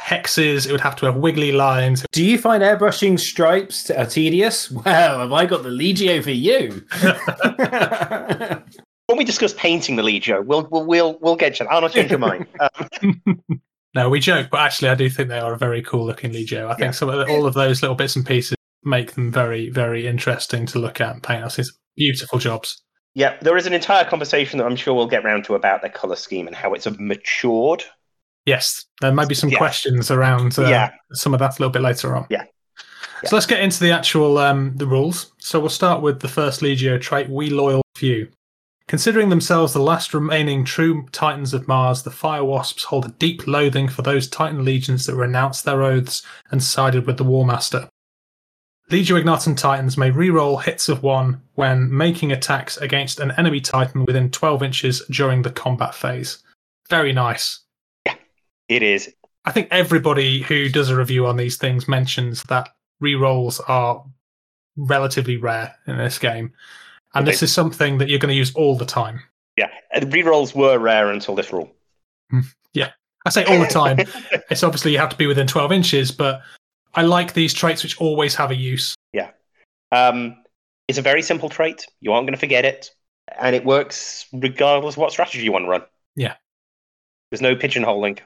hexes. 0.08 0.66
It 0.68 0.72
would 0.72 0.82
have 0.82 0.96
to 0.98 1.06
have 1.06 1.18
wiggly 1.18 1.52
lines. 1.52 2.06
Do 2.12 2.24
you 2.24 2.38
find 2.38 2.64
airbrushing 2.64 3.20
stripes 3.20 3.84
t- 3.86 3.94
are 3.94 4.06
tedious? 4.06 4.72
Well, 4.86 5.20
have 5.20 5.32
I 5.34 5.46
got 5.46 5.64
the 5.64 5.70
Legio 5.70 6.24
for 6.24 6.32
you? 6.32 6.84
When 9.10 9.18
we 9.18 9.24
discuss 9.24 9.54
painting 9.54 9.96
the 9.96 10.04
Legio, 10.04 10.44
we'll 10.46 10.68
we'll 10.70 10.86
we'll, 10.86 11.18
we'll 11.22 11.38
get 11.38 11.56
to 11.56 11.64
that. 11.64 11.72
I'll 11.72 11.80
not 11.80 11.94
change 11.94 12.10
your 12.12 12.20
mind. 12.20 12.46
Um, 12.60 13.62
No, 13.96 14.10
we 14.10 14.20
joke, 14.20 14.50
but 14.52 14.60
actually, 14.60 14.90
I 14.90 14.96
do 14.96 15.10
think 15.10 15.30
they 15.30 15.40
are 15.40 15.54
a 15.54 15.58
very 15.58 15.82
cool 15.82 16.06
looking 16.06 16.32
Legio. 16.34 16.66
I 16.68 16.72
think 16.76 16.82
Yeah. 16.82 16.92
some 16.92 17.10
of 17.10 17.18
the, 17.26 17.34
all 17.34 17.46
of 17.48 17.54
those 17.54 17.82
little 17.82 17.96
bits 17.96 18.16
and 18.18 18.26
pieces 18.26 18.56
make 18.84 19.14
them 19.14 19.32
very, 19.32 19.70
very 19.70 20.06
interesting 20.06 20.66
to 20.68 20.80
look 20.80 21.00
at 21.02 21.14
and 21.14 21.24
paint. 21.24 21.44
I 21.46 21.48
think 21.48 21.70
beautiful 21.96 22.38
jobs. 22.38 22.84
Yeah, 23.16 23.38
there 23.42 23.56
is 23.58 23.66
an 23.66 23.74
entire 23.74 24.04
conversation 24.06 24.60
that 24.60 24.66
I'm 24.66 24.76
sure 24.76 24.94
we'll 24.94 25.08
get 25.08 25.24
round 25.24 25.46
to 25.46 25.56
about 25.56 25.82
their 25.82 25.90
color 25.90 26.18
scheme 26.18 26.46
and 26.46 26.56
how 26.56 26.74
it's 26.74 26.86
matured. 27.00 27.84
Yes, 28.48 28.86
there 29.02 29.12
might 29.12 29.28
be 29.28 29.36
some 29.36 29.50
Yeah. 29.50 29.58
questions 29.60 30.10
around 30.10 30.58
uh, 30.58 30.64
Yeah. 30.68 30.92
some 31.14 31.34
of 31.34 31.40
that 31.42 31.52
a 31.60 31.62
little 31.62 31.70
bit 31.72 31.82
later 31.84 32.16
on. 32.16 32.26
Yeah. 32.30 32.46
Yeah. 33.22 33.30
So 33.30 33.36
let's 33.36 33.46
get 33.46 33.60
into 33.60 33.80
the 33.82 33.92
actual 33.92 34.38
um, 34.38 34.74
the 34.78 34.88
rules. 34.88 35.34
So 35.38 35.60
we'll 35.60 35.70
start 35.70 36.02
with 36.02 36.22
the 36.22 36.28
first 36.30 36.62
Legio 36.62 37.00
trait: 37.00 37.30
We 37.30 37.50
loyal 37.50 37.82
few. 37.96 38.30
Considering 38.88 39.28
themselves 39.28 39.74
the 39.74 39.82
last 39.82 40.14
remaining 40.14 40.64
true 40.64 41.06
Titans 41.12 41.54
of 41.54 41.68
Mars, 41.68 42.04
the 42.04 42.10
Fire 42.12 42.44
Wasps 42.46 42.86
hold 42.86 43.06
a 43.06 43.10
deep 43.10 43.46
loathing 43.46 43.90
for 43.90 44.02
those 44.02 44.30
Titan 44.30 44.64
legions 44.64 45.06
that 45.08 45.16
renounced 45.16 45.66
their 45.66 45.84
oaths 45.84 46.22
and 46.52 46.64
sided 46.64 47.06
with 47.06 47.18
the 47.18 47.26
War 47.26 47.46
Master. 47.46 47.90
Legio 48.90 49.20
Ignatum 49.20 49.56
Titans 49.56 49.98
may 49.98 50.10
reroll 50.10 50.64
hits 50.64 50.88
of 50.88 51.04
one 51.04 51.42
when 51.56 51.94
making 51.96 52.32
attacks 52.32 52.78
against 52.78 53.20
an 53.20 53.32
enemy 53.32 53.60
Titan 53.60 54.06
within 54.06 54.32
12 54.32 54.64
inches 54.64 55.02
during 55.12 55.42
the 55.42 55.52
combat 55.52 55.94
phase. 55.94 56.38
Very 56.90 57.12
nice. 57.12 57.60
It 58.70 58.84
is. 58.84 59.14
I 59.46 59.52
think 59.52 59.70
everybody 59.72 60.42
who 60.42 60.70
does 60.70 60.90
a 60.90 60.96
review 60.96 61.26
on 61.26 61.38
these 61.38 61.58
things 61.58 61.88
mentions 61.88 62.44
that 62.44 62.70
rerolls 63.02 63.62
are 63.68 64.04
relatively 64.76 65.38
rare 65.38 65.74
in 65.88 65.98
this 65.98 66.20
game. 66.20 66.54
And 67.14 67.26
this 67.26 67.42
is 67.42 67.52
something 67.52 67.98
that 67.98 68.10
you're 68.10 68.20
going 68.20 68.32
to 68.32 68.36
use 68.36 68.54
all 68.54 68.78
the 68.78 68.86
time. 68.86 69.22
Yeah, 69.56 69.70
rerolls 69.96 70.54
were 70.54 70.78
rare 70.78 71.12
until 71.12 71.34
this 71.34 71.52
rule. 71.52 71.74
Yeah. 72.74 72.92
I 73.26 73.30
say 73.30 73.44
all 73.46 73.60
the 73.60 73.68
time. 73.68 74.00
it's 74.52 74.64
obviously 74.64 74.92
you 74.92 75.00
have 75.00 75.10
to 75.10 75.16
be 75.16 75.28
within 75.28 75.48
12 75.48 75.72
inches, 75.72 76.12
but 76.12 76.42
I 76.94 77.02
like 77.02 77.34
these 77.34 77.54
traits 77.54 77.84
which 77.84 78.00
always 78.00 78.36
have 78.36 78.52
a 78.52 78.56
use. 78.56 78.96
Yeah. 79.14 79.32
Um, 79.92 80.44
it's 80.88 80.98
a 80.98 81.02
very 81.02 81.22
simple 81.22 81.50
trait. 81.50 81.88
You 82.02 82.14
aren't 82.14 82.26
going 82.26 82.36
to 82.36 82.40
forget 82.40 82.66
it, 82.66 82.92
and 83.40 83.56
it 83.56 83.66
works 83.66 84.28
regardless 84.32 84.96
of 84.96 85.00
what 85.00 85.12
strategy 85.12 85.44
you 85.44 85.52
want 85.52 85.66
to 85.66 85.70
run. 85.70 85.84
Yeah. 86.16 86.36
There's 87.32 87.42
no 87.42 87.56
pigeonholing. 87.56 88.20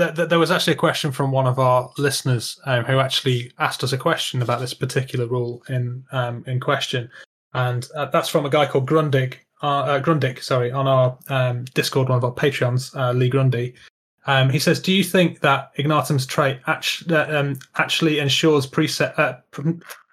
There, 0.00 0.38
was 0.38 0.50
actually 0.50 0.72
a 0.72 0.76
question 0.76 1.12
from 1.12 1.30
one 1.30 1.46
of 1.46 1.58
our 1.58 1.92
listeners 1.98 2.58
um, 2.64 2.84
who 2.84 2.98
actually 2.98 3.52
asked 3.58 3.84
us 3.84 3.92
a 3.92 3.98
question 3.98 4.40
about 4.40 4.60
this 4.60 4.72
particular 4.72 5.26
rule 5.26 5.62
in 5.68 6.04
um, 6.10 6.42
in 6.46 6.58
question, 6.58 7.10
and 7.52 7.86
uh, 7.94 8.06
that's 8.06 8.30
from 8.30 8.46
a 8.46 8.50
guy 8.50 8.66
called 8.66 8.88
Grundig, 8.88 9.34
uh, 9.62 9.80
uh, 9.80 10.02
Grundig, 10.02 10.42
sorry, 10.42 10.72
on 10.72 10.86
our 10.86 11.18
um, 11.28 11.66
Discord, 11.74 12.08
one 12.08 12.16
of 12.16 12.24
our 12.24 12.32
Patreons, 12.32 12.96
uh, 12.96 13.12
Lee 13.12 13.28
Grundy. 13.28 13.74
Um, 14.26 14.48
he 14.48 14.58
says, 14.58 14.80
"Do 14.80 14.90
you 14.90 15.04
think 15.04 15.40
that 15.40 15.70
Ignatum's 15.76 16.24
trait 16.24 16.60
actually, 16.66 17.16
um, 17.16 17.58
actually 17.76 18.20
ensures 18.20 18.66
preset, 18.66 19.18
uh, 19.18 19.36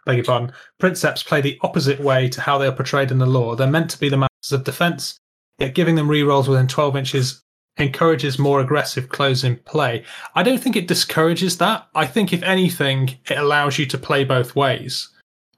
beg 0.06 0.18
your 0.18 0.26
pardon, 0.26 0.52
princeps 0.80 1.24
play 1.24 1.40
the 1.40 1.58
opposite 1.62 2.02
way 2.02 2.28
to 2.28 2.42
how 2.42 2.58
they 2.58 2.68
are 2.68 2.74
portrayed 2.74 3.10
in 3.10 3.20
the 3.20 3.26
lore? 3.26 3.56
They're 3.56 3.68
meant 3.68 3.90
to 3.92 4.00
be 4.00 4.10
the 4.10 4.18
masters 4.18 4.52
of 4.52 4.66
defense, 4.66 5.18
yet 5.60 5.76
giving 5.76 5.96
them 5.96 6.10
rerolls 6.10 6.50
within 6.50 6.68
12 6.68 6.98
inches 6.98 7.42
encourages 7.78 8.40
more 8.40 8.60
aggressive 8.60 9.10
closing 9.10 9.58
play. 9.58 10.04
I 10.36 10.44
don't 10.44 10.60
think 10.60 10.76
it 10.76 10.88
discourages 10.88 11.58
that. 11.58 11.88
I 11.96 12.06
think, 12.06 12.34
if 12.34 12.44
anything, 12.44 13.18
it 13.30 13.38
allows 13.38 13.78
you 13.78 13.86
to 13.88 13.98
play 13.98 14.24
both 14.24 14.56
ways. 14.56 15.10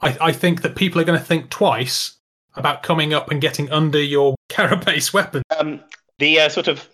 I, 0.02 0.18
I 0.22 0.32
think 0.32 0.62
that 0.62 0.76
people 0.76 1.00
are 1.02 1.06
going 1.06 1.20
to 1.20 1.26
think 1.26 1.50
twice 1.50 2.18
about 2.56 2.84
coming 2.84 3.14
up 3.14 3.32
and 3.32 3.42
getting 3.42 3.72
under 3.72 4.02
your 4.02 4.36
carapace 4.50 5.14
weapon. 5.14 5.44
Um, 5.58 5.82
the 6.18 6.40
uh, 6.40 6.50
sort 6.50 6.68
of 6.68 6.88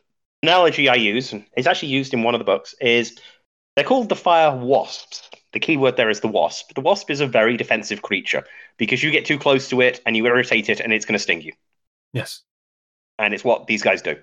analogy 0.43 0.89
I 0.89 0.95
use, 0.95 1.33
and 1.33 1.45
it's 1.57 1.67
actually 1.67 1.89
used 1.89 2.13
in 2.13 2.23
one 2.23 2.35
of 2.35 2.39
the 2.39 2.45
books, 2.45 2.75
is 2.79 3.17
they're 3.75 3.85
called 3.85 4.09
the 4.09 4.15
fire 4.15 4.55
wasps. 4.55 5.29
The 5.53 5.59
key 5.59 5.77
word 5.77 5.97
there 5.97 6.09
is 6.09 6.19
the 6.19 6.27
wasp. 6.27 6.73
The 6.75 6.81
wasp 6.81 7.09
is 7.09 7.21
a 7.21 7.27
very 7.27 7.55
defensive 7.57 8.01
creature 8.01 8.43
because 8.77 9.01
you 9.01 9.11
get 9.11 9.25
too 9.25 9.39
close 9.39 9.69
to 9.69 9.81
it 9.81 10.01
and 10.05 10.15
you 10.15 10.25
irritate 10.25 10.69
it 10.69 10.81
and 10.81 10.91
it's 10.91 11.05
going 11.05 11.13
to 11.13 11.19
sting 11.19 11.41
you. 11.41 11.53
Yes. 12.13 12.41
And 13.17 13.33
it's 13.33 13.43
what 13.43 13.67
these 13.67 13.81
guys 13.81 14.01
do. 14.01 14.17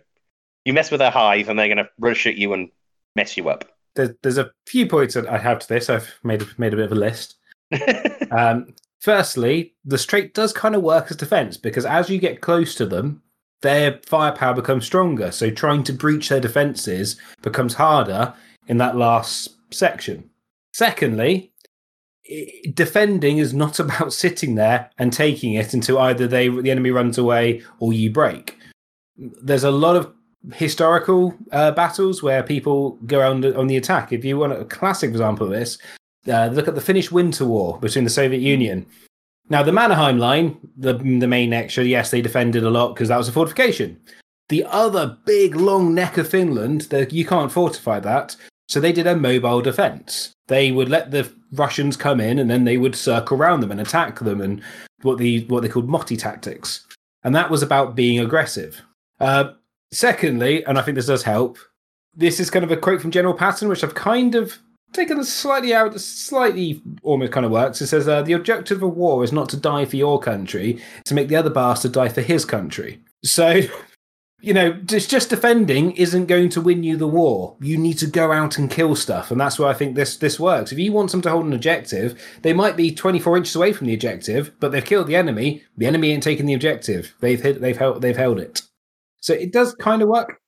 You 0.65 0.73
mess 0.73 0.91
with 0.91 1.01
their 1.01 1.11
hive 1.11 1.49
and 1.49 1.59
they're 1.59 1.69
going 1.69 1.79
to 1.79 1.91
rush 1.99 2.27
at 2.27 2.37
you 2.37 2.53
and 2.53 2.71
mess 3.17 3.37
you 3.37 3.49
up. 3.49 3.65
There's, 3.95 4.11
there's 4.23 4.39
a 4.39 4.51
few 4.67 4.87
points 4.87 5.15
that 5.15 5.27
I 5.27 5.39
have 5.39 5.59
to 5.59 5.69
this. 5.69 5.91
I've 5.91 6.19
made 6.23 6.43
a, 6.43 6.47
made 6.57 6.73
a 6.73 6.77
bit 6.77 6.87
of 6.87 6.93
a 6.93 6.97
list. 6.97 7.37
Um, 8.33 8.75
firstly, 8.99 9.75
the 9.85 9.99
straight 9.99 10.33
does 10.33 10.55
kind 10.55 10.75
of 10.75 10.81
work 10.81 11.11
as 11.11 11.19
defense 11.19 11.59
because 11.59 11.85
as 11.85 12.09
you 12.09 12.19
get 12.19 12.41
close 12.41 12.75
to 12.77 12.87
them, 12.87 13.23
their 13.61 14.01
firepower 14.07 14.55
becomes 14.55 14.87
stronger. 14.87 15.31
So 15.31 15.51
trying 15.51 15.85
to 15.85 15.93
breach 15.93 16.31
their 16.31 16.41
defenses 16.41 17.17
becomes 17.43 17.75
harder 17.75 18.33
in 18.69 18.79
that 18.79 18.97
last 18.97 19.51
section. 19.71 20.31
Secondly, 20.73 21.53
defending 22.75 23.39
is 23.39 23.55
not 23.55 23.79
about 23.81 24.13
sitting 24.13 24.55
there 24.55 24.91
and 24.99 25.13
taking 25.13 25.55
it 25.55 25.75
until 25.75 25.99
either 25.99 26.27
they 26.27 26.49
the 26.49 26.71
enemy 26.71 26.91
runs 26.91 27.19
away 27.19 27.63
or 27.79 27.93
you 27.93 28.11
break. 28.11 28.59
There's 29.17 29.65
a 29.65 29.71
lot 29.71 29.97
of 29.97 30.13
historical 30.55 31.35
uh, 31.53 31.71
battles 31.71 32.23
where 32.23 32.43
people 32.43 32.99
go 33.07 33.21
around 33.21 33.45
on 33.45 33.67
the 33.67 33.77
attack. 33.77 34.13
If 34.13 34.25
you 34.25 34.39
want 34.39 34.53
a 34.53 34.65
classic 34.65 35.11
example 35.11 35.47
of 35.47 35.53
this, 35.53 35.79
uh, 36.29 36.47
look 36.47 36.69
at 36.69 36.75
the 36.75 36.81
Finnish 36.81 37.11
Winter 37.13 37.45
War 37.45 37.79
between 37.79 38.05
the 38.05 38.11
Soviet 38.11 38.41
Union. 38.41 38.87
Now, 39.49 39.63
the 39.63 39.73
Mannerheim 39.73 40.19
line, 40.19 40.57
the 40.77 40.95
the 40.95 41.27
main 41.27 41.53
extra, 41.53 41.85
yes, 41.85 42.11
they 42.11 42.23
defended 42.23 42.65
a 42.65 42.71
lot 42.71 42.95
because 42.95 43.09
that 43.09 43.19
was 43.19 43.29
a 43.29 43.33
fortification. 43.33 44.01
The 44.49 44.65
other 44.65 45.19
big 45.25 45.57
long 45.57 45.95
neck 45.95 46.19
of 46.19 46.29
Finland, 46.29 46.83
the, 46.83 47.09
you 47.11 47.25
can't 47.25 47.53
fortify 47.53 48.01
that, 48.01 48.37
so 48.69 48.81
they 48.81 48.93
did 48.93 49.07
a 49.07 49.17
mobile 49.17 49.61
defense. 49.61 50.33
They 50.47 50.73
would 50.73 50.89
let 50.89 51.11
the 51.11 51.31
Russians 51.53 51.97
come 51.97 52.21
in, 52.21 52.39
and 52.39 52.51
then 52.51 52.65
they 52.65 52.77
would 52.77 52.95
circle 52.95 53.37
around 53.37 53.61
them 53.61 53.71
and 53.71 53.81
attack 53.81 54.21
them, 54.21 54.41
and 54.41 54.63
what 55.03 55.19
the 55.19 55.45
what 55.47 55.63
they 55.63 55.69
called 55.69 55.89
Motti 55.89 56.19
tactics, 56.19 56.87
and 57.25 57.35
that 57.35 57.51
was 57.51 57.63
about 57.63 57.97
being 57.97 58.21
aggressive. 58.21 58.81
Uh, 59.21 59.53
secondly, 59.93 60.65
and 60.65 60.79
I 60.79 60.83
think 60.83 60.97
this 60.97 61.07
does 61.07 61.23
help, 61.23 61.59
this 62.15 62.41
is 62.41 62.51
kind 62.51 62.65
of 62.65 62.71
a 62.71 62.77
quote 62.77 63.01
from 63.01 63.11
General 63.11 63.35
Patton, 63.35 63.69
which 63.69 63.85
I've 63.85 63.95
kind 63.95 64.35
of 64.35 64.59
taken 64.93 65.23
slightly 65.25 65.75
out, 65.75 65.99
slightly 65.99 66.83
almost 67.03 67.33
kind 67.33 67.47
of 67.47 67.53
works. 67.53 67.81
It 67.81 67.87
says, 67.87 68.09
uh, 68.09 68.23
The 68.23 68.35
objective 68.35 68.83
of 68.83 68.95
war 68.95 69.25
is 69.25 69.33
not 69.33 69.49
to 69.51 69.57
die 69.57 69.85
for 69.85 69.97
your 69.97 70.21
country, 70.21 70.83
to 71.05 71.15
make 71.15 71.29
the 71.29 71.37
other 71.37 71.51
bastard 71.51 71.93
die 71.93 72.09
for 72.09 72.21
his 72.21 72.45
country. 72.45 73.01
So, 73.25 73.63
you 74.41 74.53
know, 74.53 74.73
just, 74.73 75.11
just 75.11 75.31
defending 75.31 75.93
isn't 75.93 76.27
going 76.27 76.51
to 76.51 76.61
win 76.61 76.83
you 76.83 76.97
the 76.97 77.07
war. 77.07 77.57
You 77.61 77.79
need 77.79 77.99
to 77.99 78.07
go 78.07 78.33
out 78.33 78.59
and 78.59 78.71
kill 78.71 78.95
stuff. 78.97 79.31
And 79.31 79.41
that's 79.41 79.59
why 79.59 79.71
I 79.71 79.75
think 79.75 79.95
this, 79.95 80.17
this 80.17 80.39
works. 80.39 80.73
If 80.73 80.79
you 80.79 80.93
want 80.93 81.13
them 81.13 81.23
to 81.23 81.31
hold 81.31 81.47
an 81.47 81.53
objective, 81.53 82.21
they 82.43 82.53
might 82.53 82.77
be 82.77 82.95
24 82.95 83.39
inches 83.39 83.57
away 83.57 83.73
from 83.73 83.87
the 83.87 83.95
objective, 83.95 84.53
but 84.61 84.73
they've 84.73 84.85
killed 84.85 85.07
the 85.07 85.17
enemy. 85.17 85.63
The 85.77 85.87
enemy 85.87 86.11
ain't 86.11 86.23
taking 86.23 86.47
the 86.47 86.55
objective. 86.55 87.15
They've, 87.21 87.41
hit, 87.41 87.61
they've, 87.61 87.77
held, 87.77 88.03
they've 88.03 88.17
held 88.17 88.39
it. 88.39 88.63
So 89.23 89.33
it 89.35 89.53
does 89.53 89.75
kind 89.77 90.03
of 90.03 90.09
work. 90.09 90.39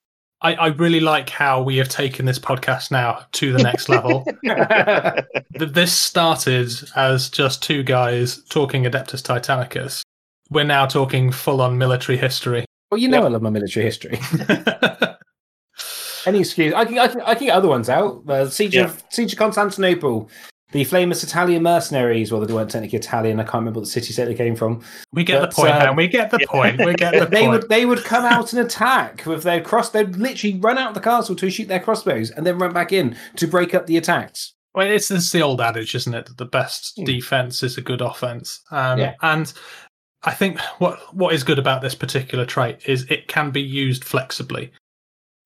I, 0.42 0.54
I 0.54 0.66
really 0.66 1.00
like 1.00 1.30
how 1.30 1.62
we 1.62 1.76
have 1.78 1.88
taken 1.88 2.26
this 2.26 2.38
podcast 2.38 2.90
now 2.90 3.24
to 3.32 3.52
the 3.52 3.62
next 3.62 3.88
level. 3.88 4.26
This 5.56 5.92
started 5.92 6.70
as 6.96 7.30
just 7.30 7.62
two 7.62 7.82
guys 7.84 8.42
talking 8.50 8.82
Adeptus 8.84 9.22
Titanicus. 9.22 10.02
We're 10.50 10.64
now 10.64 10.84
talking 10.86 11.30
full 11.30 11.62
on 11.62 11.78
military 11.78 12.18
history. 12.18 12.64
Well, 12.90 12.98
you 13.00 13.08
know 13.08 13.24
I 13.24 13.28
love 13.28 13.40
my 13.42 13.50
military 13.50 13.84
history. 13.86 14.18
Any 16.26 16.40
excuse? 16.40 16.72
I 16.74 16.84
can, 16.84 16.98
I 16.98 17.08
can, 17.08 17.20
I 17.20 17.34
can 17.34 17.46
get 17.46 17.56
other 17.56 17.68
ones 17.68 17.88
out. 17.88 18.28
Uh, 18.28 18.48
Siege 18.48 18.74
Yeah. 18.74 18.84
of 18.84 19.02
Siege 19.10 19.32
of 19.34 19.38
Constantinople, 19.38 20.28
the 20.74 20.84
famous 20.84 21.22
Italian 21.22 21.62
mercenaries. 21.62 22.30
Well, 22.32 22.44
they 22.44 22.52
weren't 22.52 22.70
technically 22.70 22.98
Italian. 22.98 23.38
I 23.40 23.44
can't 23.44 23.54
remember 23.54 23.78
what 23.80 23.86
the 23.86 23.90
city 23.92 24.12
state 24.12 24.24
they 24.26 24.34
came 24.34 24.56
from. 24.56 24.82
we 25.12 25.22
get 25.24 25.40
But, 25.40 25.50
the 25.50 25.56
point, 25.56 25.68
man. 25.78 25.96
We 25.96 26.08
get 26.08 26.30
the 26.32 26.40
point. 26.48 26.84
We 26.84 26.94
get 26.94 27.12
the 27.18 27.26
they 27.26 27.42
point. 27.46 27.50
would 27.52 27.68
they 27.70 27.86
would 27.86 28.02
come 28.04 28.24
out 28.24 28.52
and 28.52 28.60
attack 28.66 29.24
with 29.24 29.44
their 29.44 29.60
cross. 29.62 29.90
They'd 29.90 30.16
literally 30.16 30.58
run 30.58 30.76
out 30.76 30.88
of 30.88 30.94
the 30.94 31.00
castle 31.00 31.36
to 31.36 31.48
shoot 31.48 31.68
their 31.68 31.80
crossbows 31.80 32.30
and 32.32 32.44
then 32.44 32.58
run 32.58 32.72
back 32.74 32.92
in 32.92 33.16
to 33.36 33.46
break 33.46 33.72
up 33.72 33.86
the 33.86 33.96
attacks. 33.96 34.52
Well, 34.74 34.88
it's, 34.90 35.08
it's 35.12 35.30
the 35.30 35.40
old 35.40 35.60
adage, 35.60 35.94
isn't 35.94 36.12
it? 36.12 36.26
That 36.26 36.36
the 36.36 36.44
best 36.44 36.94
Hmm. 36.96 37.04
defense 37.04 37.62
is 37.62 37.78
a 37.78 37.80
good 37.80 38.00
offense. 38.00 38.60
Um, 38.72 38.98
Yeah. 38.98 39.14
And 39.22 39.52
I 40.24 40.32
think 40.32 40.58
what 40.78 40.98
what 41.14 41.32
is 41.34 41.44
good 41.44 41.60
about 41.60 41.82
this 41.82 41.94
particular 41.94 42.44
trait 42.44 42.78
is 42.86 43.08
it 43.08 43.28
can 43.28 43.52
be 43.52 43.62
used 43.62 44.02
flexibly. 44.04 44.72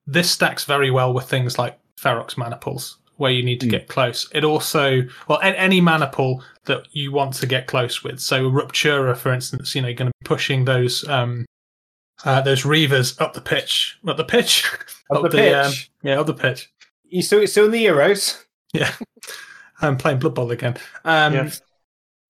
This 0.07 0.31
stacks 0.31 0.65
very 0.65 0.91
well 0.91 1.13
with 1.13 1.27
things 1.29 1.59
like 1.59 1.79
Ferox 2.01 2.39
maniples, 2.39 2.97
where 3.19 3.31
you 3.31 3.43
need 3.45 3.61
to 3.61 3.67
Hmm. 3.67 3.71
get 3.73 3.89
close. 3.89 4.29
It 4.33 4.43
also, 4.45 5.03
well, 5.29 5.39
any 5.43 5.81
maniple 5.81 6.43
that 6.65 6.87
you 6.93 7.13
want 7.13 7.35
to 7.35 7.47
get 7.47 7.67
close 7.67 8.03
with. 8.03 8.19
So 8.21 8.51
Ruptura, 8.51 9.17
for 9.17 9.33
instance, 9.33 9.75
you 9.75 9.83
know, 9.83 9.89
you're 9.89 9.95
going 9.97 10.09
to 10.11 10.15
be 10.23 10.27
pushing 10.27 10.65
those 10.65 11.07
um, 11.09 11.45
uh, 12.25 12.41
those 12.41 12.63
reavers 12.63 13.21
up 13.21 13.33
the 13.35 13.41
pitch, 13.41 13.99
up 14.09 14.17
the 14.17 14.25
pitch, 14.25 14.65
Up 15.11 15.23
the 15.23 15.29
pitch. 15.31 15.55
um, 15.55 15.73
yeah, 16.03 16.19
up 16.21 16.27
the 16.27 16.35
pitch. 16.35 16.71
You 17.09 17.23
still 17.23 17.47
still 17.47 17.67
in 17.67 17.71
the 17.71 17.87
Euros. 17.87 18.43
Yeah, 18.73 18.93
I'm 19.81 19.97
playing 19.97 20.19
Blood 20.19 20.35
Bowl 20.35 20.51
again. 20.51 20.77
Um, 21.05 21.35
Yeah. 21.35 21.51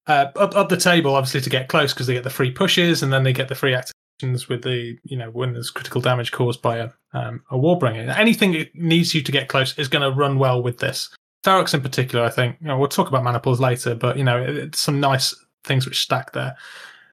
uh, 0.06 0.26
up 0.36 0.54
up 0.56 0.68
the 0.68 0.76
table, 0.76 1.14
obviously, 1.14 1.40
to 1.40 1.50
get 1.50 1.68
close 1.68 1.92
because 1.94 2.06
they 2.06 2.14
get 2.14 2.24
the 2.24 2.30
free 2.30 2.50
pushes 2.50 3.02
and 3.02 3.12
then 3.12 3.22
they 3.24 3.32
get 3.32 3.48
the 3.48 3.54
free 3.54 3.72
activations 3.72 3.92
with 4.22 4.62
the 4.62 4.98
you 5.04 5.16
know 5.16 5.30
when 5.30 5.52
there's 5.52 5.70
critical 5.70 6.00
damage 6.00 6.32
caused 6.32 6.60
by 6.62 6.78
a 6.78 6.90
um, 7.12 7.42
a 7.50 7.56
Warbringer. 7.56 8.16
Anything 8.16 8.52
that 8.52 8.74
needs 8.74 9.14
you 9.14 9.22
to 9.22 9.32
get 9.32 9.48
close 9.48 9.78
is 9.78 9.88
going 9.88 10.02
to 10.02 10.16
run 10.16 10.38
well 10.38 10.62
with 10.62 10.78
this. 10.78 11.10
Ferox 11.44 11.72
in 11.72 11.80
particular, 11.80 12.24
I 12.24 12.30
think, 12.30 12.56
you 12.60 12.66
know, 12.66 12.78
we'll 12.78 12.88
talk 12.88 13.08
about 13.08 13.24
maniples 13.24 13.60
later, 13.60 13.94
but 13.94 14.18
you 14.18 14.24
know, 14.24 14.42
it's 14.42 14.80
some 14.80 15.00
nice 15.00 15.34
things 15.64 15.86
which 15.86 16.02
stack 16.02 16.32
there. 16.32 16.56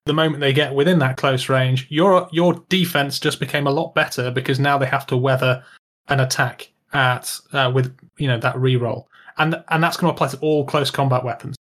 The 0.05 0.13
moment 0.13 0.41
they 0.41 0.53
get 0.53 0.73
within 0.73 0.99
that 0.99 1.17
close 1.17 1.49
range, 1.49 1.87
your 1.89 2.27
your 2.31 2.53
defense 2.69 3.19
just 3.19 3.39
became 3.39 3.67
a 3.67 3.71
lot 3.71 3.95
better 3.95 4.29
because 4.29 4.59
now 4.59 4.77
they 4.77 4.85
have 4.85 5.07
to 5.07 5.17
weather 5.17 5.63
an 6.09 6.19
attack 6.19 6.71
at 6.93 7.39
uh, 7.53 7.71
with 7.73 7.95
you 8.17 8.27
know 8.27 8.39
that 8.39 8.55
reroll, 8.55 9.05
and 9.37 9.63
and 9.69 9.83
that's 9.83 9.97
going 9.97 10.11
to 10.11 10.15
apply 10.15 10.27
to 10.27 10.37
all 10.39 10.63
close 10.65 10.91
combat 10.91 11.23
weapons. 11.23 11.55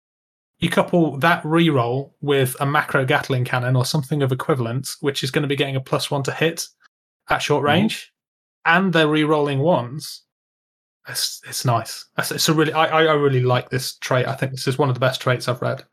You 0.64 0.70
couple 0.70 1.18
that 1.18 1.42
reroll 1.42 2.12
with 2.22 2.56
a 2.58 2.64
macro 2.64 3.04
Gatling 3.04 3.44
cannon 3.44 3.76
or 3.76 3.84
something 3.84 4.22
of 4.22 4.32
equivalent, 4.32 4.96
which 5.00 5.22
is 5.22 5.30
going 5.30 5.42
to 5.42 5.48
be 5.48 5.56
getting 5.56 5.76
a 5.76 5.80
plus 5.80 6.10
one 6.10 6.22
to 6.22 6.32
hit 6.32 6.66
at 7.28 7.42
short 7.42 7.62
range, 7.62 8.14
and 8.64 8.90
they're 8.90 9.06
re-rolling 9.06 9.58
ones. 9.58 10.22
It's, 11.06 11.42
it's 11.46 11.66
nice. 11.66 12.06
It's, 12.16 12.30
it's 12.30 12.48
a 12.48 12.54
really 12.54 12.72
I, 12.72 12.86
I 12.86 13.12
really 13.12 13.42
like 13.42 13.68
this 13.68 13.96
trait. 13.98 14.26
I 14.26 14.32
think 14.32 14.52
this 14.52 14.66
is 14.66 14.78
one 14.78 14.88
of 14.88 14.94
the 14.94 15.00
best 15.00 15.20
traits 15.20 15.48
I've 15.48 15.60
read. 15.60 15.84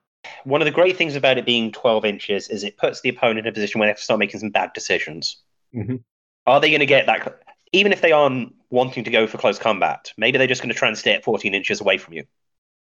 One 0.45 0.61
of 0.61 0.65
the 0.65 0.71
great 0.71 0.95
things 0.95 1.17
about 1.17 1.37
it 1.37 1.45
being 1.45 1.73
12 1.73 2.05
inches 2.05 2.47
is 2.47 2.63
it 2.63 2.77
puts 2.77 3.01
the 3.01 3.09
opponent 3.09 3.39
in 3.39 3.47
a 3.47 3.53
position 3.53 3.79
where 3.79 3.87
they 3.87 3.91
have 3.91 3.97
to 3.97 4.03
start 4.03 4.19
making 4.19 4.39
some 4.39 4.51
bad 4.51 4.71
decisions. 4.71 5.41
Mhm. 5.75 6.01
Are 6.47 6.61
they 6.61 6.69
going 6.69 6.79
to 6.79 6.85
get 6.85 7.07
that? 7.07 7.41
Even 7.73 7.91
if 7.91 7.99
they 7.99 8.13
aren't 8.13 8.55
wanting 8.69 9.03
to 9.03 9.11
go 9.11 9.27
for 9.27 9.37
close 9.37 9.59
combat, 9.59 10.13
maybe 10.15 10.37
they're 10.37 10.47
just 10.47 10.61
going 10.61 10.73
to 10.73 10.79
try 10.79 10.87
and 10.87 10.97
stay 10.97 11.11
at 11.11 11.25
14 11.25 11.53
inches 11.53 11.81
away 11.81 11.97
from 11.97 12.13
you. 12.13 12.23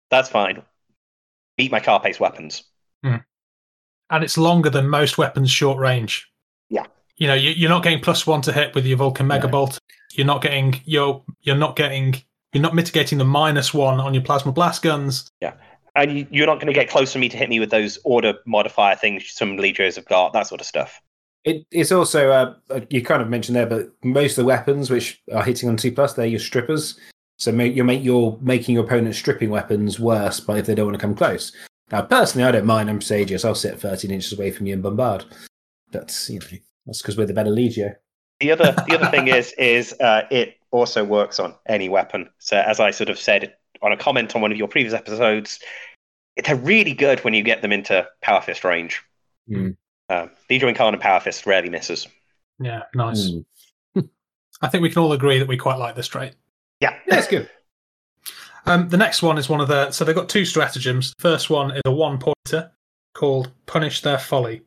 That's 0.09 0.29
fine. 0.29 0.61
Beat 1.61 1.71
my 1.71 1.79
carapace 1.79 2.19
weapons. 2.19 2.63
and 3.03 4.23
it's 4.23 4.35
longer 4.35 4.69
than 4.71 4.89
most 4.89 5.19
weapons 5.19 5.51
short 5.51 5.77
range. 5.77 6.27
Yeah. 6.69 6.85
You 7.17 7.27
know, 7.27 7.35
you, 7.35 7.51
you're 7.51 7.69
not 7.69 7.83
getting 7.83 7.99
plus 7.99 8.25
one 8.25 8.41
to 8.41 8.51
hit 8.51 8.73
with 8.73 8.85
your 8.87 8.97
Vulcan 8.97 9.27
Mega 9.27 9.45
No. 9.45 9.51
Bolt. 9.51 9.79
You're 10.13 10.25
not 10.25 10.41
getting 10.41 10.81
you're 10.85 11.23
you're 11.41 11.55
not 11.55 11.75
getting 11.75 12.15
you're 12.51 12.63
not 12.63 12.73
mitigating 12.73 13.19
the 13.19 13.25
minus 13.25 13.75
one 13.75 13.99
on 13.99 14.15
your 14.15 14.23
plasma 14.23 14.51
blast 14.51 14.81
guns. 14.81 15.29
Yeah. 15.39 15.53
And 15.95 16.17
you- 16.17 16.27
you're 16.31 16.47
not 16.47 16.55
going 16.55 16.67
to 16.67 16.73
get 16.73 16.89
close 16.89 17.13
to 17.13 17.19
me 17.19 17.29
to 17.29 17.37
hit 17.37 17.47
me 17.47 17.59
with 17.59 17.69
those 17.69 17.99
order 18.03 18.33
modifier 18.47 18.95
things 18.95 19.31
some 19.31 19.55
Legios 19.57 19.95
have 19.97 20.05
got, 20.05 20.33
that 20.33 20.47
sort 20.47 20.61
of 20.61 20.65
stuff. 20.67 20.99
It, 21.43 21.65
it's 21.71 21.91
also 21.91 22.31
uh, 22.31 22.53
uh, 22.71 22.81
you 22.89 23.03
kind 23.03 23.21
of 23.21 23.29
mentioned 23.29 23.55
there, 23.55 23.65
but 23.67 23.91
most 24.03 24.31
of 24.31 24.37
the 24.37 24.45
weapons 24.45 24.89
which 24.89 25.21
are 25.31 25.43
hitting 25.43 25.69
on 25.69 25.77
two 25.77 25.91
plus, 25.91 26.13
they're 26.13 26.25
your 26.25 26.39
strippers. 26.39 26.99
So 27.41 27.51
make, 27.51 27.75
you're 27.75 27.85
make 27.85 28.03
you're 28.03 28.37
making 28.39 28.75
your 28.75 28.83
opponent's 28.83 29.17
stripping 29.17 29.49
weapons 29.49 29.99
worse, 29.99 30.39
but 30.39 30.59
if 30.59 30.67
they 30.67 30.75
don't 30.75 30.85
want 30.85 30.99
to 30.99 31.01
come 31.01 31.15
close. 31.15 31.51
Now, 31.91 32.03
personally, 32.03 32.47
I 32.47 32.51
don't 32.51 32.67
mind. 32.67 32.87
I'm 32.87 32.99
Sagius. 32.99 33.43
I'll 33.43 33.55
sit 33.55 33.79
13 33.79 34.11
inches 34.11 34.37
away 34.37 34.51
from 34.51 34.67
you 34.67 34.73
and 34.73 34.83
bombard. 34.83 35.25
But 35.91 36.15
you 36.29 36.37
know, 36.37 36.45
that's 36.85 37.01
because 37.01 37.17
we're 37.17 37.25
the 37.25 37.33
better 37.33 37.49
Legio. 37.49 37.95
The 38.41 38.51
other 38.51 38.75
the 38.87 38.95
other 38.95 39.07
thing 39.09 39.27
is 39.27 39.53
is 39.53 39.93
uh, 39.93 40.27
it 40.29 40.57
also 40.69 41.03
works 41.03 41.39
on 41.39 41.55
any 41.65 41.89
weapon. 41.89 42.29
So 42.37 42.57
as 42.57 42.79
I 42.79 42.91
sort 42.91 43.09
of 43.09 43.17
said 43.17 43.55
on 43.81 43.91
a 43.91 43.97
comment 43.97 44.35
on 44.35 44.43
one 44.43 44.51
of 44.51 44.59
your 44.59 44.67
previous 44.67 44.93
episodes, 44.93 45.61
they're 46.45 46.55
really 46.55 46.93
good 46.93 47.21
when 47.21 47.33
you 47.33 47.41
get 47.41 47.63
them 47.63 47.71
into 47.71 48.07
Power 48.21 48.41
Fist 48.41 48.63
range. 48.63 49.01
Hmm. 49.47 49.71
Uh, 50.09 50.27
Legio 50.47 50.71
Incarnum 50.71 50.99
Power 50.99 51.19
Fist 51.19 51.47
rarely 51.47 51.69
misses. 51.69 52.07
Yeah, 52.59 52.83
nice. 52.93 53.31
Mm. 53.97 54.09
I 54.61 54.67
think 54.67 54.83
we 54.83 54.91
can 54.91 55.01
all 55.01 55.13
agree 55.13 55.39
that 55.39 55.47
we 55.47 55.57
quite 55.57 55.79
like 55.79 55.95
this 55.95 56.07
trait. 56.07 56.35
Yeah, 56.81 56.97
Yeah, 57.07 57.25
good. 57.29 57.49
Um, 58.65 58.89
the 58.89 58.97
next 58.97 59.21
one 59.21 59.37
is 59.37 59.49
one 59.49 59.61
of 59.61 59.67
the 59.67 59.91
so 59.91 60.05
they've 60.05 60.15
got 60.15 60.29
two 60.29 60.45
stratagems. 60.45 61.13
The 61.17 61.21
first 61.21 61.49
one 61.49 61.71
is 61.71 61.81
a 61.85 61.91
one 61.91 62.19
pointer 62.19 62.71
called 63.13 63.51
Punish 63.65 64.01
Their 64.01 64.19
Folly. 64.19 64.61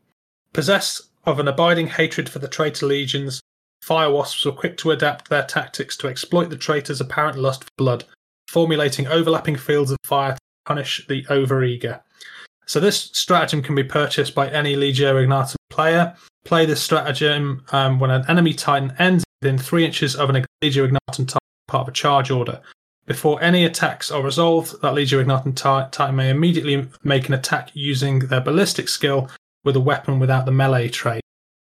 Possessed 0.53 1.03
of 1.25 1.39
an 1.39 1.49
abiding 1.49 1.89
hatred 1.89 2.29
for 2.29 2.39
the 2.39 2.49
traitor 2.49 2.87
legions, 2.87 3.41
fire 3.83 4.11
wasps 4.11 4.45
were 4.45 4.53
quick 4.53 4.77
to 4.79 4.91
adapt 4.91 5.29
their 5.29 5.45
tactics 5.45 5.97
to 5.99 6.09
exploit 6.09 6.51
the 6.51 6.57
traitor's 6.57 7.01
apparent 7.01 7.39
lust 7.39 7.65
for 7.65 7.71
blood, 7.79 8.05
formulating 8.49 9.07
overlapping 9.07 9.57
fields 9.57 9.91
of 9.91 9.99
fire 10.05 10.33
to 10.33 10.39
punish 10.67 11.07
the 11.09 11.23
overeager. 11.25 12.01
So 12.67 12.81
this 12.81 13.11
stratagem 13.13 13.63
can 13.63 13.75
be 13.75 13.85
purchased 13.85 14.35
by 14.35 14.49
any 14.51 14.75
Legio 14.75 15.23
Ignatum 15.23 15.57
player. 15.71 16.17
Play 16.45 16.67
this 16.67 16.83
stratagem 16.83 17.65
um, 17.73 18.01
when 18.01 18.11
an 18.11 18.25
enemy 18.29 18.55
titan 18.55 18.95
ends 18.99 19.25
within 19.41 19.59
three 19.59 19.85
inches 19.85 20.17
of 20.17 20.31
an 20.31 20.45
Legio 20.63 20.85
Ignatum 20.85 21.27
titan 21.27 21.39
part 21.75 21.89
of 21.89 21.93
a 21.93 21.97
charge 21.97 22.31
order. 22.31 22.61
Before 23.05 23.43
any 23.43 23.65
attacks 23.65 24.13
are 24.13 24.23
resolved, 24.23 24.81
that 24.81 24.95
Legio 24.95 25.21
Ignatum 25.21 25.55
ti- 25.55 25.91
Titan 25.91 26.15
may 26.15 26.31
immediately 26.31 26.87
make 27.03 27.27
an 27.27 27.35
attack 27.35 27.71
using 27.75 28.21
their 28.21 28.41
ballistic 28.41 28.89
skill 28.89 29.29
with 29.65 29.75
a 29.75 29.81
weapon 29.81 30.21
without 30.21 30.47
the 30.47 30.53
melee 30.53 30.89
trait. 30.89 31.21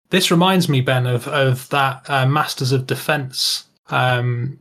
This 0.10 0.32
reminds 0.32 0.68
me, 0.68 0.82
Ben, 0.82 1.06
of 1.06 1.28
of 1.28 1.70
that 1.70 2.10
uh, 2.10 2.26
Masters 2.26 2.72
of 2.72 2.88
Defense 2.88 3.66
um, 3.90 4.60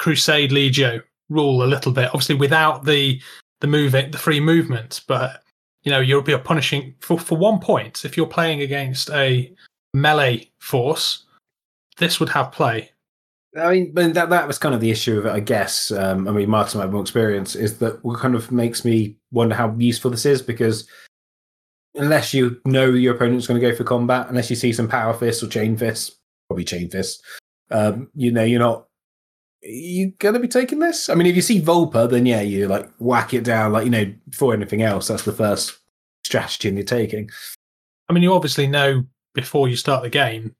Crusade 0.00 0.50
Legio 0.50 1.02
rule 1.28 1.62
a 1.62 1.72
little 1.72 1.92
bit. 1.92 2.08
Obviously, 2.08 2.34
without 2.34 2.84
the 2.84 3.22
the 3.60 3.68
moving, 3.68 4.10
the 4.10 4.18
free 4.18 4.40
movement, 4.40 5.02
but 5.06 5.44
you 5.84 5.92
know 5.92 6.00
you'll 6.00 6.20
be 6.20 6.36
punishing 6.36 6.96
for 6.98 7.16
for 7.16 7.38
one 7.38 7.60
point 7.60 8.04
if 8.04 8.16
you're 8.16 8.26
playing 8.26 8.60
against 8.60 9.08
a 9.10 9.52
melee 9.94 10.50
force. 10.58 11.24
This 11.96 12.18
would 12.18 12.30
have 12.30 12.50
play. 12.50 12.90
I 13.56 13.70
mean, 13.72 14.12
that 14.12 14.30
that 14.30 14.46
was 14.46 14.58
kind 14.58 14.74
of 14.74 14.80
the 14.80 14.90
issue 14.92 15.18
of 15.18 15.26
it, 15.26 15.30
I 15.32 15.40
guess. 15.40 15.90
Um, 15.90 16.28
I 16.28 16.32
mean, 16.32 16.48
Martin 16.48 16.78
might 16.78 16.84
have 16.84 16.92
more 16.92 17.02
experience. 17.02 17.56
Is 17.56 17.78
that 17.78 18.04
what 18.04 18.20
kind 18.20 18.34
of 18.34 18.52
makes 18.52 18.84
me 18.84 19.16
wonder 19.32 19.54
how 19.56 19.74
useful 19.76 20.10
this 20.10 20.24
is 20.24 20.40
because 20.40 20.86
unless 21.96 22.32
you 22.32 22.60
know 22.64 22.86
your 22.86 23.14
opponent's 23.16 23.48
going 23.48 23.60
to 23.60 23.66
go 23.70 23.74
for 23.74 23.82
combat, 23.82 24.28
unless 24.28 24.50
you 24.50 24.56
see 24.56 24.72
some 24.72 24.86
power 24.88 25.12
fists 25.14 25.42
or 25.42 25.48
chain 25.48 25.76
fists, 25.76 26.16
probably 26.48 26.64
chain 26.64 26.88
fists, 26.88 27.22
um, 27.72 28.08
you 28.14 28.30
know, 28.30 28.44
you're 28.44 28.60
not. 28.60 28.86
You 29.62 30.12
going 30.18 30.32
to 30.34 30.40
be 30.40 30.48
taking 30.48 30.78
this? 30.78 31.08
I 31.10 31.14
mean, 31.14 31.26
if 31.26 31.36
you 31.36 31.42
see 31.42 31.60
Vulpa, 31.60 32.08
then 32.08 32.24
yeah, 32.26 32.40
you 32.40 32.66
like 32.68 32.88
whack 32.98 33.34
it 33.34 33.44
down. 33.44 33.72
Like 33.72 33.84
you 33.84 33.90
know, 33.90 34.10
before 34.28 34.54
anything 34.54 34.82
else, 34.82 35.08
that's 35.08 35.24
the 35.24 35.32
first 35.32 35.76
strategy 36.24 36.70
you're 36.70 36.82
taking. 36.84 37.28
I 38.08 38.12
mean, 38.12 38.22
you 38.22 38.32
obviously 38.32 38.68
know 38.68 39.04
before 39.34 39.68
you 39.68 39.76
start 39.76 40.02
the 40.02 40.08
game 40.08 40.54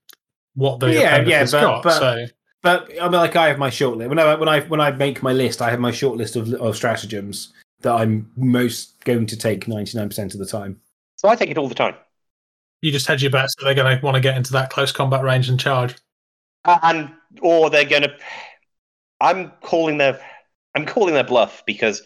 what 0.55 0.81
the 0.81 0.93
Yeah, 0.93 1.01
opponent 1.15 1.29
yeah, 1.29 1.39
has 1.39 1.53
but- 1.53 1.61
got. 1.63 1.83
but- 1.85 1.99
so 1.99 2.27
But 2.63 2.91
I 3.01 3.05
mean, 3.05 3.13
like 3.13 3.37
I 3.37 3.49
have 3.49 3.59
my 3.59 3.71
short 3.71 3.97
list. 3.99 4.09
When 4.11 4.19
I 4.19 4.35
when 4.35 4.49
I 4.49 4.61
when 4.61 4.81
I 4.81 4.91
make 4.91 5.23
my 5.23 5.33
list, 5.33 5.63
I 5.63 5.71
have 5.71 5.81
my 5.81 5.91
short 5.93 6.17
list 6.19 6.37
of 6.37 6.53
of 6.55 6.77
stratagems 6.77 7.53
that 7.81 7.93
I'm 7.93 8.31
most 8.37 9.03
going 9.05 9.27
to 9.27 9.37
take 9.37 9.67
ninety 9.67 9.97
nine 9.97 10.09
percent 10.09 10.35
of 10.35 10.41
the 10.41 10.47
time. 10.47 10.81
So 11.17 11.29
I 11.29 11.37
take 11.37 11.51
it 11.51 11.59
all 11.59 11.69
the 11.69 11.75
time. 11.75 11.95
you 12.83 12.93
just 12.93 13.07
hedge 13.07 13.23
your 13.23 13.31
bets 13.31 13.55
that 13.57 13.65
they're 13.65 13.75
going 13.75 13.99
to 13.99 14.05
want 14.05 14.15
to 14.15 14.21
get 14.21 14.37
into 14.37 14.53
that 14.53 14.71
close 14.71 14.93
combat 14.93 15.23
range 15.23 15.49
and 15.49 15.59
charge. 15.59 15.95
Uh, 16.65 16.79
and 16.83 17.11
or 17.41 17.71
they're 17.71 17.85
going 17.87 18.03
to. 18.03 18.15
I'm 19.21 19.53
calling 19.63 19.99
their. 19.99 20.21
I'm 20.75 20.85
calling 20.87 21.15
their 21.15 21.25
bluff 21.25 21.63
because 21.67 22.03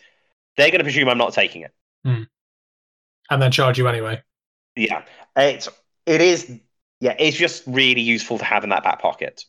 they're 0.57 0.71
going 0.71 0.79
to 0.79 0.85
presume 0.85 1.09
I'm 1.09 1.19
not 1.19 1.33
taking 1.33 1.63
it. 1.63 1.73
and 2.05 3.43
then 3.43 3.51
charge 3.51 3.79
you 3.79 3.89
anyway. 3.89 4.23
Yeah, 4.77 5.03
it's 5.37 5.69
it 6.07 6.21
is. 6.21 6.61
Yeah, 7.01 7.17
it's 7.19 7.37
just 7.37 7.65
really 7.67 8.01
useful 8.01 8.39
to 8.39 8.45
have 8.45 8.63
in 8.63 8.71
that 8.71 8.85
back 8.85 9.01
pocket. 9.03 9.45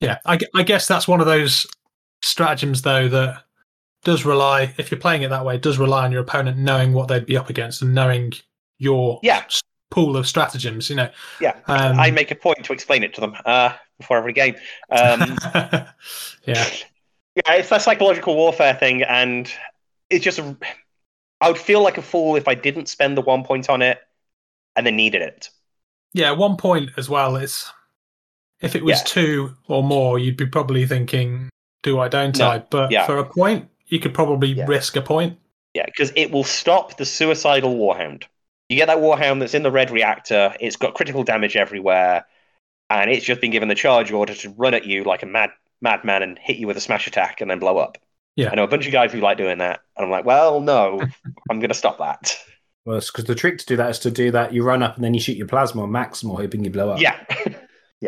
Yeah, 0.00 0.18
I, 0.26 0.38
I 0.54 0.62
guess 0.62 0.86
that's 0.86 1.08
one 1.08 1.20
of 1.20 1.26
those 1.26 1.66
stratagems 2.22 2.82
though 2.82 3.08
that 3.08 3.44
does 4.02 4.24
rely, 4.24 4.74
if 4.76 4.90
you're 4.90 5.00
playing 5.00 5.22
it 5.22 5.30
that 5.30 5.44
way, 5.44 5.56
does 5.58 5.78
rely 5.78 6.04
on 6.04 6.12
your 6.12 6.20
opponent 6.22 6.58
knowing 6.58 6.92
what 6.92 7.08
they'd 7.08 7.26
be 7.26 7.36
up 7.36 7.48
against 7.50 7.80
and 7.82 7.94
knowing 7.94 8.32
your 8.78 9.18
Yeah. 9.22 9.44
pool 9.90 10.16
of 10.16 10.26
stratagems. 10.26 10.90
You 10.90 10.96
know, 10.96 11.10
Yeah, 11.40 11.58
um, 11.66 11.98
I 11.98 12.10
make 12.10 12.30
a 12.30 12.34
point 12.34 12.64
to 12.64 12.72
explain 12.72 13.02
it 13.02 13.14
to 13.14 13.20
them 13.20 13.34
uh, 13.46 13.72
before 13.98 14.18
every 14.18 14.32
game. 14.32 14.56
Um, 14.90 15.38
yeah, 15.54 15.86
yeah, 16.46 17.54
it's 17.54 17.68
that 17.70 17.82
psychological 17.82 18.34
warfare 18.36 18.74
thing, 18.74 19.02
and 19.02 19.50
it's 20.10 20.24
just. 20.24 20.38
A, 20.38 20.56
I 21.40 21.48
would 21.48 21.58
feel 21.58 21.82
like 21.82 21.98
a 21.98 22.02
fool 22.02 22.36
if 22.36 22.48
I 22.48 22.54
didn't 22.54 22.88
spend 22.88 23.18
the 23.18 23.20
one 23.22 23.44
point 23.44 23.68
on 23.68 23.82
it 23.82 23.98
and 24.76 24.86
then 24.86 24.96
needed 24.96 25.20
it. 25.20 25.50
yeah. 26.14 26.30
One 26.30 26.56
point 26.56 26.90
as 26.96 27.10
well. 27.10 27.36
It's 27.36 27.70
if 28.60 28.74
it 28.76 28.84
was 28.84 28.98
Yeah. 28.98 29.04
two 29.06 29.56
or 29.68 29.82
more, 29.82 30.18
you'd 30.18 30.36
be 30.36 30.46
probably 30.46 30.86
thinking, 30.86 31.48
"Do 31.82 31.98
I? 32.00 32.08
Don't 32.08 32.38
No, 32.38 32.48
I?" 32.48 32.58
But 32.58 32.90
yeah. 32.90 33.06
for 33.06 33.18
a 33.18 33.24
point, 33.24 33.68
you 33.86 33.98
could 33.98 34.14
probably 34.14 34.48
Yeah. 34.52 34.64
risk 34.66 34.96
a 34.96 35.02
point. 35.02 35.38
Yeah, 35.74 35.86
because 35.86 36.12
it 36.16 36.30
will 36.30 36.44
stop 36.44 36.96
the 36.96 37.04
suicidal 37.04 37.74
warhound. 37.76 38.24
You 38.68 38.76
get 38.76 38.86
that 38.86 38.98
warhound 38.98 39.40
that's 39.40 39.54
in 39.54 39.62
the 39.62 39.70
red 39.70 39.90
reactor. 39.90 40.54
It's 40.60 40.76
got 40.76 40.94
critical 40.94 41.24
damage 41.24 41.56
everywhere, 41.56 42.24
and 42.90 43.10
it's 43.10 43.24
just 43.26 43.40
been 43.40 43.50
given 43.50 43.68
the 43.68 43.74
charge 43.74 44.10
order 44.12 44.34
to 44.34 44.50
run 44.56 44.72
at 44.74 44.84
you 44.86 45.04
like 45.04 45.22
a 45.22 45.26
mad 45.26 45.50
madman 45.82 46.22
and 46.22 46.38
hit 46.38 46.56
you 46.56 46.66
with 46.66 46.76
a 46.76 46.80
smash 46.80 47.06
attack 47.06 47.40
and 47.40 47.50
then 47.50 47.58
blow 47.58 47.76
up. 47.76 47.98
Yeah. 48.36 48.50
I 48.50 48.54
know 48.54 48.64
a 48.64 48.68
bunch 48.68 48.86
of 48.86 48.92
guys 48.92 49.12
who 49.12 49.20
like 49.20 49.36
doing 49.36 49.58
that, 49.58 49.80
and 49.96 50.04
I'm 50.04 50.10
like, 50.10 50.24
well, 50.24 50.60
no, 50.60 51.00
I'm 51.50 51.58
going 51.60 51.68
to 51.68 51.74
stop 51.74 51.98
that. 51.98 52.38
Well, 52.86 53.00
because 53.00 53.24
the 53.24 53.34
trick 53.34 53.58
to 53.58 53.66
do 53.66 53.76
that 53.76 53.90
is 53.90 53.98
to 54.00 54.10
do 54.10 54.30
that. 54.30 54.52
You 54.52 54.62
run 54.62 54.82
up 54.82 54.96
and 54.96 55.04
then 55.04 55.14
you 55.14 55.20
shoot 55.20 55.36
your 55.36 55.46
plasma 55.46 55.82
or 55.82 55.88
maximal, 55.88 56.36
hoping 56.36 56.64
you 56.64 56.70
blow 56.70 56.90
up. 56.90 57.00
Yeah, 57.00 57.16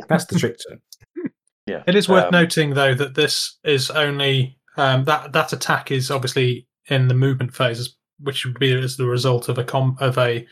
that's 0.08 0.26
the 0.26 0.38
trick 0.38 0.56
to 0.58 0.74
it. 0.74 1.32
yeah. 1.66 1.82
It 1.86 1.94
is 1.94 2.08
worth 2.08 2.26
Um, 2.26 2.30
noting 2.32 2.74
though 2.74 2.94
that 2.94 3.14
this 3.14 3.58
is 3.64 3.90
only 3.90 4.58
um, 4.76 5.04
that 5.04 5.32
that 5.32 5.52
attack 5.52 5.90
is 5.90 6.10
obviously 6.10 6.66
in 6.88 7.08
the 7.08 7.14
movement 7.14 7.54
phase, 7.54 7.96
which 8.20 8.44
would 8.44 8.58
be 8.58 8.72
as 8.72 8.96
the 8.96 9.06
result 9.06 9.48
of 9.48 9.58
a 9.58 9.64
com- 9.64 9.96
of 10.00 10.18
a 10.18 10.46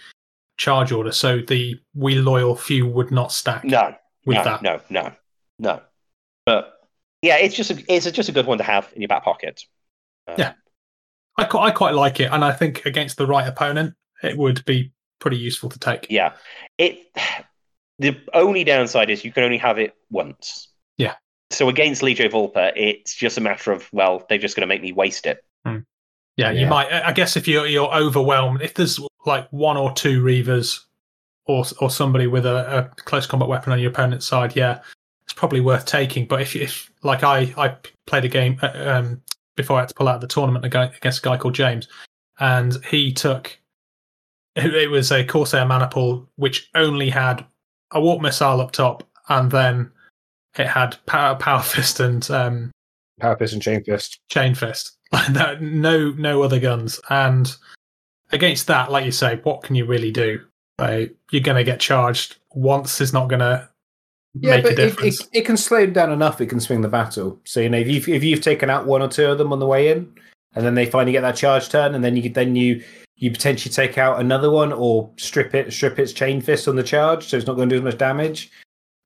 charge 0.56 0.92
order. 0.92 1.12
So 1.12 1.40
the 1.40 1.76
we 1.94 2.16
loyal 2.16 2.56
few 2.56 2.86
would 2.86 3.10
not 3.10 3.32
stack 3.32 3.64
No, 3.64 3.94
with 4.26 4.36
no, 4.38 4.44
that. 4.44 4.62
no, 4.62 4.80
no, 4.90 5.12
no. 5.58 5.80
But 6.46 6.72
yeah, 7.22 7.36
it's 7.38 7.54
just 7.56 7.70
a, 7.70 7.82
it's 7.88 8.10
just 8.10 8.28
a 8.28 8.32
good 8.32 8.46
one 8.46 8.58
to 8.58 8.64
have 8.64 8.90
in 8.94 9.00
your 9.02 9.08
back 9.08 9.24
pocket. 9.24 9.60
Uh, 10.26 10.34
Yeah. 10.38 10.52
I 11.36 11.44
quite, 11.44 11.66
I 11.66 11.70
quite 11.72 11.94
like 11.94 12.20
it, 12.20 12.30
and 12.30 12.44
I 12.44 12.52
think 12.52 12.86
against 12.86 13.16
the 13.16 13.26
right 13.26 13.46
opponent, 13.48 13.94
it 14.22 14.36
would 14.38 14.64
be 14.66 14.92
pretty 15.18 15.36
useful 15.36 15.68
to 15.70 15.78
take. 15.80 16.06
Yeah. 16.08 16.34
It 16.78 16.98
the 17.98 18.16
only 18.32 18.64
downside 18.64 19.10
is 19.10 19.24
you 19.24 19.32
can 19.32 19.44
only 19.44 19.58
have 19.58 19.78
it 19.78 19.94
once. 20.10 20.68
Yeah. 20.96 21.14
So 21.50 21.68
against 21.68 22.02
Legio 22.02 22.30
Vulpa, 22.30 22.72
it's 22.74 23.14
just 23.14 23.38
a 23.38 23.40
matter 23.40 23.72
of 23.72 23.88
well, 23.92 24.24
they're 24.28 24.38
just 24.38 24.56
going 24.56 24.62
to 24.62 24.66
make 24.66 24.82
me 24.82 24.92
waste 24.92 25.26
it. 25.26 25.44
Yeah, 26.36 26.50
you 26.50 26.62
Yeah. 26.62 26.68
might. 26.68 26.92
I 26.92 27.12
guess 27.12 27.36
if 27.36 27.46
you're 27.46 27.66
you're 27.66 27.92
overwhelmed, 27.94 28.60
if 28.60 28.74
there's 28.74 28.98
like 29.24 29.48
one 29.50 29.76
or 29.76 29.92
two 29.92 30.22
reavers, 30.22 30.80
or 31.46 31.64
or 31.80 31.90
somebody 31.90 32.26
with 32.26 32.44
a, 32.44 32.78
a 32.78 33.02
close 33.02 33.26
combat 33.26 33.48
weapon 33.48 33.72
on 33.72 33.78
your 33.78 33.90
opponent's 33.90 34.26
side, 34.26 34.56
yeah, 34.56 34.80
it's 35.22 35.32
probably 35.32 35.60
worth 35.60 35.86
taking. 35.86 36.26
But 36.26 36.40
if 36.40 36.56
if 36.56 36.90
like 37.02 37.22
I 37.22 37.54
I 37.56 37.76
played 38.06 38.24
a 38.24 38.28
game 38.28 38.58
uh, 38.62 38.72
um, 38.84 39.22
before 39.54 39.76
I 39.76 39.80
had 39.80 39.90
to 39.90 39.94
pull 39.94 40.08
out 40.08 40.16
of 40.16 40.20
the 40.22 40.26
tournament 40.26 40.64
against 40.64 41.20
a 41.20 41.22
guy 41.22 41.36
called 41.36 41.54
James, 41.54 41.86
and 42.40 42.84
he 42.86 43.12
took 43.12 43.56
it, 44.56 44.74
it 44.74 44.90
was 44.90 45.12
a 45.12 45.24
Corsair 45.24 45.64
Maniple 45.66 46.28
which 46.34 46.68
only 46.74 47.10
had 47.10 47.46
a 47.92 48.00
warp 48.00 48.20
missile 48.22 48.60
up 48.60 48.72
top, 48.72 49.02
and 49.28 49.50
then 49.50 49.90
it 50.58 50.66
had 50.66 50.96
power 51.06 51.34
power 51.36 51.62
fist 51.62 52.00
and 52.00 52.28
um, 52.30 52.70
Power 53.20 53.36
Fist 53.36 53.52
and 53.54 53.62
Chain 53.62 53.82
Fist. 53.84 54.20
chain 54.30 54.54
fist. 54.54 54.92
Like 55.12 55.32
that, 55.34 55.62
no, 55.62 56.10
no 56.10 56.42
other 56.42 56.58
guns. 56.58 56.98
And 57.08 57.54
against 58.32 58.66
that, 58.66 58.90
like 58.90 59.04
you 59.04 59.12
say, 59.12 59.36
what 59.44 59.62
can 59.62 59.76
you 59.76 59.84
really 59.84 60.10
do? 60.10 60.40
Like, 60.80 61.14
you're 61.30 61.40
going 61.40 61.56
to 61.56 61.62
get 61.62 61.78
charged 61.78 62.36
once. 62.52 63.00
Is 63.00 63.12
not 63.12 63.28
going 63.28 63.38
to 63.38 63.68
Yeah, 64.34 64.56
make 64.56 64.60
a 64.60 64.62
but 64.62 64.72
it, 64.72 64.78
it, 64.78 64.86
difference. 64.86 65.28
it 65.32 65.44
can 65.44 65.56
slow 65.56 65.82
them 65.82 65.92
down 65.92 66.10
enough. 66.10 66.40
It 66.40 66.46
can 66.46 66.58
swing 66.58 66.80
the 66.80 66.88
battle. 66.88 67.38
So 67.44 67.60
you 67.60 67.68
know, 67.68 67.78
if 67.78 67.86
you've, 67.86 68.08
if 68.08 68.24
you've 68.24 68.40
taken 68.40 68.70
out 68.70 68.86
one 68.86 69.02
or 69.02 69.08
two 69.08 69.26
of 69.30 69.38
them 69.38 69.52
on 69.52 69.60
the 69.60 69.66
way 69.68 69.90
in, 69.92 70.12
and 70.56 70.66
then 70.66 70.74
they 70.74 70.86
finally 70.86 71.12
get 71.12 71.20
that 71.20 71.36
charge 71.36 71.68
turn, 71.68 71.94
and 71.94 72.02
then 72.02 72.16
you 72.16 72.28
then 72.30 72.56
you 72.56 72.82
you 73.16 73.30
potentially 73.30 73.72
take 73.72 73.96
out 73.98 74.20
another 74.20 74.50
one 74.50 74.72
or 74.72 75.10
strip 75.16 75.54
it 75.54 75.72
strip 75.72 75.98
its 75.98 76.12
chain 76.12 76.40
fist 76.40 76.68
on 76.68 76.76
the 76.76 76.82
charge, 76.82 77.26
so 77.26 77.36
it's 77.36 77.46
not 77.46 77.56
going 77.56 77.68
to 77.68 77.74
do 77.74 77.78
as 77.78 77.84
much 77.84 77.98
damage. 77.98 78.50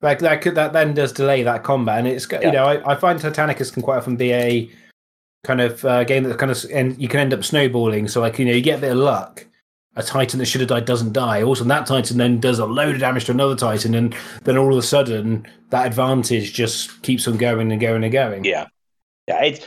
Like 0.00 0.20
that 0.20 0.42
could 0.42 0.54
that 0.54 0.72
then 0.72 0.94
does 0.94 1.12
delay 1.12 1.42
that 1.42 1.64
combat, 1.64 1.98
and 1.98 2.08
it's 2.08 2.26
Yeah. 2.30 2.40
you 2.42 2.52
know 2.52 2.64
I, 2.66 2.92
I 2.92 2.94
find 2.94 3.18
Titanicus 3.18 3.72
can 3.72 3.82
quite 3.82 3.98
often 3.98 4.16
be 4.16 4.32
a 4.32 4.70
kind 5.44 5.60
of 5.60 5.84
uh, 5.84 6.04
game 6.04 6.24
that 6.24 6.38
kind 6.38 6.50
of 6.50 6.64
and 6.72 7.00
you 7.00 7.08
can 7.08 7.20
end 7.20 7.32
up 7.34 7.44
snowballing. 7.44 8.08
So 8.08 8.20
like 8.20 8.38
you 8.38 8.44
know 8.44 8.52
you 8.52 8.60
get 8.62 8.78
a 8.78 8.82
bit 8.82 8.92
of 8.92 8.98
luck. 8.98 9.44
A 9.96 10.02
Titan 10.02 10.38
that 10.38 10.46
should 10.46 10.60
have 10.60 10.68
died 10.68 10.84
doesn't 10.84 11.12
die. 11.12 11.42
Also, 11.42 11.64
that 11.64 11.86
Titan 11.86 12.18
then 12.18 12.38
does 12.38 12.60
a 12.60 12.66
load 12.66 12.94
of 12.94 13.00
damage 13.00 13.24
to 13.24 13.32
another 13.32 13.56
Titan, 13.56 13.96
and 13.96 14.14
then 14.44 14.56
all 14.56 14.70
of 14.70 14.78
a 14.78 14.82
sudden 14.82 15.44
that 15.70 15.86
advantage 15.86 16.52
just 16.52 17.02
keeps 17.02 17.26
on 17.26 17.36
going 17.36 17.72
and 17.72 17.80
going 17.80 18.04
and 18.04 18.12
going. 18.12 18.44
Yeah. 18.44 18.66
Yeah, 19.26 19.42
it's 19.42 19.66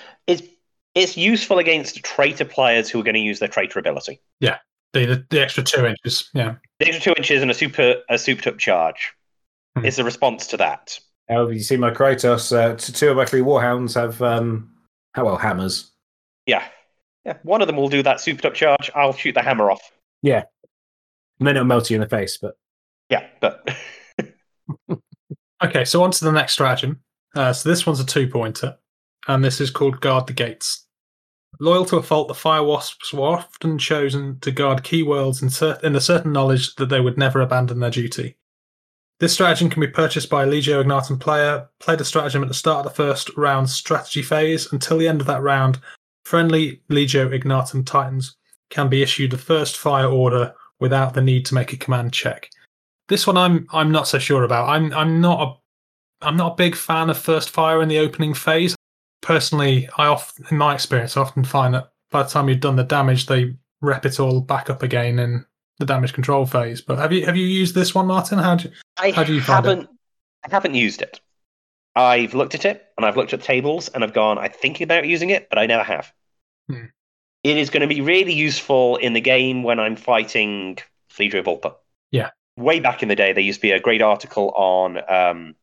it's 0.95 1.11
it's 1.11 1.17
useful 1.17 1.59
against 1.59 2.03
traitor 2.03 2.45
players 2.45 2.89
who 2.89 2.99
are 2.99 3.03
going 3.03 3.15
to 3.15 3.19
use 3.21 3.39
their 3.39 3.47
traitor 3.49 3.79
ability. 3.79 4.19
the, 4.41 4.57
the 4.93 5.25
the 5.29 5.41
extra 5.41 5.63
two 5.63 5.85
inches. 5.85 6.29
Yeah, 6.33 6.55
The 6.79 6.87
extra 6.87 7.01
two 7.13 7.17
inches 7.17 7.41
and 7.41 7.49
a 7.49 7.53
super 7.53 7.95
a 8.09 8.17
souped 8.17 8.47
up 8.47 8.57
charge 8.57 9.13
Hmm. 9.77 9.85
is 9.85 9.99
a 9.99 10.03
response 10.03 10.47
to 10.47 10.57
that. 10.57 10.99
However, 11.29 11.53
you 11.53 11.61
see 11.61 11.77
my 11.77 11.91
Krytos, 11.91 12.51
uh, 12.51 12.75
two 12.75 13.09
of 13.09 13.15
my 13.15 13.23
three 13.23 13.39
Warhounds 13.39 13.95
have, 13.95 14.21
um, 14.21 14.69
how 15.13 15.23
well, 15.23 15.37
hammers. 15.37 15.91
Yeah. 16.45 16.63
Yeah. 17.23 17.37
One 17.43 17.61
of 17.61 17.67
them 17.67 17.77
will 17.77 17.87
do 17.87 18.03
that 18.03 18.19
souped 18.19 18.43
up 18.45 18.53
charge. 18.53 18.91
I'll 18.95 19.13
shoot 19.13 19.31
the 19.33 19.41
hammer 19.41 19.71
off. 19.71 19.81
Yeah, 20.21 20.43
and 21.39 21.47
then 21.47 21.55
it'll 21.55 21.65
melt 21.67 21.89
you 21.89 21.95
in 21.95 22.01
the 22.01 22.09
face, 22.09 22.37
but 22.37 22.55
Yeah, 23.09 23.27
but 23.39 23.65
Okay, 25.63 25.85
so 25.85 26.03
on 26.03 26.11
to 26.11 26.25
the 26.25 26.31
next 26.31 26.53
stratagem. 26.53 26.99
Uh, 27.35 27.53
so 27.53 27.69
this 27.69 27.85
one's 27.85 27.99
a 27.99 28.05
two 28.05 28.27
pointer, 28.27 28.77
and 29.27 29.43
this 29.43 29.61
is 29.61 29.69
called 29.69 30.01
Guard 30.01 30.27
the 30.27 30.33
Gates. 30.33 30.80
Loyal 31.61 31.85
to 31.85 31.97
a 31.97 32.03
fault, 32.03 32.27
the 32.27 32.33
Fire 32.33 32.63
Wasps 32.63 33.13
were 33.13 33.27
often 33.27 33.77
chosen 33.77 34.39
to 34.39 34.51
guard 34.51 34.81
key 34.81 35.03
worlds 35.03 35.43
in, 35.43 35.49
cer- 35.51 35.79
in 35.83 35.93
the 35.93 36.01
certain 36.01 36.33
knowledge 36.33 36.73
that 36.75 36.89
they 36.89 36.99
would 36.99 37.19
never 37.19 37.39
abandon 37.39 37.79
their 37.79 37.91
duty. 37.91 38.35
This 39.19 39.33
stratagem 39.33 39.69
can 39.69 39.79
be 39.79 39.87
purchased 39.87 40.27
by 40.27 40.41
a 40.41 40.47
Legio 40.47 40.81
Ignatum 40.81 41.19
player. 41.19 41.69
Play 41.79 41.95
the 41.95 42.03
stratagem 42.03 42.41
at 42.41 42.47
the 42.47 42.55
start 42.55 42.83
of 42.83 42.91
the 42.91 42.95
first 42.95 43.29
round 43.37 43.69
strategy 43.69 44.23
phase. 44.23 44.73
Until 44.73 44.97
the 44.97 45.07
end 45.07 45.21
of 45.21 45.27
that 45.27 45.43
round, 45.43 45.79
friendly 46.25 46.81
Legio 46.89 47.31
Ignatum 47.31 47.85
Titans 47.85 48.37
can 48.71 48.89
be 48.89 49.03
issued 49.03 49.31
a 49.33 49.37
first 49.37 49.77
fire 49.77 50.07
order 50.07 50.55
without 50.79 51.13
the 51.13 51.21
need 51.21 51.45
to 51.45 51.53
make 51.53 51.73
a 51.73 51.77
command 51.77 52.11
check. 52.11 52.49
This 53.07 53.27
one 53.27 53.37
I'm 53.37 53.67
I'm 53.71 53.91
not 53.91 54.07
so 54.07 54.17
sure 54.17 54.45
about. 54.45 54.67
I'm 54.67 54.91
I'm 54.93 55.21
not 55.21 55.41
a 55.47 56.25
I'm 56.25 56.37
not 56.37 56.53
a 56.53 56.55
big 56.55 56.75
fan 56.75 57.11
of 57.11 57.19
first 57.19 57.51
fire 57.51 57.83
in 57.83 57.89
the 57.89 57.99
opening 57.99 58.33
phase. 58.33 58.75
Personally, 59.21 59.87
I 59.97 60.07
often, 60.07 60.45
in 60.49 60.57
my 60.57 60.73
experience, 60.73 61.15
I 61.15 61.21
often 61.21 61.43
find 61.43 61.73
that 61.73 61.91
by 62.09 62.23
the 62.23 62.29
time 62.29 62.49
you've 62.49 62.59
done 62.59 62.75
the 62.75 62.83
damage, 62.83 63.27
they 63.27 63.55
rep 63.81 64.05
it 64.05 64.19
all 64.19 64.41
back 64.41 64.69
up 64.69 64.83
again 64.83 65.19
in 65.19 65.45
the 65.79 65.85
damage 65.85 66.13
control 66.13 66.45
phase. 66.45 66.81
But 66.81 66.97
have 66.99 67.11
you 67.11 67.25
have 67.25 67.35
you 67.35 67.45
used 67.45 67.75
this 67.75 67.93
one, 67.93 68.07
Martin? 68.07 68.39
How 68.39 68.55
do 68.55 68.69
you, 68.69 68.73
I 68.97 69.11
How 69.11 69.23
do 69.23 69.33
you 69.33 69.41
find 69.41 69.65
it? 69.65 69.69
haven't 69.69 69.89
I 70.45 70.49
haven't 70.49 70.75
used 70.75 71.01
it. 71.01 71.19
I've 71.95 72.33
looked 72.33 72.55
at 72.55 72.65
it 72.65 72.85
and 72.97 73.05
I've 73.05 73.17
looked 73.17 73.33
at 73.33 73.41
tables 73.41 73.89
and 73.89 74.03
I've 74.03 74.13
gone, 74.13 74.37
I 74.37 74.47
think 74.47 74.79
about 74.81 75.05
using 75.07 75.29
it, 75.29 75.49
but 75.49 75.59
I 75.59 75.65
never 75.65 75.83
have. 75.83 76.11
Hmm. 76.69 76.85
It 77.43 77.57
is 77.57 77.69
going 77.69 77.81
to 77.81 77.87
be 77.87 78.01
really 78.01 78.33
useful 78.33 78.97
in 78.97 79.13
the 79.13 79.21
game 79.21 79.63
when 79.63 79.79
I'm 79.79 79.95
fighting 79.95 80.77
Legio 81.17 81.43
Vulpa. 81.43 81.75
Yeah. 82.11 82.29
Way 82.55 82.79
back 82.79 83.01
in 83.03 83.09
the 83.09 83.15
day, 83.15 83.33
there 83.33 83.43
used 83.43 83.59
to 83.59 83.61
be 83.61 83.71
a 83.71 83.79
great 83.79 84.01
article 84.01 84.51
on 84.51 84.99
um, 85.09 85.55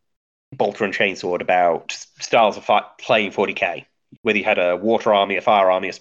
Bolter 0.55 0.85
and 0.85 0.95
Chainsword 0.95 1.41
about 1.41 1.93
styles 2.20 2.57
of 2.57 2.65
fight, 2.65 2.85
playing 2.99 3.33
40k, 3.33 3.85
whether 4.23 4.39
you 4.39 4.45
had 4.45 4.59
a 4.59 4.77
water 4.77 5.12
army, 5.12 5.37
a 5.37 5.41
fire 5.41 5.70
army, 5.70 5.89
a 5.89 5.91
s- 5.91 6.01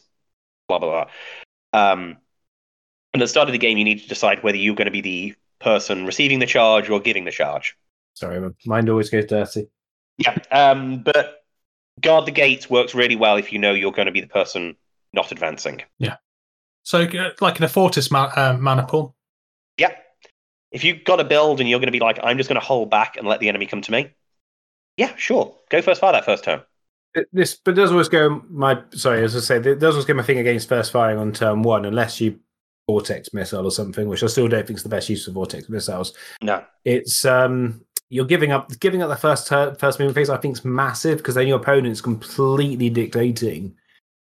blah, 0.67 0.79
blah, 0.79 1.05
blah. 1.73 1.81
Um, 1.91 2.17
and 3.13 3.21
at 3.21 3.25
the 3.25 3.27
start 3.27 3.47
of 3.49 3.51
the 3.53 3.57
game, 3.57 3.77
you 3.77 3.83
need 3.83 4.01
to 4.01 4.07
decide 4.07 4.43
whether 4.43 4.57
you're 4.57 4.75
going 4.75 4.85
to 4.85 4.91
be 4.91 5.01
the 5.01 5.35
person 5.59 6.05
receiving 6.05 6.39
the 6.39 6.45
charge 6.45 6.89
or 6.89 6.99
giving 6.99 7.25
the 7.25 7.31
charge. 7.31 7.75
sorry, 8.13 8.39
my 8.39 8.49
mind 8.65 8.89
always 8.89 9.09
goes 9.09 9.25
dirty. 9.25 9.67
Yeah, 10.17 10.37
um, 10.51 11.03
but 11.03 11.43
guard 12.01 12.25
the 12.25 12.31
gates 12.31 12.69
works 12.69 12.95
really 12.95 13.15
well 13.15 13.37
if 13.37 13.51
you 13.51 13.59
know 13.59 13.73
you're 13.73 13.91
going 13.91 14.05
to 14.07 14.11
be 14.11 14.21
the 14.21 14.27
person 14.27 14.75
not 15.13 15.31
advancing. 15.31 15.81
Yeah. 15.99 16.17
So 16.83 17.01
uh, 17.01 17.31
like 17.41 17.57
in 17.57 17.63
a 17.63 17.67
Fortis 17.67 18.09
ma- 18.11 18.31
uh, 18.35 18.57
maniple? 18.59 19.15
Yeah, 19.77 19.93
if 20.71 20.83
you've 20.83 21.03
got 21.03 21.19
a 21.19 21.23
build 21.23 21.59
and 21.59 21.69
you're 21.69 21.79
going 21.79 21.87
to 21.87 21.91
be 21.91 21.99
like, 21.99 22.19
I'm 22.23 22.37
just 22.37 22.49
going 22.49 22.59
to 22.59 22.65
hold 22.65 22.89
back 22.89 23.17
and 23.17 23.27
let 23.27 23.39
the 23.39 23.49
enemy 23.49 23.65
come 23.65 23.81
to 23.81 23.91
me. 23.91 24.11
Yeah, 24.97 25.15
sure, 25.15 25.55
go 25.69 25.81
first 25.81 26.01
fire 26.01 26.11
that 26.13 26.25
first 26.25 26.43
turn. 26.43 26.61
It- 27.13 27.27
This, 27.31 27.55
but 27.55 27.71
it 27.71 27.75
does 27.75 27.91
always 27.91 28.09
go 28.09 28.43
my. 28.49 28.81
Sorry, 28.91 29.23
as 29.23 29.35
I 29.35 29.39
say, 29.39 29.57
it 29.57 29.79
does 29.79 29.93
always 29.95 30.05
go 30.05 30.13
my 30.13 30.23
thing 30.23 30.39
against 30.39 30.67
first 30.69 30.91
firing 30.91 31.17
on 31.17 31.31
turn 31.31 31.61
one, 31.63 31.85
unless 31.85 32.19
you 32.21 32.39
vortex 32.89 33.33
missile 33.33 33.65
or 33.65 33.71
something, 33.71 34.07
which 34.07 34.23
I 34.23 34.27
still 34.27 34.47
don't 34.47 34.65
think 34.65 34.77
is 34.77 34.83
the 34.83 34.89
best 34.89 35.09
use 35.09 35.27
of 35.27 35.33
vortex 35.33 35.67
missiles. 35.69 36.13
No, 36.41 36.63
It's 36.85 37.25
um, 37.25 37.81
you're 38.09 38.25
giving 38.25 38.51
up 38.51 38.71
giving 38.79 39.01
up 39.01 39.09
the 39.09 39.15
first 39.15 39.47
turn, 39.47 39.75
first 39.75 39.99
movement 39.99 40.15
phase. 40.15 40.29
I 40.29 40.37
think 40.37 40.57
is 40.57 40.65
massive 40.65 41.17
because 41.17 41.35
then 41.35 41.47
your 41.47 41.57
opponent's 41.59 42.01
completely 42.01 42.89
dictating 42.89 43.75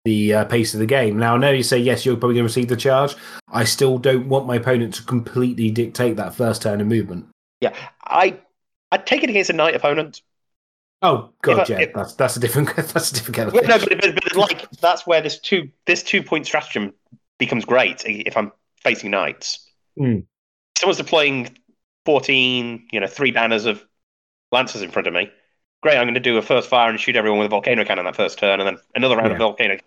the 0.04 0.34
uh, 0.34 0.44
pace 0.44 0.72
of 0.72 0.80
the 0.80 0.86
game. 0.86 1.18
Now, 1.18 1.34
I 1.34 1.38
know 1.38 1.50
you 1.50 1.62
say 1.64 1.78
yes, 1.78 2.06
you're 2.06 2.16
probably 2.16 2.34
going 2.36 2.44
to 2.44 2.50
receive 2.54 2.68
the 2.68 2.76
charge. 2.76 3.14
I 3.52 3.64
still 3.64 3.98
don't 3.98 4.28
want 4.28 4.46
my 4.46 4.56
opponent 4.56 4.94
to 4.94 5.02
completely 5.02 5.70
dictate 5.70 6.16
that 6.16 6.34
first 6.34 6.62
turn 6.62 6.80
of 6.80 6.86
movement. 6.86 7.26
yeah, 7.60 7.74
I 8.04 8.38
I'd 8.92 9.06
take 9.06 9.22
it 9.24 9.30
against 9.30 9.50
a 9.50 9.52
knight 9.52 9.74
opponent. 9.74 10.22
Oh 11.02 11.30
god, 11.42 11.60
If 11.62 11.68
yeah, 11.68 11.80
if- 11.80 11.92
that's 11.94 12.14
that's 12.14 12.36
a 12.36 12.40
different 12.40 12.74
that's 12.76 13.10
a 13.10 13.14
different. 13.14 13.52
Well, 13.52 13.62
of 13.62 13.68
no, 13.68 13.78
but, 13.78 14.00
but, 14.00 14.14
but 14.22 14.36
like 14.36 14.70
that's 14.80 15.06
where 15.06 15.20
this 15.20 15.38
two 15.38 15.70
this 15.86 16.02
two 16.02 16.22
point 16.22 16.46
stratagem 16.46 16.92
becomes 17.38 17.64
great 17.64 18.02
if 18.06 18.36
I'm 18.36 18.50
facing 18.82 19.10
knights. 19.10 19.68
Hmm. 19.98 20.20
Someone's 20.78 20.96
deploying 20.98 21.56
fourteen, 22.04 22.86
you 22.92 23.00
know, 23.00 23.06
three 23.06 23.30
banners 23.30 23.66
of 23.66 23.84
lancers 24.52 24.82
in 24.82 24.90
front 24.90 25.06
of 25.06 25.14
me. 25.14 25.30
Great, 25.82 25.98
I'm 25.98 26.04
going 26.04 26.14
to 26.14 26.20
do 26.20 26.38
a 26.38 26.42
first 26.42 26.68
fire 26.70 26.88
and 26.88 26.98
shoot 26.98 27.14
everyone 27.16 27.38
with 27.38 27.46
a 27.46 27.50
volcano 27.50 27.84
cannon 27.84 28.06
that 28.06 28.16
first 28.16 28.38
turn, 28.38 28.60
and 28.60 28.66
then 28.66 28.78
another 28.94 29.16
round 29.16 29.26
of 29.26 29.32
Yeah. 29.32 29.38
volcano. 29.38 29.78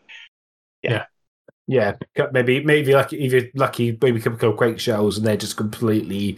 Yeah, 1.68 1.96
cut- 2.16 2.34
maybe 2.34 2.64
maybe 2.64 2.94
like 2.94 3.14
if 3.14 3.32
you're 3.32 3.44
lucky, 3.54 3.98
maybe 4.02 4.20
a 4.20 4.24
couple 4.24 4.50
of 4.50 4.58
quake 4.58 4.80
shells, 4.80 5.18
and 5.18 5.26
they're 5.28 5.38
just 5.38 5.56
completely 5.58 6.38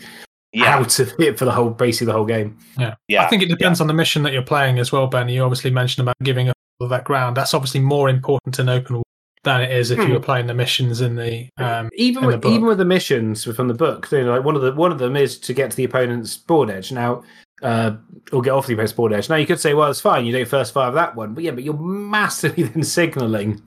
Yeah, 0.54 0.76
out 0.76 1.00
of 1.00 1.14
it 1.20 1.40
for 1.40 1.46
the 1.46 1.52
whole 1.52 1.70
basically 1.70 2.08
the 2.08 2.14
whole 2.14 2.26
game. 2.26 2.58
yeah. 2.78 2.96
Yeah. 3.08 3.24
I 3.24 3.28
think 3.28 3.42
it 3.42 3.50
depends 3.50 3.80
on 3.80 3.88
the 3.88 3.94
mission 3.94 4.24
that 4.24 4.34
you're 4.34 4.42
playing 4.42 4.80
as 4.80 4.92
well, 4.92 5.08
Ben. 5.08 5.30
You 5.30 5.44
obviously 5.44 5.72
mentioned 5.72 6.04
about 6.06 6.16
giving 6.24 6.50
up 6.50 6.58
all 6.80 6.86
of 6.86 6.90
that 6.90 7.04
ground. 7.06 7.38
That's 7.38 7.54
obviously 7.54 7.80
more 7.80 8.10
important 8.10 8.60
in 8.60 8.68
open 8.68 8.96
war 8.98 9.04
than 9.44 9.62
it 9.62 9.72
is 9.72 9.90
if 9.92 9.98
you 9.98 10.06
Hmm. 10.06 10.12
were 10.14 10.20
playing 10.20 10.48
the 10.48 10.54
missions 10.54 11.02
in 11.02 11.16
the 11.16 11.48
um, 11.58 11.90
even 11.96 12.24
in 12.24 12.28
with 12.28 12.42
book. 12.42 12.52
even 12.52 12.68
with 12.68 12.78
the 12.78 12.86
missions 12.86 13.44
from 13.46 13.68
the 13.70 13.74
book, 13.74 14.08
you 14.12 14.24
know, 14.24 14.36
like 14.36 14.44
one 14.44 14.56
of 14.56 14.62
the 14.62 14.74
one 14.74 14.92
of 14.92 15.00
them 15.00 15.16
is 15.16 15.40
to 15.40 15.54
get 15.54 15.72
to 15.72 15.78
the 15.78 15.84
opponent's 15.86 16.36
board 16.38 16.70
edge. 16.70 16.92
Now, 16.92 17.24
uh, 17.64 17.92
or 18.34 18.42
get 18.42 18.52
off 18.52 18.68
the 18.68 18.74
opponent's 18.74 18.94
board 18.94 19.14
edge. 19.14 19.30
Now 19.30 19.38
you 19.38 19.46
could 19.48 19.60
say, 19.60 19.74
well, 19.74 19.90
it's 19.90 20.02
fine. 20.02 20.26
You 20.26 20.32
don't 20.34 20.48
first 20.48 20.74
fire 20.74 20.92
that 20.92 21.16
one, 21.16 21.34
but 21.34 21.44
yeah, 21.44 21.52
but 21.52 21.64
you're 21.64 21.78
massively 21.78 22.64
then 22.66 22.84
signaling 22.84 23.62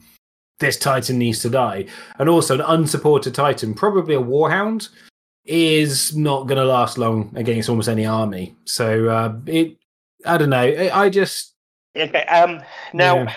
this 0.61 0.77
Titan 0.77 1.19
needs 1.19 1.41
to 1.41 1.51
die, 1.51 1.87
and 2.19 2.29
also 2.29 2.55
an 2.55 2.61
unsupported 2.61 3.35
Titan, 3.35 3.75
probably 3.75 4.15
a 4.15 4.21
Warhound, 4.21 4.89
is 5.45 6.17
not 6.17 6.47
going 6.47 6.57
to 6.59 6.65
last 6.65 6.97
long 6.99 7.33
against 7.37 7.69
almost 7.69 7.89
any 7.89 8.07
army. 8.07 8.55
So 8.65 9.09
uh, 9.09 9.37
it, 9.47 9.77
I 10.25 10.39
don't 10.39 10.51
know. 10.51 10.57
I, 10.63 11.05
I 11.05 11.09
just 11.11 11.55
Okay. 11.97 12.25
Um. 12.25 12.61
Now, 12.93 13.17
Yeah. 13.25 13.35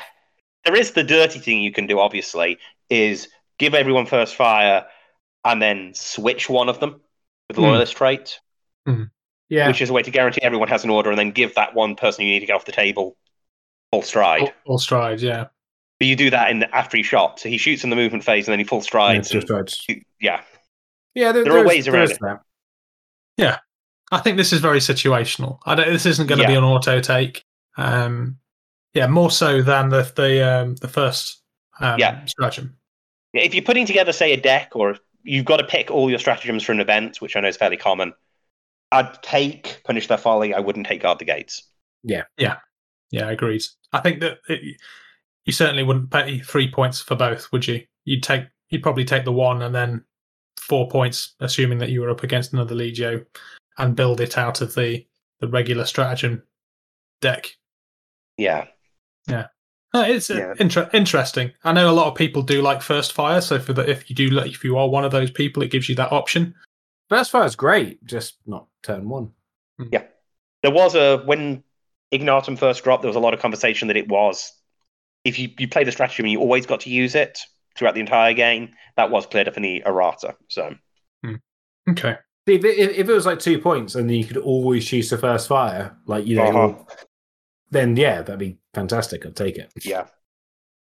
there 0.65 0.75
is 0.75 0.91
the 0.91 1.03
dirty 1.03 1.39
thing 1.39 1.61
you 1.61 1.71
can 1.71 1.85
do. 1.85 1.99
Obviously, 1.99 2.57
is 2.89 3.27
give 3.59 3.73
everyone 3.75 4.05
first 4.05 4.35
fire 4.35 4.85
and 5.45 5.61
then 5.61 5.93
switch 5.93 6.49
one 6.49 6.69
of 6.69 6.79
them 6.79 6.99
with 7.47 7.55
the 7.57 7.61
Hmm. 7.61 7.67
loyalist 7.69 7.95
trait, 7.95 8.39
Yeah, 9.49 9.67
which 9.67 9.81
is 9.81 9.89
a 9.89 9.93
way 9.93 10.01
to 10.01 10.11
guarantee 10.11 10.41
everyone 10.41 10.67
has 10.69 10.83
an 10.83 10.89
order, 10.89 11.09
and 11.09 11.17
then 11.19 11.31
give 11.31 11.55
that 11.55 11.73
one 11.75 11.95
person 11.95 12.25
you 12.25 12.31
need 12.31 12.39
to 12.41 12.45
get 12.45 12.53
off 12.55 12.65
the 12.65 12.71
table 12.71 13.15
full 13.91 14.01
stride. 14.01 14.39
Full, 14.41 14.51
full 14.65 14.77
stride, 14.79 15.21
yeah. 15.21 15.45
But 15.99 16.07
you 16.07 16.15
do 16.15 16.29
that 16.31 16.51
in 16.51 16.59
the, 16.59 16.75
after 16.75 16.97
he 16.97 17.03
shot, 17.03 17.39
so 17.39 17.47
he 17.49 17.57
shoots 17.57 17.83
in 17.83 17.89
the 17.89 17.95
movement 17.95 18.23
phase, 18.23 18.47
and 18.47 18.51
then 18.51 18.59
he 18.59 18.65
full 18.65 18.79
yeah, 18.79 18.83
strides. 18.83 19.29
just 19.29 19.49
and- 19.49 19.57
right. 19.59 19.77
yeah. 20.19 20.41
Yeah, 21.17 21.31
there, 21.31 21.43
There 21.43 21.57
are 21.57 21.65
ways 21.65 21.87
around 21.87 22.07
there's 22.07 22.11
it. 22.11 22.19
that. 22.21 22.41
Yeah, 23.37 23.57
I 24.11 24.19
think 24.19 24.37
this 24.37 24.53
is 24.53 24.59
very 24.61 24.77
situational. 24.77 25.57
I 25.65 25.73
don't, 25.73 25.91
this 25.91 26.05
isn't 26.05 26.27
going 26.27 26.39
to 26.39 26.47
be 26.47 26.53
an 26.53 26.63
auto 26.63 27.01
take. 27.01 27.43
Um, 27.75 28.37
yeah, 28.93 29.07
more 29.07 29.31
so 29.31 29.63
than 29.63 29.89
the 29.89 30.03
the 30.15 30.47
um, 30.47 30.75
the 30.75 30.87
first 30.87 31.41
um, 31.79 31.99
Yeah. 31.99 32.23
stratagem. 32.25 32.77
If 33.33 33.55
you're 33.55 33.63
putting 33.63 33.87
together, 33.87 34.11
say, 34.13 34.31
a 34.33 34.37
deck, 34.37 34.71
or 34.75 34.97
you've 35.23 35.45
got 35.45 35.57
to 35.57 35.63
pick 35.63 35.89
all 35.89 36.07
your 36.09 36.19
stratagems 36.19 36.61
for 36.63 36.71
an 36.71 36.79
event, 36.79 37.19
which 37.19 37.35
I 37.35 37.39
know 37.39 37.47
is 37.47 37.57
fairly 37.57 37.77
common, 37.77 38.13
I'd 38.91 39.21
take 39.23 39.81
Punish 39.85 40.07
Their 40.07 40.17
Folly. 40.19 40.53
I 40.53 40.59
wouldn't 40.59 40.85
take 40.85 41.01
Guard 41.01 41.17
the 41.17 41.25
Gates. 41.25 41.63
Yeah, 42.03 42.23
yeah, 42.37 42.57
yeah, 43.09 43.27
I 43.27 43.31
agreed. 43.31 43.63
I 43.91 44.01
think 44.01 44.19
that 44.21 44.37
it, 44.49 44.77
you 45.45 45.53
certainly 45.53 45.81
wouldn't 45.83 46.11
pay 46.11 46.39
three 46.39 46.69
points 46.71 47.01
for 47.01 47.15
both, 47.15 47.51
would 47.51 47.67
you? 47.67 47.81
You'd 48.05 48.21
take 48.23 48.45
you'd 48.69 48.83
probably 48.83 49.05
take 49.05 49.25
the 49.25 49.31
one 49.31 49.63
and 49.63 49.73
then 49.73 50.03
four 50.59 50.89
points, 50.89 51.35
assuming 51.39 51.77
that 51.79 51.89
you 51.89 52.01
were 52.01 52.09
up 52.09 52.23
against 52.23 52.53
another 52.53 52.75
Legio, 52.75 53.25
and 53.77 53.95
build 53.95 54.21
it 54.21 54.37
out 54.37 54.61
of 54.61 54.73
the 54.75 55.05
the 55.39 55.47
regular 55.47 55.85
stratagem 55.85 56.41
deck. 57.21 57.55
Yeah. 58.37 58.65
Uh, 59.93 60.03
it's 60.05 60.29
uh, 60.29 60.35
Yeah. 60.35 60.53
inter- 60.59 60.89
interesting. 60.93 61.51
I 61.63 61.71
know 61.71 61.89
a 61.89 61.93
lot 61.93 62.07
of 62.07 62.15
people 62.15 62.41
do 62.41 62.61
like 62.61 62.81
first 62.81 63.13
fire, 63.13 63.39
so 63.39 63.57
for 63.57 63.73
the, 63.73 63.89
if 63.89 64.09
you 64.09 64.15
do 64.15 64.37
if 64.39 64.63
you 64.63 64.77
are 64.77 64.89
one 64.89 65.05
of 65.05 65.11
those 65.11 65.31
people, 65.31 65.63
it 65.63 65.71
gives 65.71 65.87
you 65.87 65.95
that 65.95 66.11
option. 66.11 66.53
First 67.09 67.31
fire 67.31 67.45
is 67.45 67.55
great, 67.55 68.03
just 68.05 68.35
not 68.45 68.67
turn 68.83 69.07
one. 69.07 69.31
Yeah, 69.91 70.03
there 70.61 70.71
was 70.71 70.93
a 70.93 71.19
when 71.19 71.63
Ignatum 72.11 72.57
first 72.57 72.83
dropped, 72.83 73.01
there 73.01 73.09
was 73.09 73.15
a 73.15 73.21
lot 73.21 73.33
of 73.33 73.39
conversation 73.39 73.87
that 73.87 73.97
it 73.97 74.09
was 74.09 74.51
if 75.23 75.39
you, 75.39 75.49
you 75.57 75.67
play 75.67 75.83
the 75.83 75.91
stratagem 75.91 76.25
and 76.25 76.31
you 76.31 76.39
always 76.39 76.65
got 76.65 76.81
to 76.81 76.89
use 76.89 77.15
it 77.15 77.39
throughout 77.77 77.93
the 77.93 77.99
entire 78.01 78.33
game. 78.33 78.69
That 78.95 79.11
was 79.11 79.25
cleared 79.25 79.47
up 79.47 79.57
in 79.57 79.63
the 79.63 79.83
errata. 79.85 80.35
So 80.47 80.75
Okay. 81.89 82.17
If 82.47 82.63
it, 82.65 82.77
if 82.97 83.09
it 83.09 83.13
was 83.13 83.25
like 83.25 83.39
two 83.39 83.59
points 83.59 83.95
and 83.95 84.09
you 84.13 84.23
could 84.25 84.37
always 84.37 84.85
choose 84.85 85.09
the 85.09 85.17
first 85.17 85.47
fire, 85.47 85.95
like 86.05 86.25
you 86.25 86.35
know, 86.37 86.43
Uh-huh. 86.43 86.83
then 87.71 87.95
yeah, 87.95 88.21
that'd 88.21 88.39
be 88.39 88.57
fantastic. 88.73 89.25
I'd 89.25 89.35
take 89.35 89.57
it. 89.57 89.71
yeah, 89.83 90.07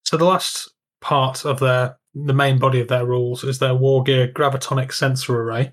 So 0.04 0.16
the 0.16 0.24
last 0.24 0.70
part 1.00 1.44
of 1.44 1.58
their 1.60 1.98
the 2.14 2.34
main 2.34 2.58
body 2.58 2.78
of 2.80 2.88
their 2.88 3.06
rules 3.06 3.42
is 3.42 3.58
their 3.58 3.74
war 3.74 4.02
gear 4.02 4.28
gravitonic 4.28 4.92
sensor 4.92 5.40
array. 5.40 5.72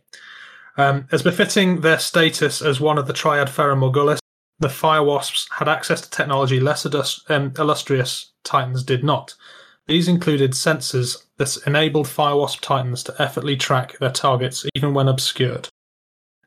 Um, 0.77 1.07
as 1.11 1.21
befitting 1.21 1.81
their 1.81 1.99
status 1.99 2.61
as 2.61 2.79
one 2.79 2.97
of 2.97 3.05
the 3.07 3.13
triad 3.13 3.49
Ferrum 3.49 3.81
the 4.61 4.69
Fire 4.69 5.03
Wasps 5.03 5.47
had 5.51 5.67
access 5.67 6.01
to 6.01 6.09
technology 6.09 6.59
less 6.59 6.85
illus- 6.85 7.23
um, 7.29 7.51
illustrious 7.57 8.31
Titans 8.43 8.83
did 8.83 9.03
not. 9.03 9.33
These 9.89 10.07
included 10.07 10.51
sensors 10.51 11.25
that 11.37 11.57
enabled 11.65 12.07
Fire 12.07 12.35
Wasp 12.35 12.61
Titans 12.61 13.01
to 13.05 13.15
effortlessly 13.19 13.57
track 13.57 13.97
their 13.97 14.11
targets 14.11 14.63
even 14.75 14.93
when 14.93 15.07
obscured. 15.07 15.67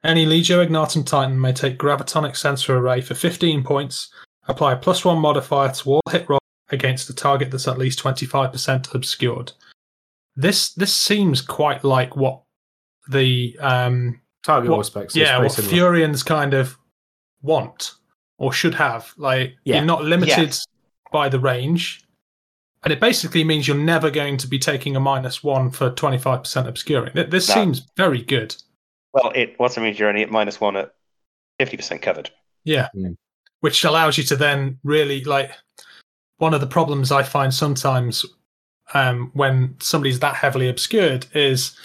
Any 0.05 0.25
Legio 0.25 0.63
Ignatum 0.63 1.03
Titan 1.03 1.41
may 1.41 1.53
take 1.53 1.77
Gravitonic 1.77 2.37
Sensor 2.37 2.77
Array 2.77 3.01
for 3.01 3.15
15 3.15 3.65
points, 3.65 4.13
apply 4.47 4.75
a 4.75 4.77
plus 4.77 5.05
one 5.05 5.19
modifier 5.19 5.73
to 5.73 5.91
all 5.91 6.01
hit 6.09 6.29
rolls 6.29 6.39
against 6.71 7.11
a 7.11 7.15
target 7.15 7.51
that's 7.51 7.67
at 7.67 7.79
least 7.79 7.99
25% 8.01 8.95
obscured. 8.95 9.51
This 10.37 10.73
this 10.75 10.95
seems 10.95 11.41
quite 11.43 11.83
like 11.83 12.15
what 12.15 12.43
the 13.09 13.57
um 13.61 14.21
Target 14.45 14.71
what- 14.71 14.87
specs. 14.87 15.17
yeah 15.17 15.39
what 15.39 15.51
similar. 15.51 15.73
Fureans 15.99 16.25
kind 16.25 16.55
of 16.55 16.79
want 17.43 17.95
or 18.39 18.53
should 18.53 18.75
have. 18.75 19.13
Like 19.17 19.57
Yeah. 19.65 19.77
you're 19.77 19.85
not 19.85 20.05
limited 20.05 20.39
Yes. 20.39 20.65
by 21.13 21.29
the 21.29 21.41
range, 21.41 22.05
and 22.85 22.93
it 22.93 23.01
basically 23.01 23.45
means 23.45 23.67
you're 23.69 23.77
never 23.77 24.11
going 24.11 24.37
to 24.39 24.47
be 24.47 24.59
taking 24.59 24.97
a 24.97 25.01
minus 25.01 25.43
one 25.45 25.71
for 25.71 25.91
25% 25.91 26.67
obscuring. 26.67 27.13
This 27.31 27.49
No. 27.49 27.55
seems 27.55 27.87
very 27.97 28.23
good. 28.23 28.55
well, 29.13 29.31
it 29.35 29.55
what's 29.59 29.75
the 29.77 29.81
means 29.81 29.99
you're 29.99 30.09
only 30.09 30.23
at 30.23 30.31
minus 30.31 30.61
one 30.61 30.77
at 30.77 30.95
fifty 31.59 31.77
percent 31.77 32.03
covered. 32.03 32.31
Yeah. 32.65 32.89
Mm. 32.97 33.17
Which 33.61 33.85
allows 33.85 34.17
you 34.19 34.25
to 34.25 34.37
then 34.37 34.79
really 34.83 35.23
like 35.25 35.53
one 36.39 36.55
of 36.55 36.61
the 36.61 36.67
problems 36.67 37.13
I 37.13 37.23
find 37.23 37.53
sometimes 37.55 38.25
um, 38.95 39.31
when 39.35 39.77
somebody's 39.81 40.19
that 40.21 40.35
heavily 40.35 40.69
obscured 40.69 41.27
is 41.35 41.79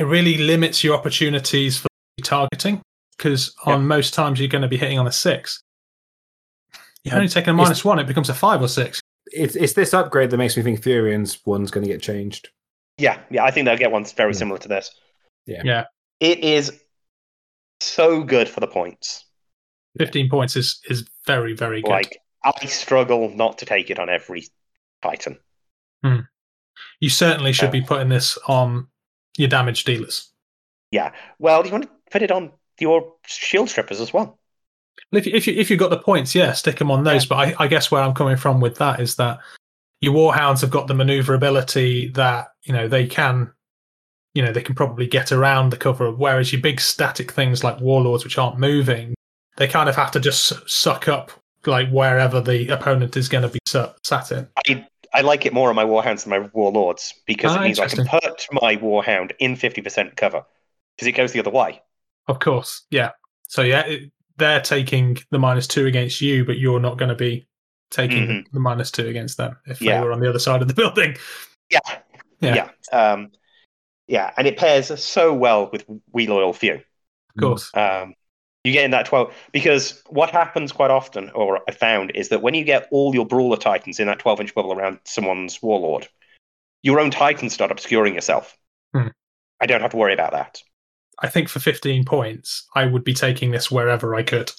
it 0.00 0.04
really 0.04 0.38
limits 0.38 0.82
your 0.82 0.96
opportunities 0.96 1.78
for 1.78 1.88
targeting 2.22 2.80
because 3.16 3.54
Yeah. 3.66 3.74
on 3.74 3.86
most 3.86 4.12
times 4.14 4.40
you're 4.40 4.48
going 4.48 4.62
to 4.62 4.68
be 4.68 4.76
hitting 4.78 4.98
on 4.98 5.06
a 5.06 5.12
six. 5.12 5.60
You're 7.04 7.14
only 7.16 7.28
taking 7.28 7.50
a 7.50 7.52
it's- 7.54 7.66
minus 7.68 7.84
one, 7.84 7.98
it 7.98 8.06
becomes 8.06 8.28
a 8.30 8.34
five 8.34 8.62
or 8.62 8.68
six. 8.68 9.00
It's, 9.34 9.56
it's 9.56 9.72
this 9.72 9.92
upgrade 9.94 10.30
that 10.30 10.36
makes 10.36 10.56
me 10.56 10.62
think 10.62 10.80
Furean's 10.80 11.44
one's 11.44 11.70
going 11.70 11.86
to 11.86 11.92
get 11.92 12.00
changed. 12.02 12.48
Yeah, 12.98 13.18
yeah, 13.30 13.44
I 13.44 13.50
think 13.50 13.66
they'll 13.66 13.76
get 13.76 13.90
one 13.90 14.04
very 14.04 14.32
Hmm. 14.32 14.38
similar 14.38 14.58
to 14.58 14.68
this. 14.68 14.90
Yeah. 15.46 15.62
Yeah. 15.64 15.84
It 16.20 16.38
is 16.44 16.80
so 17.80 18.22
good 18.22 18.48
for 18.48 18.60
the 18.60 18.66
points. 18.68 19.24
15 19.98 20.28
points 20.30 20.56
is, 20.56 20.80
is 20.88 21.08
very, 21.26 21.54
very 21.54 21.82
good. 21.82 21.90
Like 21.90 22.18
I 22.44 22.66
struggle 22.66 23.28
not 23.34 23.58
to 23.58 23.66
take 23.66 23.90
it 23.90 23.98
on 23.98 24.08
every 24.08 24.44
Titan. 25.02 25.38
you 27.00 27.08
certainly 27.08 27.52
should 27.52 27.70
be 27.70 27.80
putting 27.82 28.08
this 28.08 28.38
on 28.48 28.86
your 29.36 29.48
damage 29.48 29.84
dealers. 29.84 30.30
Yeah, 30.90 31.12
well, 31.38 31.62
do 31.62 31.68
you 31.68 31.72
want 31.72 31.84
to 31.84 31.90
put 32.10 32.22
it 32.22 32.30
on 32.30 32.52
your 32.80 33.14
shield 33.26 33.68
strippers 33.70 34.00
as 34.00 34.12
well? 34.12 34.38
Well, 35.14 35.20
If 35.20 35.26
you, 35.26 35.32
if 35.34 35.46
you 35.46 35.54
if 35.54 35.70
you've 35.70 35.78
got 35.78 35.90
the 35.90 35.98
points, 35.98 36.34
yeah, 36.34 36.52
stick 36.52 36.78
them 36.78 36.90
on 36.90 37.04
those. 37.04 37.24
But 37.24 37.36
I, 37.36 37.54
I 37.60 37.68
guess 37.68 37.88
where 37.90 38.02
I'm 38.02 38.14
coming 38.14 38.36
from 38.36 38.60
with 38.60 38.78
that 38.78 38.98
is 38.98 39.14
that 39.16 39.38
your 40.00 40.12
warhounds 40.12 40.60
have 40.60 40.70
got 40.70 40.88
the 40.88 40.94
maneuverability 40.94 42.08
that 42.08 42.48
you 42.64 42.72
know 42.72 42.88
they 42.88 43.06
can, 43.06 43.52
you 44.34 44.42
know, 44.42 44.52
they 44.52 44.62
can 44.62 44.74
probably 44.74 45.06
get 45.06 45.30
around 45.30 45.70
the 45.70 45.76
cover. 45.76 46.10
Whereas 46.10 46.52
your 46.52 46.60
big 46.60 46.80
static 46.80 47.30
things 47.30 47.62
like 47.62 47.80
warlords, 47.80 48.24
which 48.24 48.38
aren't 48.38 48.58
moving, 48.58 49.14
they 49.56 49.68
kind 49.68 49.88
of 49.88 49.94
have 49.94 50.10
to 50.12 50.20
just 50.20 50.68
suck 50.68 51.06
up 51.06 51.30
like 51.64 51.88
wherever 51.90 52.40
the 52.40 52.68
opponent 52.68 53.16
is 53.16 53.28
going 53.28 53.42
to 53.42 53.48
be 53.48 53.60
sat 53.66 54.32
in. 54.32 54.48
I 54.66 54.84
I 55.12 55.20
like 55.20 55.46
it 55.46 55.52
more 55.52 55.68
on 55.68 55.76
my 55.76 55.84
warhounds 55.84 56.24
than 56.24 56.30
my 56.30 56.50
warlords 56.52 57.14
because 57.24 57.52
Ah, 57.52 57.60
it 57.60 57.66
means 57.66 57.78
I 57.78 57.86
can 57.86 58.04
put 58.04 58.48
my 58.50 58.76
warhound 58.76 59.30
in 59.38 59.54
fifty 59.54 59.80
percent 59.80 60.16
cover 60.16 60.44
because 60.96 61.06
it 61.06 61.12
goes 61.12 61.30
the 61.30 61.38
other 61.38 61.52
way. 61.52 61.80
Of 62.26 62.40
course, 62.40 62.82
yeah. 62.90 63.12
So 63.46 63.62
yeah, 63.62 63.86
it, 63.86 64.10
they're 64.36 64.60
taking 64.60 65.16
the 65.30 65.38
minus 65.38 65.66
two 65.66 65.86
against 65.86 66.20
you, 66.20 66.44
but 66.44 66.58
you're 66.58 66.80
not 66.80 66.98
going 66.98 67.08
to 67.08 67.14
be 67.14 67.46
taking 67.90 68.26
Mhm. 68.26 68.44
the 68.52 68.60
minus 68.60 68.90
two 68.90 69.06
against 69.06 69.36
them 69.36 69.56
if 69.66 69.80
Yeah. 69.80 70.00
they 70.00 70.04
were 70.06 70.12
on 70.12 70.20
the 70.20 70.28
other 70.28 70.38
side 70.38 70.62
of 70.62 70.68
the 70.68 70.74
building. 70.82 71.16
Yeah, 71.70 71.78
Yeah. 72.40 72.54
yeah, 72.90 72.98
um, 73.12 73.30
yeah, 74.08 74.32
and 74.36 74.46
it 74.46 74.56
pairs 74.56 75.02
so 75.02 75.32
well 75.32 75.70
with 75.70 75.84
We 76.12 76.26
Loyal 76.26 76.52
Few. 76.52 76.74
Of 76.74 77.40
course. 77.40 77.70
Um, 77.74 78.14
you 78.64 78.72
get 78.72 78.84
in 78.84 78.90
that 78.92 79.06
12 79.06 79.32
because 79.52 80.02
what 80.08 80.30
happens 80.30 80.72
quite 80.72 80.90
often, 80.90 81.30
or 81.30 81.60
I 81.68 81.72
found, 81.72 82.12
is 82.14 82.30
that 82.30 82.40
when 82.42 82.54
you 82.54 82.64
get 82.64 82.88
all 82.90 83.14
your 83.14 83.26
brawler 83.26 83.56
titans 83.58 84.00
in 84.00 84.06
that 84.06 84.18
12 84.18 84.40
inch 84.40 84.54
bubble 84.54 84.72
around 84.72 85.00
someone's 85.04 85.62
warlord, 85.62 86.08
your 86.82 86.98
own 86.98 87.10
titans 87.10 87.52
start 87.52 87.70
obscuring 87.70 88.14
yourself. 88.14 88.56
Hmm. 88.94 89.08
I 89.60 89.66
don't 89.66 89.80
have 89.82 89.90
to 89.92 89.96
worry 89.96 90.14
about 90.14 90.32
that. 90.32 90.62
I 91.20 91.28
think 91.28 91.48
for 91.48 91.60
15 91.60 92.04
points, 92.04 92.66
I 92.74 92.86
would 92.86 93.04
be 93.04 93.14
taking 93.14 93.50
this 93.50 93.70
wherever 93.70 94.14
I 94.14 94.22
could. 94.22 94.50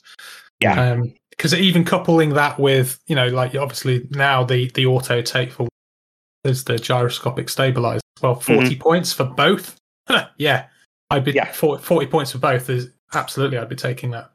Yeah. 0.60 1.02
Because 1.32 1.54
even 1.54 1.84
coupling 1.84 2.30
that 2.30 2.60
with, 2.60 3.00
you 3.08 3.16
know, 3.16 3.28
like 3.28 3.56
obviously 3.56 4.08
now 4.12 4.44
the 4.44 4.70
the 4.72 4.86
auto 4.86 5.22
take 5.22 5.52
for 5.52 5.68
is 6.44 6.64
the 6.64 6.78
gyroscopic 6.78 7.50
stabilizer. 7.50 8.02
Well, 8.22 8.36
40 8.40 8.76
points 8.78 9.12
for 9.12 9.26
both. 9.26 9.76
yeah. 10.38 10.68
I'd 11.10 11.26
be 11.26 11.32
Mm-hmm. 11.32 11.38
Yeah. 11.38 11.52
40, 11.52 11.84
40 11.84 12.08
points 12.08 12.32
for 12.32 12.38
both 12.38 12.70
is 12.70 12.90
absolutely 13.14 13.58
I'd 13.58 13.70
be 13.70 13.76
taking 13.76 14.12
that. 14.12 14.32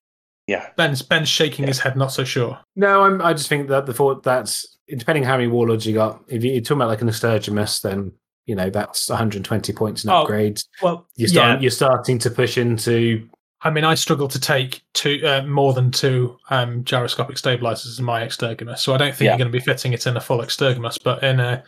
Yeah. 0.46 0.68
Ben's 0.76 1.02
Ben's 1.02 1.28
shaking 1.28 1.62
Yeah. 1.64 1.68
his 1.68 1.78
head, 1.78 1.96
not 1.96 2.12
so 2.12 2.24
sure. 2.24 2.58
No, 2.76 3.04
I'm, 3.04 3.22
I 3.22 3.32
just 3.32 3.48
think 3.48 3.68
that 3.68 3.86
the 3.86 3.94
thought 3.94 4.22
that's 4.22 4.76
depending 4.88 5.22
how 5.24 5.36
many 5.36 5.46
warlords 5.48 5.86
you 5.86 5.94
got. 5.94 6.22
If 6.28 6.42
you're 6.44 6.60
talking 6.60 6.78
about 6.78 6.88
like 6.88 7.00
an 7.02 7.08
Asturgimus, 7.08 7.80
then 7.80 8.12
you 8.50 8.56
know 8.56 8.68
that's 8.68 9.08
120 9.08 9.72
points 9.72 10.02
in 10.04 10.10
Oh, 10.10 10.26
upgrades. 10.26 10.66
Well, 10.82 11.06
You're 11.14 11.28
starting, 11.28 11.62
you're 11.62 11.70
starting 11.70 12.18
to 12.18 12.30
push 12.30 12.58
into 12.58 13.28
I 13.62 13.70
mean, 13.70 13.84
I 13.84 13.94
struggle 13.94 14.26
to 14.26 14.40
take 14.40 14.82
two 14.94 15.20
uh, 15.24 15.42
more 15.46 15.72
than 15.72 15.90
two 15.92 16.36
um, 16.48 16.82
gyroscopic 16.82 17.36
stabilizers 17.38 17.98
in 17.98 18.04
my 18.06 18.22
Extergimus, 18.22 18.78
so 18.78 18.92
I 18.94 18.96
don't 18.96 19.14
think 19.14 19.26
Yeah. 19.26 19.32
you're 19.32 19.38
going 19.38 19.52
to 19.52 19.58
be 19.58 19.64
fitting 19.64 19.92
it 19.92 20.06
in 20.06 20.16
a 20.16 20.20
full 20.20 20.38
Extergimus. 20.38 20.98
But 21.02 21.22
in 21.22 21.38
a 21.38 21.62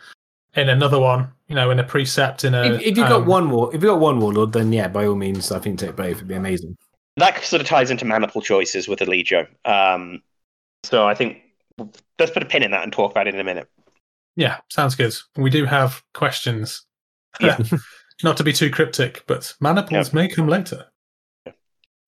in 0.55 0.69
another 0.69 0.99
one, 0.99 1.31
you 1.47 1.55
know, 1.55 1.71
in 1.71 1.79
a 1.79 1.83
precept, 1.83 2.43
in 2.43 2.53
a 2.55 2.63
if, 2.73 2.81
if 2.81 2.97
you've 2.97 3.07
got 3.07 3.21
um, 3.21 3.27
one 3.27 3.49
war, 3.51 3.67
if 3.69 3.75
you've 3.75 3.91
got 3.91 3.99
one 3.99 4.19
warlord, 4.19 4.51
then 4.53 4.73
yeah, 4.73 4.87
by 4.89 5.05
all 5.05 5.15
means, 5.15 5.51
I 5.51 5.59
think 5.59 5.79
take 5.79 5.95
both. 5.95 6.17
It'd 6.17 6.27
be 6.27 6.33
amazing. 6.35 6.75
That 7.17 7.41
sort 7.43 7.61
of 7.61 7.67
ties 7.67 7.91
into 7.91 8.05
maniple 8.05 8.41
choices 8.41 8.87
with 8.87 8.99
Allegio. 8.99 9.47
Um, 9.63 10.21
so 10.83 11.07
I 11.07 11.13
think 11.15 11.37
let's 12.19 12.31
put 12.31 12.41
a 12.43 12.47
pin 12.47 12.63
in 12.63 12.71
that 12.71 12.83
and 12.83 12.91
talk 12.91 13.11
about 13.11 13.27
it 13.27 13.35
in 13.35 13.39
a 13.39 13.43
minute. 13.43 13.69
Yeah, 14.35 14.57
sounds 14.69 14.95
good. 14.95 15.15
We 15.35 15.49
do 15.49 15.65
have 15.65 16.01
questions. 16.13 16.85
Yeah. 17.39 17.57
Not 18.23 18.37
to 18.37 18.43
be 18.43 18.53
too 18.53 18.69
cryptic, 18.69 19.23
but 19.27 19.53
maniples 19.59 20.13
may 20.13 20.27
come 20.27 20.47
later. 20.47 20.85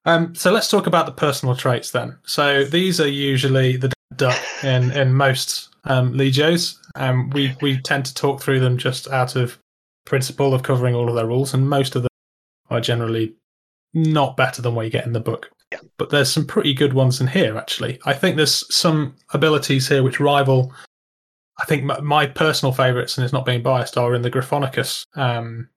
Um, 0.05 0.35
so 0.35 0.51
let's 0.51 0.69
talk 0.69 0.85
about 0.87 1.07
the 1.07 1.11
personal 1.11 1.55
traits 1.55 1.91
then. 1.91 2.17
So 2.25 2.63
these 2.63 3.01
are 3.01 3.07
usually 3.07 3.75
the 3.75 3.91
duck 4.15 4.39
in 4.63 4.91
in 4.91 5.13
most 5.13 5.69
um, 5.85 6.13
legios. 6.13 6.77
Um, 6.95 7.29
we 7.31 7.55
we 7.61 7.79
tend 7.81 8.05
to 8.05 8.13
talk 8.13 8.41
through 8.41 8.59
them 8.59 8.77
just 8.77 9.09
out 9.09 9.35
of 9.35 9.57
principle 10.05 10.53
of 10.53 10.63
covering 10.63 10.95
all 10.95 11.09
of 11.09 11.15
their 11.15 11.25
rules, 11.25 11.53
and 11.53 11.67
most 11.67 11.95
of 11.95 12.03
them 12.03 12.09
are 12.69 12.81
generally 12.81 13.35
not 13.93 14.37
better 14.37 14.61
than 14.61 14.75
what 14.75 14.85
you 14.85 14.91
get 14.91 15.05
in 15.05 15.13
the 15.13 15.19
book. 15.19 15.49
Yeah. 15.71 15.79
But 15.97 16.11
there's 16.11 16.31
some 16.31 16.45
pretty 16.45 16.73
good 16.73 16.93
ones 16.93 17.19
in 17.19 17.27
here, 17.27 17.57
actually. 17.57 17.99
I 18.05 18.13
think 18.13 18.35
there's 18.35 18.63
some 18.73 19.15
abilities 19.33 19.87
here 19.87 20.03
which 20.03 20.19
rival. 20.19 20.71
I 21.59 21.65
think 21.65 21.83
my, 21.83 21.99
my 22.01 22.25
personal 22.27 22.73
favourites, 22.73 23.17
and 23.17 23.23
it's 23.23 23.33
not 23.33 23.45
being 23.45 23.63
biased, 23.63 23.97
are 23.97 24.13
in 24.13 24.21
the 24.21 24.31
Gryphonicus 24.31 25.05
um, 25.15 25.69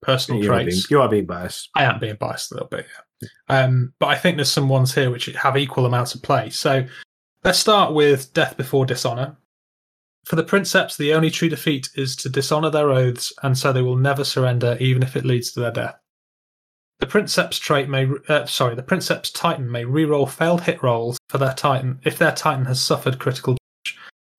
personal 0.00 0.42
You 0.42 0.52
are, 0.52 0.56
being, 0.56 0.68
traits. 0.68 0.90
you 0.90 1.00
are 1.00 1.08
being 1.08 1.26
biased. 1.26 1.70
I 1.74 1.84
am 1.84 1.98
being 1.98 2.16
biased 2.16 2.52
a 2.52 2.54
little 2.54 2.68
bit, 2.68 2.86
yeah. 3.20 3.28
Um, 3.48 3.92
but 3.98 4.06
I 4.06 4.16
think 4.16 4.36
there's 4.36 4.50
some 4.50 4.68
ones 4.68 4.94
here 4.94 5.10
which 5.10 5.26
have 5.26 5.56
equal 5.56 5.86
amounts 5.86 6.14
of 6.14 6.22
play. 6.22 6.50
So 6.50 6.86
let's 7.44 7.58
start 7.58 7.94
with 7.94 8.32
Death 8.32 8.56
Before 8.56 8.86
Dishonor. 8.86 9.36
For 10.24 10.36
the 10.36 10.42
Princeps, 10.42 10.96
the 10.96 11.14
only 11.14 11.30
true 11.30 11.48
defeat 11.48 11.88
is 11.94 12.16
to 12.16 12.28
dishonor 12.28 12.70
their 12.70 12.90
oaths, 12.90 13.32
and 13.42 13.56
so 13.56 13.72
they 13.72 13.82
will 13.82 13.96
never 13.96 14.24
surrender, 14.24 14.76
even 14.80 15.02
if 15.02 15.16
it 15.16 15.24
leads 15.24 15.52
to 15.52 15.60
their 15.60 15.70
death. 15.70 15.98
The 16.98 17.06
Princeps 17.06 17.58
trait 17.58 17.88
may, 17.88 18.08
uh, 18.28 18.46
sorry, 18.46 18.74
the 18.74 18.82
Princeps 18.82 19.30
Titan 19.30 19.70
may 19.70 19.84
reroll 19.84 20.28
failed 20.28 20.62
hit 20.62 20.82
rolls 20.82 21.18
for 21.28 21.38
their 21.38 21.52
Titan 21.52 22.00
if 22.04 22.18
their 22.18 22.32
Titan 22.32 22.64
has 22.64 22.80
suffered 22.80 23.18
critical 23.18 23.52
damage. 23.52 23.58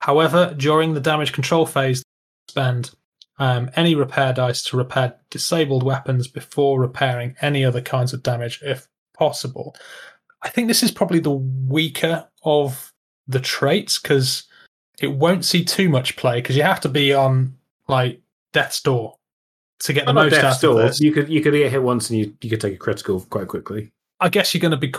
However, 0.07 0.55
during 0.55 0.93
the 0.93 1.01
damage 1.01 1.33
control 1.33 1.65
phase, 1.65 2.01
spend 2.47 2.91
um, 3.39 3.69
any 3.75 3.93
repair 3.93 4.31
dice 4.31 4.63
to 4.63 4.77
repair 4.77 5.13
disabled 5.29 5.83
weapons 5.83 6.29
before 6.29 6.79
repairing 6.79 7.35
any 7.41 7.65
other 7.65 7.81
kinds 7.81 8.13
of 8.13 8.23
damage 8.23 8.61
if 8.63 8.87
possible. 9.13 9.75
I 10.43 10.49
think 10.49 10.69
this 10.69 10.81
is 10.81 10.91
probably 10.91 11.19
the 11.19 11.31
weaker 11.31 12.25
of 12.43 12.93
the 13.27 13.41
traits 13.41 13.99
because 13.99 14.43
it 15.01 15.11
won't 15.11 15.43
see 15.43 15.65
too 15.65 15.89
much 15.89 16.15
play 16.15 16.37
because 16.39 16.55
you 16.55 16.63
have 16.63 16.79
to 16.81 16.89
be 16.89 17.13
on 17.13 17.57
like 17.89 18.21
death's 18.53 18.81
door 18.81 19.17
to 19.79 19.91
get 19.91 20.05
the 20.05 20.13
Not 20.13 20.23
most 20.23 20.31
Death's 20.31 20.63
out 20.63 20.71
of 20.71 20.77
this. 20.77 21.01
You 21.01 21.11
could 21.11 21.27
you 21.27 21.41
could 21.41 21.51
get 21.51 21.69
hit 21.69 21.83
once 21.83 22.09
and 22.09 22.19
you, 22.19 22.33
you 22.39 22.49
could 22.49 22.61
take 22.61 22.75
a 22.75 22.77
critical 22.77 23.19
quite 23.29 23.49
quickly. 23.49 23.91
I 24.21 24.29
guess 24.29 24.53
you're 24.53 24.61
going 24.61 24.71
to 24.71 24.77
be 24.77 24.93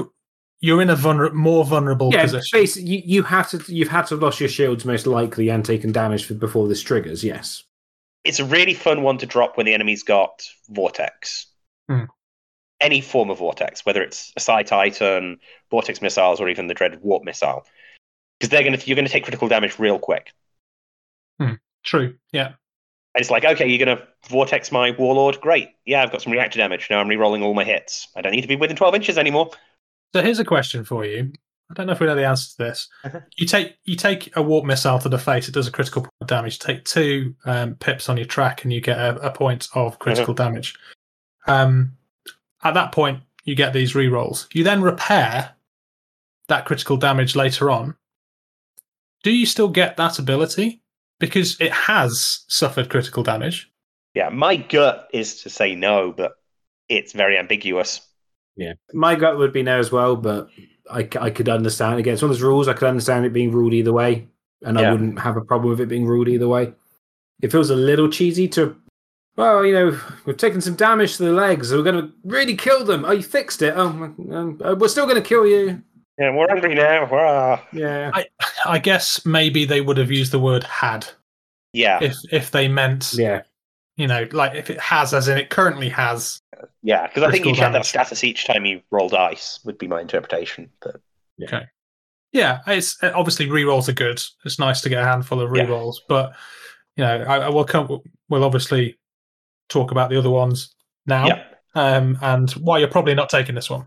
you're 0.60 0.82
in 0.82 0.90
a 0.90 0.96
vulner- 0.96 1.32
more 1.32 1.64
vulnerable 1.64 2.12
yeah, 2.12 2.22
position. 2.22 2.58
basically, 2.58 2.90
you, 2.90 3.02
you 3.04 3.22
have 3.22 3.48
to 3.50 3.62
you've 3.72 3.88
had 3.88 4.06
to 4.06 4.14
have 4.14 4.22
lost 4.22 4.40
your 4.40 4.48
shields 4.48 4.84
most 4.84 5.06
likely 5.06 5.48
and 5.48 5.64
taken 5.64 5.92
damage 5.92 6.24
for, 6.24 6.34
before 6.34 6.68
this 6.68 6.82
triggers. 6.82 7.22
Yes. 7.22 7.64
It's 8.24 8.40
a 8.40 8.44
really 8.44 8.74
fun 8.74 9.02
one 9.02 9.18
to 9.18 9.26
drop 9.26 9.56
when 9.56 9.66
the 9.66 9.74
enemy's 9.74 10.02
got 10.02 10.42
vortex. 10.68 11.46
Hmm. 11.88 12.04
Any 12.80 13.00
form 13.00 13.30
of 13.30 13.38
vortex, 13.38 13.86
whether 13.86 14.02
it's 14.02 14.32
a 14.36 14.40
Psi 14.40 14.62
Titan, 14.64 15.38
vortex 15.70 16.02
missiles, 16.02 16.40
or 16.40 16.48
even 16.48 16.66
the 16.66 16.74
dreaded 16.74 17.02
warp 17.02 17.24
missile, 17.24 17.64
because 18.38 18.50
they're 18.50 18.64
gonna 18.64 18.78
you're 18.84 18.96
gonna 18.96 19.08
take 19.08 19.24
critical 19.24 19.48
damage 19.48 19.78
real 19.78 19.98
quick. 19.98 20.32
True. 21.88 22.16
Yeah. 22.32 22.52
And 23.14 23.22
it's 23.22 23.30
like, 23.30 23.44
okay, 23.44 23.66
you're 23.66 23.84
gonna 23.84 24.06
vortex 24.28 24.70
my 24.70 24.90
warlord. 24.92 25.40
Great, 25.40 25.70
yeah, 25.86 26.02
I've 26.02 26.12
got 26.12 26.22
some 26.22 26.32
reactor 26.32 26.58
damage. 26.58 26.88
Now 26.90 27.00
I'm 27.00 27.08
re-rolling 27.08 27.42
all 27.42 27.54
my 27.54 27.64
hits. 27.64 28.08
I 28.14 28.20
don't 28.20 28.32
need 28.32 28.42
to 28.42 28.48
be 28.48 28.56
within 28.56 28.76
12 28.76 28.94
inches 28.94 29.18
anymore. 29.18 29.50
So 30.14 30.22
here's 30.22 30.38
a 30.38 30.44
question 30.44 30.84
for 30.84 31.04
you. 31.04 31.32
I 31.70 31.74
don't 31.74 31.86
know 31.86 31.92
if 31.92 32.00
we 32.00 32.06
know 32.06 32.14
the 32.14 32.26
answer 32.26 32.50
to 32.56 32.58
this. 32.64 32.88
You 33.36 33.46
take 33.46 33.76
you 33.84 33.94
take 33.94 34.34
a 34.36 34.42
warp 34.42 34.64
missile 34.64 34.98
to 35.00 35.08
the 35.10 35.18
face. 35.18 35.48
It 35.48 35.52
does 35.54 35.66
a 35.68 35.70
critical 35.72 36.02
point 36.02 36.12
of 36.22 36.26
damage. 36.26 36.58
Take 36.58 36.84
two 36.84 37.34
um, 37.44 37.74
pips 37.74 38.08
on 38.08 38.16
your 38.16 38.24
track, 38.26 38.64
and 38.64 38.72
you 38.72 38.80
get 38.80 38.98
a, 38.98 39.16
a 39.16 39.30
point 39.30 39.68
of 39.74 39.98
critical 39.98 40.32
Uh-huh. 40.32 40.44
damage. 40.48 40.74
Um, 41.46 41.92
at 42.64 42.72
that 42.74 42.92
point, 42.92 43.20
you 43.44 43.54
get 43.54 43.72
these 43.74 43.92
rerolls. 43.92 44.46
You 44.54 44.64
then 44.64 44.80
repair 44.80 45.50
that 46.48 46.64
critical 46.64 46.96
damage 46.96 47.36
later 47.36 47.70
on. 47.70 47.94
Do 49.22 49.30
you 49.30 49.44
still 49.44 49.68
get 49.68 49.98
that 49.98 50.18
ability? 50.18 50.82
Because 51.20 51.60
it 51.60 51.72
has 51.72 52.44
suffered 52.48 52.88
critical 52.88 53.22
damage. 53.22 53.70
Yeah, 54.14 54.30
my 54.30 54.56
gut 54.56 55.08
is 55.12 55.42
to 55.42 55.50
say 55.50 55.74
no, 55.74 56.12
but 56.16 56.32
it's 56.88 57.12
very 57.12 57.36
ambiguous. 57.36 58.00
Yeah. 58.58 58.72
My 58.92 59.14
gut 59.14 59.38
would 59.38 59.52
be 59.52 59.62
no 59.62 59.78
as 59.78 59.90
well, 59.90 60.16
but 60.16 60.48
I, 60.90 61.08
I 61.20 61.30
could 61.30 61.48
understand. 61.48 61.98
Again, 61.98 62.14
it's 62.14 62.22
one 62.22 62.30
of 62.30 62.36
those 62.36 62.42
rules. 62.42 62.68
I 62.68 62.74
could 62.74 62.88
understand 62.88 63.24
it 63.24 63.32
being 63.32 63.52
ruled 63.52 63.72
either 63.72 63.92
way, 63.92 64.28
and 64.62 64.78
I 64.78 64.90
wouldn't 64.90 65.18
have 65.20 65.36
a 65.36 65.40
problem 65.40 65.70
with 65.70 65.80
it 65.80 65.88
being 65.88 66.06
ruled 66.06 66.28
either 66.28 66.48
way. 66.48 66.72
It 67.40 67.52
feels 67.52 67.70
a 67.70 67.76
little 67.76 68.10
cheesy 68.10 68.48
to, 68.48 68.76
well, 69.36 69.64
you 69.64 69.72
know, 69.72 70.00
we've 70.26 70.36
taken 70.36 70.60
some 70.60 70.74
damage 70.74 71.16
to 71.18 71.24
the 71.24 71.32
legs, 71.32 71.68
so 71.68 71.76
we're 71.76 71.84
going 71.84 72.04
to 72.04 72.12
really 72.24 72.56
kill 72.56 72.84
them. 72.84 73.04
Oh, 73.04 73.12
you 73.12 73.22
fixed 73.22 73.62
it. 73.62 73.74
Oh, 73.76 73.86
um, 73.86 74.60
uh, 74.64 74.74
we're 74.76 74.88
still 74.88 75.06
going 75.06 75.22
to 75.22 75.28
kill 75.28 75.46
you. 75.46 75.80
Yeah, 76.18 76.34
we're 76.34 76.50
angry 76.50 76.74
now. 76.74 77.06
Hurrah. 77.06 77.60
Yeah. 77.72 78.10
I 78.12 78.26
I 78.66 78.80
guess 78.80 79.24
maybe 79.24 79.64
they 79.64 79.80
would 79.80 79.98
have 79.98 80.10
used 80.10 80.32
the 80.32 80.40
word 80.40 80.64
had 80.64 81.06
Yeah, 81.72 82.00
if 82.02 82.16
if 82.32 82.50
they 82.50 82.66
meant 82.66 83.14
Yeah. 83.16 83.42
you 83.96 84.08
know 84.08 84.26
like 84.32 84.56
if 84.56 84.68
it 84.68 84.80
has 84.80 85.14
as 85.14 85.28
in 85.28 85.38
it 85.38 85.48
currently 85.50 85.88
has 85.90 86.42
yeah, 86.82 87.06
because 87.06 87.22
I 87.22 87.30
think 87.30 87.44
you 87.44 87.52
Critical 87.52 87.54
should 87.54 87.62
have 87.64 87.72
that 87.72 87.86
status 87.86 88.24
each 88.24 88.46
time 88.46 88.64
you 88.64 88.80
roll 88.90 89.08
dice. 89.08 89.60
Would 89.64 89.78
be 89.78 89.86
my 89.86 90.00
interpretation. 90.00 90.70
But 90.80 91.00
Okay. 91.42 91.66
Yeah, 92.32 92.60
it's 92.66 93.02
uh, 93.02 93.12
obviously 93.14 93.46
rerolls 93.46 93.88
are 93.88 93.92
good. 93.92 94.22
It's 94.44 94.58
nice 94.58 94.80
to 94.82 94.88
get 94.88 95.02
a 95.02 95.06
handful 95.06 95.40
of 95.40 95.54
Yeah. 95.54 95.64
rerolls, 95.64 95.96
but 96.08 96.34
you 96.96 97.04
know, 97.04 97.24
I, 97.26 97.38
I 97.38 97.48
will 97.48 97.64
come. 97.64 98.00
We'll 98.28 98.44
obviously 98.44 98.98
talk 99.68 99.90
about 99.92 100.10
the 100.10 100.18
other 100.18 100.30
ones 100.30 100.74
now, 101.06 101.26
yeah, 101.28 101.44
um, 101.74 102.18
and 102.20 102.50
why 102.52 102.78
you're 102.78 102.88
probably 102.88 103.14
not 103.14 103.30
taking 103.30 103.54
this 103.54 103.70
one. 103.70 103.86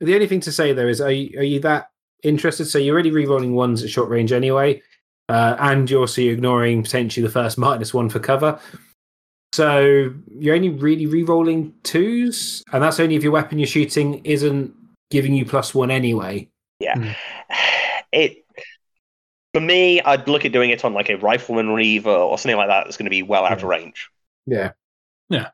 The 0.00 0.14
only 0.14 0.26
thing 0.26 0.40
to 0.40 0.52
say 0.52 0.72
though 0.72 0.86
is, 0.86 1.00
are 1.00 1.10
you, 1.10 1.38
are 1.38 1.42
you 1.44 1.60
that 1.60 1.90
interested? 2.22 2.66
So 2.66 2.78
you're 2.78 2.94
already 2.94 3.10
re-rolling 3.10 3.54
ones 3.54 3.82
at 3.82 3.90
short 3.90 4.08
range 4.08 4.32
anyway, 4.32 4.80
uh, 5.28 5.56
and 5.58 5.90
you're 5.90 6.00
also 6.00 6.22
ignoring 6.22 6.82
potentially 6.82 7.26
the 7.26 7.32
first 7.32 7.58
minus 7.58 7.92
one 7.92 8.08
for 8.08 8.20
cover. 8.20 8.58
So 9.56 10.12
you're 10.38 10.54
only 10.54 10.68
really 10.68 11.06
re-rolling 11.06 11.72
twos, 11.82 12.62
and 12.74 12.82
that's 12.82 13.00
only 13.00 13.16
if 13.16 13.22
your 13.22 13.32
weapon 13.32 13.58
you're 13.58 13.66
shooting 13.66 14.22
isn't 14.22 14.74
giving 15.10 15.32
you 15.32 15.46
plus 15.46 15.74
one 15.74 15.90
anyway. 15.90 16.50
Yeah. 16.78 16.94
Hmm. 16.98 17.12
It. 18.12 18.44
For 19.52 19.60
me, 19.60 20.00
I'd 20.00 20.28
look 20.28 20.44
at 20.44 20.52
doing 20.52 20.70
it 20.70 20.84
on 20.84 20.94
like 20.94 21.08
a 21.10 21.16
rifleman 21.16 21.70
reaver 21.70 22.10
or 22.10 22.38
something 22.38 22.56
like 22.56 22.68
that. 22.68 22.84
That's 22.84 22.96
going 22.96 23.06
to 23.06 23.10
be 23.10 23.22
well 23.22 23.44
out 23.44 23.52
of 23.58 23.64
range. 23.64 24.08
Yeah, 24.46 24.72
yeah. 25.28 25.48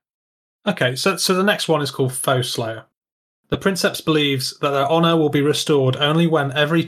Okay, 0.67 0.95
so 0.97 1.17
so 1.17 1.35
the 1.35 1.43
next 1.43 1.67
one 1.69 1.81
is 1.81 1.91
called 1.91 2.13
Foe 2.13 2.43
Slayer. 2.43 2.85
The 3.49 3.57
Princeps 3.57 4.01
believes 4.01 4.59
that 4.61 4.71
their 4.71 4.87
honor 4.87 5.17
will 5.17 5.31
be 5.31 5.43
restored 5.43 5.97
only 5.97 6.27
when 6.27 6.53
every 6.53 6.87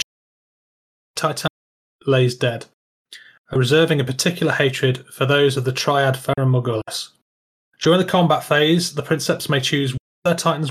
Titan 1.16 1.48
lays 2.06 2.34
dead, 2.34 2.66
reserving 3.56 4.00
a 4.00 4.04
particular 4.04 4.52
hatred 4.52 5.04
for 5.12 5.26
those 5.26 5.56
of 5.56 5.64
the 5.64 5.72
triad 5.72 6.16
Ferrum 6.16 6.52
Morgulus. 6.52 7.10
During 7.80 7.98
the 7.98 8.04
combat 8.04 8.44
phase, 8.44 8.94
the 8.94 9.02
Princeps 9.02 9.48
may 9.48 9.60
choose 9.60 9.96
their 10.24 10.34
Titans, 10.34 10.70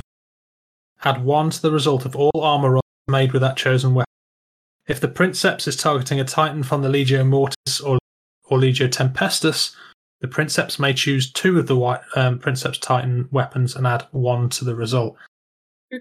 add 1.03 1.23
one 1.23 1.49
to 1.49 1.61
the 1.61 1.71
result 1.71 2.05
of 2.05 2.15
all 2.15 2.31
armor 2.41 2.71
rolls 2.71 2.83
made 3.07 3.33
with 3.33 3.41
that 3.41 3.57
chosen 3.57 3.93
weapon. 3.93 4.07
If 4.87 4.99
the 4.99 5.07
Princeps 5.07 5.67
is 5.67 5.77
targeting 5.77 6.19
a 6.19 6.25
Titan 6.25 6.63
from 6.63 6.81
the 6.81 6.89
Legio 6.89 7.25
Mortis 7.27 7.79
or, 7.81 7.97
or 8.45 8.57
Legio 8.57 8.89
Tempestus, 8.89 9.75
the 10.21 10.27
Princeps 10.27 10.79
may 10.79 10.93
choose 10.93 11.31
two 11.31 11.59
of 11.59 11.67
the 11.67 11.75
wi- 11.75 12.01
um, 12.15 12.39
Princeps 12.39 12.77
Titan 12.77 13.27
weapons 13.31 13.75
and 13.75 13.85
add 13.85 14.07
one 14.11 14.49
to 14.49 14.65
the 14.65 14.75
result. 14.75 15.17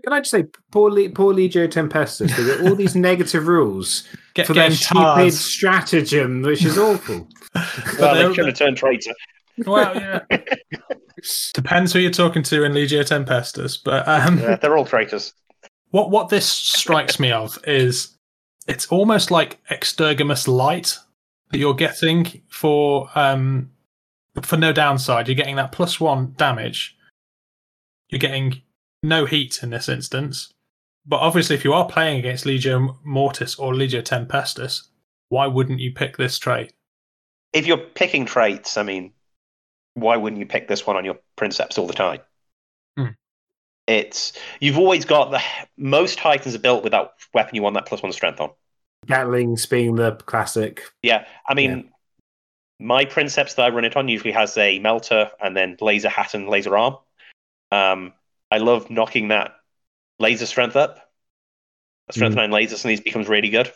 Can 0.03 0.13
I 0.13 0.21
just 0.21 0.31
say, 0.31 0.45
poor, 0.71 0.91
Le- 0.91 1.11
poor 1.11 1.35
Legio 1.35 1.69
Tempestus, 1.69 2.35
they 2.37 2.47
got 2.47 2.69
all 2.71 2.75
these 2.75 2.95
negative 3.11 3.47
rules 3.47 4.09
Get, 4.35 4.47
for 4.47 4.55
their 4.55 4.71
stupid 4.71 5.01
tars. 5.03 5.39
stratagem, 5.41 6.43
which 6.43 6.65
is 6.65 6.79
awful. 6.79 7.29
But 7.53 7.65
Well, 7.99 8.15
they're- 8.15 8.29
they 8.29 8.35
should 8.35 8.47
have 8.47 8.57
turned 8.57 8.77
traitor. 8.79 9.13
well, 9.67 9.95
yeah. 9.95 10.21
Depends 11.55 11.93
who 11.93 11.99
you're 12.01 12.11
talking 12.11 12.43
to 12.45 12.65
in 12.65 12.73
Legio 12.73 13.03
Tempestus, 13.07 13.79
but 13.83 14.07
um, 14.09 14.39
Yeah, 14.39 14.57
they're 14.57 14.77
all 14.77 14.85
traitors. 14.87 15.35
what 15.91 16.11
what 16.11 16.31
this 16.31 16.47
strikes 16.47 17.21
me 17.21 17.31
of 17.31 17.59
is 17.67 18.17
it's 18.67 18.87
almost 18.87 19.31
like 19.31 19.59
Extergamus 19.71 20.49
Light 20.49 20.97
that 21.51 21.59
you're 21.59 21.75
getting 21.75 22.43
for 22.49 23.09
um 23.15 23.71
for 24.41 24.57
no 24.57 24.73
downside. 24.73 25.29
You're 25.29 25.35
getting 25.37 25.57
that 25.57 25.71
plus 25.71 26.01
one 26.01 26.33
damage. 26.39 26.97
You're 28.09 28.19
getting 28.19 28.63
no 29.03 29.25
heat 29.25 29.63
in 29.63 29.71
this 29.71 29.89
instance. 29.89 30.53
But 31.05 31.19
obviously, 31.19 31.57
if 31.57 31.65
you 31.65 31.73
are 31.73 31.87
playing 31.87 32.19
against 32.19 32.45
Legio 32.45 32.97
Mortis 33.05 33.57
or 33.57 33.73
Legio 33.73 34.03
Tempestus, 34.03 34.89
why 35.29 35.47
wouldn't 35.47 35.81
you 35.81 35.93
pick 35.93 36.17
this 36.17 36.39
trait? 36.39 36.73
If 37.53 37.67
you're 37.67 37.79
picking 37.79 38.25
traits, 38.25 38.77
I 38.77 38.83
mean, 38.83 39.13
why 39.95 40.17
wouldn't 40.17 40.39
you 40.39 40.47
pick 40.47 40.69
this 40.69 40.87
one 40.87 40.97
on 40.97 41.05
your 41.05 41.19
Princeps 41.37 41.77
all 41.77 41.87
the 41.87 41.93
time? 41.93 42.21
Hmm. 42.97 43.09
It's 43.87 44.33
you've 44.61 44.79
always 44.79 45.05
got 45.05 45.33
the 45.33 45.43
most 45.77 46.19
Titans 46.19 46.55
are 46.55 46.61
built 46.61 46.85
with 46.85 46.93
that 46.93 47.13
weapon 47.35 47.55
you 47.55 47.63
want 47.63 47.75
that 47.75 47.87
plus 47.87 48.03
one 48.03 48.13
strength 48.13 48.41
on. 48.41 48.51
Gatlings 49.07 49.67
being 49.67 49.97
the 49.97 50.13
classic. 50.13 50.83
Yeah, 51.03 51.27
I 51.49 51.55
mean, 51.55 51.91
my 52.79 53.05
Princeps 53.05 53.55
that 53.55 53.65
I 53.65 53.75
run 53.75 53.85
it 53.85 53.97
on 53.97 54.09
usually 54.09 54.33
has 54.33 54.57
a 54.57 54.79
melter 54.79 55.31
and 55.43 55.57
then 55.57 55.77
laser 55.81 56.09
hat 56.09 56.35
and 56.35 56.49
laser 56.49 56.77
arm. 56.77 56.97
Um, 57.73 58.13
I 58.53 58.59
love 58.59 58.91
knocking 58.91 59.29
that 59.29 59.53
laser 60.19 60.47
strength 60.47 60.77
up. 60.77 60.99
A 62.09 62.13
strength 62.13 62.35
Mm. 62.35 62.37
nine 62.37 62.51
lasers 62.51 62.85
and 62.85 62.91
these 62.91 63.01
becomes 63.01 63.29
really 63.29 63.49
good. 63.49 63.73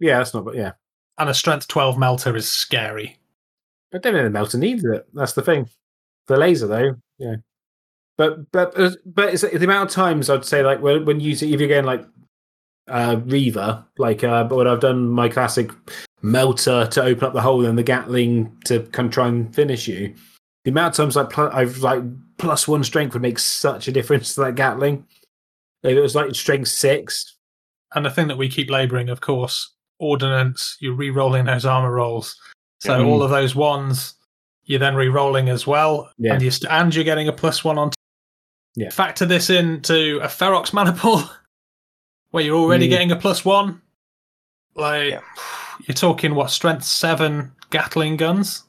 Yeah, 0.00 0.18
that's 0.18 0.32
not. 0.34 0.44
But 0.44 0.54
yeah, 0.56 0.72
And 1.18 1.28
a 1.28 1.34
strength 1.34 1.68
12 1.68 1.98
melter 1.98 2.34
is 2.36 2.48
scary. 2.50 3.18
I 3.94 3.98
don't 3.98 4.14
know 4.14 4.22
the 4.24 4.30
melter 4.30 4.58
needs 4.58 4.84
it. 4.84 5.06
That's 5.12 5.34
the 5.34 5.42
thing. 5.42 5.68
The 6.28 6.36
laser 6.36 6.66
though, 6.66 6.96
yeah. 7.18 7.36
But 8.16 8.50
but 8.52 8.78
uh, 8.78 8.90
but 9.04 9.32
it's 9.34 9.42
the 9.42 9.54
amount 9.64 9.90
of 9.90 9.94
times 9.94 10.30
I'd 10.30 10.44
say 10.44 10.62
like 10.62 10.80
when 10.80 11.04
when 11.04 11.20
you 11.20 11.32
if 11.32 11.42
you're 11.42 11.68
going 11.68 11.84
like 11.84 12.04
uh 12.88 13.20
Reaver, 13.24 13.84
like 13.98 14.22
uh 14.24 14.44
but 14.44 14.56
when 14.56 14.66
I've 14.68 14.80
done 14.80 15.08
my 15.08 15.28
classic 15.28 15.70
melter 16.22 16.86
to 16.86 17.02
open 17.02 17.24
up 17.24 17.32
the 17.34 17.40
hole 17.42 17.64
and 17.66 17.76
the 17.76 17.82
Gatling 17.82 18.56
to 18.66 18.80
kind 18.92 19.06
of 19.08 19.12
try 19.12 19.28
and 19.28 19.54
finish 19.54 19.88
you. 19.88 20.14
The 20.64 20.70
amount 20.70 20.92
of 20.94 20.96
times 20.96 21.16
like 21.16 21.30
pl- 21.30 21.50
I've 21.52 21.78
like 21.78 22.02
plus 22.42 22.66
one 22.68 22.84
strength 22.84 23.12
would 23.14 23.22
make 23.22 23.38
such 23.38 23.88
a 23.88 23.92
difference 23.92 24.34
to 24.34 24.40
that 24.42 24.56
Gatling. 24.56 25.06
If 25.82 25.96
it 25.96 26.00
was 26.00 26.14
like 26.14 26.34
strength 26.34 26.68
six, 26.68 27.36
And 27.94 28.06
the 28.06 28.10
thing 28.10 28.28
that 28.28 28.38
we 28.38 28.48
keep 28.48 28.70
labouring, 28.70 29.10
of 29.10 29.20
course, 29.20 29.74
ordnance, 29.98 30.78
you're 30.80 30.94
re 30.94 31.10
rolling 31.10 31.44
those 31.44 31.66
armour 31.66 31.92
rolls. 31.92 32.34
So 32.80 32.98
Yeah. 32.98 33.04
all 33.04 33.22
of 33.22 33.28
those 33.30 33.54
ones, 33.54 34.14
you're 34.64 34.78
then 34.78 34.94
re 34.94 35.08
rolling 35.08 35.50
as 35.50 35.66
well. 35.66 36.10
Yeah. 36.18 36.32
And, 36.32 36.42
you're 36.42 36.50
st- 36.52 36.72
and 36.72 36.94
you're 36.94 37.04
getting 37.04 37.28
a 37.28 37.32
plus 37.34 37.62
one 37.62 37.76
on. 37.76 37.90
T- 37.90 37.96
Yeah. 38.76 38.88
Factor 38.90 39.26
this 39.26 39.50
into 39.50 40.18
a 40.22 40.26
Ferox 40.28 40.72
maniple 40.72 41.22
where 42.30 42.42
you're 42.42 42.56
already 42.58 42.86
Mm. 42.86 42.90
getting 42.90 43.12
a 43.12 43.16
plus 43.16 43.44
one. 43.44 43.82
Like, 44.74 45.10
Yeah. 45.10 45.20
you're 45.86 45.94
talking 45.94 46.34
what, 46.34 46.50
strength 46.50 46.84
seven 46.84 47.52
Gatling 47.68 48.16
guns? 48.16 48.64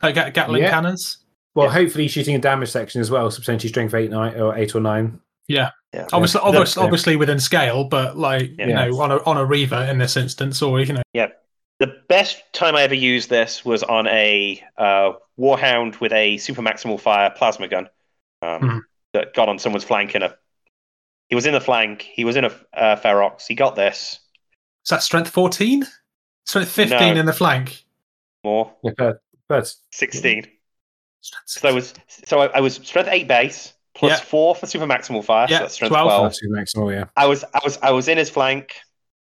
Uh, 0.00 0.10
Gatling 0.12 0.62
Yeah. 0.62 0.70
cannons? 0.70 1.18
Well, 1.54 1.66
Yeah. 1.66 1.72
hopefully 1.72 2.08
shooting 2.08 2.34
a 2.34 2.38
damage 2.38 2.70
section 2.70 3.00
as 3.00 3.10
well, 3.10 3.30
so 3.30 3.40
potentially 3.40 3.68
strength 3.68 3.94
eight, 3.94 4.10
nine, 4.10 4.38
or 4.40 4.56
eight 4.56 4.74
or 4.74 4.80
nine. 4.80 5.20
Yeah. 5.48 5.70
Yeah. 5.92 6.06
Obviously, 6.12 6.40
Yeah. 6.42 6.48
obviously, 6.48 6.80
Yeah. 6.80 6.84
obviously 6.84 7.16
within 7.16 7.40
scale, 7.40 7.84
but 7.84 8.16
like 8.16 8.50
you 8.58 8.66
know, 8.66 9.00
on 9.00 9.10
a 9.12 9.22
on 9.24 9.36
a 9.36 9.44
Reaver 9.44 9.82
in 9.90 9.98
this 9.98 10.16
instance, 10.16 10.62
or 10.62 10.80
you 10.80 10.92
know, 10.94 11.02
The 11.80 11.96
best 12.08 12.40
time 12.52 12.76
I 12.76 12.82
ever 12.82 12.94
used 12.94 13.28
this 13.28 13.64
was 13.64 13.82
on 13.82 14.06
a 14.06 14.62
uh, 14.78 15.14
Warhound 15.36 15.98
with 15.98 16.12
a 16.12 16.36
super 16.36 16.62
maximal 16.62 17.00
fire 17.00 17.30
plasma 17.36 17.66
gun 17.66 17.88
um, 18.40 18.60
Mhm. 18.62 18.80
that 19.14 19.34
got 19.34 19.48
on 19.48 19.58
someone's 19.58 19.82
flank 19.82 20.14
in 20.14 20.22
a. 20.22 20.36
He 21.28 21.34
was 21.34 21.44
in 21.44 21.54
the 21.54 21.60
flank. 21.60 22.02
He 22.02 22.24
was 22.24 22.36
in 22.36 22.44
a 22.44 22.52
uh, 22.72 22.94
Ferox. 22.96 23.46
He 23.48 23.56
got 23.56 23.74
this 23.74 24.20
is 24.84 24.90
that 24.90 25.02
strength 25.02 25.30
fourteen? 25.30 25.84
Strength 26.46 26.70
fifteen 26.70 27.14
No. 27.14 27.20
in 27.20 27.26
the 27.26 27.32
flank. 27.32 27.84
more 28.44 28.72
Yeah, 28.84 28.92
but, 28.96 29.20
but 29.48 29.74
sixteen. 29.90 30.46
Strength 31.22 31.48
So 31.48 31.68
I 31.68 31.72
was 31.72 31.94
so 32.26 32.40
I, 32.40 32.46
I 32.58 32.60
was 32.60 32.74
strength 32.74 33.08
eight 33.10 33.28
base 33.28 33.72
plus 33.94 34.12
Yeah. 34.12 34.16
four 34.24 34.54
for 34.54 34.66
super 34.66 34.86
maximal 34.86 35.24
fire. 35.24 35.46
Yeah, 35.48 35.58
so 35.58 35.62
that's 35.64 35.74
strength 35.74 35.92
12. 35.92 36.06
twelve. 36.06 36.22
That's 36.24 36.74
maximal, 36.74 36.92
yeah. 36.92 37.04
I 37.16 37.26
was 37.26 37.44
I 37.54 37.60
was 37.64 37.78
I 37.82 37.90
was 37.92 38.08
in 38.08 38.18
his 38.18 38.28
flank. 38.30 38.74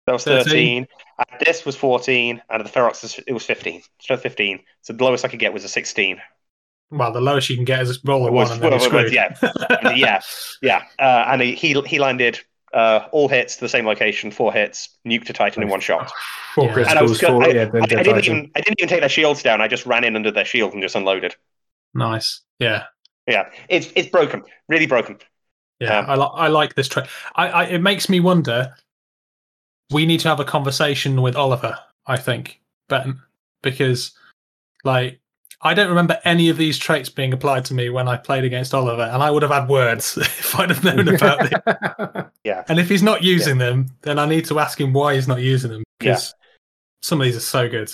That 0.06 0.14
was 0.14 0.24
13. 0.24 0.46
thirteen. 0.46 0.88
And 1.20 1.42
this 1.46 1.66
was 1.66 1.76
fourteen, 1.76 2.42
and 2.50 2.64
the 2.64 2.70
Ferox 2.70 3.22
it 3.28 3.34
was 3.34 3.44
fifteen. 3.44 3.82
Strength 4.00 4.22
fifteen. 4.24 4.60
So 4.82 4.94
the 4.94 5.04
lowest 5.04 5.26
I 5.26 5.28
could 5.28 5.40
get 5.40 5.52
was 5.54 5.64
a 5.64 5.70
sixteen. 5.70 6.22
Well, 6.90 7.12
the 7.12 7.20
lowest 7.20 7.50
you 7.50 7.56
can 7.58 7.66
get 7.66 7.82
is 7.82 7.98
a 7.98 8.00
roll 8.06 8.24
a 8.24 8.28
It 8.28 8.34
one, 8.34 8.50
and 8.52 8.62
then 8.62 8.72
well, 8.72 8.90
well, 8.92 9.12
yeah. 9.12 9.36
And 9.82 9.98
yeah, 9.98 10.22
yeah. 10.62 10.84
Uh, 11.00 11.26
and 11.28 11.42
he 11.42 11.54
he 11.56 11.74
he 11.82 12.00
landed 12.00 12.40
uh, 12.74 13.08
all 13.12 13.28
hits 13.28 13.56
to 13.56 13.62
the 13.62 13.70
same 13.70 13.86
location, 13.86 14.32
four 14.32 14.54
hits, 14.54 14.98
nuke 15.06 15.26
to 15.26 15.34
Titan 15.34 15.64
in 15.64 15.70
one 15.70 15.80
shot. 15.82 16.12
Four 16.56 16.66
Yeah. 16.66 16.74
criticals, 16.76 16.88
And 16.90 17.00
I 17.00 17.02
was 17.02 17.20
four, 17.22 17.44
I, 17.44 17.48
yeah, 17.48 17.70
I, 17.74 17.78
I 17.80 17.86
didn't 17.88 18.24
even 18.24 18.52
I 18.56 18.62
didn't 18.62 18.80
even 18.80 18.90
take 18.90 19.00
their 19.02 19.10
shields 19.10 19.44
down. 19.44 19.60
I 19.62 19.68
just 19.68 19.86
ran 19.86 20.04
in 20.04 20.16
under 20.16 20.32
their 20.32 20.46
shield 20.46 20.74
and 20.74 20.82
just 20.82 20.96
unloaded. 20.96 21.36
Nice. 21.98 22.42
Yeah, 22.60 22.84
Yeah, 23.28 23.50
it's 23.70 23.92
it's 23.96 24.10
broken, 24.10 24.44
really 24.70 24.88
broken. 24.88 25.18
yeah. 25.80 26.00
Um, 26.00 26.06
I 26.10 26.16
like 26.16 26.32
I 26.34 26.48
like 26.48 26.76
this 26.76 26.88
trait. 26.88 27.08
I, 27.36 27.48
I 27.50 27.64
it 27.66 27.80
makes 27.82 28.08
me 28.10 28.20
wonder. 28.20 28.74
We 29.92 30.06
need 30.06 30.20
to 30.22 30.28
have 30.30 30.40
a 30.40 30.46
conversation 30.46 31.22
with 31.22 31.36
Oliver. 31.36 31.78
I 32.06 32.18
think 32.18 32.62
Ben 32.90 33.20
because 33.64 34.12
like 34.84 35.20
I 35.62 35.74
don't 35.74 35.90
remember 35.90 36.20
any 36.24 36.50
of 36.50 36.58
these 36.58 36.78
traits 36.78 37.10
being 37.10 37.34
applied 37.34 37.66
to 37.66 37.74
me 37.74 37.90
when 37.90 38.08
I 38.08 38.16
played 38.18 38.44
against 38.44 38.74
Oliver, 38.74 39.04
and 39.04 39.24
I 39.24 39.32
would 39.32 39.42
have 39.44 39.52
had 39.52 39.68
words 39.70 40.18
if 40.22 40.56
I'd 40.60 40.70
have 40.70 40.84
known 40.84 41.08
about 41.08 41.52
it. 41.52 42.28
Yeah, 42.44 42.64
And 42.70 42.80
if 42.80 42.88
he's 42.88 43.04
not 43.04 43.24
using 43.24 43.58
them, 43.58 43.88
then 44.04 44.20
I 44.20 44.26
need 44.26 44.46
to 44.46 44.60
ask 44.60 44.80
him 44.80 44.94
why 44.94 45.16
he's 45.16 45.28
not 45.28 45.42
using 45.42 45.70
them 45.72 45.84
because 46.00 46.34
some 47.02 47.20
of 47.20 47.26
these 47.26 47.36
are 47.36 47.42
so 47.42 47.68
good. 47.68 47.92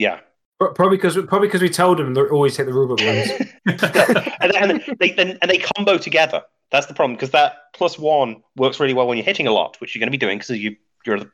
yeah. 0.00 0.20
Pro- 0.58 0.72
probably 0.72 0.96
because 0.96 1.16
probably 1.26 1.48
because 1.48 1.62
we 1.62 1.68
told 1.68 1.98
them 1.98 2.14
to 2.14 2.28
always 2.28 2.56
hit 2.56 2.64
the 2.66 2.72
rulebook 2.72 3.04
ones. 3.66 4.30
and, 4.40 4.54
and 4.56 4.96
they 4.98 5.10
then 5.12 5.38
and 5.42 5.50
they 5.50 5.58
combo 5.58 5.98
together. 5.98 6.42
That's 6.70 6.86
the 6.86 6.94
problem 6.94 7.14
because 7.16 7.30
that 7.30 7.54
plus 7.74 7.98
one 7.98 8.42
works 8.56 8.80
really 8.80 8.94
well 8.94 9.06
when 9.06 9.18
you're 9.18 9.24
hitting 9.24 9.46
a 9.46 9.52
lot, 9.52 9.76
which 9.80 9.94
you're 9.94 10.00
going 10.00 10.08
to 10.08 10.10
be 10.10 10.16
doing 10.18 10.38
because 10.38 10.50
you 10.58 10.76
you're 11.04 11.20
the, 11.20 11.30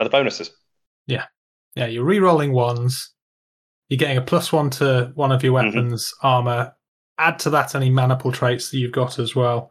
are 0.00 0.04
the 0.04 0.10
bonuses. 0.10 0.50
yeah, 1.06 1.26
yeah, 1.76 1.86
you're 1.86 2.04
re-rolling 2.04 2.52
ones. 2.52 3.12
You're 3.88 3.98
getting 3.98 4.16
a 4.18 4.22
plus 4.22 4.52
one 4.52 4.70
to 4.70 5.12
one 5.14 5.30
of 5.32 5.42
your 5.42 5.52
Mhm. 5.52 5.64
weapons 5.66 6.12
armor. 6.22 6.74
Add 7.18 7.38
to 7.40 7.50
that 7.50 7.74
any 7.74 7.90
maniple 7.90 8.32
traits 8.32 8.70
that 8.70 8.78
you've 8.78 8.92
got 8.92 9.18
as 9.18 9.34
well. 9.36 9.70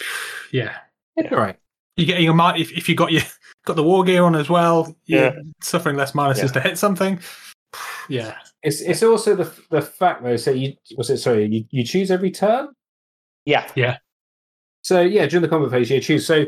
Yeah, 0.52 0.76
Yeah, 1.16 1.28
all 1.32 1.38
right. 1.38 1.56
you 1.96 2.06
get 2.06 2.20
your 2.20 2.34
mi- 2.34 2.60
if 2.60 2.70
if 2.72 2.88
you 2.88 2.94
got 2.94 3.10
your 3.12 3.22
got 3.66 3.74
the 3.76 3.82
war 3.82 4.04
gear 4.04 4.22
on 4.24 4.34
as 4.36 4.48
well. 4.48 4.94
You're 5.06 5.24
Yeah. 5.24 5.32
suffering 5.60 5.96
less 5.96 6.12
minuses 6.12 6.42
Yeah. 6.42 6.46
to 6.48 6.60
hit 6.60 6.78
something. 6.78 7.18
Yeah, 8.08 8.36
It's 8.62 8.80
it's 8.80 9.02
also 9.02 9.34
the 9.34 9.50
the 9.70 9.82
fact 9.82 10.22
though. 10.22 10.36
So 10.36 10.50
you 10.50 10.74
was 10.96 11.10
it 11.10 11.18
sorry 11.18 11.46
you, 11.46 11.64
you 11.70 11.84
choose 11.84 12.10
every 12.10 12.30
turn. 12.30 12.68
Yeah, 13.44 13.70
yeah. 13.74 13.98
So 14.82 15.00
yeah, 15.00 15.26
during 15.26 15.42
the 15.42 15.48
combat 15.48 15.70
phase, 15.70 15.90
you 15.90 16.00
choose. 16.00 16.26
So 16.26 16.46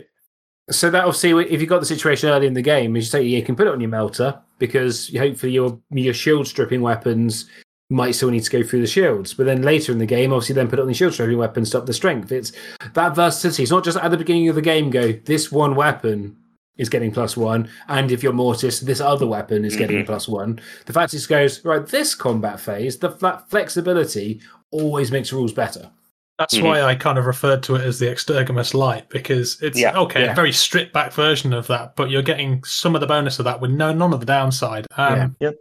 so 0.70 0.90
that 0.90 1.04
obviously, 1.04 1.30
if 1.50 1.60
you 1.60 1.66
got 1.66 1.80
the 1.80 1.86
situation 1.86 2.28
early 2.28 2.46
in 2.46 2.54
the 2.54 2.62
game, 2.62 2.96
as 2.96 3.04
you 3.04 3.10
say, 3.10 3.22
you 3.22 3.42
can 3.42 3.56
put 3.56 3.66
it 3.66 3.72
on 3.72 3.80
your 3.80 3.90
melter 3.90 4.40
because 4.58 5.14
hopefully 5.16 5.52
your 5.52 5.78
your 5.90 6.14
shield 6.14 6.46
stripping 6.46 6.82
weapons 6.82 7.48
might 7.88 8.12
still 8.12 8.30
need 8.30 8.42
to 8.42 8.50
go 8.50 8.62
through 8.64 8.80
the 8.80 8.86
shields. 8.86 9.32
But 9.32 9.46
then 9.46 9.62
later 9.62 9.92
in 9.92 9.98
the 9.98 10.06
game, 10.06 10.32
obviously, 10.32 10.54
then 10.54 10.68
put 10.68 10.78
it 10.78 10.82
on 10.82 10.88
the 10.88 10.94
shield 10.94 11.14
stripping 11.14 11.38
weapons 11.38 11.68
stop 11.68 11.86
the 11.86 11.94
strength. 11.94 12.32
It's 12.32 12.52
that 12.94 13.14
versatility. 13.14 13.62
It's 13.62 13.72
not 13.72 13.84
just 13.84 13.98
at 13.98 14.10
the 14.10 14.16
beginning 14.16 14.48
of 14.48 14.56
the 14.56 14.62
game. 14.62 14.90
Go 14.90 15.12
this 15.12 15.52
one 15.52 15.76
weapon 15.76 16.36
is 16.78 16.88
getting 16.88 17.10
plus 17.10 17.36
one, 17.36 17.68
and 17.88 18.10
if 18.12 18.22
you're 18.22 18.32
mortis, 18.32 18.80
this 18.80 19.00
other 19.00 19.26
weapon 19.26 19.64
is 19.64 19.76
getting 19.76 20.02
Mhm. 20.02 20.06
plus 20.06 20.28
one. 20.28 20.60
The 20.86 20.92
fact 20.92 21.14
is 21.14 21.26
goes 21.26 21.64
right. 21.64 21.86
This 21.86 22.14
combat 22.14 22.60
phase, 22.60 22.98
the 22.98 23.08
that 23.08 23.48
flexibility 23.50 24.40
always 24.70 25.10
makes 25.10 25.32
rules 25.32 25.52
better. 25.52 25.90
That's 26.38 26.54
Mhm. 26.54 26.64
why 26.64 26.82
I 26.82 26.94
kind 26.94 27.16
of 27.18 27.24
referred 27.24 27.62
to 27.62 27.76
it 27.76 27.82
as 27.82 27.98
the 27.98 28.06
Extergimus 28.06 28.74
Light 28.74 29.08
because 29.08 29.56
it's 29.62 29.78
Yeah, 29.78 29.96
okay, 29.98 30.24
yeah. 30.24 30.32
a 30.32 30.34
very 30.34 30.52
stripped 30.52 30.92
back 30.92 31.12
version 31.14 31.54
of 31.54 31.66
that, 31.68 31.96
but 31.96 32.10
you're 32.10 32.20
getting 32.22 32.62
some 32.64 32.94
of 32.94 33.00
the 33.00 33.06
bonus 33.06 33.38
of 33.38 33.46
that 33.46 33.60
with 33.62 33.70
no 33.70 33.92
none 33.94 34.12
of 34.12 34.20
the 34.20 34.26
downside. 34.26 34.86
Um, 34.98 35.16
Yeah. 35.16 35.28
Yep. 35.48 35.54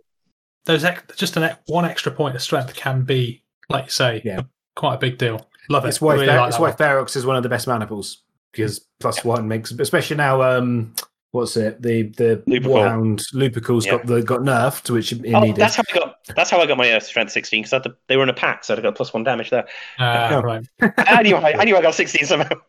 Those 0.66 0.84
ex- 0.84 1.16
just 1.16 1.38
an 1.38 1.44
e- 1.44 1.56
one 1.68 1.86
extra 1.86 2.12
point 2.12 2.36
of 2.36 2.42
strength 2.42 2.76
can 2.76 3.04
be, 3.04 3.44
like 3.70 3.86
you 3.86 3.92
say, 3.92 4.22
Yeah. 4.26 4.42
quite 4.76 4.96
a 4.96 4.98
big 4.98 5.18
deal. 5.18 5.48
Love 5.70 5.84
it. 5.84 5.88
That's 5.88 6.02
why 6.02 6.16
Really 6.16 6.26
Fer- 6.28 6.36
like 6.38 6.50
that's 6.50 6.60
why 6.60 6.70
one. 6.70 6.78
Ferox 6.78 7.16
is 7.16 7.26
one 7.26 7.38
of 7.38 7.44
the 7.44 7.50
best 7.50 7.68
maniples 7.68 8.24
because 8.56 8.88
plus 8.99 9.23
one 9.23 9.48
makes, 9.48 9.72
especially 9.72 10.18
now. 10.18 10.41
Um, 10.41 10.94
what's 11.32 11.57
it? 11.57 11.82
The 11.82 12.03
the 12.03 12.44
Lupercal. 12.48 12.61
Warhound 12.68 13.22
Lupercal's 13.34 13.86
Yeah. 13.86 13.94
got 13.98 14.06
the 14.06 14.22
got 14.23 14.40
nerfed, 14.41 14.90
which 14.90 15.11
it 15.11 15.22
oh, 15.34 15.40
needed. 15.41 15.57
that's 15.57 15.76
how 15.76 15.84
I 15.91 15.94
got. 15.94 16.18
That's 16.36 16.49
how 16.49 16.60
I 16.60 16.65
got 16.65 16.77
my 16.77 16.91
uh, 16.91 16.99
strength 16.99 17.32
sixteen 17.32 17.64
because 17.64 17.86
they 18.07 18.18
were 18.18 18.23
in 18.23 18.30
a 18.30 18.34
pack, 18.34 18.64
so 18.64 18.76
I 18.76 18.82
got 18.82 18.95
plus 18.95 19.14
one 19.14 19.23
damage 19.23 19.49
there. 19.49 19.68
Ah, 19.99 20.30
Yeah. 20.30 20.40
right. 20.40 20.65
I 20.98 21.22
knew 21.23 21.36
I, 21.36 21.60
I 21.60 21.64
knew 21.65 21.76
I 21.77 21.82
got 21.82 21.94
sixteen 21.95 22.26
somehow. 22.26 22.49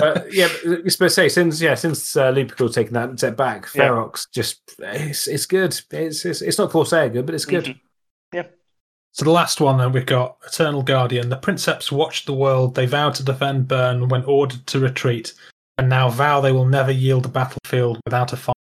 Uh, 0.00 0.22
yeah, 0.30 0.48
but 0.64 0.78
I 0.78 0.80
was 0.82 0.94
supposed 0.94 1.14
to 1.16 1.20
say 1.22 1.28
since 1.28 1.60
yeah 1.60 1.74
since 1.74 2.16
uh, 2.16 2.32
Lupercal 2.32 2.72
taking 2.72 2.94
that 2.94 3.18
step 3.18 3.36
back, 3.36 3.66
Yeah. 3.74 3.88
Ferox 3.88 4.26
just 4.32 4.60
it's 4.78 5.26
it's 5.26 5.44
good. 5.46 5.78
It's 5.90 6.24
it's, 6.24 6.40
it's 6.40 6.58
not 6.58 6.70
Corsair 6.70 7.10
good, 7.10 7.26
but 7.26 7.34
it's 7.34 7.44
good. 7.44 7.76
Mhm. 8.34 8.46
So 9.12 9.24
the 9.24 9.30
last 9.32 9.60
one 9.60 9.78
then 9.78 9.92
we've 9.92 10.06
got 10.06 10.36
Eternal 10.46 10.82
Guardian. 10.82 11.28
The 11.28 11.36
Princeps 11.36 11.90
watched 11.90 12.26
the 12.26 12.32
world. 12.34 12.74
They 12.74 12.86
vowed 12.86 13.14
to 13.16 13.24
defend 13.24 13.68
Bern 13.68 14.08
when 14.08 14.24
ordered 14.24 14.66
to 14.68 14.78
retreat, 14.80 15.34
and 15.78 15.88
now 15.88 16.08
vow 16.10 16.40
they 16.40 16.52
will 16.52 16.66
never 16.66 16.92
yield 16.92 17.24
the 17.24 17.28
battlefield 17.28 18.00
without 18.04 18.32
a 18.32 18.36
fight. 18.36 18.54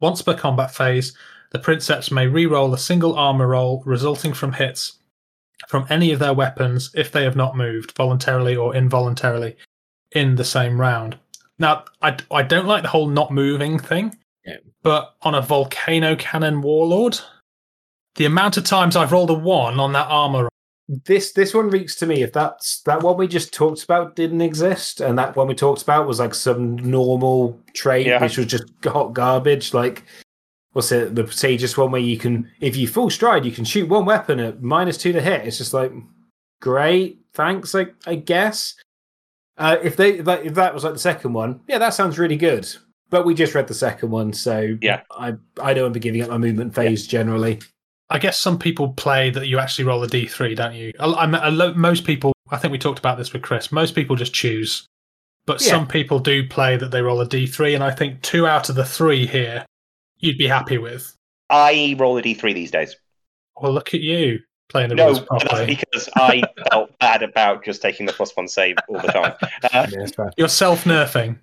Once 0.00 0.22
per 0.22 0.34
combat 0.34 0.72
phase, 0.72 1.16
the 1.50 1.58
Princeps 1.58 2.10
may 2.10 2.26
re-roll 2.26 2.74
a 2.74 2.78
single 2.78 3.16
armor 3.16 3.48
roll 3.48 3.82
resulting 3.86 4.34
from 4.34 4.52
hits 4.52 4.98
from 5.66 5.86
any 5.90 6.12
of 6.12 6.20
their 6.20 6.34
weapons 6.34 6.90
if 6.94 7.10
they 7.10 7.24
have 7.24 7.34
not 7.34 7.56
moved 7.56 7.96
voluntarily 7.96 8.54
or 8.54 8.76
involuntarily 8.76 9.56
in 10.12 10.36
the 10.36 10.44
same 10.44 10.80
round. 10.80 11.18
Now, 11.58 11.84
I, 12.00 12.16
I 12.30 12.42
don't 12.42 12.66
like 12.66 12.82
the 12.82 12.88
whole 12.88 13.08
not 13.08 13.32
moving 13.32 13.78
thing, 13.78 14.16
Yeah. 14.46 14.58
but 14.82 15.16
on 15.22 15.34
a 15.34 15.42
volcano 15.42 16.14
cannon 16.14 16.62
warlord, 16.62 17.18
the 18.18 18.26
amount 18.26 18.56
of 18.56 18.64
times 18.64 18.94
I've 18.96 19.12
rolled 19.12 19.30
a 19.30 19.34
one 19.34 19.80
on 19.80 19.92
that 19.94 20.08
armor, 20.08 20.48
This 21.06 21.32
this 21.32 21.54
one 21.54 21.70
reeks 21.70 21.94
to 21.96 22.06
me 22.06 22.22
if 22.22 22.32
that's 22.32 22.80
that 22.82 23.02
one 23.02 23.16
we 23.16 23.26
just 23.28 23.52
talked 23.54 23.82
about 23.84 24.16
didn't 24.16 24.40
exist, 24.42 25.00
and 25.00 25.18
that 25.18 25.36
one 25.36 25.48
we 25.48 25.54
talked 25.54 25.82
about 25.82 26.06
was 26.06 26.18
like 26.18 26.34
some 26.34 26.76
normal 26.76 27.58
trait 27.74 28.06
Yeah. 28.06 28.20
which 28.22 28.36
was 28.38 28.46
just 28.46 28.64
hot 28.84 29.12
garbage. 29.14 29.72
Like 29.74 30.04
what's 30.72 30.92
it? 30.92 31.14
The 31.14 31.30
Sage's 31.32 31.76
one 31.76 31.90
where 31.90 32.00
you 32.00 32.16
can, 32.18 32.50
if 32.60 32.76
you 32.76 32.86
full 32.86 33.10
stride, 33.10 33.44
you 33.44 33.50
can 33.52 33.64
shoot 33.64 33.88
one 33.88 34.04
weapon 34.04 34.38
at 34.40 34.62
minus 34.62 34.98
two 34.98 35.12
to 35.12 35.20
hit. 35.20 35.46
It's 35.46 35.58
just 35.58 35.72
like, 35.74 35.92
great, 36.60 37.18
thanks. 37.34 37.74
Like 37.74 37.94
I 38.06 38.14
guess. 38.16 38.74
Uh, 39.56 39.76
if 39.82 39.96
they 39.96 40.18
if 40.20 40.24
that, 40.24 40.46
if 40.46 40.54
that 40.54 40.72
was 40.72 40.84
like 40.84 40.92
the 40.92 40.98
second 41.00 41.32
one, 41.32 41.60
yeah, 41.68 41.78
that 41.78 41.94
sounds 41.94 42.18
really 42.18 42.36
good. 42.36 42.68
But 43.10 43.26
we 43.26 43.34
just 43.34 43.54
read 43.54 43.66
the 43.66 43.74
second 43.74 44.10
one, 44.10 44.32
so 44.32 44.76
Yeah. 44.80 45.00
I 45.10 45.34
I 45.60 45.74
don't 45.74 45.84
want 45.84 45.94
to 45.94 46.00
be 46.00 46.04
giving 46.04 46.22
up 46.22 46.30
my 46.30 46.38
movement 46.38 46.74
phase 46.74 47.06
generally. 47.06 47.58
I 48.10 48.18
guess 48.18 48.38
some 48.40 48.58
people 48.58 48.92
play 48.94 49.30
that 49.30 49.48
you 49.48 49.58
actually 49.58 49.84
roll 49.84 50.02
a 50.02 50.08
d3, 50.08 50.56
don't 50.56 50.74
you? 50.74 50.92
I, 50.98 51.24
a 51.46 51.50
lo- 51.50 51.74
most 51.74 52.04
people, 52.04 52.32
I 52.50 52.56
think 52.56 52.72
we 52.72 52.78
talked 52.78 52.98
about 52.98 53.18
this 53.18 53.32
with 53.32 53.42
Chris. 53.42 53.70
Most 53.70 53.94
people 53.94 54.16
just 54.16 54.32
choose, 54.32 54.86
but 55.46 55.60
Yeah. 55.60 55.68
some 55.72 55.86
people 55.86 56.18
do 56.18 56.46
play 56.48 56.76
that 56.78 56.90
they 56.90 57.02
roll 57.02 57.20
a 57.20 57.26
d3, 57.26 57.74
and 57.74 57.84
I 57.84 57.90
think 57.90 58.22
two 58.22 58.46
out 58.46 58.68
of 58.70 58.76
the 58.76 58.84
three 58.84 59.26
here, 59.26 59.66
you'd 60.18 60.38
be 60.38 60.46
happy 60.48 60.78
with. 60.78 61.14
I 61.50 61.96
roll 61.98 62.16
a 62.16 62.22
d3 62.22 62.54
these 62.54 62.70
days. 62.70 62.96
Well, 63.60 63.72
look 63.72 63.92
at 63.92 64.00
you 64.00 64.40
playing 64.70 64.88
the 64.90 64.94
No, 64.94 65.06
rules 65.06 65.18
that's 65.30 65.44
properly. 65.44 65.66
because 65.66 66.08
I 66.16 66.42
felt 66.70 66.98
bad 66.98 67.22
about 67.22 67.64
just 67.64 67.82
taking 67.82 68.06
the 68.06 68.12
plus 68.12 68.34
one 68.36 68.48
save 68.48 68.76
all 68.88 69.00
the 69.00 69.08
time. 69.08 69.32
Uh, 69.72 69.86
Yeah. 69.92 70.30
You're 70.36 70.48
self 70.48 70.84
nerfing. 70.84 71.38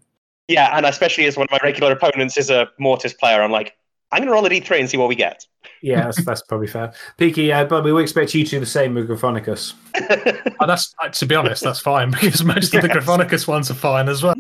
yeah, 0.48 0.76
and 0.78 0.86
especially 0.86 1.26
as 1.26 1.36
one 1.38 1.46
of 1.46 1.52
my 1.52 1.60
regular 1.64 1.92
opponents 1.92 2.38
is 2.38 2.50
a 2.50 2.70
Mortis 2.80 3.14
player, 3.14 3.42
I'm 3.44 3.52
like, 3.52 3.76
I'm 4.12 4.20
going 4.20 4.28
to 4.28 4.34
roll 4.34 4.46
a 4.46 4.50
d3 4.50 4.80
and 4.80 4.90
see 4.90 4.98
what 4.98 5.10
we 5.10 5.16
get. 5.16 5.46
Yeah, 5.82 6.04
that's, 6.06 6.24
that's 6.24 6.42
probably 6.44 6.68
fair. 6.68 6.94
Peaky, 7.18 7.52
uh, 7.52 7.66
but 7.66 7.84
we 7.84 7.92
will 7.92 8.02
expect 8.02 8.34
you 8.34 8.44
to 8.44 8.50
do 8.52 8.60
the 8.60 8.66
same 8.66 8.94
with 8.94 9.10
Gryphonicus. 9.10 9.74
And 9.96 10.54
that's 10.70 10.94
uh, 11.04 11.10
to 11.10 11.26
be 11.26 11.36
honest, 11.36 11.64
that's 11.64 11.80
fine 11.80 12.12
because 12.12 12.44
most 12.44 12.74
of 12.74 12.82
the 12.82 12.88
Yes. 12.88 12.98
Gryphonicus 12.98 13.48
ones 13.48 13.70
are 13.72 13.76
fine 13.76 14.08
as 14.08 14.24
well. 14.24 14.36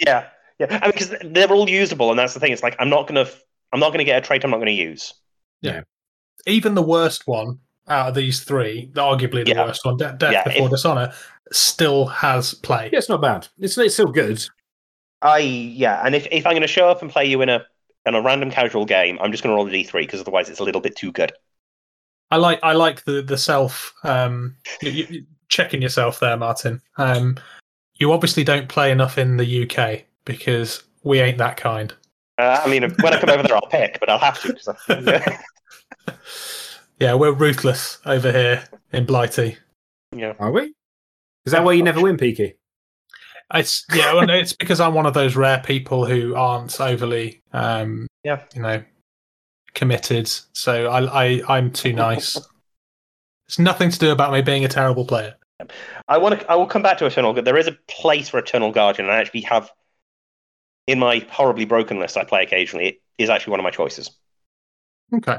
yeah, 0.00 0.26
yeah, 0.58 0.78
I 0.82 0.86
mean, 0.86 0.92
because 0.92 1.14
they're 1.22 1.50
all 1.52 1.68
usable, 1.68 2.10
and 2.10 2.18
that's 2.18 2.34
the 2.34 2.40
thing. 2.40 2.52
It's 2.52 2.62
like 2.62 2.76
I'm 2.78 2.88
not 2.88 3.06
going 3.06 3.24
to, 3.24 3.30
I'm 3.72 3.80
not 3.80 3.88
going 3.90 3.98
to 3.98 4.04
get 4.04 4.22
a 4.22 4.26
trait 4.26 4.42
I'm 4.44 4.50
not 4.50 4.56
going 4.58 4.66
to 4.66 4.72
use. 4.72 5.14
Yeah. 5.60 5.82
Even 6.46 6.74
the 6.74 6.82
worst 6.82 7.26
one 7.26 7.58
out 7.88 8.08
of 8.08 8.14
these 8.14 8.40
three, 8.44 8.90
arguably 8.94 9.44
the 9.44 9.50
Yeah. 9.52 9.64
worst 9.66 9.84
one, 9.84 9.96
De- 9.98 10.12
Death 10.18 10.32
Yeah, 10.32 10.44
Before 10.44 10.66
if- 10.66 10.70
Dishonor, 10.70 11.12
still 11.52 12.06
has 12.06 12.54
play. 12.54 12.88
Yeah, 12.92 12.98
it's 12.98 13.08
not 13.08 13.20
bad. 13.20 13.48
It's, 13.58 13.76
it's 13.76 13.94
still 13.94 14.06
good. 14.12 14.42
I 15.22 15.38
yeah, 15.38 16.00
and 16.04 16.14
if, 16.14 16.26
if 16.32 16.46
I'm 16.46 16.52
going 16.52 16.62
to 16.62 16.68
show 16.68 16.88
up 16.88 17.02
and 17.02 17.10
play 17.10 17.26
you 17.26 17.42
in 17.42 17.48
a 17.50 17.62
in 18.06 18.14
a 18.14 18.22
random 18.22 18.50
casual 18.50 18.84
game, 18.86 19.18
I'm 19.20 19.30
just 19.30 19.42
going 19.42 19.52
to 19.52 19.56
roll 19.56 19.66
a 19.66 19.70
d3 19.70 19.92
because 20.02 20.20
otherwise 20.20 20.48
it's 20.48 20.60
a 20.60 20.64
little 20.64 20.80
bit 20.80 20.96
too 20.96 21.12
good. 21.12 21.32
I 22.30 22.36
like 22.36 22.60
I 22.62 22.72
like 22.72 23.04
the 23.04 23.22
the 23.22 23.36
self 23.36 23.92
um 24.04 24.56
you, 24.82 24.90
you, 24.90 25.26
checking 25.48 25.82
yourself 25.82 26.20
there, 26.20 26.36
Martin. 26.36 26.80
Um, 26.96 27.36
you 27.96 28.12
obviously 28.12 28.44
don't 28.44 28.68
play 28.68 28.92
enough 28.92 29.18
in 29.18 29.36
the 29.36 29.68
UK 29.68 30.04
because 30.24 30.84
we 31.02 31.18
ain't 31.20 31.38
that 31.38 31.56
kind. 31.56 31.92
Uh, 32.38 32.60
I 32.64 32.70
mean, 32.70 32.82
when 33.00 33.12
I 33.12 33.20
come 33.20 33.30
over 33.30 33.42
there, 33.42 33.56
I'll 33.56 33.68
pick, 33.68 33.98
but 34.00 34.08
I'll 34.08 34.18
have 34.18 34.40
to. 34.42 34.52
'cause 34.54 34.68
I- 34.88 35.38
Yeah, 37.00 37.14
we're 37.14 37.32
ruthless 37.32 37.98
over 38.04 38.30
here 38.30 38.64
in 38.92 39.06
Blighty. 39.06 39.56
yeah. 40.14 40.34
Are 40.38 40.52
we? 40.52 40.74
Is 41.46 41.52
that 41.52 41.64
why 41.64 41.72
you 41.72 41.82
never 41.82 42.00
win, 42.00 42.16
Peaky? 42.18 42.54
It's 43.54 43.84
yeah, 43.92 44.14
well, 44.14 44.30
it's 44.30 44.52
because 44.52 44.80
I'm 44.80 44.94
one 44.94 45.06
of 45.06 45.14
those 45.14 45.34
rare 45.34 45.60
people 45.64 46.06
who 46.06 46.34
aren't 46.34 46.80
overly 46.80 47.42
um 47.52 48.06
Yeah. 48.24 48.42
you 48.54 48.62
know 48.62 48.82
committed. 49.74 50.30
So 50.52 50.86
I 50.88 51.24
I 51.24 51.42
I'm 51.48 51.70
too 51.72 51.92
nice. 51.92 52.36
It's 53.48 53.58
nothing 53.58 53.90
to 53.90 53.98
do 53.98 54.12
about 54.12 54.32
me 54.32 54.42
being 54.42 54.64
a 54.64 54.68
terrible 54.68 55.04
player. 55.04 55.34
I 56.08 56.18
want 56.18 56.40
to. 56.40 56.50
I 56.50 56.54
will 56.54 56.66
come 56.66 56.82
back 56.82 56.98
to 56.98 57.06
Eternal. 57.06 57.34
There 57.34 57.58
is 57.58 57.66
a 57.66 57.76
place 57.88 58.28
for 58.28 58.38
Eternal 58.38 58.70
Guardian, 58.72 59.08
and 59.08 59.14
I 59.14 59.20
actually 59.20 59.42
have 59.42 59.70
in 60.86 60.98
my 60.98 61.26
horribly 61.30 61.64
broken 61.64 61.98
list 61.98 62.16
I 62.16 62.24
play 62.24 62.42
occasionally. 62.42 62.86
It 62.86 63.02
is 63.18 63.28
actually 63.30 63.50
one 63.52 63.60
of 63.60 63.64
my 63.64 63.70
choices. 63.70 64.10
Okay. 65.14 65.38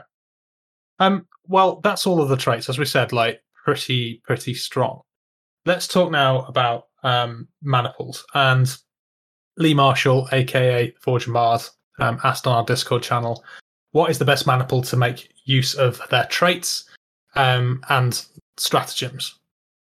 Um. 0.99 1.27
Well, 1.47 1.79
that's 1.81 2.05
all 2.05 2.21
of 2.21 2.29
the 2.29 2.37
traits, 2.37 2.69
as 2.69 2.77
we 2.77 2.85
said. 2.85 3.11
Like 3.13 3.41
pretty, 3.63 4.21
pretty 4.25 4.53
strong. 4.53 5.01
Let's 5.65 5.87
talk 5.87 6.11
now 6.11 6.43
about 6.43 6.87
um 7.03 7.47
maniples 7.61 8.25
and 8.33 8.77
Lee 9.57 9.73
Marshall, 9.73 10.27
aka 10.31 10.93
Forge 10.99 11.27
Mars, 11.27 11.71
um, 11.99 12.19
asked 12.23 12.47
on 12.47 12.55
our 12.55 12.63
Discord 12.63 13.03
channel, 13.03 13.43
"What 13.91 14.09
is 14.09 14.17
the 14.17 14.25
best 14.25 14.47
maniple 14.47 14.81
to 14.83 14.97
make 14.97 15.33
use 15.45 15.75
of 15.75 16.01
their 16.09 16.25
traits 16.25 16.89
um, 17.35 17.83
and 17.89 18.25
stratagems?" 18.57 19.39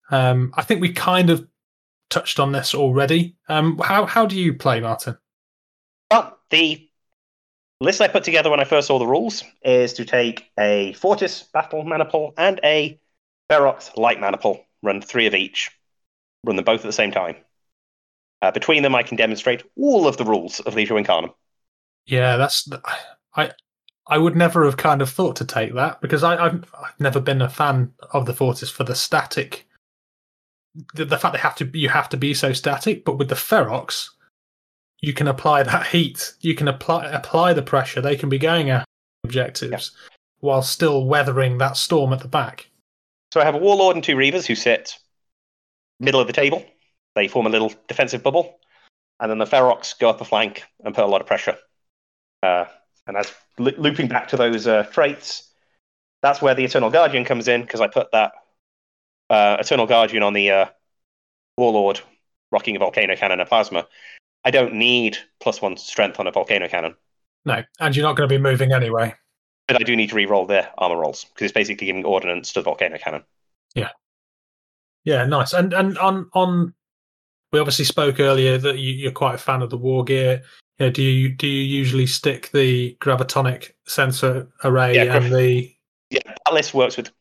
Um, 0.09 0.53
I 0.55 0.63
think 0.63 0.81
we 0.81 0.93
kind 0.93 1.29
of 1.29 1.47
touched 2.09 2.39
on 2.39 2.51
this 2.51 2.73
already. 2.73 3.35
Um, 3.49 3.77
how 3.79 4.05
how 4.05 4.25
do 4.25 4.39
you 4.39 4.53
play, 4.53 4.79
Martin? 4.79 5.17
Well, 6.11 6.38
the 6.49 6.89
list 7.81 8.01
I 8.01 8.07
put 8.07 8.23
together 8.23 8.49
when 8.49 8.59
I 8.59 8.63
first 8.63 8.88
saw 8.88 8.99
the 8.99 9.07
rules 9.07 9.43
is 9.63 9.93
to 9.93 10.05
take 10.05 10.49
a 10.57 10.93
Fortis 10.93 11.43
Battle 11.43 11.84
Maniple 11.84 12.34
and 12.38 12.59
a 12.63 12.99
Ferox 13.51 13.95
Light 13.97 14.19
Maniple, 14.19 14.65
run 14.84 15.01
three 15.01 15.25
of 15.25 15.35
each, 15.35 15.71
run 16.43 16.55
them 16.55 16.65
both 16.65 16.81
at 16.81 16.88
the 16.88 16.93
same 16.93 17.11
time. 17.11 17.35
Uh, 18.41 18.51
between 18.51 18.84
them, 18.84 18.95
I 18.95 19.03
can 19.03 19.18
demonstrate 19.18 19.64
all 19.76 20.07
of 20.07 20.18
the 20.18 20.26
rules 20.26 20.59
of 20.61 20.76
Legio 20.76 21.03
Incarnum. 21.03 21.34
Yeah, 22.05 22.38
that's 22.38 22.69
I. 23.35 23.51
I 24.09 24.18
would 24.18 24.35
never 24.35 24.64
have 24.65 24.77
kind 24.77 25.01
of 25.01 25.09
thought 25.09 25.35
to 25.38 25.45
take 25.45 25.73
that 25.73 25.99
because 26.01 26.23
I, 26.23 26.38
I've, 26.45 26.73
I've 26.81 26.99
never 26.99 27.19
been 27.19 27.41
a 27.41 27.49
fan 27.49 27.91
of 28.11 28.26
the 28.26 28.34
Fortis 28.34 28.69
for 28.69 28.84
the 28.84 28.95
static. 28.95 29.68
The, 30.93 31.05
the 31.05 31.18
fact 31.18 31.34
they 31.34 31.39
have 31.39 31.55
to 31.55 31.69
you 31.73 31.89
have 31.89 32.09
to 32.09 32.18
be 32.18 32.34
so 32.34 32.53
static, 32.53 33.03
but 33.03 33.18
with 33.18 33.30
the 33.30 33.35
Ferox, 33.35 34.09
you 35.01 35.14
can 35.14 35.27
apply 35.27 35.64
that 35.64 35.88
heat. 35.91 36.34
You 36.39 36.55
can 36.55 36.68
apply 36.68 37.07
apply 37.07 37.53
the 37.53 37.61
pressure. 37.61 37.99
They 37.99 38.15
can 38.15 38.30
be 38.30 38.38
going 38.38 38.69
at 38.69 38.85
objectives 39.23 39.91
while 40.39 40.61
still 40.61 41.05
weathering 41.05 41.57
that 41.57 41.76
storm 41.76 42.14
at 42.14 42.19
the 42.19 42.27
back. 42.27 42.69
So 43.34 43.41
I 43.41 43.45
have 43.45 43.55
a 43.55 43.59
Warlord 43.59 43.95
and 43.95 44.03
two 44.03 44.15
Reavers 44.15 44.45
who 44.45 44.55
sit 44.55 44.97
middle 45.99 46.19
of 46.22 46.28
the 46.28 46.34
table. 46.34 46.65
They 47.15 47.28
form 47.28 47.48
a 47.48 47.49
little 47.49 47.74
defensive 47.88 48.22
bubble, 48.24 48.60
and 49.19 49.30
then 49.32 49.38
the 49.40 49.45
Ferox 49.45 49.98
go 49.98 50.10
up 50.10 50.19
the 50.19 50.26
flank 50.26 50.64
and 50.84 50.94
put 50.94 51.03
a 51.03 51.07
lot 51.07 51.22
of 51.22 51.28
pressure. 51.28 51.57
Uh, 52.44 52.65
and 53.07 53.18
as 53.18 53.34
lo- 53.57 53.72
looping 53.78 54.07
back 54.07 54.28
to 54.30 54.38
those 54.38 54.68
uh, 54.68 54.84
traits, 54.91 55.49
that's 56.22 56.41
where 56.41 56.53
the 56.56 56.64
Eternal 56.64 56.90
Guardian 56.91 57.26
comes 57.26 57.48
in 57.48 57.61
because 57.61 57.82
I 57.82 57.88
put 57.88 58.11
that 58.11 58.34
uh, 59.30 59.57
Eternal 59.60 59.88
Guardian 59.88 60.24
on 60.24 60.34
the 60.34 60.52
uh, 60.52 60.65
Warlord, 61.57 61.99
rocking 62.52 62.76
a 62.76 62.80
Volcano 62.80 63.15
Cannon 63.15 63.40
and 63.40 63.49
Plasma. 63.49 63.88
I 64.45 64.52
don't 64.52 64.76
need 64.76 65.18
plus 65.41 65.61
one 65.61 65.78
strength 65.78 66.19
on 66.19 66.28
a 66.28 66.32
Volcano 66.32 66.68
Cannon, 66.68 66.95
No, 67.45 67.64
and 67.80 67.95
you're 67.95 68.03
not 68.06 68.15
going 68.15 68.30
to 68.30 68.34
be 68.36 68.41
moving 68.41 68.72
anyway. 68.72 69.14
but 69.68 69.82
I 69.82 69.84
do 69.84 69.95
need 69.95 70.10
to 70.10 70.15
re-roll 70.15 70.45
their 70.45 70.69
armor 70.78 70.98
rolls 70.98 71.26
because 71.26 71.45
it's 71.45 71.53
basically 71.53 71.88
giving 71.88 72.06
ordnance 72.06 72.53
to 72.53 72.60
the 72.60 72.64
Volcano 72.64 72.98
Cannon. 72.98 73.24
Yeah, 73.76 73.90
nice. 75.25 75.53
And 75.53 75.73
and 75.73 75.97
on 75.97 76.29
on, 76.34 76.73
we 77.51 77.59
obviously 77.59 77.85
spoke 77.85 78.19
earlier 78.19 78.57
that 78.57 78.77
you, 78.77 78.91
you're 78.93 79.11
quite 79.11 79.35
a 79.35 79.39
fan 79.39 79.61
of 79.61 79.69
the 79.69 79.77
war 79.77 80.03
gear. 80.03 80.43
Yeah, 80.79 80.89
do 80.89 81.01
you 81.01 81.29
do 81.29 81.47
you 81.47 81.63
usually 81.63 82.05
stick 82.05 82.51
the 82.51 82.97
gravitonic 82.99 83.71
sensor 83.85 84.49
array 84.63 84.95
Yeah, 84.95 85.15
and 85.15 85.34
the 85.34 85.73
yeah, 86.09 86.19
that 86.25 86.53
list 86.53 86.73
works 86.73 86.97
with 86.97 87.11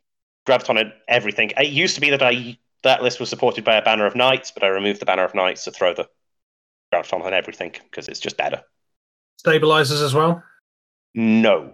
Graviton 0.47 0.81
and 0.81 0.93
everything. 1.09 1.53
It 1.57 1.69
used 1.69 1.95
to 1.95 2.01
be 2.01 2.11
that 2.11 2.23
I 2.23 2.59
that 2.83 3.03
list 3.03 3.21
was 3.21 3.31
supported 3.31 3.65
by 3.65 3.77
a 3.77 3.83
banner 3.83 4.07
of 4.07 4.15
knights, 4.15 4.51
but 4.51 4.63
I 4.63 4.69
removed 4.69 5.01
the 5.01 5.07
banner 5.07 5.25
of 5.25 5.35
knights 5.35 5.65
to 5.65 5.71
throw 5.71 5.95
the 5.95 6.09
Graviton 6.93 7.25
on 7.25 7.33
everything 7.33 7.73
because 7.85 8.09
it's 8.09 8.21
just 8.21 8.37
better. 8.37 8.63
stabilizers 9.39 10.03
as 10.03 10.15
well? 10.15 10.43
No, 11.15 11.73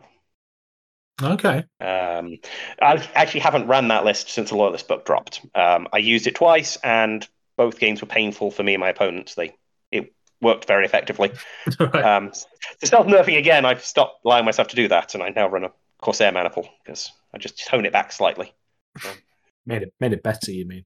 Okay. 1.24 1.64
um, 1.80 2.38
I 2.80 3.08
actually 3.14 3.40
haven't 3.40 3.66
ran 3.68 3.88
that 3.88 4.04
list 4.04 4.28
since 4.30 4.50
the 4.50 4.56
Loyalist 4.56 4.88
book 4.88 5.04
dropped. 5.06 5.40
Um, 5.54 5.88
I 5.92 5.98
used 5.98 6.26
it 6.26 6.34
twice, 6.34 6.76
and 6.84 7.26
both 7.56 7.78
games 7.78 8.00
were 8.00 8.06
painful 8.08 8.50
for 8.50 8.62
me 8.62 8.74
and 8.74 8.80
my 8.80 8.88
opponents. 8.88 9.34
They 9.34 9.54
it 9.90 10.12
worked 10.40 10.66
very 10.66 10.84
effectively. 10.84 11.32
Right. 11.78 11.94
Um, 12.04 12.32
to 12.80 12.86
self 12.86 13.06
nerfing 13.06 13.38
again, 13.38 13.64
I've 13.64 13.84
stopped 13.84 14.24
allowing 14.24 14.44
myself 14.44 14.68
to 14.68 14.76
do 14.76 14.88
that, 14.88 15.14
and 15.14 15.22
I 15.22 15.28
now 15.30 15.48
run 15.48 15.64
a 15.64 15.70
Corsair 16.00 16.32
Maniple 16.32 16.68
because 16.84 17.10
I 17.34 17.38
just 17.38 17.64
tone 17.66 17.84
it 17.86 17.92
back 17.92 18.10
slightly. 18.12 18.52
Made 19.66 19.82
it 19.82 19.94
made 20.00 20.12
it 20.12 20.22
better. 20.24 20.50
You 20.50 20.66
mean? 20.66 20.84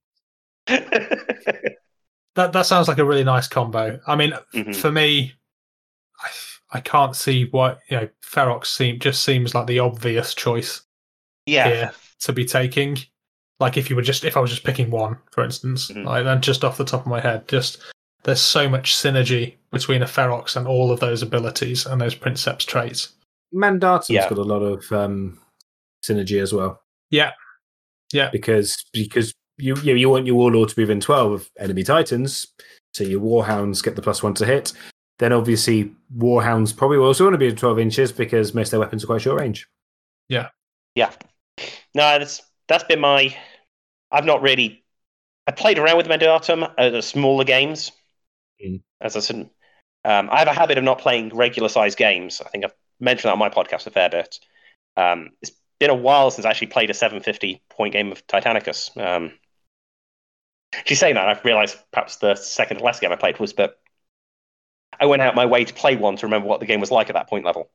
That 2.34 2.52
that 2.52 2.66
sounds 2.66 2.86
like 2.86 2.98
a 2.98 3.04
really 3.04 3.24
nice 3.24 3.48
combo. 3.48 3.98
I 4.06 4.14
mean, 4.14 4.34
Mhm. 4.52 4.76
for 4.76 4.92
me, 4.92 5.32
I, 6.22 6.28
I 6.72 6.80
can't 6.80 7.14
see 7.14 7.46
what 7.46 7.80
you 7.88 7.96
know. 7.96 8.08
Ferox 8.24 8.66
seem 8.66 8.98
just 8.98 9.22
seems 9.24 9.54
like 9.54 9.66
the 9.66 9.78
obvious 9.78 10.34
choice 10.34 10.82
yeah. 11.46 11.68
here 11.68 11.92
to 12.20 12.32
be 12.32 12.44
taking. 12.44 12.98
Like 13.60 13.76
if 13.76 13.88
you 13.88 13.96
were 13.96 14.02
just 14.02 14.24
if 14.24 14.36
I 14.36 14.40
was 14.40 14.50
just 14.50 14.64
picking 14.64 14.90
one, 14.90 15.16
for 15.30 15.44
instance, 15.44 15.90
Mhm. 15.90 16.04
like 16.04 16.24
then 16.24 16.42
just 16.42 16.64
off 16.64 16.76
the 16.76 16.84
top 16.84 17.02
of 17.02 17.06
my 17.06 17.20
head, 17.20 17.48
just 17.48 17.78
there's 18.24 18.40
so 18.40 18.68
much 18.68 18.94
synergy 18.94 19.54
between 19.70 20.02
a 20.02 20.06
Ferox 20.06 20.56
and 20.56 20.66
all 20.66 20.90
of 20.90 21.00
those 21.00 21.22
abilities 21.22 21.86
and 21.86 22.00
those 22.00 22.14
Princeps 22.14 22.64
traits. 22.64 23.14
Mandatum's 23.54 24.10
Yeah. 24.10 24.28
got 24.28 24.38
a 24.38 24.42
lot 24.42 24.62
of 24.62 24.90
um, 24.92 25.38
synergy 26.04 26.42
as 26.42 26.52
well. 26.52 26.82
Yeah. 27.10 27.32
Yeah. 28.12 28.30
Because 28.30 28.84
because 28.92 29.32
you 29.58 29.76
you, 29.76 29.94
you 29.94 30.10
want 30.10 30.26
your 30.26 30.34
warlord 30.34 30.68
to 30.70 30.76
be 30.76 30.82
within 30.82 31.00
twelve 31.00 31.32
of 31.32 31.50
enemy 31.58 31.84
titans, 31.84 32.46
so 32.92 33.04
your 33.04 33.20
warhounds 33.20 33.82
get 33.82 33.94
the 33.96 34.02
plus 34.02 34.22
one 34.22 34.34
to 34.34 34.44
hit. 34.44 34.72
Then 35.18 35.32
obviously 35.32 35.92
Warhounds 36.16 36.76
probably 36.76 36.98
will 36.98 37.06
also 37.06 37.24
want 37.24 37.34
to 37.34 37.38
be 37.38 37.52
12 37.52 37.78
inches 37.78 38.12
because 38.12 38.54
most 38.54 38.68
of 38.68 38.70
their 38.72 38.80
weapons 38.80 39.04
are 39.04 39.06
quite 39.06 39.22
short 39.22 39.40
range. 39.40 39.68
Yeah. 40.28 40.48
Yeah. 40.94 41.12
No, 41.94 42.18
that's 42.18 42.42
that's 42.68 42.84
been 42.84 43.00
my. 43.00 43.34
I've 44.10 44.24
not 44.24 44.42
really. 44.42 44.84
I 45.46 45.52
played 45.52 45.78
around 45.78 45.96
with 45.96 46.08
Mandatum 46.08 46.70
at 46.76 46.90
the 46.90 47.02
smaller 47.02 47.44
games. 47.44 47.92
Mm. 48.64 48.82
As 49.00 49.16
I 49.16 49.20
said, 49.20 49.48
um, 50.04 50.28
I 50.30 50.40
have 50.40 50.48
a 50.48 50.52
habit 50.52 50.78
of 50.78 50.84
not 50.84 50.98
playing 50.98 51.30
regular 51.34 51.68
sized 51.68 51.96
games. 51.96 52.42
I 52.44 52.48
think 52.48 52.64
I've 52.64 52.74
mentioned 53.00 53.28
that 53.28 53.32
on 53.32 53.38
my 53.38 53.48
podcast 53.48 53.86
a 53.86 53.90
fair 53.90 54.10
bit. 54.10 54.38
Um, 54.96 55.30
it's 55.40 55.52
been 55.78 55.90
a 55.90 55.94
while 55.94 56.30
since 56.30 56.44
I 56.44 56.50
actually 56.50 56.68
played 56.68 56.90
a 56.90 56.94
750 56.94 57.62
point 57.70 57.92
game 57.92 58.12
of 58.12 58.26
Titanicus. 58.26 58.96
Um, 58.96 59.32
she's 60.84 60.98
saying 60.98 61.14
that 61.14 61.28
I've 61.28 61.44
realised 61.44 61.76
perhaps 61.92 62.16
the 62.16 62.34
second 62.34 62.78
to 62.78 62.84
last 62.84 63.00
game 63.00 63.12
I 63.12 63.16
played 63.16 63.38
was, 63.38 63.52
but 63.52 63.78
I 65.00 65.06
went 65.06 65.22
out 65.22 65.34
my 65.34 65.46
way 65.46 65.64
to 65.64 65.74
play 65.74 65.96
one 65.96 66.16
to 66.16 66.26
remember 66.26 66.48
what 66.48 66.60
the 66.60 66.66
game 66.66 66.80
was 66.80 66.90
like 66.90 67.08
at 67.08 67.14
that 67.14 67.28
point 67.28 67.44
level. 67.44 67.70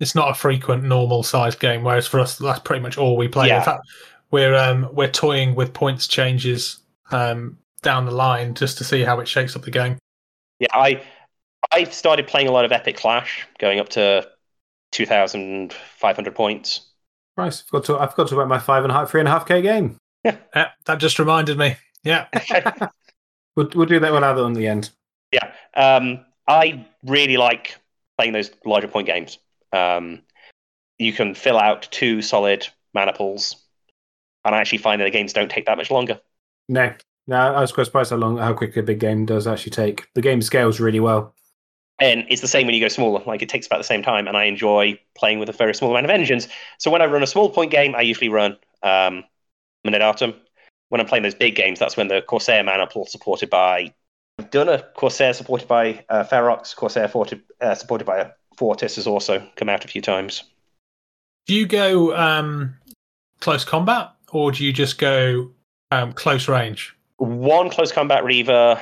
It's 0.00 0.14
not 0.14 0.30
a 0.30 0.34
frequent 0.34 0.82
normal 0.84 1.22
sized 1.22 1.60
game, 1.60 1.84
whereas 1.84 2.06
for 2.06 2.20
us 2.20 2.36
that's 2.36 2.60
pretty 2.60 2.82
much 2.82 2.98
all 2.98 3.16
we 3.16 3.28
play. 3.28 3.48
Yeah. 3.48 3.58
In 3.58 3.64
fact, 3.64 3.86
we're 4.30 4.54
um, 4.54 4.88
we're 4.92 5.10
toying 5.10 5.54
with 5.54 5.72
points 5.72 6.08
changes 6.08 6.78
um, 7.10 7.58
down 7.82 8.04
the 8.04 8.10
line 8.10 8.54
just 8.54 8.78
to 8.78 8.84
see 8.84 9.02
how 9.02 9.20
it 9.20 9.28
shakes 9.28 9.54
up 9.54 9.62
the 9.62 9.70
game. 9.70 9.98
Yeah, 10.58 10.68
I 10.72 11.02
I've 11.72 11.94
started 11.94 12.26
playing 12.26 12.48
a 12.48 12.52
lot 12.52 12.64
of 12.64 12.72
Epic 12.72 12.96
Clash, 12.96 13.46
going 13.58 13.78
up 13.78 13.88
to 13.90 14.28
2,500 14.92 16.34
points. 16.34 16.88
Right, 17.36 17.52
I've 17.52 17.70
got 17.70 17.84
to, 17.84 17.98
I've 17.98 18.14
got 18.14 18.28
to 18.28 18.34
about 18.34 18.48
my 18.48 18.58
five 18.58 18.84
and 18.84 18.92
a 18.92 18.94
half, 18.94 19.10
three 19.10 19.20
and 19.20 19.28
a 19.28 19.32
half 19.32 19.46
K 19.46 19.62
game. 19.62 19.96
Yeah, 20.24 20.70
that 20.86 20.98
just 20.98 21.18
reminded 21.18 21.58
me. 21.58 21.76
Yeah, 22.02 22.26
We'll, 23.56 23.68
we'll 23.74 23.86
do 23.86 24.00
that 24.00 24.12
one 24.12 24.24
out 24.24 24.38
on 24.38 24.54
the 24.54 24.66
end. 24.66 24.90
yeah, 25.32 25.52
um, 25.74 26.24
I 26.46 26.86
really 27.04 27.36
like 27.36 27.76
playing 28.18 28.32
those 28.32 28.50
larger 28.64 28.88
point 28.88 29.06
games. 29.06 29.38
Um, 29.72 30.22
you 30.98 31.12
can 31.12 31.34
fill 31.34 31.58
out 31.58 31.88
two 31.90 32.22
solid 32.22 32.66
maniples, 32.92 33.56
and 34.44 34.54
I 34.54 34.60
actually 34.60 34.78
find 34.78 35.00
that 35.00 35.04
the 35.04 35.10
games 35.10 35.32
don't 35.32 35.50
take 35.50 35.66
that 35.66 35.76
much 35.76 35.90
longer. 35.90 36.20
No, 36.68 36.94
no, 37.26 37.36
I 37.36 37.60
was 37.60 37.72
quite 37.72 37.86
surprised 37.86 38.10
how 38.10 38.16
long, 38.16 38.38
how 38.38 38.52
quick 38.52 38.76
a 38.76 38.82
big 38.82 39.00
game 39.00 39.26
does 39.26 39.46
actually 39.46 39.70
take. 39.70 40.06
The 40.14 40.20
game 40.20 40.42
scales 40.42 40.80
really 40.80 41.00
well. 41.00 41.34
And 42.00 42.24
it's 42.28 42.42
the 42.42 42.48
same 42.48 42.66
when 42.66 42.74
you 42.74 42.80
go 42.80 42.88
smaller. 42.88 43.22
Like 43.24 43.40
it 43.42 43.48
takes 43.48 43.66
about 43.66 43.78
the 43.78 43.84
same 43.84 44.02
time, 44.02 44.26
and 44.26 44.36
I 44.36 44.44
enjoy 44.44 44.98
playing 45.16 45.38
with 45.38 45.48
a 45.48 45.52
very 45.52 45.74
small 45.74 45.90
amount 45.90 46.04
of 46.04 46.10
engines. 46.10 46.48
So 46.78 46.90
when 46.90 47.02
I 47.02 47.06
run 47.06 47.22
a 47.22 47.26
small 47.26 47.50
point 47.50 47.70
game, 47.70 47.94
I 47.94 48.02
usually 48.02 48.28
run 48.28 48.56
um, 48.82 49.24
Mandatum. 49.86 50.34
When 50.90 51.00
I'm 51.00 51.06
playing 51.06 51.22
those 51.22 51.34
big 51.34 51.56
games, 51.56 51.78
that's 51.78 51.96
when 51.96 52.08
the 52.08 52.22
Corsair 52.22 52.62
maniple 52.62 53.06
supported 53.06 53.50
by 53.50 53.94
done 54.50 54.68
a 54.68 54.82
Corsair 54.94 55.32
supported 55.32 55.68
by 55.68 56.04
uh, 56.08 56.24
Ferox, 56.24 56.74
Corsair 56.74 57.08
forti- 57.08 57.42
uh, 57.60 57.74
supported 57.74 58.04
by 58.04 58.18
a 58.18 58.30
Fortis 58.56 58.96
has 58.96 59.06
also 59.06 59.44
come 59.56 59.68
out 59.68 59.84
a 59.84 59.88
few 59.88 60.00
times. 60.00 60.44
do 61.46 61.54
you 61.54 61.66
go 61.66 62.16
um, 62.16 62.74
close 63.40 63.64
combat 63.64 64.12
or 64.30 64.52
do 64.52 64.64
you 64.64 64.72
just 64.72 64.98
go 64.98 65.50
um, 65.90 66.12
close 66.12 66.48
range? 66.48 66.94
One 67.16 67.70
close 67.70 67.92
combat 67.92 68.24
Reaver, 68.24 68.80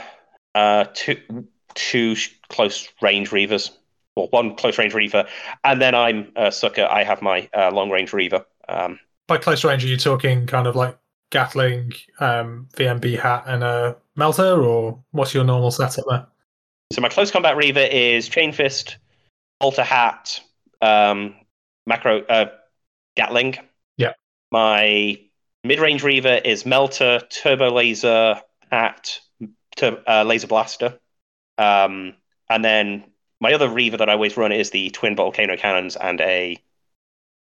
uh, 0.54 0.84
two 0.94 1.46
two 1.74 2.16
close 2.48 2.88
range 3.00 3.30
Reavers, 3.30 3.70
or 4.16 4.28
one 4.28 4.56
close 4.56 4.78
range 4.78 4.94
Reaver, 4.94 5.26
and 5.64 5.80
then 5.80 5.94
I'm 5.94 6.32
a 6.36 6.50
sucker. 6.52 6.86
I 6.90 7.04
have 7.04 7.22
my 7.22 7.48
uh, 7.56 7.70
long 7.70 7.90
range 7.90 8.12
Reaver. 8.12 8.44
Um, 8.68 8.98
By 9.26 9.38
close 9.38 9.64
range, 9.64 9.84
are 9.84 9.88
you 9.88 9.96
talking 9.96 10.46
kind 10.46 10.66
of 10.66 10.76
like 10.76 10.98
Gatling, 11.30 11.92
um, 12.20 12.68
VMB 12.76 13.18
hat, 13.18 13.44
and 13.46 13.62
a 13.64 13.96
melter, 14.16 14.62
or 14.62 15.02
what's 15.10 15.34
your 15.34 15.44
normal 15.44 15.70
setup 15.70 16.04
there? 16.08 16.26
So 16.92 17.00
my 17.00 17.08
close 17.08 17.30
combat 17.30 17.56
Reaver 17.56 17.80
is 17.80 18.28
Chain 18.28 18.52
Fist, 18.52 18.98
Alter 19.60 19.82
Hat, 19.82 20.40
um, 20.80 21.34
Macro 21.86 22.22
uh, 22.22 22.50
Gatling. 23.16 23.56
Yeah. 23.96 24.12
My 24.50 25.18
mid 25.64 25.80
range 25.80 26.02
Reaver 26.02 26.40
is 26.44 26.66
Melter, 26.66 27.20
Turbo 27.30 27.70
Laser, 27.70 28.40
Hat, 28.70 29.20
tur- 29.76 30.02
uh, 30.06 30.24
Laser 30.24 30.46
Blaster. 30.46 30.98
Um, 31.58 32.14
and 32.50 32.64
then 32.64 33.04
my 33.40 33.52
other 33.54 33.68
Reaver 33.68 33.96
that 33.96 34.08
I 34.08 34.12
always 34.12 34.36
run 34.36 34.52
is 34.52 34.70
the 34.70 34.90
twin 34.90 35.16
volcano 35.16 35.56
cannons 35.56 35.96
and 35.96 36.20
a 36.20 36.58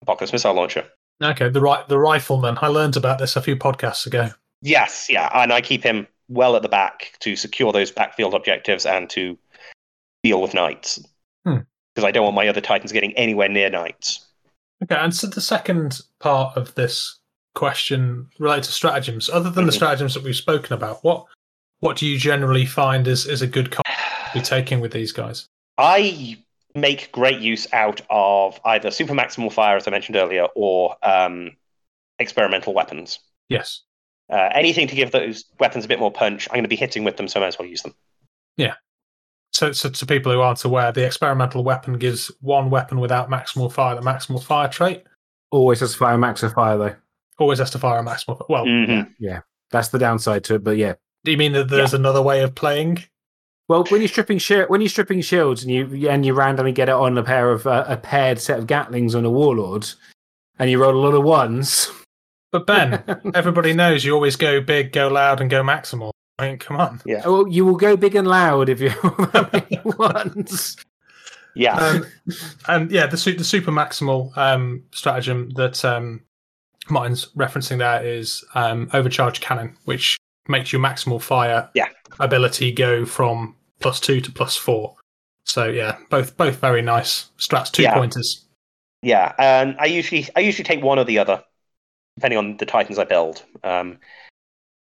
Apocalypse 0.01 0.33
missile 0.33 0.53
launcher. 0.53 0.85
Okay, 1.23 1.49
the 1.49 1.61
right, 1.61 1.87
the 1.87 1.97
rifleman. 1.97 2.57
I 2.61 2.67
learned 2.67 2.95
about 2.95 3.17
this 3.17 3.35
a 3.35 3.41
few 3.41 3.55
podcasts 3.55 4.05
ago. 4.05 4.29
Yes, 4.61 5.07
yeah, 5.09 5.29
and 5.33 5.51
I 5.51 5.61
keep 5.61 5.83
him 5.83 6.07
well 6.29 6.55
at 6.55 6.61
the 6.61 6.69
back 6.69 7.13
to 7.19 7.35
secure 7.35 7.71
those 7.71 7.91
backfield 7.91 8.33
objectives 8.33 8.85
and 8.85 9.09
to 9.11 9.37
deal 10.23 10.41
with 10.41 10.53
knights. 10.53 10.99
Hmm. 11.45 11.59
Because 11.93 12.07
I 12.07 12.11
don't 12.11 12.23
want 12.23 12.35
my 12.35 12.47
other 12.47 12.61
titans 12.61 12.91
getting 12.91 13.13
anywhere 13.13 13.49
near 13.49 13.69
knights. 13.69 14.25
Okay, 14.83 14.95
and 14.95 15.13
so 15.15 15.27
the 15.27 15.41
second 15.41 16.01
part 16.19 16.55
of 16.57 16.75
this 16.75 17.19
question 17.55 18.29
related 18.37 18.65
to 18.65 18.71
stratagems, 18.71 19.29
other 19.29 19.49
than 19.49 19.65
the 19.65 19.71
Mhm. 19.71 19.75
stratagems 19.75 20.13
that 20.13 20.23
we've 20.23 20.35
spoken 20.35 20.73
about, 20.73 21.03
what 21.03 21.25
what 21.79 21.95
do 21.95 22.07
you 22.07 22.17
generally 22.17 22.65
find 22.65 23.07
is, 23.07 23.27
is 23.27 23.43
a 23.43 23.47
good 23.47 23.69
comp 23.69 23.85
to 23.85 24.39
be 24.39 24.41
taking 24.41 24.79
with 24.79 24.91
these 24.91 25.11
guys? 25.11 25.45
I 25.77 26.37
make 26.73 27.11
great 27.11 27.39
use 27.39 27.71
out 27.71 28.01
of 28.09 28.59
either 28.65 28.89
super 28.89 29.13
maximal 29.13 29.53
fire, 29.53 29.75
as 29.75 29.87
I 29.87 29.91
mentioned 29.91 30.15
earlier, 30.15 30.47
or 30.55 30.95
um, 31.03 31.55
experimental 32.17 32.73
weapons. 32.73 33.19
Yes. 33.49 33.81
Uh, 34.29 34.49
anything 34.53 34.87
to 34.87 34.95
give 34.95 35.11
those 35.11 35.45
weapons 35.59 35.85
a 35.85 35.87
bit 35.87 35.99
more 35.99 36.11
punch, 36.11 36.47
I'm 36.49 36.55
going 36.55 36.63
to 36.63 36.67
be 36.69 36.75
hitting 36.75 37.03
with 37.03 37.15
them, 37.17 37.27
so 37.27 37.39
I 37.39 37.43
might 37.43 37.47
as 37.47 37.59
well 37.59 37.67
use 37.67 37.81
them. 37.81 37.93
Yeah. 38.57 38.73
So, 39.53 39.71
so 39.71 39.89
to 39.89 40.05
people 40.05 40.31
who 40.31 40.41
aren't 40.41 40.63
aware, 40.65 40.91
the 40.91 41.05
experimental 41.05 41.63
weapon 41.63 41.97
gives 41.97 42.29
one 42.41 42.69
weapon 42.69 42.99
without 42.99 43.29
maximal 43.29 43.71
fire 43.71 43.95
the 43.95 44.01
maximal 44.01 44.43
fire 44.43 44.67
trait. 44.67 45.03
Always 45.51 45.79
has 45.79 45.93
to 45.93 45.97
fire 45.97 46.15
a 46.15 46.17
max 46.17 46.43
of 46.43 46.53
fire 46.53 46.77
though. 46.77 46.95
Always 47.39 47.59
has 47.59 47.71
to 47.71 47.79
fire 47.79 47.99
a 47.99 48.03
maximal. 48.03 48.45
Well, 48.49 48.65
Mhm. 48.65 49.13
Yeah, 49.19 49.39
that's 49.71 49.87
the 49.89 49.99
downside 49.99 50.43
to 50.45 50.55
it. 50.55 50.63
But 50.63 50.75
yeah, 50.77 50.95
do 51.23 51.31
you 51.31 51.37
mean 51.37 51.53
that 51.53 51.69
there's 51.69 51.93
another 51.93 52.21
way 52.21 52.41
of 52.43 52.53
playing? 52.55 53.03
well, 53.69 53.83
when 53.89 54.01
you're 54.01 54.07
stripping 54.09 54.37
shi- 54.37 54.63
when 54.67 54.79
you're 54.81 54.89
stripping 54.89 55.21
shields 55.21 55.63
and 55.63 55.71
you 55.71 56.09
and 56.09 56.25
you 56.25 56.33
randomly 56.33 56.71
get 56.73 56.89
it 56.89 56.95
on 56.95 57.17
a 57.17 57.23
pair 57.23 57.49
of 57.51 57.65
uh, 57.65 57.85
a 57.87 57.95
paired 57.97 58.39
set 58.39 58.59
of 58.59 58.67
Gatlings 58.67 59.15
on 59.15 59.23
a 59.25 59.31
warlord, 59.31 59.87
and 60.59 60.69
you 60.69 60.79
roll 60.81 60.93
a 60.95 60.99
lot 61.05 61.13
of 61.13 61.23
ones. 61.23 61.89
But 62.51 62.65
Ben, 62.65 63.03
everybody 63.35 63.73
knows 63.73 64.05
you 64.05 64.13
always 64.13 64.35
go 64.35 64.61
big, 64.61 64.91
go 64.91 65.07
loud, 65.07 65.41
and 65.41 65.49
go 65.49 65.63
maximal. 65.63 66.11
I 66.39 66.49
mean, 66.49 66.57
come 66.59 66.77
on. 66.77 67.01
Yeah. 67.05 67.21
Oh, 67.25 67.45
you 67.47 67.65
will 67.65 67.75
go 67.77 67.97
big 67.97 68.15
and 68.15 68.27
loud 68.27 68.69
if 68.69 68.79
you 68.79 68.91
roll 69.03 69.27
that 69.33 69.51
many 69.53 69.81
ones. 69.97 70.77
Yeah. 71.55 71.75
um, 71.75 72.05
and 72.67 72.91
yeah, 72.91 73.07
the, 73.07 73.15
the 73.37 73.43
super 73.43 73.71
maximal 73.71 74.35
um, 74.37 74.83
stratagem 74.91 75.49
that 75.55 75.83
um, 75.83 76.21
Martin's 76.89 77.25
referencing 77.35 77.79
there 77.79 78.05
is 78.05 78.43
um, 78.53 78.89
overcharge 78.93 79.41
cannon, 79.41 79.75
which 79.85 80.17
makes 80.47 80.71
your 80.71 80.81
maximal 80.81 81.19
fire 81.21 81.69
Yeah. 81.73 81.87
ability 82.19 82.71
go 82.71 83.05
from 83.05 83.55
plus 83.79 83.99
two 83.99 84.21
to 84.21 84.31
plus 84.31 84.55
four. 84.55 84.95
So 85.45 85.65
yeah, 85.67 85.97
both 86.09 86.37
both 86.37 86.57
very 86.57 86.81
nice 86.83 87.29
strats, 87.39 87.71
two 87.71 87.83
Yeah. 87.83 87.95
pointers. 87.95 88.45
Yeah, 89.01 89.33
and 89.39 89.75
I 89.79 89.85
usually 89.85 90.27
I 90.35 90.41
usually 90.41 90.63
take 90.65 90.83
one 90.83 90.99
or 90.99 91.05
the 91.05 91.19
other, 91.19 91.43
depending 92.17 92.37
on 92.37 92.57
the 92.57 92.65
titans 92.65 92.97
I 92.97 93.03
build. 93.03 93.43
Um, 93.63 93.99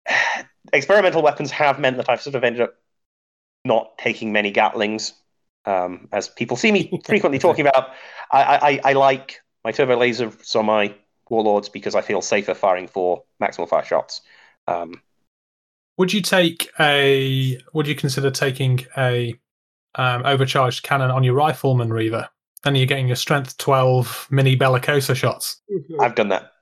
experimental 0.74 1.22
weapons 1.22 1.52
have 1.52 1.80
meant 1.80 1.98
that 1.98 2.10
I've 2.10 2.22
sort 2.22 2.36
of 2.36 2.44
ended 2.44 2.62
up 2.62 2.76
not 3.66 3.98
taking 3.98 4.34
many 4.34 4.52
Gatlings, 4.52 5.14
um, 5.66 6.10
as 6.12 6.28
people 6.28 6.58
see 6.58 6.72
me 6.72 7.02
frequently 7.06 7.40
talking 7.40 7.66
about. 7.66 7.92
I, 8.32 8.80
I, 8.84 8.90
I 8.90 8.94
like 8.94 9.42
my 9.64 9.72
turbo 9.72 9.98
lasers 9.98 10.56
on 10.56 10.66
my 10.66 10.94
warlords 11.30 11.70
because 11.70 11.96
I 11.96 12.02
feel 12.02 12.22
safer 12.22 12.54
firing 12.54 12.88
for 12.88 13.24
maximal 13.42 13.70
fire 13.70 13.86
shots. 13.86 14.22
Um, 14.68 15.02
Would 15.98 16.12
you 16.12 16.22
take 16.22 16.70
a? 16.80 17.60
Would 17.74 17.88
you 17.88 17.96
consider 17.96 18.32
taking 18.32 18.86
a 18.98 19.34
um, 19.96 20.26
overcharged 20.26 20.84
cannon 20.84 21.12
on 21.12 21.24
your 21.24 21.36
rifleman 21.36 21.94
Reaver? 21.94 22.28
Then 22.64 22.76
you're 22.76 22.86
getting 22.86 23.08
your 23.08 23.16
strength 23.16 23.58
twelve 23.58 24.28
mini 24.30 24.58
bellicosa 24.58 25.16
shots. 25.16 25.62
I've 26.02 26.16
done 26.16 26.30
that. 26.30 26.53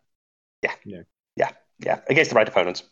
Yeah, 0.62 0.74
Yeah. 0.86 1.02
yeah, 1.36 1.50
yeah, 1.80 2.00
against 2.10 2.32
the 2.32 2.36
right 2.36 2.48
opponents. 2.48 2.84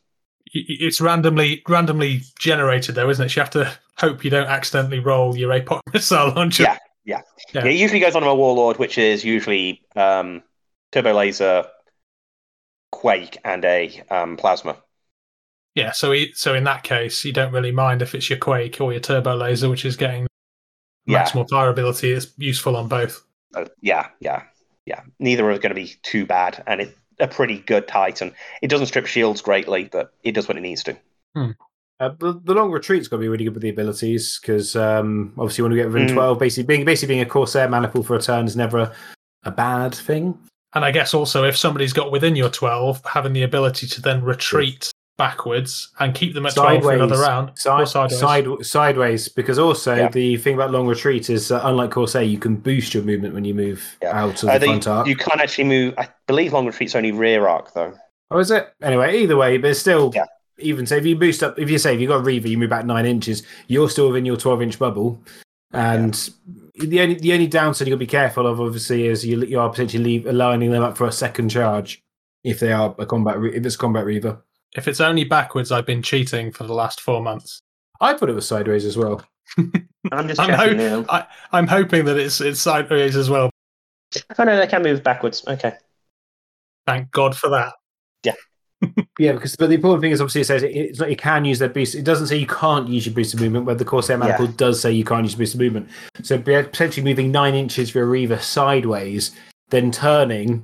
Y- 0.55 0.63
y- 0.67 0.77
It's 0.79 0.99
randomly 1.01 1.61
randomly 1.67 2.21
generated 2.39 2.95
though, 2.95 3.09
isn't 3.09 3.25
it? 3.25 3.29
So 3.29 3.35
you 3.39 3.43
have 3.43 3.51
to 3.51 3.79
hope 3.97 4.23
you 4.23 4.29
don't 4.31 4.47
accidentally 4.47 4.99
roll 4.99 5.35
your 5.37 5.51
APOC 5.51 5.81
missile 5.93 6.33
launcher. 6.33 6.63
Yeah. 6.63 6.77
Yeah. 7.05 7.21
Yeah. 7.53 7.65
It 7.65 7.75
usually 7.75 7.99
goes 7.99 8.15
on 8.15 8.23
a 8.23 8.33
warlord, 8.35 8.77
which 8.77 8.97
is 8.97 9.23
usually 9.23 9.81
um, 9.95 10.43
turbo 10.91 11.13
laser, 11.13 11.65
quake, 12.91 13.37
and 13.43 13.63
a 13.65 14.01
um, 14.09 14.37
plasma. 14.37 14.77
Yeah, 15.75 15.91
so 15.91 16.11
he, 16.11 16.31
so 16.33 16.53
in 16.55 16.63
that 16.65 16.83
case, 16.83 17.23
you 17.23 17.31
don't 17.31 17.53
really 17.53 17.71
mind 17.71 18.01
if 18.01 18.13
it's 18.13 18.29
your 18.29 18.39
Quake 18.39 18.81
or 18.81 18.91
your 18.91 18.99
Turbo 18.99 19.35
Laser, 19.35 19.69
which 19.69 19.85
is 19.85 19.95
getting 19.95 20.27
Yeah. 21.05 21.23
maximal 21.23 21.47
fire 21.49 21.69
ability. 21.69 22.11
It's 22.11 22.33
useful 22.37 22.75
on 22.75 22.87
both. 22.87 23.23
Uh, 23.55 23.65
yeah, 23.81 24.07
yeah, 24.19 24.43
yeah. 24.85 25.01
Neither 25.19 25.49
are 25.49 25.57
going 25.57 25.69
to 25.69 25.75
be 25.75 25.93
too 26.03 26.25
bad, 26.25 26.63
and 26.67 26.81
it's 26.81 26.98
a 27.19 27.27
pretty 27.27 27.59
good 27.59 27.87
Titan. 27.87 28.33
It 28.61 28.69
doesn't 28.69 28.87
strip 28.87 29.05
shields 29.05 29.41
greatly, 29.41 29.85
but 29.85 30.13
it 30.23 30.33
does 30.33 30.47
what 30.47 30.57
it 30.57 30.61
needs 30.61 30.83
to. 30.83 30.97
Uh, 31.99 32.09
the, 32.19 32.39
the 32.45 32.53
long 32.53 32.71
retreat's 32.71 33.09
got 33.09 33.17
to 33.17 33.21
be 33.21 33.27
really 33.27 33.43
good 33.43 33.53
with 33.53 33.61
the 33.61 33.69
abilities 33.69 34.39
because 34.41 34.75
um, 34.75 35.33
obviously 35.37 35.61
when 35.63 35.71
we 35.71 35.77
get 35.77 35.87
within 35.87 36.07
Mm. 36.07 36.13
twelve, 36.13 36.39
basically 36.39 36.63
being 36.63 36.85
basically 36.85 37.15
being 37.15 37.25
a 37.25 37.29
corsair 37.29 37.67
maniple 37.67 38.03
for 38.03 38.15
a 38.15 38.21
turn 38.21 38.45
is 38.45 38.55
never 38.55 38.79
a, 38.79 38.95
a 39.43 39.51
bad 39.51 39.93
thing. 39.93 40.37
And 40.75 40.85
I 40.85 40.91
guess 40.91 41.13
also 41.13 41.43
if 41.43 41.57
somebody's 41.57 41.93
got 41.93 42.11
within 42.11 42.35
your 42.35 42.49
12, 42.49 43.01
having 43.03 43.33
the 43.33 43.41
ability 43.43 43.87
to 43.87 44.01
then 44.01 44.23
retreat 44.23 44.91
backwards 45.19 45.89
and 45.99 46.15
keep 46.15 46.33
them 46.33 46.47
at 46.47 46.55
12 46.55 46.81
for 46.81 46.93
another 46.93 47.15
Sideways. 47.15 47.27
round. 47.29 47.49
or 47.49 47.55
Side, 47.85 47.87
sideways. 47.87 48.19
side, 48.19 48.65
sideways, 48.65 49.27
because 49.29 49.59
also 49.59 49.93
Yeah. 49.95 50.07
the 50.09 50.37
thing 50.37 50.55
about 50.55 50.71
long 50.71 50.87
retreat 50.87 51.29
is 51.29 51.51
uh, 51.51 51.61
unlike 51.63 51.91
Corsair, 51.91 52.23
you 52.23 52.39
can 52.39 52.55
boost 52.55 52.93
your 52.95 53.03
movement 53.03 53.35
when 53.35 53.45
you 53.45 53.53
move 53.53 53.97
Yeah. 54.01 54.17
out 54.23 54.41
of 54.41 54.49
Uh, 54.49 54.53
the 54.53 54.59
they- 54.59 54.65
front 54.65 54.87
arc. 54.87 55.07
you 55.07 55.15
can't 55.15 55.39
actually 55.41 55.65
move. 55.65 55.93
I 55.97 56.07
believe 56.25 56.53
long 56.53 56.65
retreat's 56.65 56.95
only 56.95 57.11
rear 57.11 57.47
arc 57.47 57.73
though. 57.73 57.93
Oh, 58.31 58.39
is 58.39 58.49
it? 58.49 58.67
Anyway, 58.81 59.19
either 59.19 59.35
way, 59.37 59.57
but 59.57 59.75
still 59.75 60.11
Yeah. 60.15 60.25
even 60.57 60.85
so. 60.87 60.95
If 60.95 61.05
you 61.05 61.15
boost 61.15 61.43
up, 61.43 61.59
if 61.59 61.69
you 61.69 61.77
say 61.77 61.93
if 61.93 61.99
you've 62.01 62.09
got 62.09 62.17
a 62.21 62.23
Reaver, 62.23 62.47
you 62.47 62.57
move 62.57 62.69
back 62.71 62.85
nine 62.85 63.05
inches, 63.05 63.43
you're 63.67 63.89
still 63.89 64.07
within 64.07 64.25
your 64.25 64.37
twelve 64.37 64.61
inch 64.61 64.79
bubble. 64.79 65.21
And 65.73 66.13
the 66.75 67.01
only 67.01 67.15
the 67.15 67.33
only 67.33 67.47
downside 67.47 67.87
you'll 67.87 67.97
be 67.97 68.07
careful 68.07 68.47
of, 68.47 68.59
obviously, 68.61 69.05
is 69.07 69.25
you 69.25 69.43
you 69.43 69.59
are 69.59 69.69
potentially 69.69 70.03
leave, 70.03 70.25
lining 70.25 70.71
them 70.71 70.83
up 70.83 70.97
for 70.97 71.05
a 71.07 71.11
second 71.11 71.49
charge 71.49 72.01
if 72.43 72.59
they 72.59 72.71
are 72.71 72.95
a 72.97 73.05
combat 73.05 73.37
if 73.37 73.65
it's 73.65 73.75
a 73.75 73.77
combat 73.77 74.05
Reaver. 74.05 74.41
If 74.75 74.87
it's 74.87 75.01
only 75.01 75.23
backwards, 75.23 75.71
I've 75.71 75.85
been 75.85 76.01
cheating 76.01 76.51
for 76.51 76.63
the 76.63 76.73
last 76.73 77.01
four 77.01 77.21
months. 77.21 77.61
I 78.01 78.13
thought 78.13 78.29
it 78.29 78.35
was 78.35 78.47
sideways 78.47 78.85
as 78.85 78.97
well. 78.97 79.23
I'm 80.11 80.27
just 80.27 80.39
I'm 80.39 80.53
ho- 80.53 81.05
I, 81.09 81.25
I'm 81.51 81.67
hoping 81.67 82.05
that 82.05 82.17
it's 82.17 82.39
it's 82.39 82.61
sideways 82.61 83.15
as 83.15 83.29
well. 83.29 83.49
Oh 84.37 84.43
no, 84.43 84.55
they 84.55 84.67
can 84.67 84.83
move 84.83 85.03
backwards. 85.03 85.43
Okay. 85.47 85.73
Thank 86.87 87.11
God 87.11 87.35
for 87.35 87.49
that. 87.49 87.73
Yeah, 88.23 88.33
yeah, 89.19 89.33
because 89.33 89.55
but 89.55 89.69
the 89.69 89.75
important 89.75 90.01
thing 90.01 90.11
is 90.11 90.21
obviously 90.21 90.41
it 90.41 90.45
says 90.45 90.63
it, 90.63 90.71
it's 90.75 90.99
not 90.99 91.09
you 91.09 91.15
can 91.15 91.45
use 91.45 91.59
that 91.59 91.73
boost. 91.73 91.95
It 91.95 92.03
doesn't 92.03 92.27
say 92.27 92.37
you 92.37 92.47
can't 92.47 92.87
use 92.87 93.05
your 93.05 93.15
boosted 93.15 93.41
movement, 93.41 93.65
where 93.65 93.75
the 93.75 93.85
Corsair 93.85 94.17
Yeah. 94.19 94.47
Does 94.55 94.79
say 94.79 94.91
you 94.91 95.03
can't 95.03 95.23
use 95.23 95.35
boosted 95.35 95.59
movement. 95.59 95.89
So 96.23 96.37
be- 96.37 96.63
potentially 96.63 97.03
moving 97.03 97.31
nine 97.31 97.55
inches 97.55 97.89
for 97.89 98.01
a 98.01 98.05
Reaver 98.05 98.39
sideways, 98.39 99.31
then 99.69 99.91
turning, 99.91 100.63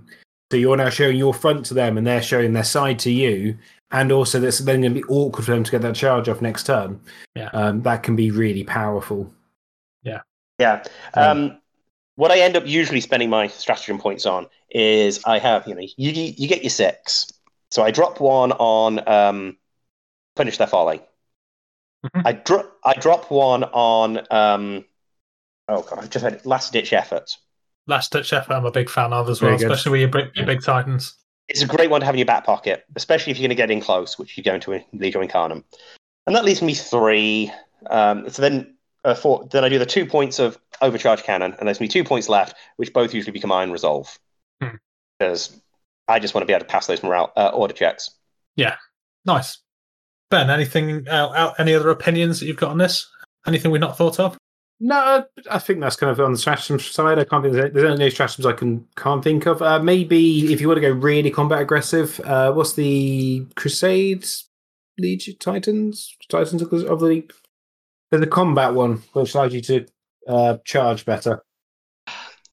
so 0.52 0.57
you're 0.57 0.77
now 0.77 0.90
showing 0.90 1.18
your 1.18 1.34
front 1.34 1.65
to 1.68 1.73
them 1.73 1.98
and 1.98 2.06
they're 2.06 2.22
showing 2.22 2.53
their 2.53 2.64
side 2.64 2.99
to 2.99 3.11
you, 3.11 3.57
and 3.95 4.11
also 4.11 4.41
that's 4.41 4.59
then 4.59 4.81
going 4.81 4.93
to 4.93 4.99
be 5.01 5.07
awkward 5.07 5.45
for 5.45 5.51
them 5.51 5.63
to 5.63 5.72
get 5.72 5.81
that 5.81 5.95
charge 5.95 6.27
off 6.27 6.41
next 6.41 6.65
turn. 6.65 6.99
Yeah. 7.34 7.49
um, 7.53 7.81
that 7.84 8.03
can 8.03 8.15
be 8.15 8.30
really 8.30 8.65
powerful. 8.65 9.34
Yeah. 10.03 10.22
Yeah. 10.59 10.84
Um, 11.13 11.59
what 12.15 12.30
I 12.30 12.39
end 12.39 12.57
up 12.57 12.67
usually 12.67 12.99
spending 12.99 13.30
my 13.30 13.47
stratagem 13.47 13.97
points 13.97 14.26
on 14.26 14.47
is 14.69 15.22
I 15.26 15.39
have, 15.39 15.65
you 15.65 15.76
know, 15.76 15.81
you 15.81 16.11
you 16.11 16.47
get 16.47 16.61
your 16.61 16.69
six. 16.69 17.31
So 17.72 17.84
I 17.84 17.91
drop 17.91 18.19
one 18.19 18.51
on 18.53 19.07
um, 19.07 19.57
punish 20.35 20.57
their 20.57 20.67
folly. 20.67 21.01
Mhm. 22.05 22.22
I 22.26 22.34
drop 22.34 22.77
I 22.84 22.93
drop 22.93 23.31
one 23.31 23.63
on 23.63 24.19
um, 24.30 24.85
oh 25.69 25.81
god, 25.84 26.03
I 26.03 26.07
just 26.07 26.23
had 26.23 26.45
last 26.45 26.73
ditch 26.73 26.91
effort. 26.91 27.31
Last 27.88 28.11
ditch 28.11 28.34
effort, 28.34 28.53
I'm 28.53 28.65
a 28.65 28.72
big 28.72 28.89
fan 28.89 29.13
of 29.13 29.30
as 29.30 29.41
well, 29.41 29.55
especially 29.55 29.91
with 29.91 30.01
your 30.01 30.09
big, 30.09 30.35
your 30.35 30.45
big 30.45 30.63
titans. 30.63 31.15
It's 31.47 31.61
a 31.61 31.67
great 31.67 31.89
one 31.89 31.99
to 32.01 32.05
have 32.05 32.15
in 32.15 32.19
your 32.19 32.26
back 32.26 32.45
pocket, 32.45 32.85
especially 32.95 33.31
if 33.31 33.38
you're 33.38 33.47
going 33.47 33.55
to 33.55 33.61
get 33.61 33.72
in 33.72 33.81
close, 33.81 34.17
which 34.17 34.35
you're 34.38 34.43
going 34.43 34.61
to 34.61 34.73
in 34.73 34.84
Legio 34.95 35.27
Incarnum. 35.27 35.63
And 36.26 36.35
that 36.35 36.43
leaves 36.43 36.61
me 36.61 36.73
three. 36.73 37.51
Um, 37.89 38.27
so 38.30 38.41
then, 38.41 38.76
uh, 39.03 39.13
four, 39.13 39.47
then 39.51 39.63
I 39.63 39.69
do 39.69 39.77
the 39.77 39.85
two 39.85 40.05
points 40.05 40.39
of 40.39 40.57
overcharge 40.81 41.23
cannon, 41.23 41.55
and 41.59 41.67
there's 41.67 41.80
me 41.80 41.88
two 41.88 42.03
points 42.03 42.30
left, 42.30 42.55
which 42.77 42.93
both 42.93 43.13
usually 43.13 43.31
become 43.31 43.51
iron 43.51 43.72
resolve. 43.72 44.17
Hmm. 44.61 44.77
Because 45.19 45.61
I 46.07 46.19
just 46.19 46.34
want 46.34 46.43
to 46.43 46.47
be 46.47 46.53
able 46.53 46.65
to 46.65 46.72
pass 46.72 46.88
those 46.88 47.03
morale 47.03 47.31
uh, 47.38 47.49
order 47.49 47.73
checks. 47.73 48.09
Yeah, 48.55 48.76
nice. 49.26 49.59
Ben, 50.31 50.49
anything? 50.49 51.07
Uh, 51.07 51.53
any 51.59 51.76
other 51.76 51.89
opinions 51.89 52.39
that 52.39 52.47
you've 52.47 52.57
got 52.57 52.72
on 52.72 52.80
this? 52.80 53.07
Anything 53.45 53.69
we've 53.69 53.81
not 53.81 53.97
thought 53.97 54.19
of? 54.19 54.38
No, 54.80 55.23
I 55.49 55.60
think 55.60 55.80
that's 55.80 55.95
kind 55.95 56.11
of 56.11 56.19
on 56.19 56.34
the 56.34 56.38
stratagem 56.38 56.80
side. 56.80 57.18
I 57.18 57.23
can't 57.23 57.43
think 57.43 57.53
there's 57.56 57.72
there's 57.72 57.85
only 57.89 58.06
no 58.06 58.10
stratagems 58.10 58.45
I 58.45 58.53
can 58.53 58.85
can't 58.97 59.23
think 59.23 59.45
of. 59.45 59.61
Uh, 59.61 59.80
maybe 59.80 60.52
if 60.52 60.60
you 60.60 60.68
want 60.68 60.77
to 60.77 60.81
go 60.81 60.91
really 60.91 61.31
combat 61.31 61.61
aggressive, 61.61 62.19
uh, 62.26 62.52
what's 62.52 62.73
the 62.73 63.45
Crusades 63.56 64.49
Legion 64.97 65.35
Titans 65.39 66.15
Titans 66.30 66.61
of 66.61 66.99
the 66.99 67.06
League? 67.06 67.31
There's 68.11 68.23
a 68.23 68.27
combat 68.27 68.73
one 68.73 69.02
which 69.14 69.34
allows 69.34 69.53
you 69.53 69.61
to 69.61 69.85
uh, 70.27 70.57
charge 70.65 71.06
better. 71.06 71.41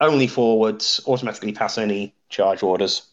Only 0.01 0.27
forwards 0.27 1.01
automatically 1.07 1.53
pass 1.53 1.77
any 1.77 2.15
charge 2.29 2.63
orders. 2.63 3.09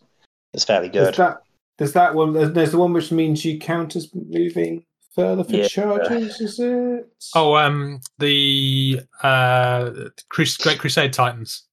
It's 0.53 0.65
fairly 0.65 0.90
There's 0.90 1.10
good. 1.10 1.15
that. 1.15 1.41
There's 1.77 1.94
that 1.94 2.14
one. 2.14 2.34
There's, 2.34 2.52
there's 2.52 2.72
the 2.72 2.77
one 2.77 2.94
which 2.94 3.11
means 3.11 3.44
you 3.44 3.57
count 3.60 3.95
as 3.95 4.10
moving 4.14 4.86
further 5.20 5.44
for 5.44 5.52
Yeah. 5.56 5.68
charges. 5.68 6.40
Is 6.41 6.60
it? 6.60 7.08
Oh, 7.36 7.56
um, 7.56 8.00
the 8.20 9.02
uh, 9.22 9.91
Crus- 10.32 10.62
Great 10.62 10.80
Crusade 10.80 11.14
Titans. 11.14 11.64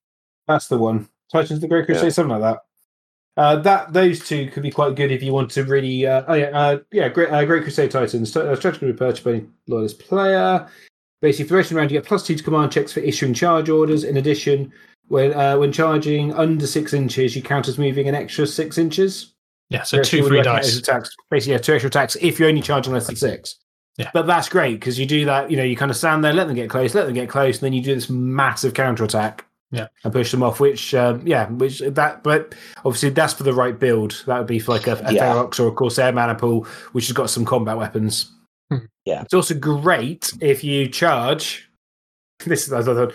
That's 0.49 0.69
the 0.69 0.79
one. 0.79 1.09
Titans 1.33 1.59
of 1.59 1.61
the 1.61 1.69
Great 1.69 1.87
Crusade, 1.87 2.05
Yeah. 2.05 2.11
something 2.11 2.39
like 2.39 2.55
that. 2.55 2.63
Uh, 3.41 3.57
that 3.57 3.93
those 3.93 4.27
two 4.27 4.49
could 4.51 4.63
be 4.63 4.71
quite 4.71 4.95
good 4.97 5.13
if 5.13 5.23
you 5.23 5.33
want 5.33 5.51
to 5.51 5.65
really. 5.65 6.07
Uh, 6.07 6.23
oh 6.27 6.35
yeah, 6.35 6.47
uh, 6.47 6.79
yeah, 6.91 7.09
Great 7.09 7.31
uh, 7.31 7.45
Great 7.45 7.63
Crusade 7.63 7.91
Titans. 7.91 8.35
Uh, 8.35 8.57
strategy 8.57 8.79
can 8.81 8.93
be 8.93 8.97
purchased 8.97 9.25
by 9.25 9.43
loyalist 9.69 9.99
player. 9.99 10.67
Basically, 11.21 11.45
for 11.45 11.51
the 11.55 11.57
rest 11.57 11.71
of 11.71 11.75
the 11.75 11.79
round, 11.79 11.91
you 11.91 11.99
get 11.99 12.07
plus 12.07 12.27
two 12.27 12.35
to 12.35 12.43
command 12.43 12.73
checks 12.73 12.93
for 12.93 13.01
issuing 13.01 13.35
charge 13.35 13.69
orders. 13.69 14.05
In 14.05 14.17
addition, 14.17 14.73
when 15.09 15.35
uh, 15.35 15.57
when 15.59 15.71
charging 15.71 16.33
under 16.33 16.67
six 16.67 16.95
inches, 16.95 17.37
you 17.37 17.43
count 17.43 17.69
as 17.69 17.79
moving 17.79 18.09
an 18.09 18.15
extra 18.15 18.47
six 18.47 18.79
inches. 18.79 19.35
Yeah, 19.71 19.83
so 19.83 19.97
Whereas 19.97 20.09
two 20.09 20.17
you 20.19 20.29
free 20.29 20.39
reckon 20.39 20.57
it 20.57 20.59
as 20.61 20.67
dice. 20.75 20.79
Attacks. 20.79 21.17
Basically, 21.31 21.53
yeah, 21.53 21.59
two 21.59 21.73
extra 21.75 21.89
attacks 21.89 22.17
if 22.21 22.39
you're 22.39 22.49
only 22.49 22.63
charging 22.63 22.93
less 22.93 23.07
than 23.07 23.17
six. 23.17 23.57
Yeah. 23.99 24.11
But 24.13 24.27
that's 24.27 24.49
great 24.49 24.79
because 24.79 24.99
you 24.99 25.07
do 25.07 25.25
that, 25.25 25.51
you 25.51 25.57
know, 25.57 25.63
you 25.63 25.75
kind 25.77 25.91
of 25.91 25.97
stand 25.97 26.23
there, 26.23 26.33
let 26.33 26.47
them 26.47 26.55
get 26.57 26.69
close, 26.69 26.95
let 26.95 27.07
them 27.07 27.15
get 27.15 27.29
close, 27.29 27.57
and 27.57 27.63
then 27.63 27.73
you 27.73 27.83
do 27.83 27.95
this 27.95 28.11
massive 28.11 28.75
counter 28.75 29.05
attack. 29.05 29.45
Yeah. 29.73 29.89
And 30.05 30.13
push 30.13 30.31
them 30.31 30.43
off, 30.45 30.61
which, 30.61 30.95
um, 30.95 31.27
yeah, 31.27 31.49
which 31.49 31.81
that, 31.81 32.23
but 32.23 32.55
obviously 32.85 33.11
that's 33.11 33.33
for 33.33 33.43
the 33.43 33.53
right 33.53 33.77
build. 33.77 34.23
That 34.27 34.39
would 34.39 34.47
be 34.47 34.61
for 34.61 34.73
like 34.73 34.87
a, 34.87 34.93
a 35.05 35.13
Yeah. 35.13 35.25
Ferox 35.35 35.59
or 35.59 35.67
a 35.69 35.73
Corsair 35.73 36.13
Maniple, 36.13 36.65
which 36.93 37.07
has 37.09 37.13
got 37.15 37.31
some 37.31 37.45
combat 37.45 37.77
weapons. 37.77 38.31
Hmm. 38.71 38.85
Yeah. 39.05 39.23
It's 39.23 39.35
also 39.35 39.55
great 39.55 40.33
if 40.41 40.63
you 40.63 40.89
charge. 40.89 41.69
This 42.45 42.67
is, 42.67 42.73
I 42.75 42.83
thought, 42.83 43.15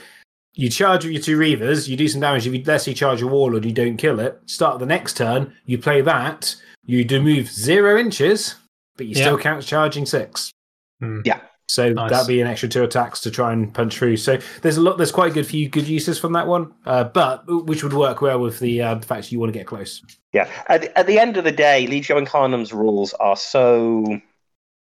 you 0.53 0.69
charge 0.69 1.03
with 1.05 1.13
your 1.13 1.21
two 1.21 1.37
Reavers, 1.37 1.87
you 1.87 1.95
do 1.97 2.07
some 2.07 2.21
damage. 2.21 2.45
If 2.47 2.53
you 2.53 2.63
let's 2.65 2.83
say 2.85 2.91
you 2.91 2.95
charge 2.95 3.21
a 3.21 3.27
Warlord, 3.27 3.65
you 3.65 3.71
don't 3.71 3.97
kill 3.97 4.19
it. 4.19 4.39
Start 4.45 4.79
the 4.79 4.85
next 4.85 5.17
turn, 5.17 5.53
you 5.65 5.77
play 5.77 6.01
that, 6.01 6.55
you 6.85 7.03
do 7.05 7.21
move 7.21 7.47
zero 7.49 7.97
inches, 7.99 8.55
but 8.97 9.05
you 9.05 9.15
Yeah. 9.15 9.23
still 9.23 9.37
count 9.37 9.63
charging 9.63 10.05
six. 10.05 10.51
Hmm. 10.99 11.21
Yeah. 11.25 11.39
So 11.69 11.93
Nice. 11.93 12.11
that'd 12.11 12.27
be 12.27 12.41
an 12.41 12.47
extra 12.47 12.67
two 12.67 12.83
attacks 12.83 13.21
to 13.21 13.31
try 13.31 13.53
and 13.53 13.73
punch 13.73 13.97
through. 13.97 14.17
So 14.17 14.37
there's 14.61 14.75
a 14.75 14.81
lot. 14.81 14.97
There's 14.97 15.11
quite 15.13 15.31
a 15.31 15.33
good 15.33 15.47
few 15.47 15.69
good 15.69 15.87
uses 15.87 16.19
from 16.19 16.33
that 16.33 16.45
one, 16.45 16.73
uh, 16.85 17.05
but 17.05 17.43
which 17.65 17.81
would 17.81 17.93
work 17.93 18.21
well 18.21 18.39
with 18.39 18.59
the, 18.59 18.81
uh, 18.81 18.95
the 18.95 19.05
fact 19.07 19.31
you 19.31 19.39
want 19.39 19.53
to 19.53 19.57
get 19.57 19.67
close. 19.67 20.01
Yeah. 20.33 20.49
At, 20.67 20.81
the- 20.81 20.99
at 20.99 21.07
the 21.07 21.17
end 21.17 21.37
of 21.37 21.45
the 21.45 21.51
day, 21.53 21.87
Legio 21.89 22.21
Incarnum's 22.21 22.73
rules 22.73 23.13
are 23.13 23.37
so 23.37 24.19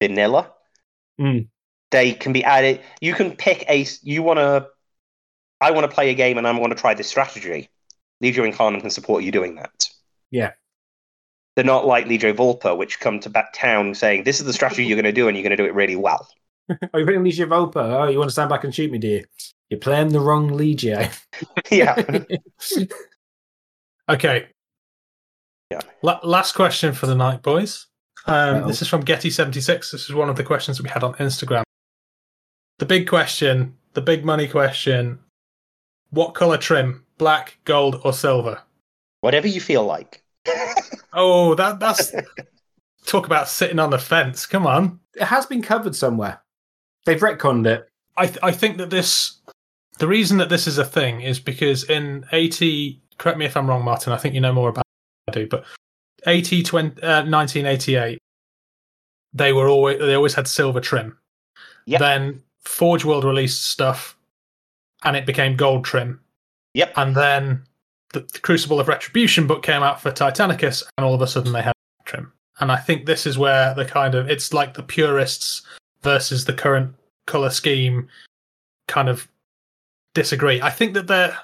vanilla. 0.02 0.52
Mm. 1.22 1.48
They 1.92 2.14
can 2.14 2.34
be 2.34 2.44
added. 2.44 2.82
You 3.02 3.14
can 3.14 3.36
pick 3.36 3.66
a. 3.70 3.86
You 4.02 4.24
want 4.24 4.40
to. 4.40 4.68
I 5.62 5.72
want 5.72 5.90
to 5.90 5.94
play 5.94 6.10
a 6.10 6.14
game 6.14 6.38
and 6.38 6.48
I 6.48 6.52
want 6.58 6.72
to 6.72 6.80
try 6.80 6.94
this 6.94 7.08
strategy. 7.08 7.70
Legio 8.24 8.50
Incarnum 8.50 8.82
can 8.82 8.90
support 8.90 9.24
you 9.24 9.32
doing 9.32 9.56
that. 9.56 9.90
Yeah. 10.32 10.52
They're 11.56 11.66
not 11.66 11.86
like 11.86 12.06
Legio 12.06 12.34
Vulpa, 12.34 12.78
which 12.78 13.00
come 13.00 13.20
to 13.22 13.30
back 13.30 13.54
town 13.54 13.94
saying, 13.96 14.24
this 14.24 14.40
is 14.40 14.46
the 14.46 14.54
strategy 14.54 14.86
you're 14.86 14.96
going 14.96 15.04
to 15.06 15.12
do 15.12 15.28
and 15.28 15.36
you're 15.36 15.44
going 15.44 15.56
to 15.56 15.62
do 15.62 15.66
it 15.66 15.74
really 15.74 15.96
well. 15.96 16.28
Oh, 16.94 17.00
you're 17.00 17.08
playing 17.08 17.24
Legio 17.24 17.48
Vulpa. 17.48 17.78
Oh, 17.78 18.08
you 18.08 18.20
want 18.20 18.30
to 18.30 18.32
stand 18.32 18.52
back 18.52 18.64
and 18.64 18.74
shoot 18.74 18.92
me, 18.92 19.00
do 19.00 19.08
you? 19.08 19.26
You're 19.70 19.80
playing 19.80 20.10
the 20.10 20.20
wrong 20.20 20.52
Legio. 20.52 21.12
yeah. 21.72 21.96
Okay. 24.10 24.48
Yeah. 25.70 25.82
La- 26.02 26.20
last 26.24 26.56
question 26.56 26.94
for 26.94 27.06
the 27.06 27.14
night, 27.14 27.44
boys. 27.44 27.86
Um, 28.26 28.68
this 28.68 28.82
is 28.82 28.88
from 28.88 29.04
Getty76. 29.04 29.92
This 29.92 29.94
is 29.94 30.14
one 30.14 30.30
of 30.30 30.36
the 30.36 30.44
questions 30.44 30.78
that 30.78 30.84
we 30.84 30.90
had 30.90 31.04
on 31.04 31.14
Instagram. 31.16 31.62
The 32.80 32.88
big 32.88 33.08
question, 33.08 33.78
the 33.94 34.02
big 34.02 34.26
money 34.26 34.48
question 34.48 35.20
what 36.12 36.34
color 36.34 36.58
trim? 36.58 37.06
Black, 37.18 37.58
gold, 37.66 38.02
or 38.04 38.14
silver? 38.14 38.62
Whatever 39.22 39.48
you 39.48 39.60
feel 39.62 39.84
like. 39.84 40.24
Oh, 41.14 41.56
that 41.56 41.80
that's 41.80 42.14
talk 43.06 43.26
about 43.26 43.48
sitting 43.50 43.80
on 43.80 43.90
the 43.90 44.00
fence. 44.00 44.46
Come 44.46 44.66
on. 44.68 45.00
it 45.16 45.24
has 45.24 45.46
been 45.46 45.62
covered 45.62 45.96
somewhere. 45.96 46.42
They've 47.06 47.20
retconned 47.20 47.66
it. 47.68 47.90
I 48.18 48.28
th- 48.28 48.40
I 48.44 48.52
think 48.52 48.78
that 48.78 48.90
this 48.90 49.38
the 49.98 50.08
reason 50.08 50.38
that 50.38 50.50
this 50.50 50.68
is 50.68 50.78
a 50.78 50.86
thing 50.86 51.22
is 51.22 51.40
because 51.40 51.84
in 51.90 52.26
80 52.32 53.02
correct 53.18 53.38
me 53.38 53.46
if 53.46 53.58
I'm 53.58 53.68
wrong 53.68 53.84
Martin 53.84 54.14
I 54.14 54.18
think 54.18 54.34
you 54.36 54.42
know 54.42 54.54
more 54.54 54.70
about 54.70 54.82
it 54.86 55.34
than 55.34 55.42
I 55.42 55.44
do 55.44 55.48
but 55.50 55.66
80 56.28 56.64
20, 56.64 57.02
uh, 57.02 57.24
1988 57.26 58.20
they 59.34 59.54
were 59.54 59.68
always 59.70 60.00
they 60.00 60.14
always 60.16 60.34
had 60.34 60.48
silver 60.48 60.80
trim 60.82 61.18
Yep. 61.86 62.00
then 62.00 62.44
Forge 62.64 63.04
World 63.06 63.24
released 63.24 63.66
stuff 63.68 64.18
and 65.04 65.16
it 65.16 65.26
became 65.26 65.56
gold 65.56 65.86
trim 65.86 66.20
Yep. 66.74 66.94
and 66.98 67.16
then 67.16 67.64
the, 68.14 68.22
the 68.22 68.40
Crucible 68.40 68.80
of 68.80 68.88
Retribution 68.88 69.48
book 69.48 69.64
came 69.64 69.84
out 69.84 70.02
for 70.02 70.12
Titanicus 70.12 70.84
and 70.98 71.06
all 71.06 71.14
of 71.14 71.22
a 71.22 71.28
sudden 71.28 71.54
they 71.54 71.62
had 71.62 71.74
trim 72.06 72.32
and 72.60 72.72
I 72.72 72.78
think 72.78 73.06
this 73.06 73.26
is 73.26 73.38
where 73.38 73.74
the 73.74 73.86
kind 73.86 74.16
of 74.16 74.30
it's 74.30 74.54
like 74.54 74.74
the 74.74 74.84
purists 74.84 75.62
versus 76.04 76.46
the 76.46 76.54
current 76.54 76.94
color 77.26 77.50
scheme 77.50 78.08
kind 78.88 79.10
of 79.10 79.28
disagree. 80.14 80.62
I 80.62 80.70
think 80.70 80.94
that 80.96 81.08
there, 81.08 81.38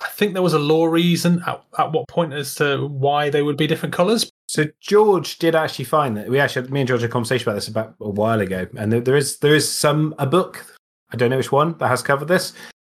I 0.00 0.08
think 0.08 0.32
there 0.32 0.42
was 0.42 0.54
a 0.54 0.58
lore 0.58 0.90
reason 0.90 1.42
at, 1.46 1.62
at 1.78 1.92
what 1.92 2.08
point 2.08 2.32
as 2.32 2.54
to 2.56 2.86
why 2.86 3.28
they 3.28 3.42
would 3.42 3.56
be 3.56 3.66
different 3.66 3.94
colors. 3.94 4.30
So 4.48 4.64
George 4.80 5.38
did 5.38 5.54
actually 5.54 5.84
find 5.84 6.16
that 6.16 6.28
we 6.28 6.38
actually 6.38 6.68
me 6.68 6.80
and 6.80 6.88
George 6.88 7.02
had 7.02 7.10
a 7.10 7.12
conversation 7.12 7.48
about 7.48 7.56
this 7.56 7.68
about 7.68 7.94
a 8.00 8.08
while 8.08 8.40
ago, 8.40 8.66
and 8.76 8.92
there, 8.92 9.00
there 9.00 9.16
is 9.16 9.38
there 9.38 9.54
is 9.54 9.70
some 9.70 10.14
a 10.18 10.26
book 10.26 10.64
I 11.12 11.16
don't 11.16 11.30
know 11.30 11.36
which 11.36 11.52
one 11.52 11.76
that 11.78 11.88
has 11.88 12.02
covered 12.02 12.28
this, 12.28 12.52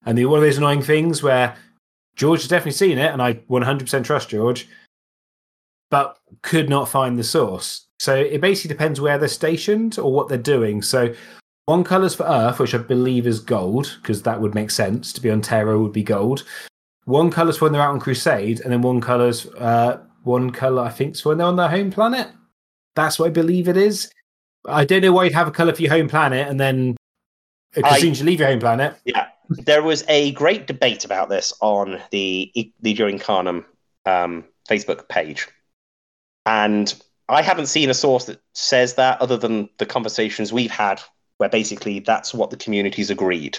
and 0.06 0.18
the 0.18 0.26
one 0.26 0.40
of 0.40 0.44
those 0.44 0.58
annoying 0.58 0.82
things 0.82 1.24
where 1.24 1.56
George 2.16 2.42
has 2.42 2.50
definitely 2.50 2.74
seen 2.74 2.98
it, 2.98 3.12
and 3.12 3.22
I 3.22 3.34
100% 3.34 4.04
trust 4.04 4.30
George, 4.30 4.68
but 5.90 6.18
could 6.42 6.70
not 6.70 6.90
find 6.90 7.18
the 7.18 7.24
source. 7.24 7.88
So 8.00 8.16
it 8.16 8.42
basically 8.42 8.76
depends 8.76 9.00
where 9.00 9.18
they're 9.18 9.28
stationed 9.28 9.98
or 9.98 10.12
what 10.12 10.28
they're 10.28 10.38
doing. 10.38 10.82
So 10.82 11.14
one 11.66 11.84
colour's 11.84 12.16
for 12.16 12.26
Earth, 12.26 12.60
which 12.60 12.76
I 12.76 12.80
believe 12.80 13.26
is 13.26 13.40
gold, 13.40 13.98
because 14.02 14.22
that 14.24 14.40
would 14.40 14.54
make 14.54 14.72
sense. 14.72 15.14
To 15.14 15.22
be 15.22 15.32
on 15.32 15.42
Terra 15.42 15.80
would 15.80 15.94
be 15.94 16.04
gold. 16.04 16.44
One 17.06 17.32
colour's 17.32 17.58
for 17.58 17.66
when 17.66 17.74
they're 17.74 17.82
out 17.82 17.94
on 17.94 18.00
Crusade, 18.00 18.62
and 18.62 18.72
then 18.72 18.82
one 18.82 19.02
color's 19.02 19.46
uh, 19.58 20.02
one 20.24 20.52
colour 20.52 20.84
I 20.84 20.90
think 20.90 21.16
is 21.16 21.26
when 21.26 21.38
they're 21.38 21.48
on 21.48 21.56
their 21.56 21.70
home 21.70 21.92
planet. 21.92 22.30
That's 22.96 23.18
what 23.18 23.28
I 23.28 23.30
believe 23.30 23.68
it 23.68 23.78
is. 23.78 24.12
I 24.66 24.86
don't 24.86 25.02
know 25.02 25.12
why 25.12 25.26
you'd 25.26 25.34
have 25.34 25.48
a 25.48 25.52
colour 25.52 25.74
for 25.74 25.82
your 25.82 25.92
home 25.92 26.08
planet 26.08 26.48
and 26.48 26.60
then 26.60 26.96
as 27.76 27.84
I- 27.84 28.00
soon 28.00 28.12
as 28.12 28.20
you 28.20 28.26
leave 28.26 28.40
your 28.40 28.50
home 28.50 28.60
planet. 28.60 28.96
Yeah, 29.06 29.28
there 29.50 29.84
was 29.84 30.04
a 30.08 30.32
great 30.32 30.68
debate 30.68 31.06
about 31.06 31.30
this 31.30 31.54
on 31.62 32.02
the 32.12 32.52
Legio 32.84 33.12
Incarnum 33.12 33.66
um, 34.06 34.46
Facebook 34.70 35.08
page, 35.10 35.48
and 36.46 36.94
I 37.30 37.42
haven't 37.42 37.68
seen 37.68 37.90
a 37.90 37.94
source 37.94 38.26
that 38.26 38.42
says 38.54 38.96
that 38.96 39.22
other 39.22 39.38
than 39.38 39.70
the 39.78 39.86
conversations 39.86 40.52
we've 40.52 40.72
had, 40.72 41.02
where 41.38 41.50
basically 41.50 42.00
that's 42.00 42.34
what 42.34 42.50
the 42.50 42.58
community's 42.58 43.10
agreed. 43.10 43.58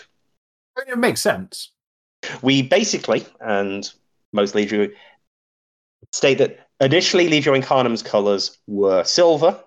It 0.77 0.99
makes 0.99 1.21
sense. 1.21 1.71
We 2.43 2.63
basically, 2.63 3.27
and 3.41 3.91
most 4.33 4.55
Legio 4.55 4.93
state 6.13 6.39
that 6.39 6.69
initially 6.81 7.29
Legio 7.29 7.61
Incarnum's 7.61 8.03
colours 8.03 8.59
were 8.67 9.05
silver 9.05 9.59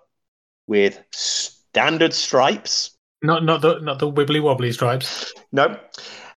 with 0.68 1.02
standard 1.12 2.14
stripes. 2.14 2.97
Not 3.22 3.44
not 3.44 3.62
the 3.62 3.80
not 3.80 4.00
the 4.00 4.12
wibbly 4.12 4.42
wobbly 4.42 4.72
stripes. 4.72 5.34
No. 5.52 5.80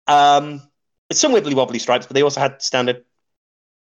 Um, 0.08 0.62
some 1.12 1.34
wibbly 1.34 1.54
wobbly 1.54 1.80
stripes, 1.80 2.06
but 2.06 2.14
they 2.16 2.24
also 2.24 2.40
had 2.40 2.62
standard. 2.62 3.04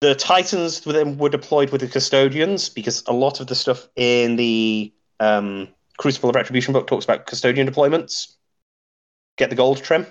The 0.01 0.15
Titans 0.15 0.85
were 0.85 0.93
then 0.93 1.17
were 1.17 1.29
deployed 1.29 1.69
with 1.71 1.81
the 1.81 1.87
custodians 1.87 2.69
because 2.69 3.03
a 3.07 3.13
lot 3.13 3.39
of 3.39 3.47
the 3.47 3.55
stuff 3.55 3.87
in 3.95 4.35
the 4.35 4.91
um, 5.19 5.67
Crucible 5.97 6.29
of 6.29 6.35
Retribution 6.35 6.73
book 6.73 6.87
talks 6.87 7.05
about 7.05 7.27
custodian 7.27 7.67
deployments. 7.69 8.35
Get 9.37 9.49
the 9.49 9.55
gold 9.55 9.81
trim, 9.83 10.05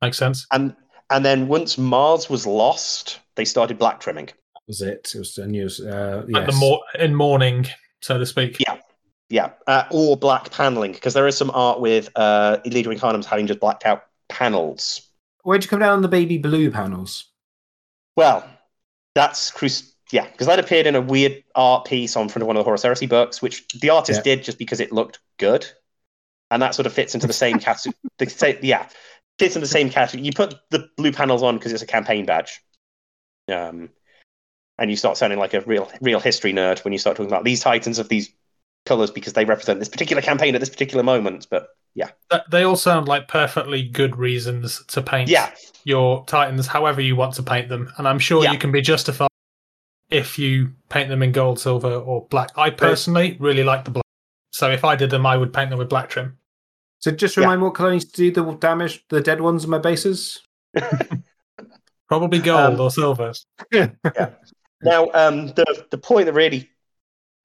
Makes 0.00 0.18
sense. 0.18 0.46
and 0.52 0.74
and 1.10 1.24
then 1.24 1.48
once 1.48 1.76
Mars 1.76 2.30
was 2.30 2.46
lost, 2.46 3.18
they 3.34 3.44
started 3.44 3.78
black 3.78 4.00
trimming. 4.00 4.26
That 4.26 4.62
was 4.66 4.80
it. 4.80 5.12
It 5.14 5.18
was 5.18 5.36
a 5.38 5.46
news. 5.46 5.80
Uh, 5.80 6.24
Like 6.28 6.46
the 6.46 6.52
yes. 6.54 7.02
in 7.04 7.14
mourning, 7.14 7.66
so 8.00 8.18
to 8.18 8.24
speak. 8.24 8.56
Yeah. 8.60 8.78
Yeah, 9.32 9.52
uh, 9.66 9.84
or 9.90 10.18
black 10.18 10.50
paneling 10.50 10.92
because 10.92 11.14
there 11.14 11.26
is 11.26 11.38
some 11.38 11.50
art 11.54 11.80
with 11.80 12.10
uh, 12.16 12.58
Legio 12.66 12.94
Incarnums 12.94 13.24
having 13.24 13.46
just 13.46 13.60
blacked 13.60 13.86
out 13.86 14.02
panels. 14.28 15.08
Where'd 15.42 15.64
you 15.64 15.70
come 15.70 15.78
down 15.80 15.94
on 15.94 16.02
the 16.02 16.08
baby 16.08 16.36
blue 16.36 16.70
panels? 16.70 17.30
Well, 18.14 18.46
that's 19.14 19.50
yeah, 20.10 20.26
because 20.30 20.48
that 20.48 20.58
appeared 20.58 20.86
in 20.86 20.96
a 20.96 21.00
weird 21.00 21.42
art 21.54 21.86
piece 21.86 22.14
on 22.14 22.28
front 22.28 22.42
of 22.42 22.46
one 22.46 22.56
of 22.56 22.60
the 22.60 22.64
Horus 22.64 22.82
Heresy 22.82 23.06
books, 23.06 23.40
which 23.40 23.66
the 23.68 23.88
artist 23.88 24.18
Yeah. 24.18 24.36
did 24.36 24.44
just 24.44 24.58
because 24.58 24.80
it 24.80 24.92
looked 24.92 25.18
good, 25.38 25.66
and 26.50 26.60
that 26.60 26.74
sort 26.74 26.84
of 26.84 26.92
fits 26.92 27.14
into 27.14 27.26
the 27.26 27.32
same 27.32 27.58
category. 27.58 27.96
the, 28.18 28.58
yeah, 28.60 28.86
fits 29.38 29.54
in 29.56 29.62
the 29.62 29.66
same 29.66 29.88
category. 29.88 30.26
You 30.26 30.32
put 30.34 30.56
the 30.68 30.90
blue 30.98 31.10
panels 31.10 31.42
on 31.42 31.56
because 31.56 31.72
it's 31.72 31.82
a 31.82 31.86
campaign 31.86 32.26
badge, 32.26 32.60
um, 33.48 33.88
and 34.76 34.90
you 34.90 34.96
start 34.98 35.16
sounding 35.16 35.38
like 35.38 35.54
a 35.54 35.62
real 35.62 35.90
real 36.02 36.20
history 36.20 36.52
nerd 36.52 36.84
when 36.84 36.92
you 36.92 36.98
start 36.98 37.16
talking 37.16 37.32
about 37.32 37.44
these 37.44 37.60
titans 37.60 37.98
of 37.98 38.10
these 38.10 38.30
colors 38.86 39.10
because 39.10 39.32
they 39.32 39.44
represent 39.44 39.78
this 39.78 39.88
particular 39.88 40.22
campaign 40.22 40.54
at 40.54 40.60
this 40.60 40.70
particular 40.70 41.02
moment. 41.02 41.46
But 41.50 41.68
yeah, 41.94 42.10
They 42.50 42.62
all 42.64 42.76
sound 42.76 43.06
like 43.08 43.28
perfectly 43.28 43.82
good 43.88 44.16
reasons 44.16 44.82
to 44.88 45.02
paint 45.02 45.28
yeah, 45.28 45.50
your 45.84 46.24
titans 46.26 46.66
however 46.66 47.00
you 47.00 47.16
want 47.16 47.34
to 47.34 47.42
paint 47.42 47.68
them, 47.68 47.92
and 47.98 48.08
I'm 48.08 48.18
sure 48.18 48.42
Yeah. 48.44 48.52
you 48.52 48.58
can 48.58 48.72
be 48.72 48.80
justified 48.80 49.28
if 50.10 50.38
you 50.38 50.72
paint 50.88 51.08
them 51.08 51.22
in 51.22 51.32
gold, 51.32 51.58
silver, 51.60 51.94
or 51.94 52.26
black. 52.28 52.50
I 52.56 52.70
personally 52.70 53.36
really 53.40 53.64
like 53.64 53.84
the 53.84 53.90
black, 53.90 54.04
so 54.52 54.70
if 54.70 54.84
I 54.84 54.96
did 54.96 55.10
them, 55.10 55.26
I 55.26 55.36
would 55.36 55.52
paint 55.52 55.70
them 55.70 55.78
with 55.78 55.88
black 55.88 56.08
trim. 56.10 56.38
So 57.00 57.10
just 57.10 57.36
remind 57.36 57.60
me 57.60 57.64
what 57.64 57.74
colour 57.74 57.92
needs 57.92 58.04
to 58.04 58.12
do 58.16 58.30
the 58.30 58.52
damage, 58.54 59.04
the 59.08 59.20
dead 59.20 59.40
ones 59.40 59.64
on 59.64 59.70
my 59.70 59.78
bases. 59.78 60.40
Probably 62.08 62.38
gold 62.40 62.74
Um, 62.74 62.80
or 62.80 62.90
silver. 62.90 63.32
Yeah. 63.72 63.90
Now, 64.82 65.10
um, 65.14 65.46
the 65.48 65.86
the 65.90 65.98
point 65.98 66.26
that 66.26 66.32
really 66.32 66.58
the 66.58 66.68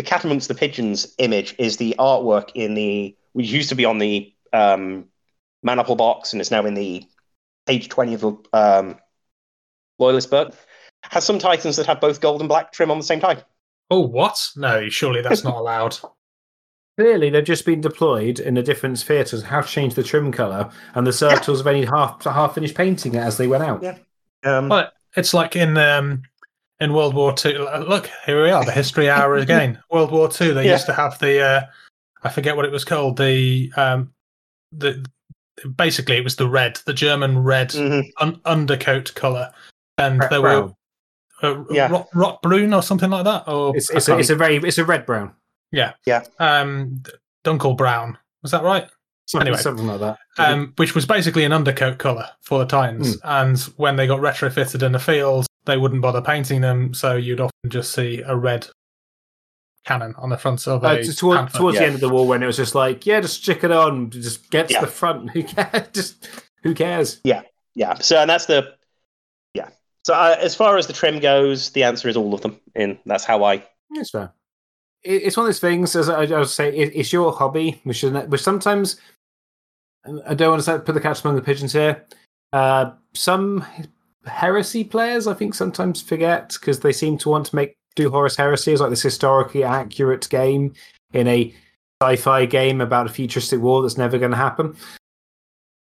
cat 0.07 0.23
amongst 0.23 0.47
the 0.47 0.55
pigeons 0.55 1.13
image 1.17 1.53
is 1.59 1.77
the 1.77 1.93
artwork 1.99 2.49
in 2.55 2.73
the 2.73 3.15
which 3.33 3.49
used 3.51 3.69
to 3.69 3.75
be 3.75 3.85
on 3.85 3.99
the 3.99 4.33
um, 4.53 5.05
Maniple 5.61 5.95
box 5.95 6.33
and 6.33 6.41
is 6.41 6.49
now 6.49 6.65
in 6.65 6.73
the 6.73 7.05
page 7.67 7.89
twenty 7.89 8.13
of 8.13 8.21
the 8.21 8.37
um, 8.53 8.97
Loyalist 9.99 10.31
book. 10.31 10.55
Has 11.03 11.23
some 11.23 11.39
titans 11.39 11.75
that 11.75 11.85
have 11.85 12.01
both 12.01 12.21
gold 12.21 12.41
and 12.41 12.49
black 12.49 12.71
trim 12.71 12.89
on 12.89 12.97
the 12.97 13.03
same 13.03 13.19
time. 13.19 13.39
Oh, 13.91 13.99
what? 13.99 14.49
No, 14.55 14.89
surely 14.89 15.21
that's 15.21 15.43
not 15.43 15.55
allowed. 15.55 15.97
Clearly, 16.97 17.29
they've 17.29 17.43
just 17.43 17.65
been 17.65 17.79
deployed 17.79 18.39
in 18.39 18.57
a 18.57 18.63
different 18.63 18.97
sphere 18.97 19.23
to 19.25 19.41
how 19.41 19.61
to 19.61 19.67
change 19.67 19.93
the 19.93 20.03
trim 20.03 20.31
colour, 20.31 20.71
and 20.95 21.05
the 21.05 21.13
circles 21.13 21.59
have 21.59 21.67
only 21.67 21.85
half 21.85 22.23
half 22.23 22.55
finished 22.55 22.75
painting 22.75 23.13
it 23.13 23.19
as 23.19 23.37
they 23.37 23.47
went 23.47 23.63
out. 23.63 23.83
Yeah. 23.83 23.97
Um, 24.43 24.67
But 24.69 24.93
it's 25.15 25.33
like 25.33 25.55
in 25.55 25.77
um, 25.77 26.23
in 26.79 26.93
World 26.93 27.13
War 27.13 27.33
Two. 27.33 27.67
Look, 27.87 28.09
here 28.25 28.43
we 28.43 28.49
are, 28.51 28.63
the 28.65 28.71
history 28.71 29.09
hour 29.09 29.35
again. 29.35 29.79
World 29.91 30.11
War 30.11 30.29
Two. 30.29 30.53
They 30.53 30.65
Yeah. 30.65 30.73
used 30.73 30.85
to 30.87 30.93
have 30.93 31.17
the 31.19 31.41
uh, 31.41 31.61
I 32.23 32.29
forget 32.29 32.55
what 32.55 32.65
it 32.65 32.71
was 32.71 32.85
called. 32.85 33.17
The 33.17 33.71
um, 33.77 34.11
the 34.71 35.05
basically 35.75 36.17
it 36.17 36.23
was 36.23 36.35
the 36.35 36.47
red, 36.47 36.79
the 36.85 36.93
German 36.93 37.39
red 37.39 37.69
mhm. 37.69 38.03
un- 38.19 38.41
undercoat 38.45 39.13
color, 39.15 39.51
and 39.97 40.19
Red 40.19 40.29
there 40.29 40.41
brown. 40.41 40.75
were 41.41 41.49
uh, 41.49 41.63
Yeah. 41.71 41.89
rock, 41.91 42.09
rock 42.13 42.41
brune 42.41 42.73
or 42.73 42.83
something 42.83 43.09
like 43.09 43.23
that. 43.25 43.47
Or 43.47 43.75
It's 43.75 43.89
it's 43.89 44.07
a, 44.07 44.11
can't- 44.11 44.19
it's 44.21 44.29
a 44.29 44.35
very 44.35 44.57
it's 44.57 44.77
a 44.77 44.85
red 44.85 45.05
brown. 45.05 45.33
Yeah, 45.71 45.93
yeah. 46.05 46.23
Um, 46.39 47.01
Dunkel 47.43 47.75
brown. 47.75 48.17
Was 48.43 48.51
that 48.51 48.63
right? 48.63 48.87
Something, 49.25 49.47
Anyway. 49.47 49.61
something 49.61 49.87
like 49.87 49.99
that. 49.99 50.17
um, 50.37 50.73
which 50.77 50.95
was 50.95 51.05
basically 51.05 51.43
an 51.43 51.51
undercoat 51.51 51.97
color 51.97 52.29
for 52.41 52.59
the 52.59 52.65
Titans. 52.65 53.15
Hmm. 53.15 53.27
And 53.27 53.59
when 53.75 53.95
they 53.97 54.07
got 54.07 54.21
retrofitted 54.21 54.83
in 54.83 54.93
the 54.93 54.99
field, 54.99 55.46
they 55.67 55.77
wouldn't 55.77 56.01
bother 56.01 56.21
painting 56.21 56.61
them, 56.61 56.93
so 56.93 57.15
you'd 57.15 57.39
often 57.39 57.69
just 57.69 57.93
see 57.93 58.21
a 58.25 58.35
red 58.35 58.67
cannon 59.85 60.13
on 60.17 60.29
the 60.29 60.37
front 60.37 60.67
of 60.67 60.83
a 60.83 60.87
Uh, 60.87 60.95
just 60.97 61.19
toward, 61.19 61.37
panther. 61.37 61.57
towards 61.59 61.75
Yeah. 61.75 61.81
the 61.81 61.85
end 61.85 61.95
of 61.95 62.01
the 62.01 62.09
war, 62.09 62.27
when 62.27 62.41
it 62.43 62.45
was 62.47 62.57
just 62.57 62.75
like, 62.75 63.05
yeah, 63.05 63.21
just 63.21 63.43
stick 63.43 63.63
it 63.63 63.71
on, 63.71 64.09
just 64.09 64.49
get 64.49 64.67
to 64.69 64.73
Yeah. 64.73 64.81
the 64.81 64.87
front. 64.87 65.29
Who 65.31 65.43
cares? 65.55 65.87
Just 65.93 66.27
who 66.63 66.73
cares? 66.73 67.21
Yeah. 67.23 67.43
Yeah. 67.75 67.93
So, 67.95 68.17
and 68.17 68.29
that's 68.29 68.47
the 68.47 68.73
yeah. 69.53 69.69
So, 70.03 70.13
uh, 70.13 70.35
as 70.39 70.55
far 70.55 70.77
as 70.77 70.87
the 70.87 70.93
trim 70.93 71.19
goes, 71.19 71.69
the 71.71 71.83
answer 71.83 72.09
is 72.09 72.17
all 72.17 72.33
of 72.33 72.41
them, 72.41 72.59
and 72.75 72.97
that's 73.05 73.23
how 73.23 73.43
I 73.43 73.63
It's 73.91 74.09
fair. 74.09 74.33
It, 75.03 75.23
it's 75.23 75.37
one 75.37 75.45
of 75.45 75.47
those 75.49 75.59
things, 75.59 75.95
as 75.95 76.09
I, 76.09 76.23
I 76.23 76.39
was 76.39 76.53
saying, 76.53 76.73
it, 76.75 76.93
it's 76.95 77.13
your 77.13 77.31
hobby, 77.31 77.79
which 77.83 78.03
is 78.03 78.11
which 78.27 78.41
sometimes 78.41 78.99
I 80.25 80.33
don't 80.33 80.49
want 80.49 80.59
to 80.59 80.63
say- 80.63 80.79
put 80.79 80.93
the 80.95 81.01
cat 81.01 81.21
among 81.23 81.35
the 81.35 81.41
pigeons 81.41 81.73
here. 81.73 82.05
Uh, 82.53 82.91
some 83.13 83.65
heresy 84.27 84.83
players, 84.83 85.27
I 85.27 85.33
think, 85.33 85.53
sometimes 85.53 86.01
forget 86.01 86.55
because 86.59 86.79
they 86.79 86.91
seem 86.91 87.17
to 87.19 87.29
want 87.29 87.47
to 87.47 87.55
make 87.55 87.75
do 87.95 88.09
Horus 88.11 88.35
Heresy 88.35 88.73
as 88.73 88.79
like 88.81 88.91
this 88.91 89.01
historically 89.01 89.63
accurate 89.63 90.29
game 90.29 90.73
in 91.13 91.27
a 91.27 91.53
sci-fi 92.01 92.45
game 92.45 92.79
about 92.79 93.07
a 93.07 93.09
futuristic 93.09 93.59
war 93.59 93.81
that's 93.81 93.97
never 93.97 94.19
going 94.19 94.31
to 94.31 94.37
happen. 94.37 94.75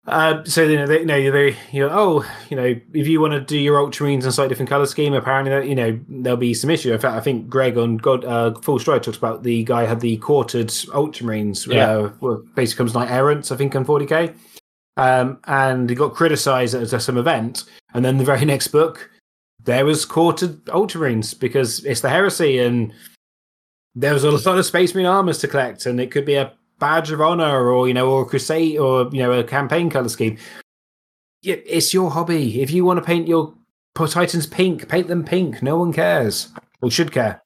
Uh, 0.07 0.43
so 0.45 0.63
you 0.63 0.77
know, 0.77 0.87
they, 0.87 1.01
you 1.01 1.05
know, 1.05 1.31
they, 1.31 1.55
you 1.71 1.87
know, 1.87 1.89
oh, 1.91 2.25
you 2.49 2.57
know, 2.57 2.75
if 2.93 3.07
you 3.07 3.21
want 3.21 3.33
to 3.33 3.39
do 3.39 3.57
your 3.57 3.77
Ultramarines 3.77 4.23
in 4.23 4.27
a 4.27 4.31
slightly 4.31 4.49
different 4.49 4.69
color 4.69 4.87
scheme, 4.87 5.13
apparently, 5.13 5.51
that 5.51 5.67
you 5.67 5.75
know, 5.75 5.99
there'll 6.09 6.37
be 6.37 6.55
some 6.55 6.71
issue. 6.71 6.91
In 6.91 6.99
fact, 6.99 7.15
I 7.15 7.19
think 7.19 7.47
Greg 7.47 7.77
on 7.77 7.97
God 7.97 8.25
uh, 8.25 8.53
Full 8.61 8.79
Stride 8.79 9.03
talks 9.03 9.17
about 9.17 9.43
the 9.43 9.63
guy 9.63 9.85
had 9.85 9.99
the 10.01 10.17
quartered 10.17 10.69
Ultramarines, 10.69 11.67
Yeah. 11.67 12.09
uh, 12.27 12.35
basically 12.55 12.77
comes 12.79 12.95
like 12.95 13.11
errants, 13.11 13.51
I 13.51 13.57
think, 13.57 13.75
on 13.75 13.85
40k, 13.85 14.33
um, 14.97 15.39
and 15.45 15.89
he 15.89 15.95
got 15.95 16.13
criticised 16.13 16.75
at 16.75 17.01
some 17.01 17.17
event, 17.17 17.63
and 17.93 18.03
then 18.03 18.17
the 18.17 18.23
very 18.23 18.45
next 18.45 18.69
book, 18.69 19.09
there 19.63 19.85
was 19.85 20.05
quartered 20.05 20.63
Ultramarines 20.65 21.37
because 21.37 21.83
it's 21.85 22.01
the 22.01 22.09
heresy, 22.09 22.59
and 22.59 22.93
there 23.95 24.13
was 24.13 24.23
a 24.23 24.31
lot 24.49 24.57
of 24.57 24.65
Space 24.65 24.93
Marine 24.93 25.07
armors 25.07 25.39
to 25.39 25.47
collect, 25.47 25.85
and 25.85 25.99
it 25.99 26.11
could 26.11 26.25
be 26.25 26.35
a 26.35 26.53
badge 26.79 27.11
of 27.11 27.21
honor, 27.21 27.69
or 27.69 27.87
you 27.87 27.93
know, 27.93 28.09
or 28.09 28.23
a 28.23 28.25
crusade, 28.25 28.77
or 28.77 29.09
you 29.11 29.21
know, 29.21 29.31
a 29.31 29.43
campaign 29.43 29.89
color 29.89 30.09
scheme. 30.09 30.37
It's 31.43 31.93
your 31.93 32.11
hobby. 32.11 32.61
If 32.61 32.69
you 32.69 32.85
want 32.85 32.99
to 32.99 33.05
paint 33.05 33.27
your 33.27 33.55
Titans 33.95 34.45
pink, 34.45 34.87
paint 34.87 35.07
them 35.07 35.23
pink. 35.23 35.63
No 35.63 35.77
one 35.77 35.91
cares, 35.91 36.49
or 36.81 36.91
should 36.91 37.11
care. 37.11 37.41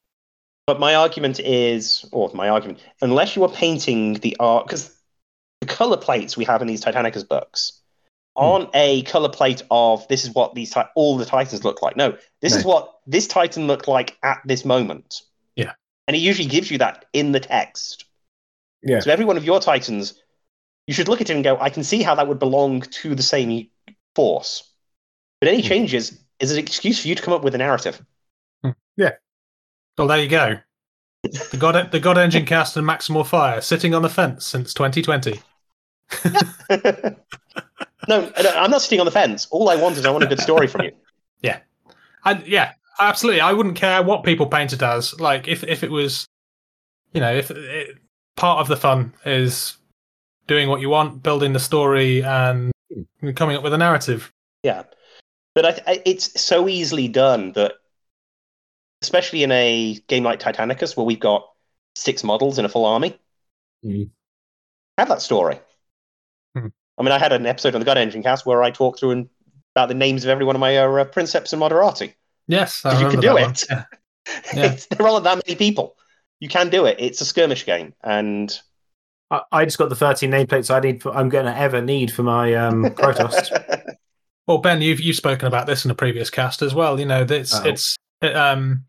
But 0.68 0.80
my 0.80 0.96
argument 0.96 1.40
is, 1.40 2.06
or 2.12 2.32
my 2.34 2.50
argument, 2.50 2.80
unless 3.02 3.36
you 3.36 3.44
are 3.44 3.50
painting 3.50 4.16
the 4.16 4.36
art, 4.40 4.66
because 4.66 4.95
the 5.66 5.74
color 5.74 5.98
plates 5.98 6.38
we 6.38 6.46
have 6.46 6.62
in 6.62 6.68
these 6.68 6.84
Titanicus 6.84 7.28
books 7.28 7.82
aren't 8.38 8.70
a 8.74 9.02
color 9.04 9.30
plate 9.30 9.62
of 9.72 10.06
this 10.10 10.26
is 10.26 10.32
what 10.36 10.54
these 10.56 10.74
ti- 10.74 10.82
all 10.96 11.18
the 11.18 11.26
Titans 11.26 11.64
look 11.64 11.82
like. 11.82 11.96
No, 11.96 12.18
this 12.42 12.54
is 12.54 12.66
what 12.66 13.00
this 13.08 13.28
Titan 13.28 13.66
looked 13.68 13.88
like 13.88 14.18
at 14.24 14.42
this 14.46 14.66
moment. 14.66 15.22
Yeah. 15.56 15.72
and 16.08 16.16
it 16.16 16.20
usually 16.20 16.48
gives 16.50 16.70
you 16.70 16.78
that 16.80 17.06
in 17.14 17.32
the 17.32 17.40
text. 17.40 18.06
Yeah. 18.84 19.00
So 19.00 19.10
every 19.12 19.24
one 19.26 19.38
of 19.38 19.46
your 19.46 19.60
Titans, 19.62 20.22
you 20.86 20.94
should 20.94 21.08
look 21.08 21.22
at 21.22 21.30
it 21.30 21.34
and 21.34 21.44
go, 21.46 21.58
I 21.60 21.70
can 21.70 21.84
see 21.84 22.04
how 22.04 22.14
that 22.16 22.28
would 22.28 22.38
belong 22.40 22.82
to 22.82 23.16
the 23.16 23.24
same 23.24 23.70
force. 24.16 24.70
But 25.40 25.48
any 25.48 25.62
Hmm. 25.62 25.68
changes 25.68 26.20
is 26.42 26.52
an 26.52 26.58
excuse 26.60 27.02
for 27.02 27.08
you 27.08 27.16
to 27.16 27.22
come 27.24 27.34
up 27.34 27.42
with 27.44 27.56
a 27.56 27.58
narrative. 27.58 28.02
Yeah. 28.98 29.12
Well, 29.98 30.08
there 30.08 30.22
you 30.22 30.30
go. 30.30 30.58
The 31.24 31.58
God, 31.58 31.92
the 31.92 32.00
God 32.02 32.18
Engine 32.18 32.46
cast 32.46 32.76
and 32.78 32.86
Maximal 32.86 33.26
Fire 33.26 33.62
sitting 33.62 33.96
on 33.96 34.02
the 34.04 34.10
fence 34.10 34.46
since 34.46 34.74
2020. 34.74 35.40
no, 36.70 37.16
no, 38.08 38.30
I'm 38.56 38.72
not 38.72 38.82
sitting 38.82 39.00
on 39.00 39.06
the 39.06 39.12
fence. 39.12 39.48
All 39.52 39.70
I 39.70 39.76
want 39.76 39.98
is 39.98 40.06
I 40.06 40.12
want 40.12 40.24
a 40.24 40.28
good 40.28 40.40
story 40.40 40.68
from 40.68 40.82
you. 40.84 40.92
Yeah, 41.42 41.60
I, 42.24 42.42
yeah, 42.46 42.72
absolutely. 43.00 43.42
I 43.42 43.54
wouldn't 43.54 43.76
care 43.76 44.02
what 44.02 44.24
people 44.24 44.48
paint 44.48 44.74
it 44.74 44.82
as. 44.82 45.20
Like, 45.20 45.48
if 45.48 45.64
if 45.64 45.84
it 45.84 45.92
was, 45.92 46.26
you 47.14 47.22
know, 47.22 47.32
if 47.32 47.52
it, 47.52 47.98
part 48.36 48.60
of 48.60 48.68
the 48.68 48.78
fun 48.78 49.14
is 49.26 49.78
doing 50.48 50.70
what 50.70 50.82
you 50.82 50.90
want, 50.90 51.22
building 51.22 51.54
the 51.54 51.60
story, 51.60 52.24
and 52.24 52.72
coming 53.36 53.58
up 53.58 53.64
with 53.64 53.74
a 53.74 53.78
narrative. 53.78 54.32
Yeah, 54.64 54.84
but 55.54 55.66
I, 55.66 55.82
I, 55.86 56.02
it's 56.06 56.42
so 56.42 56.68
easily 56.68 57.08
done 57.10 57.52
that, 57.52 57.74
especially 59.04 59.44
in 59.44 59.52
a 59.52 60.00
game 60.08 60.24
like 60.24 60.40
Titanicus, 60.40 60.98
where 60.98 61.06
we've 61.06 61.20
got 61.20 61.48
six 61.96 62.24
models 62.24 62.58
in 62.58 62.66
a 62.66 62.70
full 62.70 62.86
army, 62.86 63.20
Mm. 63.86 64.10
have 64.98 65.10
that 65.10 65.22
story. 65.22 65.60
I 66.98 67.04
mean, 67.04 67.12
I 67.12 67.20
had 67.20 67.34
an 67.34 67.46
episode 67.46 67.76
on 67.76 67.82
the 67.82 67.86
God 67.86 67.98
Engine 67.98 68.24
cast 68.24 68.46
where 68.46 68.64
I 68.64 68.72
talked 68.72 69.00
through 69.00 69.12
and, 69.12 69.30
about 69.76 69.90
the 69.90 69.94
names 69.96 70.24
of 70.24 70.30
every 70.30 70.46
one 70.46 70.56
of 70.56 70.60
my 70.62 70.78
uh, 70.78 71.04
princeps 71.06 71.52
and 71.54 71.62
moderati. 71.62 72.14
Yes, 72.48 72.86
I 72.86 72.92
'Cause 72.92 73.02
you 73.02 73.10
can 73.10 73.20
do 73.20 73.38
it. 73.38 73.64
Yeah. 73.70 73.84
Yeah. 74.56 74.76
There 74.90 75.08
aren't 75.08 75.24
that 75.26 75.42
many 75.46 75.56
people. 75.56 75.96
You 76.40 76.50
can 76.50 76.70
do 76.70 76.86
it. 76.86 76.96
It's 77.00 77.22
a 77.22 77.26
skirmish 77.26 77.64
game, 77.66 77.94
and 78.04 78.60
I, 79.30 79.42
I 79.52 79.66
just 79.66 79.78
got 79.78 79.90
the 79.90 79.96
13 79.96 80.32
nameplates 80.32 80.74
I 80.74 80.80
need. 80.80 81.04
For, 81.04 81.16
I'm 81.16 81.30
going 81.30 81.46
to 81.46 81.56
ever 81.56 81.80
need 81.82 82.12
for 82.12 82.24
my 82.24 82.54
um, 82.56 82.86
Protoss. 82.86 83.50
Well, 84.48 84.60
Ben, 84.60 84.80
you've 84.82 85.00
you've 85.00 85.16
spoken 85.16 85.48
about 85.48 85.66
this 85.66 85.86
in 85.86 85.92
a 85.92 85.96
previous 85.96 86.30
cast 86.30 86.62
as 86.62 86.74
well. 86.76 87.00
You 87.00 87.06
know, 87.08 87.24
that 87.24 87.36
it's 87.40 87.56
Oh. 87.56 87.64
it's 87.64 87.96
it, 88.22 88.36
um 88.36 88.86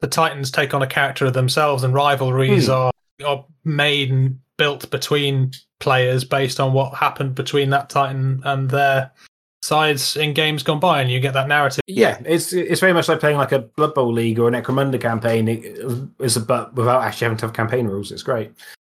the 0.00 0.06
Titans 0.06 0.50
take 0.52 0.72
on 0.72 0.82
a 0.82 0.86
character 0.86 1.26
of 1.26 1.32
themselves, 1.34 1.82
and 1.84 1.92
rivalries 1.92 2.66
Hmm. 2.66 2.72
are 2.72 2.92
are 3.26 3.44
made 3.64 4.10
and 4.12 4.38
built 4.56 4.88
between 4.90 5.50
players 5.80 6.24
based 6.24 6.60
on 6.60 6.72
what 6.72 6.94
happened 6.94 7.34
between 7.34 7.70
that 7.70 7.90
Titan 7.90 8.42
and 8.44 8.70
their 8.70 9.10
sides 9.62 10.16
in 10.16 10.32
games 10.32 10.62
gone 10.62 10.80
by, 10.80 11.00
and 11.00 11.10
you 11.10 11.20
get 11.20 11.34
that 11.34 11.48
narrative. 11.48 11.80
Yeah, 11.86 12.20
it's 12.24 12.52
it's 12.52 12.80
very 12.80 12.92
much 12.92 13.08
like 13.08 13.20
playing 13.20 13.36
like 13.36 13.52
a 13.52 13.60
Blood 13.60 13.94
Bowl 13.94 14.12
league 14.12 14.38
or 14.38 14.48
an 14.48 14.54
Necromunda 14.54 15.00
campaign. 15.00 15.48
It 15.48 15.82
is 16.18 16.36
a 16.36 16.40
but 16.40 16.74
without 16.74 17.02
actually 17.02 17.26
having 17.26 17.38
to 17.38 17.46
have 17.46 17.54
campaign 17.54 17.86
rules. 17.86 18.12
It's 18.12 18.22
great. 18.22 18.52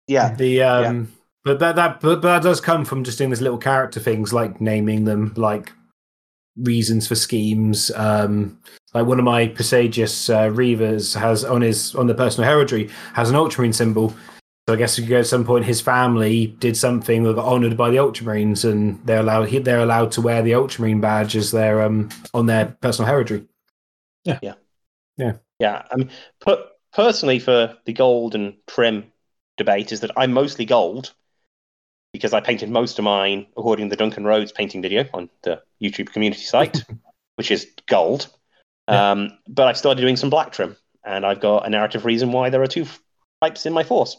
yeah, 0.07 0.35
The 0.35 0.63
um, 0.63 1.11
but 1.43 1.59
that 1.59 1.75
that 1.75 2.01
but, 2.01 2.21
but 2.21 2.33
that 2.33 2.43
does 2.43 2.61
come 2.61 2.85
from 2.85 3.03
just 3.03 3.17
doing 3.17 3.29
these 3.29 3.41
little 3.41 3.57
character 3.57 3.99
things 3.99 4.33
like 4.33 4.61
naming 4.61 5.05
them, 5.05 5.33
like 5.35 5.71
reasons 6.57 7.07
for 7.07 7.15
schemes. 7.15 7.91
Um, 7.95 8.59
like 8.93 9.05
one 9.05 9.19
of 9.19 9.25
my 9.25 9.47
Presagius 9.47 10.33
uh, 10.33 10.53
Reavers 10.53 11.17
has 11.17 11.43
on 11.43 11.61
his 11.61 11.95
on 11.95 12.07
the 12.07 12.13
personal 12.13 12.47
heraldry 12.47 12.89
has 13.13 13.29
an 13.29 13.35
Ultramarine 13.35 13.73
symbol. 13.73 14.13
So 14.67 14.75
I 14.75 14.77
guess 14.77 14.99
at 14.99 15.27
some 15.27 15.43
point 15.43 15.65
his 15.65 15.81
family 15.81 16.47
did 16.59 16.77
something 16.77 17.23
that 17.23 17.35
got 17.35 17.45
honoured 17.45 17.75
by 17.75 17.89
the 17.89 17.97
Ultramarines, 17.97 18.69
and 18.69 19.05
they're 19.05 19.19
allowed 19.19 19.49
they're 19.49 19.79
allowed 19.79 20.11
to 20.13 20.21
wear 20.21 20.41
the 20.41 20.53
Ultramarine 20.53 21.01
badge 21.01 21.35
as 21.35 21.51
their 21.51 21.81
um 21.81 22.09
on 22.33 22.45
their 22.45 22.77
personal 22.81 23.07
heraldry. 23.07 23.45
yeah. 24.23 24.39
Yeah, 24.41 24.53
yeah, 25.17 25.33
yeah. 25.59 25.83
I 25.91 25.95
mean, 25.95 26.09
per- 26.39 26.67
personally, 26.93 27.39
for 27.39 27.75
the 27.85 27.93
gold 27.93 28.35
and 28.35 28.55
trim 28.67 29.11
debate, 29.57 29.91
is 29.91 30.01
that 30.01 30.11
I'm 30.15 30.31
mostly 30.31 30.65
gold 30.65 31.13
because 32.13 32.33
I 32.33 32.41
painted 32.41 32.69
most 32.69 32.99
of 32.99 33.05
mine 33.05 33.47
according 33.57 33.87
to 33.87 33.89
the 33.89 33.99
Duncan 33.99 34.25
Rhodes 34.25 34.51
painting 34.51 34.81
video 34.81 35.05
on 35.13 35.29
the 35.43 35.61
YouTube 35.81 36.11
community 36.11 36.43
site, 36.43 36.83
which 37.35 37.51
is 37.51 37.67
gold. 37.87 38.27
Yeah. 38.87 39.11
Um, 39.11 39.37
but 39.47 39.67
I've 39.67 39.77
started 39.77 40.01
doing 40.01 40.17
some 40.17 40.29
black 40.29 40.51
trim, 40.51 40.75
and 41.03 41.25
I've 41.25 41.39
got 41.39 41.65
a 41.65 41.69
narrative 41.69 42.05
reason 42.05 42.31
why 42.31 42.49
there 42.49 42.61
are 42.61 42.67
two 42.67 42.83
f- 42.83 43.01
types 43.41 43.65
in 43.65 43.73
my 43.73 43.83
force. 43.83 44.17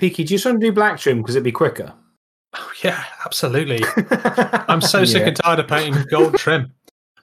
Peaky, 0.00 0.24
do 0.24 0.32
you 0.32 0.38
just 0.38 0.46
want 0.46 0.58
to 0.60 0.66
do 0.66 0.72
black 0.72 0.98
trim 0.98 1.18
because 1.18 1.34
it'd 1.36 1.44
be 1.44 1.52
quicker? 1.52 1.92
Oh, 2.54 2.72
yeah, 2.82 3.04
absolutely. 3.26 3.84
I'm 4.66 4.80
so 4.80 5.04
sick 5.04 5.26
and 5.26 5.36
tired 5.36 5.58
of 5.60 5.68
painting 5.68 6.04
gold 6.10 6.36
trim. 6.36 6.72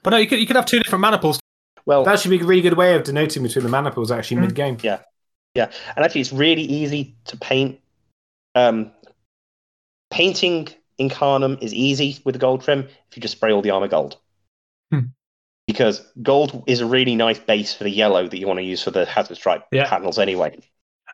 But 0.04 0.10
no, 0.10 0.16
you 0.16 0.28
could 0.28 0.38
you 0.38 0.46
could 0.46 0.54
have 0.54 0.64
two 0.64 0.78
different 0.78 1.02
maniples. 1.02 1.40
Well, 1.86 2.04
That 2.04 2.20
should 2.20 2.30
be 2.30 2.38
a 2.38 2.44
really 2.44 2.62
good 2.62 2.76
way 2.76 2.94
of 2.94 3.02
denoting 3.02 3.42
between 3.42 3.64
the 3.64 3.68
maniples 3.68 4.12
actually 4.12 4.36
Mm. 4.36 4.40
mid 4.42 4.54
game. 4.54 4.78
Yeah, 4.82 5.00
yeah, 5.54 5.72
and 5.96 6.04
actually, 6.04 6.20
it's 6.20 6.32
really 6.32 6.62
easy 6.62 7.16
to 7.24 7.36
paint. 7.36 7.80
Um, 8.54 8.92
painting 10.10 10.68
Incarnum 11.00 11.60
is 11.60 11.74
easy 11.74 12.20
with 12.24 12.34
the 12.34 12.38
gold 12.38 12.62
trim 12.62 12.80
if 13.10 13.16
you 13.16 13.20
just 13.20 13.32
spray 13.36 13.52
all 13.52 13.60
the 13.62 13.70
armor 13.70 13.88
gold. 13.88 14.18
Hmm. 14.92 15.00
Because 15.66 16.06
gold 16.22 16.62
is 16.68 16.80
a 16.80 16.86
really 16.86 17.16
nice 17.16 17.38
base 17.40 17.74
for 17.74 17.82
the 17.84 17.90
yellow 17.90 18.28
that 18.28 18.38
you 18.38 18.46
want 18.46 18.58
to 18.60 18.64
use 18.64 18.82
for 18.82 18.92
the 18.92 19.04
hazard 19.04 19.36
stripe 19.36 19.64
Yeah. 19.72 19.88
panels 19.88 20.18
anyway. 20.18 20.58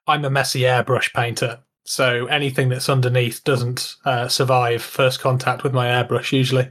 I'm 0.07 0.25
a 0.25 0.31
messy 0.31 0.61
airbrush 0.61 1.13
painter, 1.15 1.61
so 1.85 2.27
anything 2.27 2.69
that's 2.69 2.89
underneath 2.89 3.43
doesn't 3.45 3.97
uh, 4.05 4.29
survive 4.29 4.83
first 4.83 5.21
contact 5.21 5.65
with 5.65 5.73
my 5.73 5.87
airbrush. 5.87 6.33
Usually, 6.33 6.69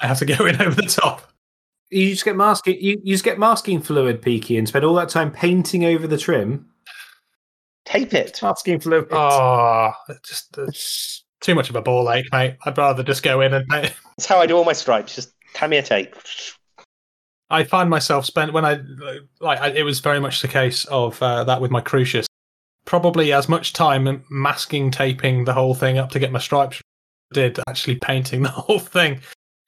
I 0.00 0.06
have 0.06 0.18
to 0.18 0.24
go 0.36 0.46
in 0.46 0.60
over 0.60 0.80
the 0.80 0.88
top. 0.88 1.32
You 1.90 2.10
just 2.10 2.24
get 2.24 2.36
masking. 2.36 2.78
You, 2.80 3.00
you 3.04 3.14
just 3.14 3.24
get 3.24 3.38
masking 3.38 3.82
fluid, 3.82 4.22
Peaky, 4.22 4.56
and 4.56 4.66
spend 4.66 4.84
all 4.84 4.94
that 4.94 5.10
time 5.10 5.30
painting 5.30 5.84
over 5.84 6.06
the 6.06 6.16
trim. 6.16 6.66
Tape 7.84 8.14
it. 8.14 8.40
Masking 8.42 8.80
fluid. 8.80 9.08
Oh, 9.10 9.92
it's 10.08 10.28
just 10.28 10.56
it's 10.58 11.24
too 11.40 11.54
much 11.54 11.68
of 11.68 11.76
a 11.76 11.82
ball 11.82 12.10
ache, 12.10 12.26
mate. 12.32 12.56
I'd 12.64 12.78
rather 12.78 13.02
just 13.02 13.22
go 13.22 13.40
in 13.42 13.52
and 13.52 13.68
paint. 13.68 13.92
That's 14.16 14.26
how 14.26 14.38
I 14.38 14.46
do 14.46 14.56
all 14.56 14.64
my 14.64 14.72
stripes. 14.72 15.14
Just 15.14 15.34
Tamiya 15.54 15.82
tape. 15.82 16.16
I 17.50 17.64
find 17.64 17.90
myself 17.90 18.24
spent 18.24 18.54
when 18.54 18.64
I 18.64 18.80
like 19.40 19.60
I, 19.60 19.68
it 19.68 19.82
was 19.82 20.00
very 20.00 20.20
much 20.20 20.40
the 20.40 20.48
case 20.48 20.86
of 20.86 21.22
uh, 21.22 21.44
that 21.44 21.60
with 21.60 21.70
my 21.70 21.82
Crucius. 21.82 22.26
Probably 22.92 23.32
as 23.32 23.48
much 23.48 23.72
time 23.72 24.22
masking 24.28 24.90
taping 24.90 25.46
the 25.46 25.54
whole 25.54 25.74
thing 25.74 25.96
up 25.96 26.10
to 26.10 26.18
get 26.18 26.30
my 26.30 26.38
stripes 26.38 26.82
did 27.32 27.58
actually 27.66 27.96
painting 27.96 28.42
the 28.42 28.50
whole 28.50 28.78
thing. 28.80 29.18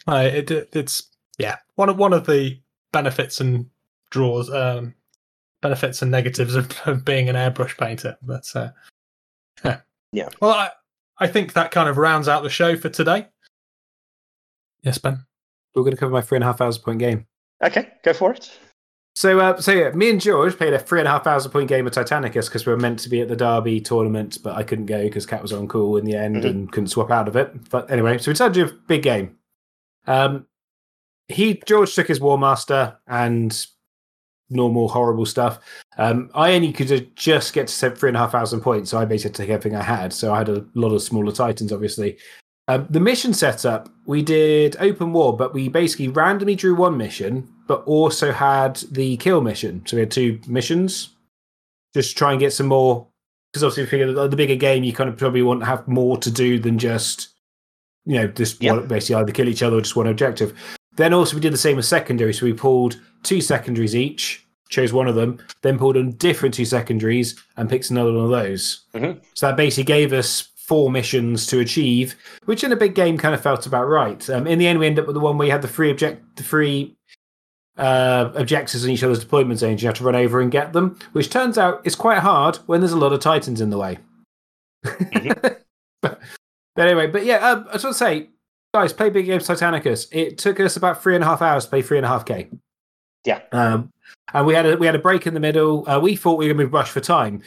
Uh, 0.07 0.29
it, 0.31 0.51
it- 0.51 0.77
it's 0.77 1.09
yeah 1.39 1.57
one 1.77 1.89
of 1.89 1.97
one 1.97 2.13
of 2.13 2.27
the 2.27 2.61
benefits 2.93 3.41
and 3.41 3.65
draws 4.11 4.51
um, 4.51 4.93
benefits 5.63 6.03
and 6.03 6.11
negatives 6.11 6.55
of, 6.55 6.71
of 6.85 7.03
being 7.03 7.31
an 7.31 7.35
airbrush 7.35 7.79
painter. 7.79 8.19
But 8.21 8.45
uh, 8.55 8.73
yeah. 9.65 9.81
Yeah. 10.13 10.29
Well, 10.43 10.51
I 10.51 10.69
I 11.17 11.27
think 11.27 11.55
that 11.55 11.71
kind 11.71 11.89
of 11.89 11.97
rounds 11.97 12.29
out 12.29 12.43
the 12.43 12.51
show 12.51 12.77
for 12.77 12.91
today. 12.91 13.27
Yes, 14.83 14.99
Ben. 14.99 15.25
We're 15.75 15.81
going 15.85 15.93
to 15.95 15.97
cover 15.97 16.13
my 16.13 16.21
three 16.21 16.37
and 16.37 16.45
a 16.45 16.49
half 16.49 16.59
thousand 16.59 16.83
point 16.83 16.99
game. 16.99 17.27
Okay, 17.63 17.89
go 18.05 18.13
for 18.13 18.35
it. 18.35 18.51
So, 19.17 19.39
uh, 19.39 19.61
so 19.61 19.71
yeah, 19.73 19.91
me 19.91 20.11
and 20.11 20.21
George 20.21 20.57
played 20.57 20.73
a 20.73 20.79
three 20.79 20.99
and 20.99 21.07
a 21.07 21.11
half 21.13 21.23
thousand 21.25 21.53
point 21.53 21.69
game 21.69 21.87
of 21.87 21.93
Titanicus 21.93 22.47
because 22.47 22.67
we 22.67 22.73
were 22.73 22.79
meant 22.79 22.99
to 23.01 23.09
be 23.09 23.21
at 23.21 23.29
the 23.29 23.37
Derby 23.37 23.81
tournament, 23.81 24.39
but 24.43 24.57
I 24.57 24.65
couldn't 24.65 24.87
go 24.87 25.05
because 25.05 25.25
Cat 25.25 25.41
was 25.41 25.53
on 25.53 25.69
call 25.69 25.97
in 25.97 26.05
the 26.05 26.17
end 26.17 26.37
Mhm. 26.43 26.51
and 26.51 26.73
couldn't 26.73 26.89
swap 26.89 27.11
out 27.13 27.29
of 27.29 27.37
it. 27.37 27.71
But 27.71 27.91
anyway, 27.91 28.19
so 28.19 28.31
we 28.31 28.35
decided 28.35 28.55
to 28.55 28.65
do 28.67 28.71
a 28.71 28.79
big 28.89 29.03
game. 29.03 29.37
Um, 30.07 30.47
he 31.29 31.63
George 31.65 31.95
took 31.95 32.09
his 32.09 32.21
War 32.21 32.39
Master 32.39 32.97
and 33.07 33.67
normal 34.51 34.89
horrible 34.89 35.27
stuff. 35.27 35.61
Um, 35.97 36.29
I 36.35 36.55
only 36.55 36.73
could 36.73 37.15
just 37.17 37.53
get 37.55 37.69
to 37.69 37.73
set 37.73 37.97
three 37.97 38.09
and 38.11 38.17
a 38.17 38.21
half 38.21 38.33
thousand 38.33 38.61
points, 38.63 38.91
so 38.91 38.99
I 38.99 39.05
basically 39.05 39.45
took 39.45 39.49
everything 39.51 39.77
I 39.79 39.83
had. 39.83 40.13
So 40.13 40.35
I 40.35 40.39
had 40.39 40.49
a 40.49 40.65
lot 40.75 40.93
of 40.93 41.01
smaller 41.03 41.33
Titans, 41.33 41.73
obviously. 41.73 42.19
Um, 42.67 42.87
the 42.91 43.01
mission 43.01 43.33
setup, 43.33 43.89
we 44.07 44.23
did 44.23 44.77
open 44.81 45.13
war, 45.13 45.37
but 45.37 45.55
we 45.55 45.69
basically 45.69 46.09
randomly 46.09 46.57
drew 46.57 46.75
one 46.75 46.97
mission, 46.97 47.49
but 47.67 47.83
also 47.85 48.33
had 48.33 48.77
the 48.91 49.17
kill 49.19 49.41
mission. 49.41 49.83
So 49.87 49.97
we 49.97 50.01
had 50.01 50.11
two 50.11 50.41
missions, 50.47 51.11
just 51.95 52.11
to 52.11 52.17
try 52.17 52.33
and 52.33 52.41
get 52.41 52.53
some 52.53 52.67
more. 52.67 53.07
Because 53.53 53.65
obviously, 53.65 53.85
we 53.85 53.89
figured 53.89 54.17
that 54.17 54.31
the 54.31 54.37
bigger 54.37 54.57
game, 54.57 54.83
you 54.83 54.93
kind 54.93 55.09
of 55.09 55.17
probably 55.17 55.43
want 55.43 55.61
to 55.61 55.67
have 55.67 55.87
more 55.87 56.17
to 56.19 56.31
do 56.31 56.59
than 56.59 56.79
just, 56.79 57.29
you 58.05 58.17
know, 58.17 58.27
just 58.27 58.63
one, 58.63 58.87
basically 58.89 59.15
either 59.15 59.33
kill 59.33 59.49
each 59.49 59.63
other 59.63 59.77
or 59.77 59.81
just 59.81 59.95
one 59.95 60.09
objective. 60.09 60.59
Then 60.97 61.15
also 61.15 61.37
we 61.37 61.41
did 61.41 61.53
the 61.53 61.59
same 61.59 61.77
with 61.77 61.85
secondary. 61.87 62.35
So 62.35 62.47
we 62.47 62.53
pulled 62.53 63.01
two 63.23 63.41
secondaries 63.41 63.95
each, 63.95 64.45
chose 64.71 64.93
one 64.93 65.07
of 65.07 65.15
them, 65.15 65.39
then 65.63 65.79
pulled 65.79 65.97
on 65.97 66.13
different 66.13 66.55
two 66.55 66.65
secondaries 66.65 67.41
and 67.57 67.71
picked 67.71 67.91
another 67.91 68.13
one 68.13 68.25
of 68.25 68.31
those. 68.31 68.85
Mhm. 68.95 69.21
So 69.35 69.47
that 69.47 69.57
basically 69.57 69.85
gave 69.85 70.13
us 70.13 70.49
four 70.57 70.91
missions 70.91 71.47
to 71.47 71.61
achieve, 71.61 72.17
which 72.47 72.65
in 72.65 72.73
a 72.73 72.77
big 72.77 72.95
game 72.95 73.19
kind 73.19 73.35
of 73.35 73.41
felt 73.41 73.67
about 73.67 73.85
right. 73.87 74.29
Um, 74.31 74.47
in 74.47 74.59
the 74.59 74.67
end, 74.67 74.79
we 74.79 74.87
ended 74.87 75.03
up 75.03 75.07
with 75.07 75.15
the 75.15 75.21
one 75.21 75.37
where 75.39 75.47
you 75.47 75.53
had 75.53 75.63
the 75.63 75.69
three 75.69 75.91
object, 75.91 76.37
the 76.37 76.43
three 76.43 76.97
uh, 77.77 78.31
objectives 78.35 78.85
in 78.85 78.91
each 78.91 79.03
other's 79.03 79.21
deployment 79.21 79.61
zones. 79.61 79.83
You 79.83 79.89
have 79.89 79.97
to 79.97 80.05
run 80.05 80.17
over 80.17 80.41
and 80.41 80.51
get 80.51 80.73
them, 80.73 80.99
which 81.13 81.31
turns 81.31 81.59
out 81.59 81.81
is 81.85 81.95
quite 81.95 82.19
hard 82.19 82.57
when 82.67 82.81
there's 82.81 82.93
a 82.93 82.99
lot 82.99 83.13
of 83.13 83.21
titans 83.21 83.61
in 83.61 83.71
the 83.71 83.79
way. 83.79 83.99
but, 84.83 85.63
But 86.75 86.89
anyway, 86.89 87.07
but 87.07 87.25
yeah, 87.25 87.37
um, 87.37 87.67
I 87.69 87.75
just 87.75 87.85
want 87.85 87.95
to 87.95 87.99
say, 87.99 88.31
guys, 88.73 88.93
play 88.93 89.11
big 89.11 89.27
games 89.27 89.47
Titanicus. 89.47 90.09
It 90.11 90.39
took 90.39 90.59
us 90.59 90.77
about 90.77 91.03
three 91.03 91.15
and 91.15 91.23
a 91.23 91.27
half 91.27 91.41
hours 91.41 91.65
to 91.65 91.71
play 91.71 91.83
three 91.83 91.99
and 91.99 92.05
a 92.05 92.09
half 92.09 92.27
k. 92.27 92.49
Yeah. 93.25 93.41
Um, 93.53 93.91
and 94.33 94.47
we 94.47 94.55
had 94.55 94.67
a 94.67 94.77
we 94.77 94.87
had 94.87 94.95
a 94.95 95.01
break 95.01 95.27
in 95.27 95.35
the 95.35 95.41
middle. 95.41 95.89
Uh, 95.89 96.01
we 96.01 96.17
thought 96.17 96.39
we 96.39 96.47
were 96.47 96.55
going 96.55 96.67
to 96.67 96.71
be 96.71 96.77
rushed 96.77 96.93
for 96.93 97.01
time. 97.01 97.43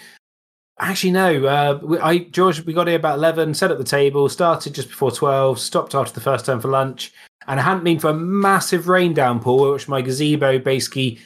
Actually, 0.79 1.11
no. 1.11 1.45
Uh, 1.45 1.79
we, 1.83 1.99
I 1.99 2.19
George, 2.19 2.63
we 2.65 2.73
got 2.73 2.87
here 2.87 2.95
about 2.95 3.17
eleven. 3.17 3.53
Set 3.53 3.71
up 3.71 3.77
the 3.77 3.83
table. 3.83 4.29
Started 4.29 4.73
just 4.73 4.89
before 4.89 5.11
twelve. 5.11 5.59
Stopped 5.59 5.93
after 5.93 6.13
the 6.13 6.21
first 6.21 6.45
turn 6.45 6.61
for 6.61 6.69
lunch. 6.69 7.13
And 7.47 7.59
it 7.59 7.63
hadn't 7.63 7.83
been 7.83 7.99
for 7.99 8.09
a 8.09 8.13
massive 8.13 8.87
rain 8.87 9.13
downpour, 9.13 9.73
which 9.73 9.87
my 9.87 10.01
gazebo 10.01 10.59
basically 10.59 11.19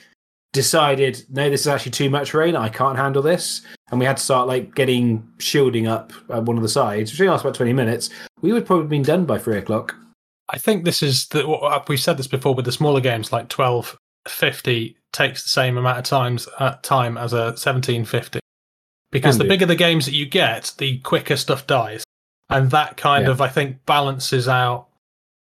decided, 0.53 1.23
no, 1.29 1.49
this 1.49 1.61
is 1.61 1.67
actually 1.67 1.91
too 1.93 2.09
much 2.09 2.33
rain. 2.33 2.55
I 2.55 2.69
can't 2.69 2.97
handle 2.97 3.21
this. 3.21 3.61
And 3.89 3.99
we 3.99 4.05
had 4.05 4.17
to 4.17 4.23
start 4.23 4.47
like 4.47 4.75
getting 4.75 5.27
shielding 5.39 5.87
up 5.87 6.11
at 6.29 6.43
one 6.43 6.57
of 6.57 6.63
the 6.63 6.69
sides, 6.69 7.11
which 7.11 7.21
only 7.21 7.31
lasted 7.31 7.47
about 7.47 7.55
twenty 7.55 7.73
minutes. 7.73 8.09
We 8.41 8.51
would 8.53 8.65
probably 8.65 8.83
have 8.83 8.89
been 8.89 9.03
done 9.03 9.25
by 9.25 9.37
three 9.37 9.57
o'clock. 9.57 9.95
I 10.49 10.57
think 10.57 10.83
this 10.83 11.01
is 11.01 11.27
the 11.27 11.47
what- 11.47 11.87
we've 11.87 11.99
said 11.99 12.17
this 12.17 12.27
before 12.27 12.53
with 12.53 12.65
the 12.65 12.71
smaller 12.71 12.99
games 12.99 13.31
like 13.31 13.47
twelve 13.49 13.97
fifty 14.27 14.97
takes 15.13 15.43
the 15.43 15.49
same 15.49 15.77
amount 15.77 15.97
of 15.99 16.03
times 16.03 16.47
uh, 16.59 16.75
time 16.83 17.17
as 17.17 17.33
a 17.33 17.55
seventeen 17.57 18.05
fifty 18.05 18.39
because 19.11 19.37
the 19.37 19.43
bigger 19.45 19.65
the 19.65 19.75
games 19.75 20.05
that 20.05 20.13
you 20.13 20.25
get, 20.25 20.73
the 20.77 20.99
quicker 20.99 21.35
stuff 21.37 21.65
dies, 21.67 22.03
and 22.49 22.69
that 22.71 22.97
kind 22.97 23.25
Yeah. 23.25 23.31
of 23.31 23.41
I 23.41 23.47
think 23.47 23.85
balances 23.85 24.47
out 24.47 24.87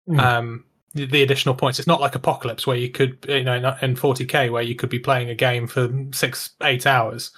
Mm. 0.09 0.19
um, 0.19 0.65
the, 0.93 1.05
the 1.05 1.23
additional 1.23 1.55
points. 1.55 1.79
It's 1.79 1.87
not 1.87 2.01
like 2.01 2.15
Apocalypse 2.15 2.67
where 2.67 2.77
you 2.77 2.89
could 2.89 3.25
you 3.27 3.43
know 3.43 3.75
in 3.81 3.95
forty 3.95 4.25
k 4.25 4.49
where 4.49 4.63
you 4.63 4.75
could 4.75 4.89
be 4.89 4.99
playing 4.99 5.29
a 5.29 5.35
game 5.35 5.67
for 5.67 5.89
six 6.11 6.51
eight 6.63 6.85
hours. 6.85 7.31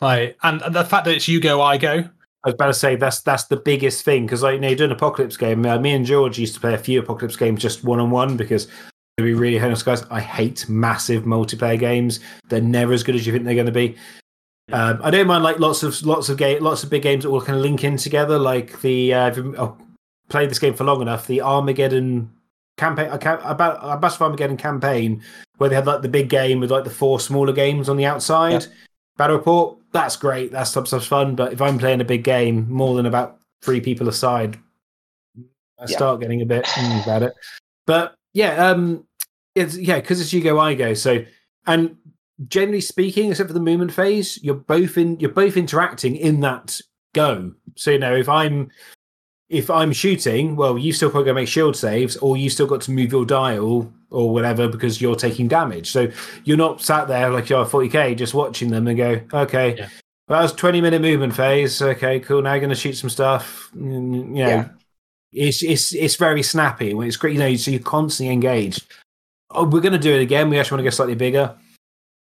Like 0.00 0.36
and 0.42 0.60
the 0.60 0.84
fact 0.84 1.04
that 1.04 1.14
it's 1.14 1.28
you 1.28 1.40
go 1.40 1.60
I 1.60 1.76
go 1.76 2.08
I 2.44 2.48
was 2.48 2.54
about 2.54 2.66
to 2.68 2.74
say 2.74 2.96
that's 2.96 3.20
that's 3.20 3.44
the 3.44 3.56
biggest 3.56 4.04
thing 4.04 4.24
because 4.24 4.42
like 4.42 4.54
you 4.54 4.60
know, 4.60 4.74
doing 4.74 4.90
an 4.90 4.96
apocalypse 4.96 5.36
game. 5.36 5.66
Uh, 5.66 5.78
me 5.78 5.92
and 5.92 6.06
George 6.06 6.38
used 6.38 6.54
to 6.54 6.60
play 6.60 6.74
a 6.74 6.78
few 6.78 7.00
apocalypse 7.00 7.36
games 7.36 7.60
just 7.60 7.82
one 7.82 7.98
on 7.98 8.10
one 8.10 8.36
because 8.36 8.66
to 8.66 9.24
be 9.24 9.34
really 9.34 9.58
honest, 9.58 9.84
guys, 9.84 10.04
I 10.10 10.20
hate 10.20 10.68
massive 10.68 11.24
multiplayer 11.24 11.78
games. 11.78 12.20
They're 12.48 12.60
never 12.60 12.92
as 12.92 13.02
good 13.02 13.16
as 13.16 13.26
you 13.26 13.32
think 13.32 13.44
they're 13.44 13.54
going 13.54 13.66
to 13.66 13.72
be. 13.72 13.96
Um, 14.70 15.00
I 15.02 15.10
don't 15.10 15.26
mind 15.26 15.42
like 15.42 15.58
lots 15.58 15.82
of 15.82 16.00
lots 16.06 16.28
of 16.28 16.36
game, 16.36 16.62
lots 16.62 16.84
of 16.84 16.90
big 16.90 17.02
games 17.02 17.24
that 17.24 17.30
all 17.30 17.40
kind 17.40 17.56
of 17.56 17.62
link 17.62 17.82
in 17.82 17.96
together. 17.96 18.38
Like 18.38 18.80
the 18.82 19.12
uh, 19.14 19.34
oh, 19.58 19.76
played 20.28 20.50
this 20.50 20.58
game 20.58 20.74
for 20.74 20.84
long 20.84 21.02
enough, 21.02 21.26
the 21.26 21.40
Armageddon 21.40 22.30
campaign 22.76 23.10
ca- 23.18 23.40
about 23.44 23.78
uh, 23.82 23.96
Battle 23.96 24.16
of 24.16 24.22
Armageddon 24.22 24.56
campaign 24.56 25.22
where 25.58 25.68
they 25.68 25.76
had 25.76 25.86
like 25.86 26.02
the 26.02 26.08
big 26.08 26.28
game 26.28 26.60
with 26.60 26.70
like 26.70 26.84
the 26.84 26.90
four 26.90 27.20
smaller 27.20 27.52
games 27.52 27.88
on 27.88 27.96
the 27.96 28.06
outside. 28.06 28.66
Battle 29.16 29.36
report, 29.36 29.78
that's 29.92 30.16
great. 30.16 30.52
that's 30.52 30.70
stuff 30.70 30.86
stuff's 30.86 31.06
fun. 31.06 31.34
But 31.34 31.52
if 31.52 31.60
I'm 31.60 31.78
playing 31.78 32.00
a 32.00 32.04
big 32.04 32.22
game, 32.22 32.70
more 32.70 32.96
than 32.96 33.06
about 33.06 33.38
three 33.62 33.80
people 33.80 34.08
aside, 34.08 34.58
I 35.78 35.86
start 35.86 36.20
getting 36.20 36.40
a 36.40 36.46
bit 36.46 36.64
mm, 36.64 37.02
about 37.02 37.24
it. 37.24 37.34
But 37.86 38.14
yeah, 38.32 38.68
um, 38.68 39.04
it's 39.54 39.76
yeah, 39.76 39.96
because 39.96 40.20
it's 40.20 40.32
you 40.32 40.40
go, 40.40 40.60
I 40.60 40.74
go. 40.74 40.94
So 40.94 41.24
and 41.66 41.96
generally 42.46 42.80
speaking, 42.80 43.30
except 43.30 43.48
for 43.48 43.54
the 43.54 43.60
movement 43.60 43.92
phase, 43.92 44.38
you're 44.42 44.54
both 44.54 44.96
in 44.96 45.18
you're 45.18 45.30
both 45.30 45.56
interacting 45.56 46.14
in 46.16 46.40
that 46.40 46.80
go. 47.14 47.52
So 47.76 47.90
you 47.90 47.98
know, 47.98 48.14
if 48.14 48.28
I'm 48.28 48.70
if 49.48 49.70
I'm 49.70 49.92
shooting, 49.92 50.56
well, 50.56 50.76
you 50.76 50.92
still 50.92 51.10
probably 51.10 51.24
got 51.26 51.30
to 51.30 51.34
make 51.34 51.48
shield 51.48 51.76
saves, 51.76 52.16
or 52.18 52.36
you 52.36 52.50
still 52.50 52.66
got 52.66 52.82
to 52.82 52.90
move 52.90 53.12
your 53.12 53.24
dial 53.24 53.90
or 54.10 54.32
whatever 54.32 54.68
because 54.68 55.00
you're 55.00 55.16
taking 55.16 55.48
damage. 55.48 55.90
So 55.90 56.10
you're 56.44 56.56
not 56.56 56.80
sat 56.82 57.08
there 57.08 57.30
like 57.30 57.48
you're 57.48 57.64
40k 57.64 58.16
just 58.16 58.34
watching 58.34 58.70
them 58.70 58.86
and 58.88 58.96
go, 58.96 59.20
okay, 59.32 59.76
Yeah. 59.76 59.88
well, 60.28 60.38
that 60.40 60.42
was 60.42 60.52
20 60.52 60.80
minute 60.80 61.00
movement 61.02 61.34
phase. 61.34 61.80
Okay, 61.80 62.20
cool. 62.20 62.42
Now 62.42 62.52
you're 62.52 62.60
going 62.60 62.70
to 62.70 62.76
shoot 62.76 62.94
some 62.94 63.10
stuff. 63.10 63.70
Mm, 63.76 64.14
You 64.36 64.44
know, 64.44 64.48
Yeah. 64.48 64.68
it's 65.32 65.62
it's 65.62 65.94
it's 65.94 66.16
very 66.16 66.42
snappy. 66.42 66.92
When 66.94 67.06
it's 67.08 67.16
great, 67.16 67.32
you 67.34 67.38
know, 67.38 67.54
so 67.56 67.70
you're 67.70 67.80
constantly 67.80 68.32
engaged. 68.32 68.84
Oh, 69.50 69.64
we're 69.64 69.80
going 69.80 69.92
to 69.94 69.98
do 69.98 70.12
it 70.14 70.20
again. 70.20 70.50
We 70.50 70.58
actually 70.58 70.76
want 70.76 70.80
to 70.80 70.90
go 70.90 70.94
slightly 70.94 71.14
bigger. 71.14 71.54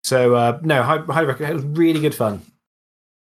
So 0.04 0.34
uh, 0.34 0.58
no, 0.62 0.82
high, 0.82 0.98
high 0.98 1.22
recommend. 1.22 1.52
It 1.52 1.56
was 1.56 1.78
really 1.78 2.00
good 2.00 2.14
fun. 2.14 2.42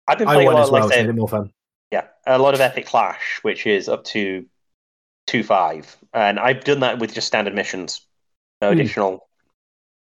I've 0.09 0.19
been 0.19 0.29
I 0.29 0.35
playing 0.35 0.49
a 0.49 0.53
lot, 0.53 0.63
as 0.63 0.71
well. 0.71 0.83
like 0.83 0.91
so 0.91 0.95
I 0.95 0.95
it 0.95 0.99
said, 0.99 1.07
made 1.07 1.11
it 1.11 1.19
more 1.19 1.29
fun. 1.29 1.51
Yeah, 1.93 2.07
a 2.27 2.39
lot 2.39 2.55
of 2.55 2.61
Epic 2.61 2.87
Clash, 2.87 3.39
which 3.43 3.67
is 3.67 3.89
up 3.89 4.03
to 4.05 4.47
two 5.27 5.45
five, 5.45 5.97
and 6.13 6.41
I've 6.41 6.65
done 6.65 6.81
that 6.81 6.99
with 6.99 7.15
just 7.15 7.27
standard 7.29 7.55
missions, 7.55 8.01
no 8.61 8.69
Hmm. 8.69 8.81
additional. 8.81 9.29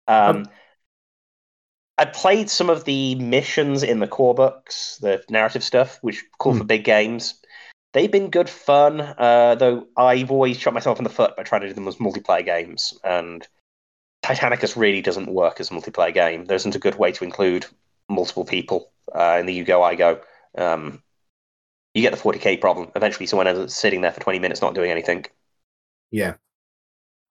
Um, 0.09 0.47
I 1.99 2.07
played 2.07 2.49
some 2.49 2.71
of 2.71 2.85
the 2.85 3.17
missions 3.17 3.83
in 3.83 3.99
the 3.99 4.09
core 4.09 4.35
books, 4.35 4.99
the 4.99 5.23
narrative 5.29 5.63
stuff, 5.63 5.99
which 6.01 6.25
call 6.39 6.53
Hmm. 6.53 6.59
for 6.59 6.65
big 6.65 6.85
games. 6.85 7.35
They've 7.93 8.11
been 8.11 8.31
good 8.31 8.49
fun, 8.49 9.01
uh, 9.01 9.57
though 9.57 9.87
I've 9.97 10.31
always 10.31 10.59
shot 10.59 10.73
myself 10.73 10.99
in 10.99 11.05
the 11.05 11.11
foot 11.11 11.37
by 11.37 11.43
trying 11.43 11.61
to 11.63 11.69
do 11.69 11.75
them 11.75 11.89
as 11.89 11.97
multiplayer 11.97 12.45
games, 12.45 12.99
and 13.05 13.47
Titanicus 14.25 14.77
really 14.77 15.03
doesn't 15.03 15.29
work 15.29 15.61
as 15.61 15.71
a 15.71 15.75
multiplayer 15.75 16.15
game. 16.15 16.45
There 16.47 16.57
isn't 16.57 16.77
a 16.77 16.79
good 16.79 16.95
way 16.95 17.13
to 17.13 17.25
include 17.25 17.67
multiple 18.09 18.45
people 18.45 18.91
uh, 19.15 19.37
in 19.41 19.47
the 19.47 19.53
you 19.53 19.65
go 19.65 19.83
I 19.83 19.95
go. 19.97 20.21
Um, 20.57 21.03
you 21.95 22.03
get 22.03 22.13
the 22.13 22.19
40k 22.19 22.61
problem. 22.61 22.91
Eventually, 22.97 23.27
someone 23.27 23.47
ends 23.47 23.61
up 23.61 23.71
sitting 23.71 24.01
there 24.01 24.13
for 24.13 24.21
20 24.21 24.39
minutes 24.39 24.61
not 24.63 24.75
doing 24.75 24.91
anything. 24.91 25.25
Yeah. 26.11 26.35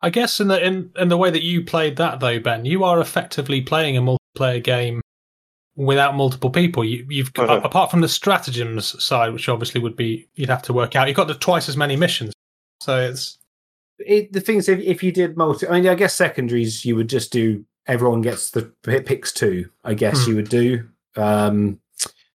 I 0.01 0.09
guess 0.09 0.39
in 0.39 0.47
the 0.47 0.63
in, 0.65 0.91
in 0.97 1.09
the 1.09 1.17
way 1.17 1.29
that 1.29 1.43
you 1.43 1.63
played 1.63 1.97
that 1.97 2.19
though, 2.19 2.39
Ben, 2.39 2.65
you 2.65 2.83
are 2.83 2.99
effectively 2.99 3.61
playing 3.61 3.97
a 3.97 4.01
multiplayer 4.01 4.63
game 4.63 5.01
without 5.75 6.15
multiple 6.15 6.49
people. 6.49 6.83
You, 6.83 7.05
you've 7.09 7.31
Uh-huh. 7.37 7.61
apart 7.63 7.91
from 7.91 8.01
the 8.01 8.07
stratagems 8.09 9.01
side, 9.03 9.31
which 9.33 9.47
obviously 9.47 9.79
would 9.79 9.95
be 9.95 10.27
you'd 10.35 10.49
have 10.49 10.63
to 10.63 10.73
work 10.73 10.95
out. 10.95 11.07
You've 11.07 11.17
got 11.17 11.27
the 11.27 11.35
twice 11.35 11.69
as 11.69 11.77
many 11.77 11.95
missions, 11.95 12.33
so 12.79 12.99
it's 12.99 13.37
it, 13.99 14.33
the 14.33 14.41
thing 14.41 14.57
is, 14.57 14.67
if, 14.67 14.79
if 14.79 15.03
you 15.03 15.11
did 15.11 15.37
multi, 15.37 15.67
I 15.67 15.73
mean, 15.79 15.87
I 15.87 15.93
guess 15.93 16.15
secondaries, 16.15 16.83
you 16.83 16.95
would 16.95 17.07
just 17.07 17.31
do 17.31 17.63
everyone 17.85 18.21
gets 18.21 18.49
the 18.49 18.73
p- 18.83 19.01
picks 19.01 19.31
two. 19.31 19.69
I 19.83 19.93
guess 19.93 20.23
Hmm. 20.25 20.29
you 20.31 20.35
would 20.37 20.49
do. 20.49 20.89
Um, 21.15 21.79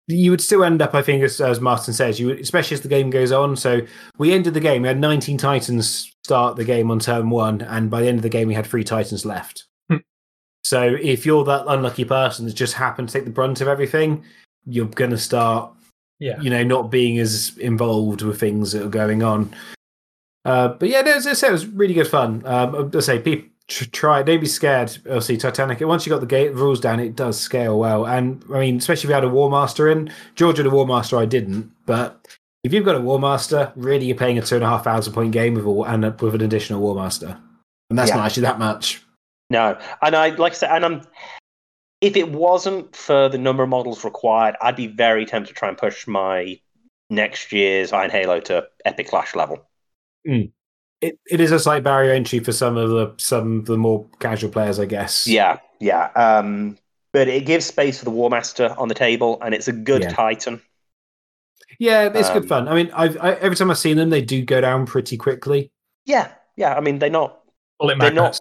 you 0.07 0.31
would 0.31 0.41
still 0.41 0.63
end 0.63 0.81
up, 0.81 0.93
I 0.93 1.01
think, 1.01 1.23
as, 1.23 1.39
as 1.39 1.61
Martin 1.61 1.93
says, 1.93 2.19
you 2.19 2.27
would, 2.27 2.39
especially 2.39 2.75
as 2.75 2.81
the 2.81 2.89
game 2.89 3.09
goes 3.09 3.31
on. 3.31 3.55
So 3.55 3.81
we 4.17 4.33
ended 4.33 4.53
the 4.53 4.59
game. 4.59 4.81
We 4.81 4.87
had 4.87 4.99
19 4.99 5.37
Titans 5.37 6.13
start 6.23 6.55
the 6.55 6.65
game 6.65 6.91
on 6.91 6.99
turn 6.99 7.29
one, 7.29 7.61
and 7.61 7.89
by 7.89 8.01
the 8.01 8.07
end 8.07 8.19
of 8.19 8.23
the 8.23 8.29
game, 8.29 8.47
we 8.47 8.53
had 8.53 8.67
three 8.67 8.83
Titans 8.83 9.25
left. 9.25 9.65
Hmm. 9.89 9.97
So 10.63 10.97
if 11.01 11.25
you're 11.25 11.45
that 11.45 11.65
unlucky 11.67 12.05
person 12.05 12.45
that 12.45 12.53
just 12.53 12.73
happened 12.73 13.09
to 13.09 13.13
take 13.13 13.25
the 13.25 13.31
brunt 13.31 13.61
of 13.61 13.67
everything, 13.67 14.23
you're 14.65 14.87
going 14.87 15.11
to 15.11 15.17
start 15.17 15.73
yeah. 16.23 16.39
you 16.39 16.49
know, 16.49 16.63
not 16.63 16.89
being 16.89 17.19
as 17.19 17.57
involved 17.57 18.21
with 18.21 18.39
things 18.39 18.71
that 18.71 18.85
are 18.85 18.89
going 18.89 19.23
on. 19.23 19.53
Uh, 20.45 20.69
but 20.69 20.87
yeah, 20.87 21.01
no, 21.01 21.13
as 21.13 21.27
I 21.27 21.33
say, 21.33 21.49
it 21.49 21.51
was 21.51 21.65
really 21.65 21.93
good 21.93 22.07
fun. 22.07 22.41
Um, 22.45 22.91
I 22.93 22.99
say, 22.99 23.19
people 23.19 23.49
try, 23.67 24.19
it, 24.19 24.25
don't 24.25 24.39
be 24.39 24.45
scared. 24.45 24.97
Obviously, 25.05 25.37
Titanic. 25.37 25.79
Once 25.81 26.05
you 26.05 26.09
got 26.09 26.19
the 26.19 26.25
gate 26.25 26.53
rules 26.53 26.79
down, 26.79 26.99
it 26.99 27.15
does 27.15 27.39
scale 27.39 27.79
well. 27.79 28.05
And 28.05 28.43
I 28.53 28.59
mean, 28.59 28.77
especially 28.77 29.07
if 29.07 29.09
you 29.09 29.15
had 29.15 29.23
a 29.23 29.29
War 29.29 29.49
Master 29.49 29.89
in. 29.89 30.11
George 30.35 30.57
had 30.57 30.65
a 30.65 30.69
War 30.69 30.85
Master, 30.85 31.17
I 31.17 31.25
didn't. 31.25 31.71
But 31.85 32.27
if 32.63 32.73
you've 32.73 32.85
got 32.85 32.95
a 32.95 33.01
War 33.01 33.19
Master, 33.19 33.71
really, 33.75 34.05
you're 34.05 34.17
playing 34.17 34.37
a 34.37 34.41
two 34.41 34.55
and 34.55 34.63
a 34.63 34.67
half 34.67 34.83
thousand 34.83 35.13
point 35.13 35.31
game 35.31 35.53
with 35.53 35.65
a, 35.65 35.81
and 35.91 36.21
with 36.21 36.35
an 36.35 36.41
additional 36.41 36.81
War 36.81 36.95
Master, 36.95 37.37
and 37.89 37.97
that's 37.97 38.09
Yeah. 38.09 38.17
not 38.17 38.25
actually 38.25 38.43
that 38.43 38.59
much. 38.59 39.03
No, 39.49 39.77
and 40.01 40.15
I 40.15 40.29
like 40.29 40.53
I 40.53 40.55
said, 40.55 40.71
and 40.71 40.85
I'm. 40.85 41.01
If 42.01 42.17
it 42.17 42.29
wasn't 42.29 42.93
for 42.95 43.29
the 43.29 43.37
number 43.37 43.63
of 43.63 43.69
models 43.69 44.03
required, 44.03 44.55
I'd 44.61 44.75
be 44.75 44.87
very 44.87 45.25
tempted 45.25 45.53
to 45.53 45.57
try 45.57 45.69
and 45.69 45.77
push 45.77 46.05
my 46.05 46.59
next 47.09 47.53
year's 47.53 47.93
Iron 47.93 48.09
Halo 48.09 48.41
to 48.41 48.67
Epic 48.83 49.07
Clash 49.07 49.35
level. 49.35 49.65
Hmm. 50.27 50.41
It, 51.03 51.19
it 51.29 51.39
is 51.41 51.51
a 51.51 51.59
slight 51.59 51.83
barrier 51.83 52.11
entry 52.13 52.39
for 52.39 52.51
some 52.53 52.77
of 52.77 52.89
the 52.89 53.13
some 53.17 53.59
of 53.59 53.65
the 53.65 53.77
more 53.77 54.05
casual 54.19 54.49
players, 54.49 54.79
I 54.79 54.85
guess. 54.85 55.27
Yeah, 55.27 55.59
yeah. 55.79 56.09
Um, 56.15 56.77
but 57.11 57.27
it 57.27 57.45
gives 57.45 57.65
space 57.65 57.99
for 57.99 58.05
the 58.05 58.11
War 58.11 58.29
Master 58.29 58.73
on 58.77 58.87
the 58.87 58.95
table, 58.95 59.37
and 59.41 59.53
it's 59.53 59.67
a 59.67 59.73
good 59.73 60.03
Yeah. 60.03 60.09
Titan. 60.09 60.61
Yeah, 61.79 62.09
it's 62.13 62.29
Um, 62.29 62.33
good 62.39 62.47
fun. 62.47 62.67
I 62.67 62.75
mean, 62.75 62.91
I've, 62.93 63.17
I, 63.17 63.33
every 63.33 63.55
time 63.55 63.69
I've 63.71 63.77
seen 63.77 63.97
them, 63.97 64.09
they 64.09 64.21
do 64.21 64.43
go 64.43 64.61
down 64.61 64.85
pretty 64.85 65.17
quickly. 65.17 65.71
Yeah, 66.05 66.31
yeah. 66.55 66.75
I 66.75 66.79
mean, 66.81 66.99
they're 66.99 67.09
not 67.09 67.41
Bullet 67.79 67.97
They're 67.99 68.13
magnets. 68.13 68.39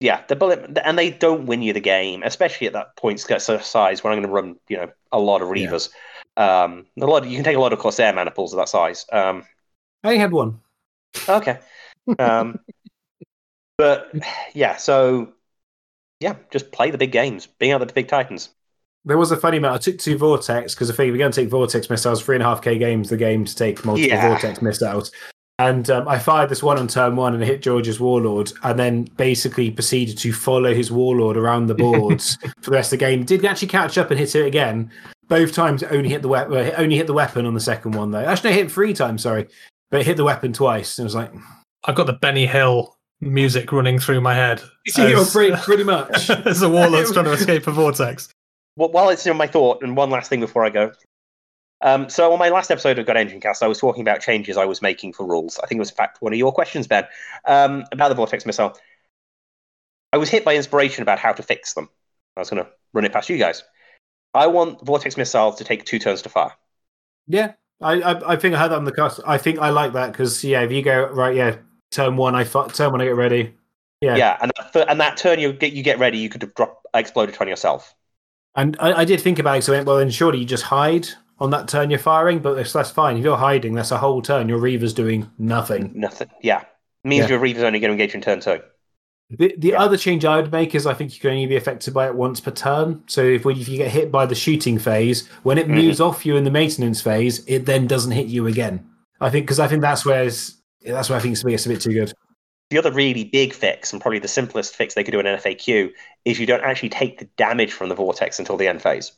Yeah, 0.00 0.22
the 0.28 0.36
bullet, 0.36 0.78
and 0.84 0.98
they 0.98 1.10
don't 1.10 1.46
win 1.46 1.60
you 1.60 1.72
the 1.74 1.80
game, 1.80 2.22
especially 2.22 2.66
at 2.66 2.72
that 2.72 2.96
point 2.96 3.20
size 3.20 4.02
where 4.02 4.12
I'm 4.12 4.18
going 4.18 4.28
to 4.28 4.32
run, 4.32 4.56
you 4.68 4.78
know, 4.78 4.90
a 5.12 5.18
lot 5.18 5.42
of 5.42 5.54
Yeah. 5.54 5.66
Reavers. 5.68 5.90
Um, 6.36 6.86
a 6.98 7.04
lot. 7.04 7.26
you 7.26 7.36
can 7.36 7.44
take 7.44 7.56
a 7.56 7.60
lot 7.60 7.72
of 7.74 7.78
Corsair 7.80 8.12
maniples 8.14 8.52
of 8.52 8.58
that 8.58 8.68
size. 8.68 9.04
Um, 9.12 9.44
I 10.04 10.14
had 10.14 10.32
one. 10.32 10.60
okay, 11.28 11.58
um, 12.18 12.58
but 13.78 14.12
yeah, 14.54 14.76
so 14.76 15.32
yeah, 16.20 16.36
just 16.52 16.70
play 16.72 16.90
the 16.90 16.98
big 16.98 17.12
games, 17.12 17.46
being 17.46 17.72
out 17.72 17.78
the 17.86 17.92
big 17.92 18.08
titans. 18.08 18.50
There 19.04 19.16
was 19.16 19.32
a 19.32 19.36
funny 19.36 19.56
amount. 19.56 19.74
I 19.76 19.78
took 19.78 19.98
two 19.98 20.18
Vortex 20.18 20.74
because 20.74 20.90
I 20.90 20.94
figured 20.94 21.14
we're 21.14 21.18
going 21.18 21.32
to 21.32 21.40
take 21.40 21.48
Vortex 21.48 21.88
missiles, 21.88 22.22
three 22.22 22.36
and 22.36 22.42
a 22.42 22.46
half 22.46 22.60
K 22.60 22.76
games, 22.76 23.08
the 23.08 23.16
game 23.16 23.46
to 23.46 23.56
take 23.56 23.84
multiple 23.84 24.08
Yeah. 24.08 24.28
Vortex 24.28 24.60
missiles. 24.60 25.10
And 25.58 25.88
um, 25.90 26.08
I 26.08 26.18
fired 26.18 26.48
this 26.48 26.62
one 26.62 26.78
on 26.78 26.88
turn 26.88 27.16
one 27.16 27.34
and 27.34 27.42
hit 27.42 27.62
George's 27.62 28.00
Warlord, 28.00 28.52
and 28.62 28.78
then 28.78 29.04
basically 29.16 29.70
proceeded 29.70 30.16
to 30.18 30.32
follow 30.32 30.74
his 30.74 30.90
Warlord 30.90 31.36
around 31.36 31.66
the 31.66 31.74
boards 31.74 32.36
for 32.60 32.70
the 32.70 32.76
rest 32.76 32.92
of 32.92 32.98
the 32.98 33.04
game. 33.04 33.24
Did 33.24 33.44
actually 33.44 33.68
catch 33.68 33.98
up 33.98 34.10
and 34.10 34.18
hit 34.18 34.34
it 34.34 34.46
again. 34.46 34.90
Both 35.28 35.52
times 35.52 35.82
only 35.82 36.08
hit 36.08 36.22
the 36.22 36.28
weapon. 36.28 36.72
Only 36.76 36.96
hit 36.96 37.06
the 37.06 37.12
weapon 37.12 37.46
on 37.46 37.54
the 37.54 37.60
second 37.60 37.92
one 37.94 38.10
though. 38.10 38.24
Actually, 38.24 38.50
no, 38.50 38.56
hit 38.56 38.66
it 38.66 38.72
three 38.72 38.94
times. 38.94 39.22
Sorry, 39.22 39.46
but 39.90 40.00
it 40.00 40.06
hit 40.06 40.16
the 40.16 40.24
weapon 40.24 40.52
twice. 40.52 40.98
And 40.98 41.04
it 41.04 41.06
was 41.06 41.14
like, 41.14 41.32
I've 41.84 41.94
got 41.94 42.06
the 42.06 42.12
Benny 42.12 42.46
Hill 42.46 42.96
music 43.20 43.72
running 43.72 43.98
through 43.98 44.20
my 44.20 44.34
head. 44.34 44.62
yeah, 44.96 45.04
as, 45.04 45.32
pretty, 45.32 45.56
pretty 45.56 45.84
much. 45.84 46.30
as 46.46 46.62
a 46.62 46.68
warlord's 46.68 47.12
trying 47.12 47.26
to 47.26 47.32
escape 47.32 47.66
a 47.66 47.72
vortex. 47.72 48.32
Well, 48.76 48.90
while 48.90 49.08
it's 49.10 49.26
in 49.26 49.36
my 49.36 49.46
thought, 49.46 49.82
and 49.82 49.96
one 49.96 50.10
last 50.10 50.28
thing 50.28 50.40
before 50.40 50.64
I 50.64 50.70
go. 50.70 50.92
Um, 51.82 52.10
so 52.10 52.32
on 52.32 52.38
my 52.38 52.50
last 52.50 52.70
episode 52.70 52.98
of 52.98 53.06
God 53.06 53.16
Engine 53.16 53.40
Cast, 53.40 53.62
I 53.62 53.66
was 53.66 53.78
talking 53.78 54.02
about 54.02 54.20
changes 54.20 54.56
I 54.56 54.66
was 54.66 54.82
making 54.82 55.14
for 55.14 55.26
rules. 55.26 55.58
I 55.62 55.66
think 55.66 55.78
it 55.78 55.80
was 55.80 55.90
in 55.90 55.96
fact 55.96 56.20
one 56.20 56.32
of 56.32 56.38
your 56.38 56.52
questions, 56.52 56.86
Ben, 56.86 57.04
um, 57.46 57.84
about 57.90 58.08
the 58.08 58.14
Vortex 58.14 58.44
missile. 58.44 58.76
I 60.12 60.18
was 60.18 60.28
hit 60.28 60.44
by 60.44 60.56
inspiration 60.56 61.02
about 61.02 61.18
how 61.18 61.32
to 61.32 61.42
fix 61.42 61.72
them. 61.72 61.88
I 62.36 62.40
was 62.40 62.50
going 62.50 62.62
to 62.62 62.70
run 62.92 63.04
it 63.04 63.12
past 63.12 63.30
you 63.30 63.38
guys. 63.38 63.62
I 64.34 64.46
want 64.46 64.84
Vortex 64.84 65.16
missiles 65.16 65.56
to 65.56 65.64
take 65.64 65.84
two 65.84 65.98
turns 65.98 66.22
to 66.22 66.28
fire. 66.28 66.52
Yeah, 67.26 67.52
I, 67.80 68.00
I, 68.00 68.32
I 68.32 68.36
think 68.36 68.54
I 68.54 68.58
had 68.58 68.68
that 68.68 68.76
on 68.76 68.84
the 68.84 68.92
cast. 68.92 69.20
I 69.26 69.38
think 69.38 69.58
I 69.58 69.70
like 69.70 69.92
that 69.94 70.12
because 70.12 70.44
yeah, 70.44 70.62
if 70.62 70.72
you 70.72 70.82
go 70.82 71.06
right, 71.08 71.34
yeah, 71.34 71.56
turn 71.90 72.16
one, 72.16 72.34
I 72.34 72.44
fi- 72.44 72.68
turn 72.68 72.92
when 72.92 73.00
I 73.00 73.04
get 73.04 73.16
ready. 73.16 73.54
Yeah, 74.00 74.16
Yeah, 74.16 74.38
and 74.40 74.52
that, 74.56 74.90
and 74.90 75.00
that 75.00 75.16
turn 75.16 75.38
you 75.38 75.52
get 75.52 75.72
you 75.72 75.82
get 75.82 75.98
ready, 75.98 76.18
you 76.18 76.28
could 76.28 76.42
have 76.42 76.54
drop 76.54 76.82
exploded 76.94 77.36
on 77.40 77.48
yourself. 77.48 77.94
And 78.56 78.76
I, 78.80 79.00
I 79.00 79.04
did 79.04 79.20
think 79.20 79.38
about 79.38 79.58
it. 79.58 79.62
So 79.62 79.72
I 79.72 79.76
went, 79.76 79.86
well, 79.86 79.98
then 79.98 80.10
surely 80.10 80.38
you 80.38 80.44
just 80.44 80.64
hide 80.64 81.08
on 81.38 81.50
that 81.50 81.68
turn 81.68 81.90
you're 81.90 81.98
firing, 81.98 82.40
but 82.40 82.54
that's, 82.54 82.72
that's 82.72 82.90
fine. 82.90 83.16
If 83.16 83.24
you're 83.24 83.36
hiding, 83.36 83.74
that's 83.74 83.90
a 83.90 83.98
whole 83.98 84.22
turn. 84.22 84.48
Your 84.48 84.58
Reaver's 84.58 84.92
doing 84.92 85.30
nothing. 85.38 85.92
Nothing. 85.94 86.28
Yeah, 86.42 86.64
means 87.04 87.24
Yeah. 87.24 87.30
your 87.30 87.38
Reaver's 87.38 87.62
only 87.62 87.78
going 87.78 87.90
to 87.90 87.92
engage 87.92 88.14
in 88.14 88.20
turn 88.20 88.40
two. 88.40 88.60
The, 89.30 89.54
the 89.56 89.76
other 89.76 89.96
change 89.96 90.24
I 90.24 90.36
would 90.36 90.50
make 90.50 90.74
is 90.74 90.86
I 90.86 90.94
think 90.94 91.14
you 91.14 91.20
can 91.20 91.30
only 91.30 91.46
be 91.46 91.54
affected 91.54 91.94
by 91.94 92.06
it 92.06 92.16
once 92.16 92.40
per 92.40 92.50
turn. 92.50 93.04
So 93.06 93.22
if, 93.22 93.46
if 93.46 93.68
you 93.68 93.76
get 93.78 93.92
hit 93.92 94.10
by 94.10 94.26
the 94.26 94.34
shooting 94.34 94.78
phase, 94.78 95.28
when 95.44 95.56
it 95.56 95.66
mm-hmm. 95.66 95.76
moves 95.76 96.00
off 96.00 96.26
you 96.26 96.36
in 96.36 96.42
the 96.42 96.50
maintenance 96.50 97.00
phase, 97.00 97.44
it 97.46 97.64
then 97.64 97.86
doesn't 97.86 98.10
hit 98.10 98.26
you 98.26 98.48
again. 98.48 98.84
I 99.20 99.30
think 99.30 99.46
because 99.46 99.60
I 99.60 99.68
think 99.68 99.82
that's 99.82 100.04
where 100.04 100.28
it's, 100.80 100.90
that's 100.90 101.10
why 101.10 101.16
I 101.16 101.20
think 101.20 101.32
it's 101.32 101.66
a 101.66 101.68
bit 101.68 101.80
too 101.80 101.92
good. 101.92 102.12
The 102.70 102.78
other 102.78 102.92
really 102.92 103.24
big 103.24 103.52
fix, 103.52 103.92
and 103.92 104.00
probably 104.00 104.20
the 104.20 104.28
simplest 104.28 104.76
fix 104.76 104.94
they 104.94 105.02
could 105.02 105.10
do 105.10 105.18
in 105.20 105.26
an 105.26 105.38
FAQ, 105.38 105.92
is 106.24 106.38
you 106.38 106.46
don't 106.46 106.62
actually 106.62 106.90
take 106.90 107.18
the 107.18 107.24
damage 107.36 107.72
from 107.72 107.88
the 107.88 107.96
vortex 107.96 108.38
until 108.38 108.56
the 108.56 108.68
end 108.68 108.80
phase. 108.80 109.12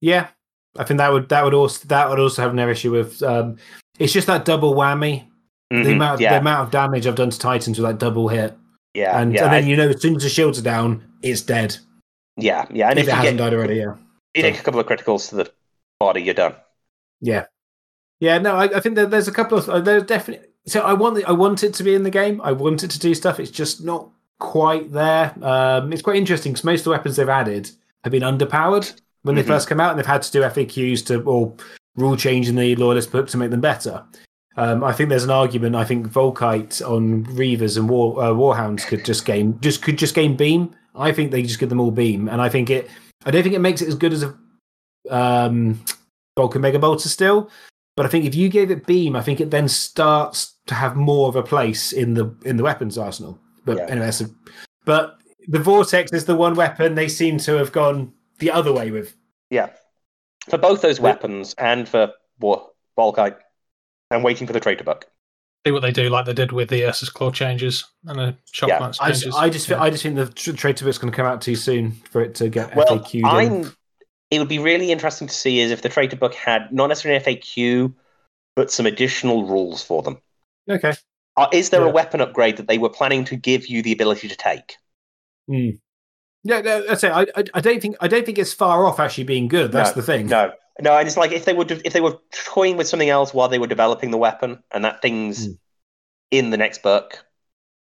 Yeah, 0.00 0.28
I 0.76 0.84
think 0.84 0.98
that 0.98 1.12
would 1.12 1.28
that 1.28 1.44
would 1.44 1.54
also 1.54 1.86
that 1.88 2.08
would 2.08 2.18
also 2.18 2.42
have 2.42 2.54
no 2.54 2.68
issue 2.68 2.90
with. 2.90 3.22
Um, 3.22 3.56
it's 3.98 4.12
just 4.12 4.26
that 4.26 4.44
double 4.44 4.74
whammy. 4.74 5.26
The 5.70 5.76
Mhm, 5.76 5.92
amount 5.92 6.14
of, 6.14 6.20
yeah, 6.22 6.30
the 6.34 6.40
amount 6.40 6.64
of 6.66 6.70
damage 6.72 7.06
I've 7.06 7.14
done 7.14 7.30
to 7.30 7.38
Titans 7.38 7.78
with 7.78 7.86
that 7.88 7.98
double 7.98 8.26
hit, 8.26 8.56
yeah, 8.94 9.20
and, 9.20 9.32
yeah, 9.32 9.44
and 9.44 9.52
then 9.52 9.64
I- 9.64 9.66
you 9.68 9.76
know 9.76 9.90
as 9.90 10.02
soon 10.02 10.16
as 10.16 10.24
the 10.24 10.28
shields 10.28 10.58
are 10.58 10.62
down, 10.62 11.04
it's 11.22 11.42
dead. 11.42 11.76
yeah, 12.36 12.66
yeah. 12.72 12.90
And 12.90 12.98
if 12.98 13.04
if 13.06 13.12
it 13.12 13.14
hasn't 13.14 13.38
get, 13.38 13.44
died 13.44 13.54
already, 13.54 13.76
yeah. 13.76 13.94
you 14.34 14.42
take 14.42 14.58
a 14.58 14.62
couple 14.64 14.80
of 14.80 14.86
criticals 14.86 15.28
to 15.28 15.36
the 15.36 15.52
body, 16.00 16.22
you're 16.22 16.34
done. 16.34 16.56
Yeah, 17.20 17.46
yeah. 18.18 18.38
No, 18.38 18.56
I, 18.56 18.64
I 18.64 18.80
think 18.80 18.96
that 18.96 19.12
there's 19.12 19.28
a 19.28 19.32
couple 19.32 19.58
of 19.58 19.68
uh, 19.68 19.78
there's 19.78 20.02
definitely. 20.02 20.48
So 20.66 20.80
I 20.80 20.92
want 20.92 21.16
the, 21.16 21.24
I 21.24 21.32
want 21.32 21.62
it 21.64 21.74
to 21.74 21.82
be 21.82 21.94
in 21.94 22.02
the 22.02 22.10
game. 22.10 22.40
I 22.42 22.52
want 22.52 22.82
it 22.84 22.90
to 22.90 22.98
do 22.98 23.14
stuff. 23.14 23.40
It's 23.40 23.50
just 23.50 23.82
not 23.82 24.08
quite 24.38 24.92
there. 24.92 25.34
Um, 25.42 25.92
it's 25.92 26.02
quite 26.02 26.16
interesting 26.16 26.52
because 26.52 26.64
most 26.64 26.80
of 26.80 26.84
the 26.84 26.90
weapons 26.90 27.16
they've 27.16 27.28
added 27.28 27.70
have 28.04 28.10
been 28.10 28.22
underpowered 28.22 28.92
when 29.22 29.34
they 29.34 29.42
Mhm. 29.42 29.46
first 29.48 29.68
come 29.68 29.80
out, 29.80 29.90
and 29.90 29.98
they've 29.98 30.06
had 30.06 30.22
to 30.22 30.32
do 30.32 30.42
FAQs 30.42 31.04
to 31.06 31.22
or 31.22 31.54
rule 31.96 32.16
change 32.16 32.48
in 32.48 32.56
the 32.56 32.76
loyalist 32.76 33.10
book 33.12 33.28
to 33.28 33.36
make 33.36 33.50
them 33.50 33.60
better. 33.60 34.04
Um, 34.56 34.82
I 34.84 34.92
think 34.92 35.08
there's 35.08 35.24
an 35.24 35.30
argument. 35.30 35.76
I 35.76 35.84
think 35.84 36.08
Volkite 36.08 36.82
on 36.86 37.24
Reavers 37.26 37.76
and 37.76 37.88
War, 37.88 38.22
uh, 38.22 38.30
Warhounds 38.30 38.86
could 38.86 39.04
just 39.04 39.24
gain 39.24 39.58
just 39.60 39.82
could 39.82 39.98
just 39.98 40.14
gain 40.14 40.36
beam. 40.36 40.70
I 40.94 41.12
think 41.12 41.30
they 41.30 41.42
just 41.42 41.58
give 41.60 41.68
them 41.68 41.80
all 41.80 41.90
beam, 41.90 42.28
and 42.28 42.40
I 42.40 42.48
think 42.48 42.68
it. 42.70 42.88
I 43.24 43.30
don't 43.30 43.42
think 43.42 43.54
it 43.54 43.60
makes 43.60 43.80
it 43.82 43.88
as 43.88 43.94
good 43.94 44.12
as 44.12 44.22
a 44.22 44.34
um, 45.10 45.80
Vulcan 46.36 46.60
Mega 46.62 46.78
Bolter 46.78 47.08
still, 47.08 47.50
but 48.00 48.06
I 48.06 48.08
think 48.08 48.24
if 48.24 48.34
you 48.34 48.48
gave 48.48 48.70
it 48.70 48.86
beam, 48.86 49.14
I 49.14 49.20
think 49.20 49.42
it 49.42 49.50
then 49.50 49.68
starts 49.68 50.54
to 50.68 50.74
have 50.74 50.96
more 50.96 51.28
of 51.28 51.36
a 51.36 51.42
place 51.42 51.92
in 51.92 52.14
the 52.14 52.34
in 52.46 52.56
the 52.56 52.62
weapons 52.62 52.96
arsenal. 52.96 53.38
But 53.66 53.76
Yeah. 53.76 53.84
anyway, 53.88 54.06
that's 54.06 54.22
a, 54.22 54.30
but 54.86 55.18
the 55.48 55.58
Vortex 55.58 56.10
is 56.14 56.24
the 56.24 56.34
one 56.34 56.54
weapon 56.54 56.94
they 56.94 57.08
seem 57.08 57.36
to 57.40 57.56
have 57.56 57.72
gone 57.72 58.14
the 58.38 58.50
other 58.50 58.72
way 58.72 58.90
with. 58.90 59.14
Yeah, 59.50 59.68
for 60.48 60.56
both 60.56 60.80
those 60.80 60.98
weapons 60.98 61.54
and 61.58 61.86
for 61.86 62.12
War 62.38 62.70
Volkite, 62.96 63.36
I'm 64.10 64.22
waiting 64.22 64.46
for 64.46 64.54
the 64.54 64.60
traitor 64.60 64.84
book. 64.84 65.04
See 65.66 65.72
what 65.72 65.82
they 65.82 65.92
do, 65.92 66.08
like 66.08 66.24
they 66.24 66.32
did 66.32 66.52
with 66.52 66.70
the 66.70 66.86
Ursus 66.86 67.10
Claw 67.10 67.30
changes 67.30 67.84
and 68.06 68.18
the 68.18 68.34
shock 68.50 68.70
Yeah, 68.70 68.78
lance 68.78 68.98
I 68.98 69.08
changes. 69.08 69.22
just, 69.24 69.38
I 69.38 69.50
just, 69.50 69.68
Yeah. 69.68 69.82
I 69.82 69.90
just 69.90 70.02
think 70.02 70.16
the 70.16 70.26
tr- 70.26 70.52
traitor 70.52 70.86
bit's 70.86 70.96
going 70.96 71.12
to 71.12 71.16
come 71.16 71.26
out 71.26 71.42
too 71.42 71.54
soon 71.54 71.92
for 72.10 72.22
it 72.22 72.34
to 72.36 72.48
get 72.48 72.74
Well, 72.74 72.86
FAQ'd. 72.86 73.24
I'm. 73.26 73.76
It 74.30 74.38
would 74.38 74.48
be 74.48 74.58
really 74.58 74.92
interesting 74.92 75.26
to 75.28 75.34
see 75.34 75.60
is 75.60 75.70
if 75.70 75.82
the 75.82 75.88
traitor 75.88 76.16
book 76.16 76.34
had 76.34 76.72
not 76.72 76.86
necessarily 76.88 77.16
an 77.16 77.22
FAQ, 77.22 77.94
but 78.56 78.70
some 78.70 78.86
additional 78.86 79.46
rules 79.46 79.82
for 79.82 80.02
them. 80.02 80.20
Okay. 80.68 80.94
Uh, 81.36 81.48
is 81.52 81.70
there 81.70 81.82
Yeah. 81.82 81.88
a 81.88 81.92
weapon 81.92 82.20
upgrade 82.20 82.56
that 82.58 82.68
they 82.68 82.78
were 82.78 82.88
planning 82.88 83.24
to 83.26 83.36
give 83.36 83.66
you 83.66 83.82
the 83.82 83.92
ability 83.92 84.28
to 84.28 84.36
take? 84.36 84.76
Hmm. 85.48 85.70
Yeah, 86.42 86.60
no, 86.62 86.86
that's 86.86 87.04
it. 87.04 87.12
I, 87.12 87.22
I, 87.36 87.44
I 87.54 87.60
don't 87.60 87.82
think 87.82 87.96
I 88.00 88.08
don't 88.08 88.24
think 88.24 88.38
it's 88.38 88.54
far 88.54 88.86
off 88.86 88.98
actually 88.98 89.24
being 89.24 89.48
good. 89.48 89.72
That's 89.72 89.90
No, 89.90 89.94
the 89.94 90.02
thing. 90.02 90.26
No, 90.26 90.52
no. 90.80 90.96
And 90.96 91.06
it's 91.06 91.16
like 91.16 91.32
if 91.32 91.44
they 91.44 91.52
were 91.52 91.66
if 91.68 91.92
they 91.92 92.00
were 92.00 92.18
toying 92.32 92.76
with 92.76 92.88
something 92.88 93.10
else 93.10 93.34
while 93.34 93.48
they 93.48 93.58
were 93.58 93.66
developing 93.66 94.10
the 94.10 94.16
weapon, 94.18 94.62
and 94.70 94.84
that 94.84 95.02
thing's 95.02 95.46
Hmm. 95.46 95.52
in 96.30 96.50
the 96.50 96.56
next 96.56 96.82
book. 96.82 97.24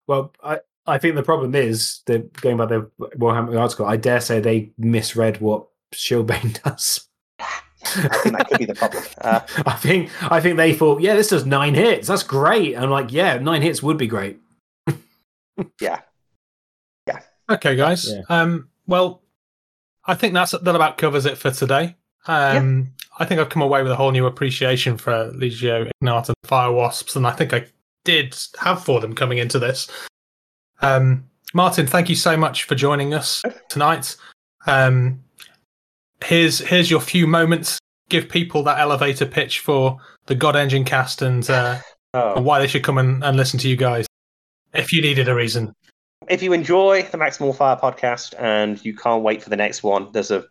Well, 0.07 0.33
I, 0.43 0.59
I 0.85 0.97
think 0.97 1.15
the 1.15 1.23
problem 1.23 1.53
is 1.53 2.01
that 2.05 2.33
going 2.41 2.57
by 2.57 2.65
the 2.65 2.89
Warhammer 2.99 3.59
article, 3.59 3.85
I 3.85 3.97
dare 3.97 4.21
say 4.21 4.39
they 4.39 4.71
misread 4.77 5.39
what 5.41 5.67
Shieldbane 5.93 6.61
does. 6.63 7.07
I 7.39 8.17
think 8.21 8.37
that 8.37 8.47
could 8.49 8.59
be 8.59 8.65
the 8.65 8.75
problem. 8.75 9.03
Uh, 9.21 9.39
I 9.65 9.73
think 9.73 10.31
I 10.31 10.41
think 10.41 10.57
they 10.57 10.73
thought, 10.73 11.01
yeah, 11.01 11.15
this 11.15 11.29
does 11.29 11.45
nine 11.45 11.73
hits. 11.73 12.07
That's 12.07 12.23
great. 12.23 12.77
I'm 12.77 12.89
like, 12.89 13.11
yeah, 13.11 13.37
nine 13.37 13.61
hits 13.61 13.81
would 13.81 13.97
be 13.97 14.07
great. 14.07 14.39
yeah, 15.81 16.01
yeah. 17.07 17.19
Okay, 17.49 17.75
guys. 17.75 18.11
Yeah. 18.11 18.21
Um, 18.29 18.69
well, 18.87 19.21
I 20.05 20.15
think 20.15 20.33
that's 20.33 20.51
that 20.51 20.75
about 20.75 20.97
covers 20.97 21.25
it 21.25 21.37
for 21.37 21.51
today. 21.51 21.95
Um, 22.27 22.93
I 23.19 23.25
think 23.25 23.39
I've 23.39 23.49
come 23.49 23.61
away 23.61 23.83
with 23.83 23.91
a 23.91 23.95
whole 23.95 24.11
new 24.11 24.25
appreciation 24.25 24.97
for 24.97 25.31
Legio 25.31 25.89
Ignatum 26.01 26.35
and 26.43 26.49
Fire 26.49 26.71
Wasps, 26.71 27.15
and 27.15 27.25
I 27.25 27.31
think 27.31 27.53
I 27.53 27.65
did 28.03 28.37
have 28.59 28.83
for 28.83 28.99
them 28.99 29.15
coming 29.15 29.37
into 29.37 29.59
this. 29.59 29.89
Um, 30.81 31.25
Martin, 31.53 31.87
thank 31.87 32.09
you 32.09 32.15
so 32.15 32.35
much 32.35 32.65
for 32.65 32.75
joining 32.75 33.13
us 33.13 33.43
tonight. 33.69 34.17
Um, 34.65 35.23
here's 36.23 36.59
here's 36.59 36.89
your 36.89 37.01
few 37.01 37.27
moments. 37.27 37.79
Give 38.09 38.29
people 38.29 38.63
that 38.63 38.79
elevator 38.79 39.25
pitch 39.25 39.59
for 39.59 39.97
the 40.27 40.35
God 40.35 40.55
Engine 40.55 40.85
cast 40.85 41.21
and, 41.21 41.49
uh, 41.49 41.79
and 42.13 42.23
oh. 42.37 42.41
why 42.41 42.59
they 42.59 42.67
should 42.67 42.83
come 42.83 42.97
and, 42.97 43.23
and 43.23 43.35
listen 43.35 43.59
to 43.59 43.67
you 43.67 43.75
guys. 43.75 44.07
If 44.73 44.93
you 44.93 45.01
needed 45.01 45.27
a 45.27 45.35
reason. 45.35 45.73
if 46.29 46.41
you 46.41 46.53
enjoy 46.53 47.03
the 47.03 47.17
Maximal 47.17 47.55
Fire 47.55 47.77
podcast 47.77 48.33
and 48.39 48.83
you 48.83 48.95
can't 48.95 49.23
wait 49.23 49.41
for 49.41 49.49
the 49.49 49.55
next 49.55 49.83
one, 49.83 50.09
there's 50.11 50.31
a 50.31 50.45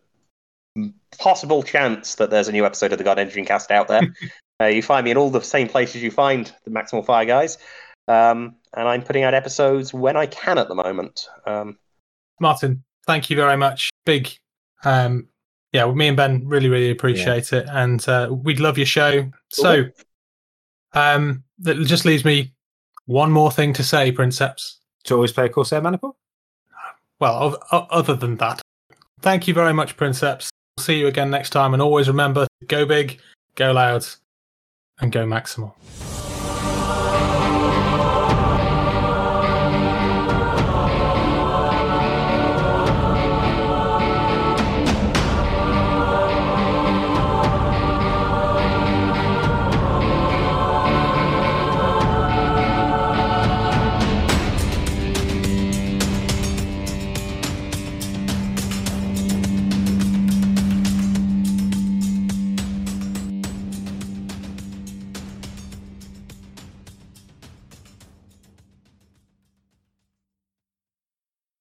possible 1.17 1.63
chance 1.63 2.15
that 2.15 2.29
there's 2.29 2.47
a 2.47 2.51
new 2.51 2.65
episode 2.65 2.91
of 2.91 2.97
the 2.97 3.03
God 3.03 3.19
Engine 3.19 3.45
Cast 3.45 3.71
out 3.71 3.87
there. 3.87 4.01
uh, 4.61 4.65
you 4.65 4.81
find 4.81 5.05
me 5.05 5.11
in 5.11 5.17
all 5.17 5.29
the 5.29 5.41
same 5.41 5.67
places 5.67 6.01
you 6.01 6.11
find 6.11 6.53
the 6.65 6.71
Maximal 6.71 7.05
Fire 7.05 7.25
guys, 7.25 7.57
um, 8.07 8.55
and 8.75 8.87
I'm 8.87 9.01
putting 9.01 9.23
out 9.23 9.33
episodes 9.33 9.93
when 9.93 10.15
I 10.15 10.25
can 10.25 10.57
at 10.57 10.67
the 10.67 10.75
moment. 10.75 11.27
Um, 11.45 11.77
Martin, 12.39 12.83
thank 13.05 13.29
you 13.29 13.35
very 13.35 13.57
much. 13.57 13.89
Big, 14.05 14.29
um, 14.83 15.27
yeah, 15.77 15.91
me 15.93 16.07
and 16.07 16.17
Ben 16.17 16.47
really, 16.47 16.69
really 16.69 16.89
appreciate 16.91 17.53
it, 17.53 17.67
and 17.69 18.07
uh, 18.09 18.29
we'd 18.31 18.59
love 18.59 18.77
your 18.77 18.87
show. 18.87 19.29
So, 19.49 19.85
um, 20.93 21.43
that 21.59 21.75
just 21.85 22.03
leaves 22.05 22.25
me 22.25 22.53
one 23.05 23.31
more 23.31 23.51
thing 23.51 23.73
to 23.73 23.83
say, 23.83 24.11
Princeps. 24.11 24.79
To 25.05 25.13
always 25.13 25.31
play 25.31 25.47
Corsair 25.49 25.79
Maniple? 25.81 26.17
Well, 27.19 27.55
o- 27.71 27.77
o- 27.77 27.87
other 27.91 28.15
than 28.15 28.35
that, 28.37 28.61
thank 29.21 29.47
you 29.47 29.53
very 29.53 29.73
much, 29.73 29.95
Princeps. 29.95 30.49
See 30.79 30.99
you 30.99 31.07
again 31.07 31.29
next 31.29 31.51
time, 31.51 31.73
and 31.73 31.81
always 31.81 32.07
remember: 32.07 32.47
go 32.67 32.85
big, 32.85 33.19
go 33.55 33.71
loud, 33.71 34.05
and 34.99 35.11
go 35.11 35.25
maximal. 35.25 35.73